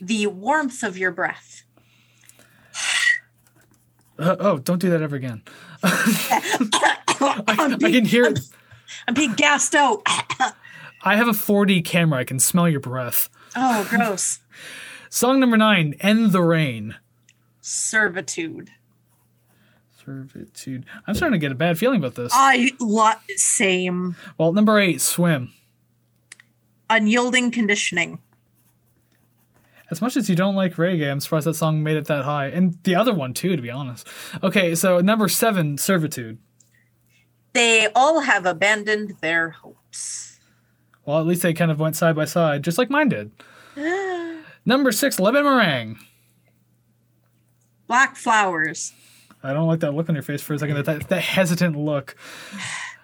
The 0.01 0.26
warmth 0.26 0.82
of 0.82 0.99
your 0.99 1.11
breath. 1.11 1.62
Uh, 4.18 4.37
oh, 4.41 4.59
don't 4.59 4.78
do 4.78 4.91
that 4.91 5.03
ever 5.03 5.16
again. 5.16 5.43
I'm, 5.82 7.74
I 7.74 7.91
can 7.91 8.05
hear 8.05 8.24
it. 8.26 8.41
I'm 9.07 9.15
being 9.15 9.35
gassed 9.35 9.75
out. 9.75 10.03
I 11.03 11.17
have 11.17 11.29
a 11.29 11.33
4D 11.33 11.85
camera. 11.85 12.21
I 12.21 12.25
can 12.25 12.41
smell 12.41 12.69
your 12.69 12.81
breath. 12.81 13.29
Oh, 13.55 13.87
gross. 13.89 14.41
Song 15.09 15.39
number 15.41 15.57
nine, 15.57 15.95
End 16.01 16.33
the 16.33 16.43
Reign. 16.43 16.97
Servitude. 17.61 18.71
Servitude. 20.05 20.85
I'm 21.07 21.15
starting 21.15 21.39
to 21.41 21.45
get 21.45 21.53
a 21.53 21.57
bad 21.57 21.79
feeling 21.79 21.99
about 21.99 22.15
this. 22.17 22.33
I 22.35 22.73
lot 22.81 23.21
same. 23.37 24.17
Well, 24.39 24.53
number 24.53 24.79
eight, 24.79 25.01
Swim. 25.01 25.53
Unyielding 26.91 27.51
conditioning. 27.51 28.21
As 29.91 30.01
much 30.01 30.17
as 30.17 30.29
you 30.29 30.35
don't 30.35 30.57
like 30.57 30.75
reggae, 30.75 31.11
I'm 31.11 31.21
surprised 31.21 31.47
that 31.47 31.55
song 31.55 31.83
made 31.83 31.97
it 31.97 32.07
that 32.07 32.25
high. 32.25 32.47
And 32.47 32.79
the 32.83 32.97
other 32.97 33.15
one, 33.15 33.33
too, 33.33 33.55
to 33.55 33.63
be 33.63 33.71
honest. 33.71 34.07
Okay, 34.43 34.75
so 34.75 35.01
number 35.01 35.29
seven, 35.29 35.79
Servitude. 35.79 36.39
They 37.57 37.89
all 37.95 38.21
have 38.21 38.45
abandoned 38.45 39.17
their 39.23 39.49
hopes. 39.49 40.39
Well, 41.07 41.19
at 41.19 41.25
least 41.27 41.41
they 41.41 41.55
kind 41.55 41.71
of 41.71 41.81
went 41.81 41.97
side 41.97 42.15
by 42.15 42.27
side, 42.27 42.63
just 42.63 42.77
like 42.77 42.91
mine 42.91 43.09
did. 43.09 43.31
number 44.67 44.93
six, 44.93 45.19
Lemon 45.19 45.45
Meringue. 45.45 45.99
Black 47.87 48.15
flowers. 48.15 48.93
I 49.43 49.55
don't 49.55 49.67
like 49.67 49.81
that 49.81 49.95
look 49.95 50.11
on 50.11 50.15
your 50.15 50.23
face 50.23 50.43
for 50.43 50.53
a 50.53 50.59
second, 50.59 50.85
that, 50.85 51.09
that 51.09 51.21
hesitant 51.23 51.77
look. 51.77 52.15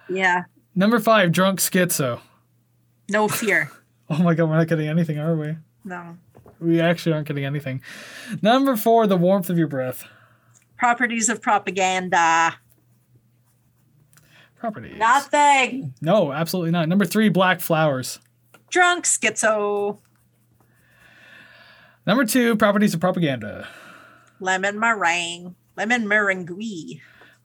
Yeah. 0.09 0.43
Number 0.75 0.99
five, 0.99 1.31
Drunk 1.31 1.59
Schizo. 1.59 2.19
No 3.09 3.27
fear. 3.27 3.71
Oh 4.09 4.21
my 4.21 4.35
god, 4.35 4.49
we're 4.49 4.57
not 4.57 4.67
getting 4.67 4.89
anything, 4.89 5.17
are 5.17 5.35
we? 5.35 5.55
No. 5.85 6.17
We 6.59 6.79
actually 6.81 7.13
aren't 7.13 7.25
getting 7.25 7.45
anything. 7.45 7.81
Number 8.43 8.75
four, 8.75 9.07
the 9.07 9.17
warmth 9.17 9.49
of 9.49 9.57
your 9.57 9.65
breath. 9.65 10.05
Properties 10.77 11.29
of 11.29 11.41
propaganda. 11.41 12.53
Properties. 14.63 14.97
Nothing. 14.97 15.93
No, 15.99 16.31
absolutely 16.31 16.71
not. 16.71 16.87
Number 16.87 17.03
three, 17.03 17.27
black 17.27 17.59
flowers. 17.59 18.19
Drunk 18.69 19.03
schizo. 19.03 19.97
Number 22.07 22.23
two, 22.23 22.55
properties 22.55 22.93
of 22.93 23.01
propaganda. 23.01 23.67
Lemon 24.39 24.79
meringue. 24.79 25.55
Lemon 25.75 26.07
meringue. 26.07 27.01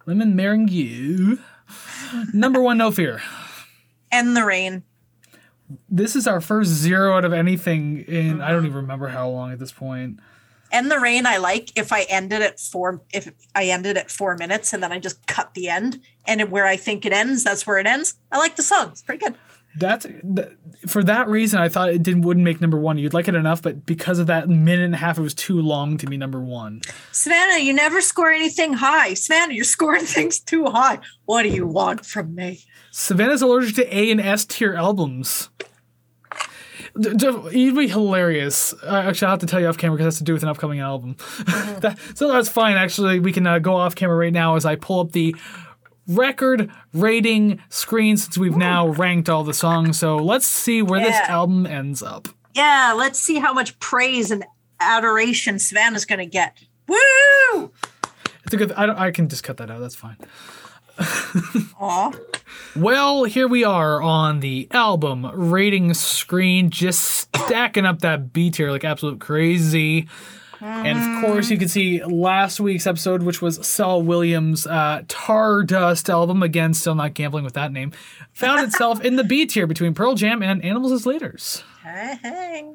Lemon 0.06 0.36
meringue. 0.36 1.40
Number 2.32 2.62
one, 2.62 2.78
no 2.78 2.92
fear. 2.92 3.20
And 4.12 4.36
the 4.36 4.44
Reign. 4.44 4.84
This 5.88 6.14
is 6.14 6.28
our 6.28 6.40
first 6.40 6.70
zero 6.70 7.16
out 7.16 7.24
of 7.24 7.32
anything 7.32 8.04
in 8.06 8.40
I 8.40 8.52
don't 8.52 8.64
even 8.64 8.76
remember 8.76 9.08
how 9.08 9.28
long 9.28 9.50
at 9.50 9.58
this 9.58 9.72
point. 9.72 10.20
And 10.70 10.90
the 10.90 10.98
Reign 10.98 11.26
I 11.26 11.38
like 11.38 11.76
if 11.78 11.92
I 11.92 12.02
ended 12.02 12.42
at 12.42 12.60
four 12.60 13.02
if 13.12 13.30
I 13.54 13.64
ended 13.66 13.96
at 13.96 14.10
four 14.10 14.36
minutes 14.36 14.72
and 14.72 14.82
then 14.82 14.92
I 14.92 14.98
just 14.98 15.26
cut 15.26 15.54
the 15.54 15.68
end 15.68 16.00
and 16.26 16.50
where 16.50 16.66
I 16.66 16.76
think 16.76 17.06
it 17.06 17.12
ends, 17.12 17.44
that's 17.44 17.66
where 17.66 17.78
it 17.78 17.86
ends. 17.86 18.14
I 18.30 18.38
like 18.38 18.56
the 18.56 18.62
song. 18.62 18.88
It's 18.90 19.02
pretty 19.02 19.24
good. 19.24 19.34
That's 19.76 20.06
th- 20.06 20.48
for 20.86 21.04
that 21.04 21.28
reason 21.28 21.60
I 21.60 21.68
thought 21.68 21.90
it 21.90 22.02
didn't 22.02 22.22
wouldn't 22.22 22.44
make 22.44 22.60
number 22.60 22.78
one. 22.78 22.98
You'd 22.98 23.14
like 23.14 23.28
it 23.28 23.34
enough, 23.34 23.62
but 23.62 23.86
because 23.86 24.18
of 24.18 24.26
that 24.26 24.48
minute 24.48 24.84
and 24.84 24.94
a 24.94 24.98
half, 24.98 25.18
it 25.18 25.22
was 25.22 25.34
too 25.34 25.60
long 25.60 25.98
to 25.98 26.06
be 26.06 26.16
number 26.16 26.40
one. 26.40 26.80
Savannah, 27.12 27.62
you 27.62 27.72
never 27.72 28.00
score 28.00 28.30
anything 28.30 28.72
high. 28.74 29.14
Savannah, 29.14 29.54
you're 29.54 29.64
scoring 29.64 30.04
things 30.04 30.40
too 30.40 30.66
high. 30.66 30.98
What 31.26 31.42
do 31.42 31.50
you 31.50 31.66
want 31.66 32.04
from 32.04 32.34
me? 32.34 32.64
Savannah's 32.90 33.42
allergic 33.42 33.76
to 33.76 33.96
A 33.96 34.10
and 34.10 34.20
S 34.20 34.44
tier 34.44 34.74
albums. 34.74 35.50
D- 37.00 37.14
d- 37.14 37.26
It'd 37.66 37.76
be 37.76 37.88
hilarious. 37.88 38.74
Actually, 38.86 39.26
I'll 39.26 39.32
have 39.32 39.38
to 39.40 39.46
tell 39.46 39.60
you 39.60 39.66
off 39.68 39.78
camera 39.78 39.96
because 39.96 40.04
it 40.04 40.08
has 40.08 40.18
to 40.18 40.24
do 40.24 40.32
with 40.32 40.42
an 40.42 40.48
upcoming 40.48 40.80
album. 40.80 41.16
That- 41.80 41.98
so 42.14 42.32
that's 42.32 42.48
fine. 42.48 42.76
Actually, 42.76 43.20
we 43.20 43.32
can 43.32 43.46
uh, 43.46 43.58
go 43.60 43.76
off 43.76 43.94
camera 43.94 44.16
right 44.16 44.32
now 44.32 44.56
as 44.56 44.64
I 44.64 44.74
pull 44.76 45.00
up 45.00 45.12
the 45.12 45.34
record 46.06 46.70
rating 46.92 47.60
screen 47.68 48.16
since 48.16 48.36
we've 48.38 48.56
now 48.56 48.88
ranked 48.88 49.28
all 49.28 49.44
the 49.44 49.54
songs. 49.54 49.98
So 49.98 50.16
let's 50.16 50.46
see 50.46 50.82
where 50.82 51.00
this 51.00 51.16
album 51.28 51.66
ends 51.66 52.02
up. 52.02 52.28
Yeah, 52.54 52.94
let's 52.96 53.18
see 53.20 53.36
how 53.38 53.52
much 53.52 53.78
praise 53.78 54.30
and 54.30 54.44
adoration 54.80 55.58
Savannah's 55.58 56.04
going 56.04 56.18
to 56.18 56.26
get. 56.26 56.58
Woo! 56.88 57.70
It's 58.44 58.54
a 58.54 58.56
good. 58.56 58.72
I, 58.72 59.06
I 59.06 59.10
can 59.10 59.28
just 59.28 59.44
cut 59.44 59.58
that 59.58 59.70
out. 59.70 59.80
That's 59.80 59.94
fine. 59.94 60.16
Aw. 60.98 62.12
Well, 62.76 63.24
here 63.24 63.48
we 63.48 63.64
are 63.64 64.02
on 64.02 64.40
the 64.40 64.68
album 64.70 65.26
rating 65.32 65.94
screen, 65.94 66.70
just 66.70 67.28
stacking 67.36 67.86
up 67.86 68.00
that 68.00 68.32
B 68.32 68.50
tier 68.50 68.70
like 68.70 68.84
absolute 68.84 69.20
crazy. 69.20 70.08
And 70.60 70.98
of 70.98 71.24
course, 71.24 71.50
you 71.50 71.58
can 71.58 71.68
see 71.68 72.02
last 72.04 72.58
week's 72.58 72.86
episode, 72.86 73.22
which 73.22 73.40
was 73.40 73.64
Saul 73.64 74.02
Williams' 74.02 74.66
uh, 74.66 75.02
Tar 75.06 75.62
Dust 75.62 76.10
album. 76.10 76.42
Again, 76.42 76.74
still 76.74 76.96
not 76.96 77.14
gambling 77.14 77.44
with 77.44 77.54
that 77.54 77.70
name. 77.70 77.92
Found 78.32 78.66
itself 78.66 79.04
in 79.04 79.14
the 79.14 79.24
B 79.24 79.46
tier 79.46 79.68
between 79.68 79.94
Pearl 79.94 80.14
Jam 80.14 80.42
and 80.42 80.64
Animals 80.64 80.90
as 80.90 81.06
Leaders. 81.06 81.62
Hey. 81.84 82.74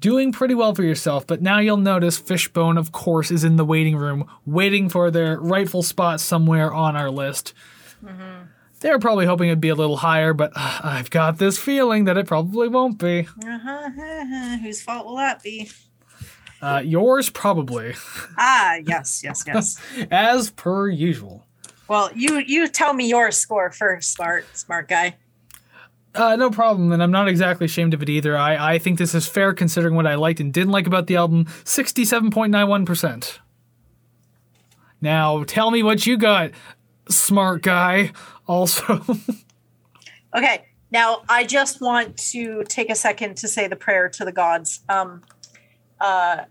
Doing 0.00 0.32
pretty 0.32 0.54
well 0.54 0.74
for 0.74 0.82
yourself, 0.82 1.26
but 1.26 1.42
now 1.42 1.58
you'll 1.58 1.76
notice 1.76 2.16
Fishbone, 2.18 2.78
of 2.78 2.90
course, 2.90 3.30
is 3.30 3.44
in 3.44 3.56
the 3.56 3.64
waiting 3.66 3.96
room, 3.96 4.26
waiting 4.46 4.88
for 4.88 5.10
their 5.10 5.38
rightful 5.38 5.82
spot 5.82 6.20
somewhere 6.20 6.72
on 6.72 6.96
our 6.96 7.10
list. 7.10 7.52
They're 8.80 8.98
probably 8.98 9.26
hoping 9.26 9.48
it'd 9.48 9.60
be 9.60 9.68
a 9.68 9.74
little 9.74 9.98
higher, 9.98 10.32
but 10.32 10.52
uh, 10.56 10.80
I've 10.82 11.10
got 11.10 11.36
this 11.36 11.58
feeling 11.58 12.04
that 12.06 12.16
it 12.16 12.26
probably 12.26 12.66
won't 12.68 12.96
be. 12.98 13.28
Uh-huh. 13.46 14.56
Whose 14.62 14.80
fault 14.80 15.04
will 15.04 15.16
that 15.16 15.42
be? 15.42 15.70
Uh, 16.62 16.80
yours, 16.82 17.28
probably, 17.28 17.94
Ah, 18.38 18.76
yes, 18.86 19.22
yes, 19.22 19.44
yes. 19.46 19.78
as 20.10 20.50
per 20.50 20.88
usual. 20.88 21.46
well, 21.88 22.10
you 22.14 22.38
you 22.38 22.68
tell 22.68 22.94
me 22.94 23.06
your 23.08 23.30
score 23.32 23.70
first, 23.70 24.12
smart 24.14 24.46
smart 24.56 24.88
guy. 24.88 25.16
Uh, 26.14 26.34
no 26.36 26.50
problem, 26.50 26.90
and 26.90 27.02
I'm 27.02 27.12
not 27.12 27.28
exactly 27.28 27.66
ashamed 27.66 27.94
of 27.94 28.02
it 28.02 28.08
either. 28.08 28.36
I, 28.36 28.74
I 28.74 28.78
think 28.78 28.98
this 28.98 29.14
is 29.14 29.28
fair 29.28 29.52
considering 29.54 29.94
what 29.94 30.06
I 30.06 30.16
liked 30.16 30.40
and 30.40 30.52
didn't 30.52 30.72
like 30.72 30.86
about 30.86 31.06
the 31.06 31.16
album 31.16 31.44
67.91%. 31.64 33.38
Now, 35.00 35.44
tell 35.44 35.70
me 35.70 35.82
what 35.82 36.06
you 36.06 36.18
got, 36.18 36.50
smart 37.08 37.62
guy. 37.62 38.12
Also, 38.46 39.00
Okay, 40.36 40.66
now 40.92 41.22
I 41.28 41.44
just 41.44 41.80
want 41.80 42.16
to 42.30 42.62
take 42.64 42.88
a 42.88 42.94
second 42.94 43.36
to 43.38 43.48
say 43.48 43.66
the 43.66 43.76
prayer 43.76 44.08
to 44.10 44.24
the 44.24 44.32
gods. 44.32 44.80
Um, 44.88 45.22
uh, 46.00 46.44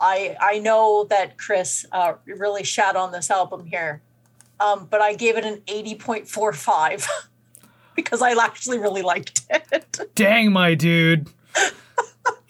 I 0.00 0.36
I 0.40 0.58
know 0.58 1.06
that 1.08 1.38
Chris 1.38 1.86
uh, 1.90 2.14
really 2.26 2.64
shat 2.64 2.96
on 2.96 3.12
this 3.12 3.30
album 3.30 3.64
here, 3.64 4.02
um, 4.60 4.86
but 4.90 5.00
I 5.00 5.14
gave 5.14 5.38
it 5.38 5.44
an 5.44 5.62
eighty 5.68 5.94
point 5.94 6.28
four 6.28 6.52
five 6.52 7.06
because 7.96 8.22
I 8.22 8.32
actually 8.32 8.78
really 8.78 9.02
liked 9.02 9.42
it. 9.50 10.00
dang, 10.14 10.52
my 10.52 10.74
dude. 10.74 11.28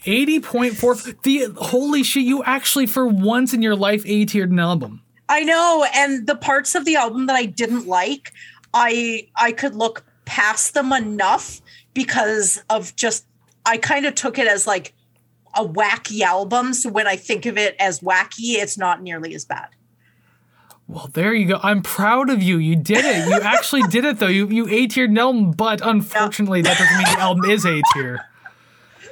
80.4. 0.05 1.23
The 1.23 1.55
holy 1.57 2.03
shit, 2.03 2.25
you 2.25 2.43
actually, 2.45 2.87
for 2.87 3.07
once 3.07 3.55
in 3.55 3.63
your 3.63 3.77
life, 3.77 4.03
A 4.07 4.25
tiered 4.25 4.51
an 4.51 4.59
album. 4.59 5.03
I 5.29 5.43
know, 5.43 5.87
and 5.95 6.27
the 6.27 6.37
parts 6.37 6.75
of 6.75 6.85
the 6.85 6.97
album 6.97 7.27
that 7.27 7.37
I 7.37 7.47
didn't 7.47 7.87
like, 7.87 8.33
I 8.75 9.29
I 9.37 9.53
could 9.53 9.75
look 9.75 10.05
past 10.27 10.75
them 10.75 10.93
enough 10.93 11.63
because 11.95 12.63
of 12.69 12.95
just 12.97 13.25
I 13.65 13.79
kind 13.79 14.05
of 14.05 14.15
took 14.15 14.39
it 14.39 14.47
as 14.47 14.67
like 14.67 14.93
a 15.55 15.65
wacky 15.65 16.21
album. 16.21 16.75
So 16.75 16.91
when 16.91 17.07
I 17.07 17.17
think 17.17 17.47
of 17.47 17.57
it 17.57 17.77
as 17.79 18.01
wacky, 18.01 18.57
it's 18.57 18.77
not 18.77 19.03
nearly 19.03 19.35
as 19.35 19.45
bad. 19.45 19.69
Well, 20.87 21.09
there 21.13 21.33
you 21.33 21.47
go. 21.47 21.61
I'm 21.63 21.83
proud 21.83 22.29
of 22.29 22.43
you. 22.43 22.59
You 22.59 22.77
did 22.77 23.05
it. 23.05 23.29
You 23.29 23.41
actually 23.41 23.83
did 23.85 24.05
it, 24.05 24.19
though. 24.19 24.27
You 24.27 24.49
you 24.49 24.69
A 24.69 24.87
tiered 24.87 25.11
an 25.11 25.19
album, 25.19 25.53
but 25.53 25.81
unfortunately, 25.85 26.63
that 26.63 26.79
doesn't 26.79 26.97
mean 26.97 27.07
the 27.15 27.21
album 27.21 27.51
is 27.51 27.65
A 27.65 27.81
tier. 27.93 28.27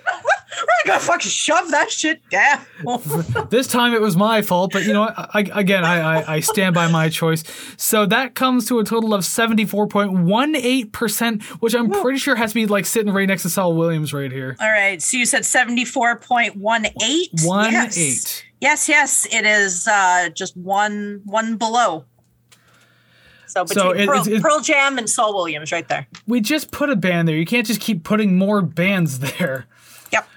I 0.04 0.86
gotta 0.86 1.00
fucking 1.00 1.30
shove 1.30 1.70
that 1.70 1.90
shit 1.90 2.20
down. 2.28 2.60
This 3.48 3.66
time 3.66 3.94
it 3.94 4.00
was 4.00 4.16
my 4.16 4.42
fault, 4.42 4.72
but 4.72 4.84
you 4.84 4.92
know 4.92 5.02
what? 5.02 5.14
I, 5.16 5.40
again, 5.54 5.84
I, 5.84 6.20
I, 6.20 6.34
I 6.34 6.40
stand 6.40 6.74
by 6.74 6.88
my 6.88 7.08
choice. 7.08 7.44
So 7.76 8.04
that 8.06 8.34
comes 8.34 8.66
to 8.68 8.80
a 8.80 8.84
total 8.84 9.14
of 9.14 9.22
74.18%, 9.22 11.42
which 11.42 11.74
I'm 11.74 11.90
pretty 11.90 12.18
sure 12.18 12.36
has 12.36 12.50
to 12.50 12.54
be 12.54 12.66
like 12.66 12.86
sitting 12.86 13.12
right 13.12 13.28
next 13.28 13.42
to 13.42 13.50
Saul 13.50 13.74
Williams 13.74 14.12
right 14.12 14.32
here. 14.32 14.56
All 14.60 14.70
right, 14.70 15.00
so 15.00 15.16
you 15.16 15.26
said 15.26 15.44
seventy 15.44 15.84
four 15.84 16.16
point 16.16 16.56
one 16.56 16.86
eight. 17.02 17.30
One 17.42 17.72
yes. 17.72 17.98
eight. 17.98 18.46
Yes, 18.62 18.88
yes, 18.88 19.26
it 19.32 19.44
is 19.44 19.88
uh, 19.88 20.28
just 20.28 20.56
one 20.56 21.20
one 21.24 21.56
below. 21.56 22.04
So 23.48 23.64
between 23.64 23.82
So 23.84 23.90
it- 23.90 24.06
Pearl, 24.06 24.20
it's- 24.20 24.26
it's- 24.28 24.40
Pearl 24.42 24.60
Jam 24.60 24.98
and 24.98 25.10
Saul 25.10 25.34
Williams, 25.34 25.72
right 25.72 25.86
there. 25.88 26.06
We 26.28 26.40
just 26.40 26.70
put 26.70 26.88
a 26.88 26.94
band 26.94 27.26
there. 27.26 27.34
You 27.36 27.44
can't 27.44 27.66
just 27.66 27.80
keep 27.80 28.04
putting 28.04 28.38
more 28.38 28.62
bands 28.62 29.18
there. 29.18 29.66
Yep. 30.12 30.28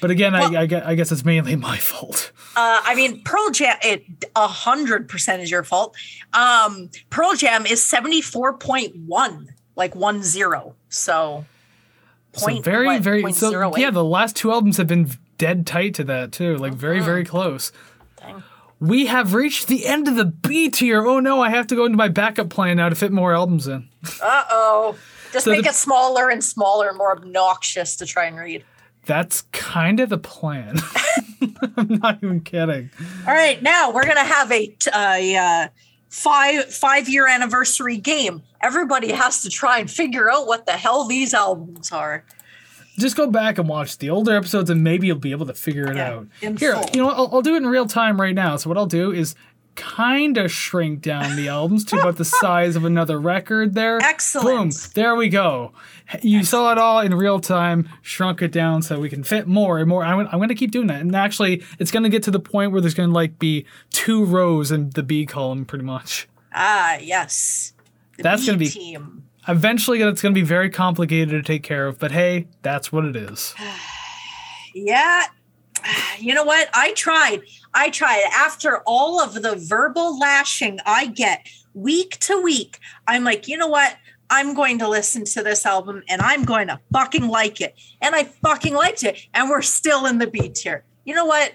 But 0.00 0.10
again, 0.10 0.32
Well- 0.32 0.56
I, 0.56 0.62
I, 0.62 0.66
gue- 0.66 0.82
I 0.84 0.94
guess 0.96 1.12
it's 1.12 1.24
mainly 1.24 1.54
my 1.54 1.76
fault. 1.78 2.32
Uh, 2.56 2.80
I 2.84 2.96
mean, 2.96 3.22
Pearl 3.22 3.50
Jam, 3.50 3.76
it 3.84 4.02
a 4.34 4.48
hundred 4.48 5.08
percent 5.08 5.40
is 5.40 5.48
your 5.50 5.62
fault. 5.62 5.94
Um, 6.32 6.90
Pearl 7.08 7.36
Jam 7.36 7.66
is 7.66 7.82
seventy 7.82 8.20
four 8.20 8.54
point 8.58 8.96
one, 8.96 9.54
like 9.76 9.94
one 9.94 10.24
zero. 10.24 10.74
So, 10.88 11.46
So 12.34 12.46
point 12.46 12.64
very, 12.64 12.86
what, 12.86 13.00
very. 13.02 13.22
point 13.22 13.36
So 13.36 13.76
yeah, 13.76 13.90
the 13.92 14.02
last 14.04 14.34
two 14.34 14.50
albums 14.50 14.76
have 14.78 14.88
been 14.88 15.08
dead 15.40 15.66
tight 15.66 15.94
to 15.94 16.04
that 16.04 16.30
too. 16.32 16.56
Like 16.56 16.74
very, 16.74 16.98
Uh-huh. 16.98 17.06
very 17.06 17.24
close. 17.24 17.72
Dang. 18.18 18.42
We 18.78 19.06
have 19.06 19.34
reached 19.34 19.66
the 19.66 19.86
end 19.86 20.08
of 20.08 20.16
the 20.16 20.24
B 20.24 20.68
tier. 20.70 21.04
Oh 21.06 21.18
no, 21.20 21.42
I 21.42 21.50
have 21.50 21.66
to 21.68 21.74
go 21.74 21.84
into 21.84 21.98
my 21.98 22.08
backup 22.08 22.48
plan 22.50 22.76
now 22.76 22.88
to 22.88 22.94
fit 22.94 23.10
more 23.12 23.34
albums 23.34 23.66
in. 23.66 23.88
Uh 24.22 24.44
oh. 24.50 24.96
Just 25.32 25.44
So 25.44 25.50
make 25.52 25.64
the- 25.64 25.70
it 25.70 25.74
smaller 25.74 26.28
and 26.30 26.42
smaller 26.42 26.88
and 26.88 26.96
more 26.98 27.12
obnoxious 27.12 27.96
to 27.96 28.06
try 28.06 28.24
and 28.26 28.36
read. 28.38 28.64
That's 29.06 29.42
kind 29.52 29.98
of 30.00 30.08
the 30.10 30.18
plan. 30.18 30.76
I'm 31.76 31.88
not 32.00 32.18
even 32.22 32.40
kidding. 32.40 32.90
All 33.26 33.32
right, 33.34 33.62
now 33.62 33.90
we're 33.92 34.06
gonna 34.06 34.24
have 34.24 34.50
a, 34.52 34.74
a 34.94 35.36
uh, 35.36 35.68
five 36.10 36.72
five 36.72 37.08
year 37.08 37.26
anniversary 37.26 37.96
game. 37.96 38.42
Everybody 38.62 39.12
has 39.12 39.42
to 39.42 39.48
try 39.50 39.78
and 39.78 39.90
figure 39.90 40.30
out 40.30 40.46
what 40.46 40.66
the 40.66 40.72
hell 40.72 41.06
these 41.06 41.32
albums 41.34 41.90
are. 41.92 42.24
Just 43.00 43.16
go 43.16 43.28
back 43.30 43.58
and 43.58 43.68
watch 43.68 43.98
the 43.98 44.10
older 44.10 44.36
episodes, 44.36 44.70
and 44.70 44.84
maybe 44.84 45.06
you'll 45.08 45.18
be 45.18 45.32
able 45.32 45.46
to 45.46 45.54
figure 45.54 45.90
it 45.90 45.96
Yeah, 45.96 46.12
out. 46.14 46.26
Here, 46.58 46.80
you 46.94 47.00
know? 47.02 47.08
I'll, 47.08 47.28
I'll 47.32 47.42
do 47.42 47.54
it 47.54 47.58
in 47.58 47.66
real 47.66 47.86
time 47.86 48.20
right 48.20 48.34
now. 48.34 48.56
So 48.56 48.68
what 48.68 48.76
I'll 48.78 48.86
do 48.86 49.10
is 49.12 49.34
kind 49.76 50.36
of 50.36 50.50
shrink 50.50 51.00
down 51.00 51.36
the 51.36 51.48
albums 51.48 51.84
to 51.86 51.98
about 51.98 52.16
the 52.16 52.24
size 52.42 52.76
of 52.76 52.84
another 52.84 53.18
record. 53.18 53.74
There, 53.74 53.98
Excellent. 54.02 54.74
Boom. 54.74 54.90
There 54.94 55.14
we 55.16 55.28
go. 55.28 55.72
You 56.22 56.44
saw 56.44 56.72
it 56.72 56.78
all 56.78 57.00
in 57.00 57.14
real 57.14 57.38
time. 57.40 57.88
Shrunk 58.02 58.42
it 58.42 58.50
down 58.52 58.82
so 58.82 58.98
we 59.00 59.08
can 59.08 59.22
fit 59.22 59.46
more 59.46 59.78
and 59.78 59.88
more. 59.88 60.04
I'm, 60.04 60.20
I'm 60.26 60.38
going 60.38 60.48
to 60.48 60.54
keep 60.54 60.72
doing 60.72 60.88
that, 60.88 61.00
and 61.00 61.14
actually, 61.16 61.62
it's 61.78 61.90
going 61.90 62.02
to 62.02 62.08
get 62.08 62.22
to 62.24 62.30
the 62.30 62.40
point 62.40 62.72
where 62.72 62.80
there's 62.80 62.94
going 62.94 63.08
to 63.10 63.14
like 63.14 63.38
be 63.38 63.64
two 63.90 64.24
rows 64.24 64.70
in 64.72 64.90
the 64.90 65.02
B 65.02 65.24
column, 65.24 65.64
pretty 65.64 65.84
much. 65.84 66.28
Ah, 66.52 66.96
yes. 66.98 67.72
The 68.16 68.24
That's 68.24 68.44
gonna 68.44 68.58
be- 68.58 68.68
team. 68.68 69.24
Eventually, 69.48 70.02
it's 70.02 70.22
going 70.22 70.34
to 70.34 70.40
be 70.40 70.46
very 70.46 70.70
complicated 70.70 71.30
to 71.30 71.42
take 71.42 71.62
care 71.62 71.86
of, 71.86 71.98
but 71.98 72.12
hey, 72.12 72.46
that's 72.62 72.92
what 72.92 73.04
it 73.04 73.16
is. 73.16 73.54
Yeah. 74.74 75.24
You 76.18 76.34
know 76.34 76.44
what? 76.44 76.68
I 76.74 76.92
tried. 76.92 77.40
I 77.72 77.88
tried. 77.88 78.22
After 78.34 78.82
all 78.86 79.22
of 79.22 79.32
the 79.32 79.56
verbal 79.56 80.18
lashing 80.18 80.78
I 80.84 81.06
get 81.06 81.48
week 81.72 82.18
to 82.20 82.42
week, 82.42 82.78
I'm 83.06 83.24
like, 83.24 83.48
you 83.48 83.56
know 83.56 83.68
what? 83.68 83.96
I'm 84.28 84.52
going 84.52 84.78
to 84.80 84.88
listen 84.88 85.24
to 85.24 85.42
this 85.42 85.64
album 85.64 86.02
and 86.10 86.20
I'm 86.20 86.44
going 86.44 86.68
to 86.68 86.78
fucking 86.92 87.26
like 87.26 87.62
it. 87.62 87.74
And 88.02 88.14
I 88.14 88.24
fucking 88.24 88.74
liked 88.74 89.02
it. 89.02 89.26
And 89.32 89.48
we're 89.48 89.62
still 89.62 90.04
in 90.04 90.18
the 90.18 90.26
B 90.26 90.50
tier. 90.50 90.84
You 91.04 91.14
know 91.14 91.24
what? 91.24 91.54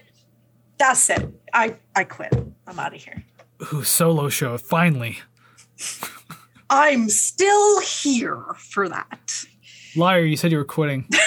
That's 0.78 1.08
it. 1.10 1.32
I, 1.54 1.76
I 1.94 2.02
quit. 2.02 2.34
I'm 2.66 2.78
out 2.80 2.92
of 2.92 3.02
here. 3.02 3.24
Ooh, 3.72 3.84
solo 3.84 4.28
show, 4.28 4.58
finally. 4.58 5.18
I'm 6.68 7.08
still 7.08 7.80
here 7.80 8.42
for 8.58 8.88
that. 8.88 9.44
Liar, 9.94 10.24
you 10.24 10.36
said 10.36 10.52
you 10.52 10.58
were 10.58 10.64
quitting. 10.64 11.08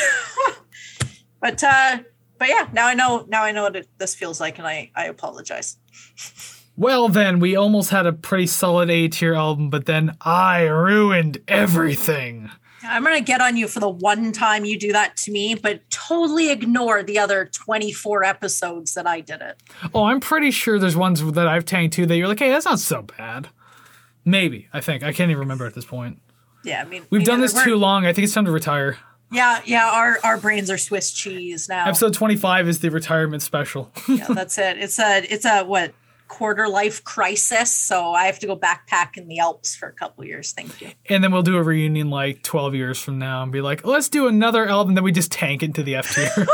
But 1.42 1.64
uh 1.64 2.00
but 2.38 2.50
yeah, 2.50 2.68
now 2.74 2.88
I 2.88 2.94
know 2.94 3.26
now 3.28 3.44
I 3.44 3.52
know 3.52 3.64
what 3.64 3.76
it, 3.76 3.88
this 3.98 4.16
feels 4.16 4.40
like 4.40 4.58
and 4.58 4.68
I 4.68 4.92
I 4.96 5.06
apologize. 5.06 5.78
Well, 6.76 7.10
then, 7.10 7.42
we 7.42 7.58
almost 7.58 7.90
had 7.90 8.06
a 8.06 8.14
pretty 8.14 8.48
solid 8.48 8.90
A 8.90 9.10
tier 9.10 9.34
album, 9.34 9.70
but 9.70 9.86
then 9.86 10.16
I 10.22 10.62
ruined 10.64 11.40
everything. 11.46 12.50
I'm 12.84 13.04
going 13.04 13.18
to 13.18 13.24
get 13.24 13.42
on 13.42 13.58
you 13.58 13.68
for 13.68 13.82
the 13.82 13.90
one 13.90 14.32
time 14.32 14.64
you 14.64 14.80
do 14.80 14.94
that 14.94 15.18
to 15.18 15.32
me, 15.32 15.56
but 15.56 15.82
totally 15.90 16.50
ignore 16.50 17.04
the 17.04 17.20
other 17.20 17.50
24 17.52 18.24
episodes 18.24 18.94
that 18.94 19.06
I 19.06 19.20
did 19.20 19.42
it. 19.42 19.62
Oh, 19.94 20.06
I'm 20.06 20.22
pretty 20.22 20.52
sure 20.52 20.80
there's 20.80 20.96
ones 20.96 21.22
that 21.34 21.50
I've 21.50 21.66
tanked 21.66 21.96
too 21.96 22.06
that 22.06 22.16
you're 22.16 22.30
like, 22.30 22.40
hey, 22.40 22.50
that's 22.50 22.64
not 22.64 22.80
so 22.80 23.02
bad. 23.02 23.50
Maybe, 24.26 24.68
I 24.74 24.82
think. 24.82 25.04
I 25.04 25.12
can't 25.14 25.32
even 25.32 25.40
remember 25.40 25.66
at 25.66 25.74
this 25.74 25.86
point. 25.86 26.20
Yeah, 26.64 26.82
I 26.82 26.86
mean, 26.86 27.04
We've 27.10 27.24
done 27.24 27.42
this 27.42 27.54
too 27.64 27.76
long. 27.76 28.06
I 28.06 28.14
think 28.14 28.26
it's 28.26 28.34
time 28.34 28.46
to 28.46 28.52
retire. 28.52 28.98
Yeah, 29.32 29.62
yeah, 29.64 29.90
our 29.90 30.18
our 30.24 30.38
brains 30.38 30.70
are 30.72 30.78
Swiss 30.78 31.12
cheese 31.12 31.70
now. 31.70 31.88
Episode 31.88 32.14
25 32.14 32.68
is 32.68 32.80
the 32.80 32.90
retirement 32.90 33.44
special. 33.44 33.92
Yeah, 34.08 34.26
that's 34.30 34.58
it. 34.58 34.78
It's 34.78 34.98
a 35.00 35.20
it's 35.32 35.46
a 35.46 35.64
what 35.64 35.94
quarter 36.30 36.70
life 36.70 37.04
crisis, 37.04 37.74
so 37.74 38.14
I 38.14 38.26
have 38.26 38.40
to 38.40 38.48
go 38.48 38.56
backpack 38.56 39.18
in 39.18 39.28
the 39.28 39.40
Alps 39.40 39.76
for 39.76 39.90
a 39.90 39.94
couple 39.94 40.24
years. 40.24 40.54
Thank 40.54 40.80
you. 40.80 40.92
And 41.10 41.22
then 41.22 41.34
we'll 41.34 41.42
do 41.42 41.58
a 41.58 41.64
reunion 41.64 42.10
like 42.10 42.44
12 42.44 42.76
years 42.76 43.02
from 43.02 43.20
now 43.20 43.44
and 43.44 43.52
be 43.52 43.60
like, 43.60 43.86
let's 43.86 44.08
do 44.08 44.28
another 44.28 44.66
album. 44.68 44.96
Then 44.96 45.04
we 45.04 45.12
just 45.12 45.32
tank 45.32 45.62
into 45.62 45.84
the 45.84 45.96
F 45.96 46.16
tier. 46.16 46.30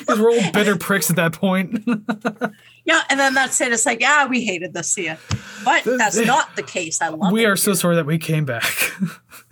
Because 0.00 0.18
we're 0.18 0.30
all 0.30 0.52
bitter 0.52 0.76
pricks 0.76 1.10
at 1.10 1.16
that 1.16 1.34
point. 1.34 1.86
Yeah, 2.84 3.02
and 3.10 3.20
then 3.20 3.34
that's 3.34 3.60
it. 3.60 3.72
It's 3.72 3.86
like, 3.86 4.00
yeah, 4.00 4.26
we 4.26 4.44
hated 4.44 4.72
this, 4.72 4.90
see 4.90 5.04
ya. 5.06 5.16
But 5.64 5.84
that's 5.84 6.16
not 6.16 6.56
the 6.56 6.62
case. 6.62 7.00
I 7.00 7.08
love 7.08 7.30
we 7.30 7.44
it. 7.44 7.48
are 7.48 7.54
so 7.54 7.74
sorry 7.74 7.94
that 7.96 8.06
we 8.06 8.18
came 8.18 8.44
back. 8.44 8.64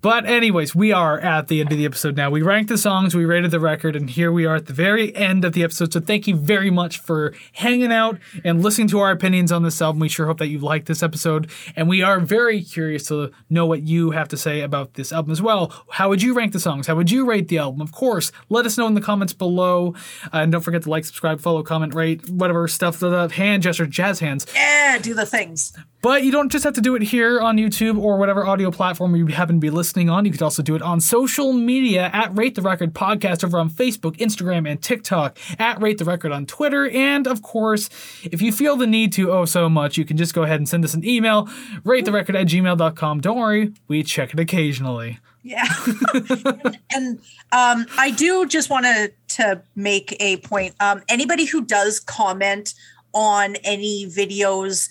But 0.00 0.26
anyways, 0.26 0.74
we 0.74 0.92
are 0.92 1.18
at 1.18 1.48
the 1.48 1.60
end 1.60 1.72
of 1.72 1.78
the 1.78 1.84
episode 1.84 2.16
now. 2.16 2.30
We 2.30 2.42
ranked 2.42 2.68
the 2.68 2.78
songs, 2.78 3.14
we 3.14 3.24
rated 3.24 3.50
the 3.50 3.60
record, 3.60 3.96
and 3.96 4.08
here 4.08 4.30
we 4.30 4.46
are 4.46 4.56
at 4.56 4.66
the 4.66 4.72
very 4.72 5.14
end 5.14 5.44
of 5.44 5.52
the 5.52 5.62
episode. 5.64 5.92
So 5.92 6.00
thank 6.00 6.26
you 6.26 6.36
very 6.36 6.70
much 6.70 6.98
for 6.98 7.34
hanging 7.52 7.92
out 7.92 8.18
and 8.44 8.62
listening 8.62 8.88
to 8.88 9.00
our 9.00 9.10
opinions 9.10 9.52
on 9.52 9.62
this 9.62 9.80
album. 9.82 10.00
We 10.00 10.08
sure 10.08 10.26
hope 10.26 10.38
that 10.38 10.48
you 10.48 10.58
liked 10.58 10.86
this 10.86 11.02
episode, 11.02 11.50
and 11.76 11.88
we 11.88 12.02
are 12.02 12.20
very 12.20 12.62
curious 12.62 13.06
to 13.08 13.30
know 13.50 13.66
what 13.66 13.82
you 13.82 14.10
have 14.10 14.28
to 14.28 14.36
say 14.36 14.60
about 14.60 14.94
this 14.94 15.12
album 15.12 15.32
as 15.32 15.42
well. 15.42 15.72
How 15.90 16.08
would 16.08 16.22
you 16.22 16.34
rank 16.34 16.52
the 16.52 16.60
songs? 16.60 16.86
How 16.86 16.94
would 16.94 17.10
you 17.10 17.26
rate 17.26 17.48
the 17.48 17.58
album? 17.58 17.80
Of 17.80 17.92
course, 17.92 18.32
let 18.48 18.66
us 18.66 18.78
know 18.78 18.86
in 18.86 18.94
the 18.94 19.00
comments 19.00 19.32
below, 19.32 19.94
uh, 20.26 20.38
and 20.38 20.52
don't 20.52 20.62
forget 20.62 20.82
to 20.82 20.90
like, 20.90 21.04
subscribe, 21.04 21.40
follow, 21.40 21.62
comment, 21.62 21.94
rate, 21.94 22.28
whatever 22.28 22.68
stuff. 22.68 23.00
The 23.00 23.28
hand 23.28 23.62
gesture, 23.62 23.86
jazz 23.86 24.20
hands. 24.20 24.46
Yeah, 24.54 24.98
do 24.98 25.14
the 25.14 25.26
things. 25.26 25.72
But 26.08 26.24
you 26.24 26.32
don't 26.32 26.50
just 26.50 26.64
have 26.64 26.72
to 26.72 26.80
do 26.80 26.94
it 26.94 27.02
here 27.02 27.38
on 27.38 27.58
YouTube 27.58 28.00
or 28.00 28.16
whatever 28.16 28.46
audio 28.46 28.70
platform 28.70 29.14
you 29.14 29.26
happen 29.26 29.56
to 29.56 29.60
be 29.60 29.68
listening 29.68 30.08
on. 30.08 30.24
You 30.24 30.32
could 30.32 30.40
also 30.40 30.62
do 30.62 30.74
it 30.74 30.80
on 30.80 31.02
social 31.02 31.52
media 31.52 32.08
at 32.14 32.34
Rate 32.34 32.54
the 32.54 32.62
Record 32.62 32.94
Podcast 32.94 33.44
over 33.44 33.58
on 33.58 33.68
Facebook, 33.68 34.16
Instagram, 34.16 34.66
and 34.66 34.80
TikTok, 34.80 35.36
at 35.58 35.78
Rate 35.82 35.98
the 35.98 36.06
Record 36.06 36.32
on 36.32 36.46
Twitter. 36.46 36.88
And 36.88 37.26
of 37.26 37.42
course, 37.42 37.90
if 38.24 38.40
you 38.40 38.52
feel 38.52 38.74
the 38.74 38.86
need 38.86 39.12
to 39.12 39.30
oh 39.30 39.44
so 39.44 39.68
much, 39.68 39.98
you 39.98 40.06
can 40.06 40.16
just 40.16 40.32
go 40.32 40.44
ahead 40.44 40.58
and 40.58 40.66
send 40.66 40.82
us 40.82 40.94
an 40.94 41.04
email, 41.04 41.44
ratetherecord 41.84 42.40
at 42.40 42.46
gmail.com. 42.46 43.20
Don't 43.20 43.36
worry, 43.36 43.74
we 43.86 44.02
check 44.02 44.32
it 44.32 44.40
occasionally. 44.40 45.18
Yeah. 45.42 45.66
and 46.90 47.18
um, 47.52 47.84
I 47.98 48.14
do 48.16 48.46
just 48.46 48.70
want 48.70 48.86
to 48.86 49.12
to 49.36 49.60
make 49.76 50.16
a 50.20 50.38
point. 50.38 50.74
Um, 50.80 51.02
anybody 51.10 51.44
who 51.44 51.66
does 51.66 52.00
comment 52.00 52.72
on 53.12 53.56
any 53.56 54.06
videos 54.06 54.88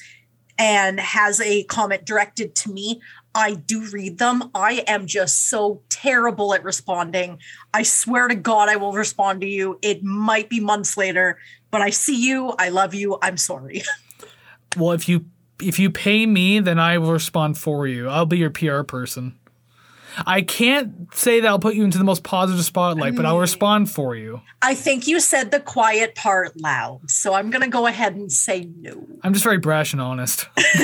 and 0.58 1.00
has 1.00 1.40
a 1.42 1.64
comment 1.64 2.06
directed 2.06 2.56
to 2.56 2.72
me, 2.72 3.02
I 3.36 3.54
do 3.54 3.88
read 3.92 4.18
them. 4.18 4.50
I 4.56 4.84
am 4.88 5.06
just 5.06 5.48
so 5.50 5.82
terrible 5.90 6.54
at 6.54 6.64
responding. 6.64 7.40
I 7.74 7.84
swear 7.84 8.28
to 8.28 8.36
God, 8.36 8.68
I 8.68 8.78
will 8.78 8.94
respond 8.94 9.42
to 9.42 9.48
you. 9.48 9.78
It 9.82 10.04
might 10.04 10.50
be 10.50 10.60
months 10.60 10.98
later, 10.98 11.38
but 11.70 11.82
I 11.82 11.92
see 11.92 12.28
you. 12.28 12.56
I 12.58 12.70
love 12.70 12.94
you. 12.94 13.18
I'm 13.22 13.38
sorry. 13.38 13.84
Well, 14.76 14.92
if 14.92 15.10
you 15.10 15.26
if 15.60 15.80
you 15.80 15.90
pay 15.90 16.28
me, 16.28 16.60
then 16.60 16.78
I 16.78 17.00
will 17.00 17.12
respond 17.14 17.58
for 17.58 17.88
you. 17.88 18.10
I'll 18.10 18.28
be 18.28 18.38
your 18.38 18.52
PR 18.52 18.84
person. 18.84 19.40
I 20.26 20.42
can't 20.42 21.14
say 21.14 21.40
that 21.42 21.48
I'll 21.48 21.60
put 21.60 21.76
you 21.76 21.84
into 21.84 21.98
the 21.98 22.04
most 22.04 22.24
positive 22.24 22.64
spotlight, 22.66 23.16
but 23.16 23.26
I'll 23.26 23.40
respond 23.40 23.90
for 23.90 24.16
you. 24.16 24.42
I 24.62 24.74
think 24.74 25.08
you 25.08 25.20
said 25.20 25.52
the 25.52 25.60
quiet 25.60 26.16
part 26.16 26.60
loud. 26.60 27.10
So 27.10 27.34
I'm 27.34 27.50
going 27.50 27.62
to 27.62 27.70
go 27.70 27.86
ahead 27.86 28.16
and 28.16 28.32
say 28.32 28.70
no. 28.80 29.08
I'm 29.24 29.34
just 29.34 29.44
very 29.44 29.58
brash 29.60 29.94
and 29.94 30.02
honest, 30.02 30.48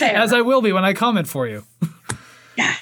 as 0.00 0.32
I 0.32 0.40
will 0.42 0.62
be 0.62 0.72
when 0.72 0.84
I 0.84 0.92
comment 0.92 1.26
for 1.26 1.48
you. 1.48 1.64
yeah. 2.56 2.74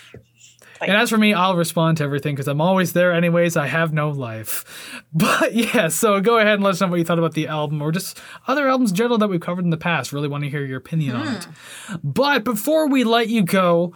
And 0.81 0.97
as 0.97 1.11
for 1.11 1.19
me, 1.19 1.33
I'll 1.33 1.57
respond 1.57 1.99
to 1.99 2.05
everything 2.05 2.35
because 2.35 2.49
I'm 2.49 2.61
always 2.61 2.93
there 2.93 3.13
anyways. 3.13 3.57
I 3.57 3.67
have 3.67 3.93
no 3.93 4.11
life. 4.11 5.01
But 5.13 5.55
yeah, 5.55 5.89
so 5.89 6.21
go 6.21 6.39
ahead 6.39 6.55
and 6.55 6.65
let 6.65 6.71
us 6.71 6.81
know 6.81 6.89
what 6.89 6.99
you 6.99 7.05
thought 7.05 7.19
about 7.19 7.35
the 7.35 7.47
album 7.47 7.81
or 7.81 7.93
just 7.93 8.21
other 8.47 8.69
albums 8.69 8.91
in 8.91 8.97
general 8.97 9.19
that 9.19 9.29
we've 9.29 9.41
covered 9.41 9.65
in 9.65 9.71
the 9.71 9.77
past. 9.77 10.13
Really 10.13 10.29
want 10.29 10.45
to 10.45 10.51
hear 10.51 10.65
your 10.65 10.79
opinion 10.79 11.17
on 11.17 11.37
it. 11.37 11.45
Hmm. 11.45 11.97
But 12.03 12.45
before 12.45 12.89
we 12.89 13.05
let 13.05 13.29
you 13.29 13.43
go, 13.43 13.95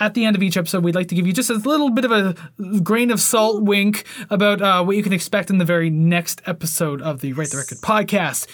at 0.00 0.14
the 0.14 0.24
end 0.24 0.36
of 0.36 0.42
each 0.42 0.56
episode, 0.56 0.82
we'd 0.82 0.94
like 0.94 1.08
to 1.08 1.14
give 1.14 1.26
you 1.26 1.32
just 1.32 1.50
a 1.50 1.54
little 1.54 1.90
bit 1.90 2.04
of 2.04 2.12
a 2.12 2.80
grain 2.80 3.10
of 3.10 3.20
salt 3.20 3.62
wink 3.62 4.04
about 4.30 4.60
uh, 4.60 4.82
what 4.82 4.96
you 4.96 5.02
can 5.02 5.12
expect 5.12 5.50
in 5.50 5.58
the 5.58 5.64
very 5.64 5.90
next 5.90 6.42
episode 6.46 7.00
of 7.02 7.20
the 7.20 7.32
Rate 7.32 7.50
the 7.50 7.58
Record 7.58 7.78
podcast. 7.78 8.46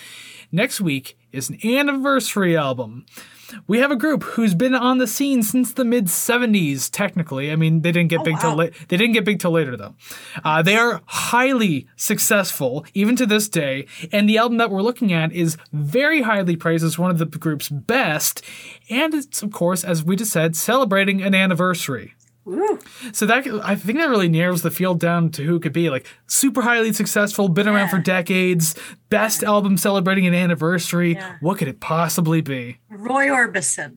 Next 0.52 0.80
week 0.80 1.16
is 1.32 1.48
an 1.48 1.58
anniversary 1.64 2.56
album. 2.56 3.06
We 3.66 3.78
have 3.78 3.90
a 3.90 3.96
group 3.96 4.22
who's 4.22 4.54
been 4.54 4.74
on 4.74 4.98
the 4.98 5.06
scene 5.06 5.42
since 5.42 5.72
the 5.72 5.84
mid 5.84 6.06
'70s. 6.06 6.90
Technically, 6.90 7.50
I 7.50 7.56
mean, 7.56 7.82
they 7.82 7.92
didn't 7.92 8.10
get 8.10 8.24
big 8.24 8.38
till 8.40 8.50
wow. 8.50 8.56
late. 8.56 8.74
They 8.88 8.96
didn't 8.96 9.14
get 9.14 9.24
big 9.24 9.40
till 9.40 9.52
later, 9.52 9.76
though. 9.76 9.94
Uh, 10.44 10.62
they 10.62 10.76
are 10.76 11.02
highly 11.06 11.86
successful, 11.96 12.84
even 12.94 13.16
to 13.16 13.26
this 13.26 13.48
day. 13.48 13.86
And 14.12 14.28
the 14.28 14.38
album 14.38 14.58
that 14.58 14.70
we're 14.70 14.82
looking 14.82 15.12
at 15.12 15.32
is 15.32 15.56
very 15.72 16.22
highly 16.22 16.56
praised 16.56 16.84
as 16.84 16.98
one 16.98 17.10
of 17.10 17.18
the 17.18 17.26
group's 17.26 17.68
best. 17.68 18.42
And 18.88 19.14
it's, 19.14 19.42
of 19.42 19.52
course, 19.52 19.84
as 19.84 20.04
we 20.04 20.16
just 20.16 20.32
said, 20.32 20.56
celebrating 20.56 21.22
an 21.22 21.34
anniversary. 21.34 22.14
So 23.12 23.26
that 23.26 23.46
I 23.64 23.74
think 23.74 23.98
that 23.98 24.08
really 24.08 24.28
narrows 24.28 24.62
the 24.62 24.70
field 24.70 25.00
down 25.00 25.30
to 25.32 25.44
who 25.44 25.56
it 25.56 25.62
could 25.62 25.72
be 25.72 25.90
like 25.90 26.06
super 26.26 26.62
highly 26.62 26.92
successful, 26.92 27.48
been 27.48 27.68
around 27.68 27.88
for 27.88 27.98
decades, 27.98 28.74
best 29.08 29.42
album 29.42 29.76
celebrating 29.76 30.26
an 30.26 30.34
anniversary. 30.34 31.14
Yeah. 31.14 31.36
What 31.40 31.58
could 31.58 31.68
it 31.68 31.80
possibly 31.80 32.40
be? 32.40 32.78
Roy 32.88 33.28
Orbison. 33.28 33.96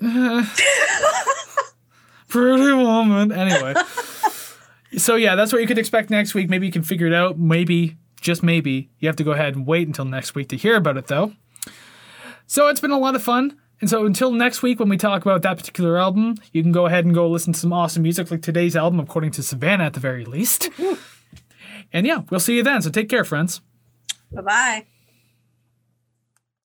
Pretty 2.28 2.72
woman. 2.72 3.30
Anyway. 3.30 3.74
so 4.96 5.16
yeah, 5.16 5.34
that's 5.34 5.52
what 5.52 5.60
you 5.60 5.66
could 5.66 5.78
expect 5.78 6.10
next 6.10 6.34
week. 6.34 6.48
Maybe 6.48 6.66
you 6.66 6.72
can 6.72 6.82
figure 6.82 7.06
it 7.06 7.14
out. 7.14 7.38
Maybe, 7.38 7.96
just 8.20 8.42
maybe, 8.42 8.90
you 8.98 9.08
have 9.08 9.16
to 9.16 9.24
go 9.24 9.32
ahead 9.32 9.54
and 9.54 9.66
wait 9.66 9.86
until 9.86 10.04
next 10.04 10.34
week 10.34 10.48
to 10.48 10.56
hear 10.56 10.76
about 10.76 10.96
it 10.96 11.06
though. 11.06 11.32
So 12.46 12.68
it's 12.68 12.80
been 12.80 12.90
a 12.90 12.98
lot 12.98 13.14
of 13.14 13.22
fun. 13.22 13.58
And 13.82 13.90
so 13.90 14.06
until 14.06 14.30
next 14.30 14.62
week 14.62 14.78
when 14.78 14.88
we 14.88 14.96
talk 14.96 15.22
about 15.22 15.42
that 15.42 15.56
particular 15.56 15.98
album, 15.98 16.36
you 16.52 16.62
can 16.62 16.70
go 16.70 16.86
ahead 16.86 17.04
and 17.04 17.12
go 17.12 17.28
listen 17.28 17.52
to 17.52 17.58
some 17.58 17.72
awesome 17.72 18.04
music 18.04 18.30
like 18.30 18.40
today's 18.40 18.76
album, 18.76 19.00
according 19.00 19.32
to 19.32 19.42
Savannah 19.42 19.84
at 19.84 19.94
the 19.94 20.00
very 20.00 20.24
least. 20.24 20.70
and 21.92 22.06
yeah, 22.06 22.22
we'll 22.30 22.38
see 22.38 22.54
you 22.54 22.62
then. 22.62 22.80
So 22.80 22.90
take 22.90 23.08
care, 23.08 23.24
friends. 23.24 23.60
Bye 24.30 24.42
bye. 24.42 24.86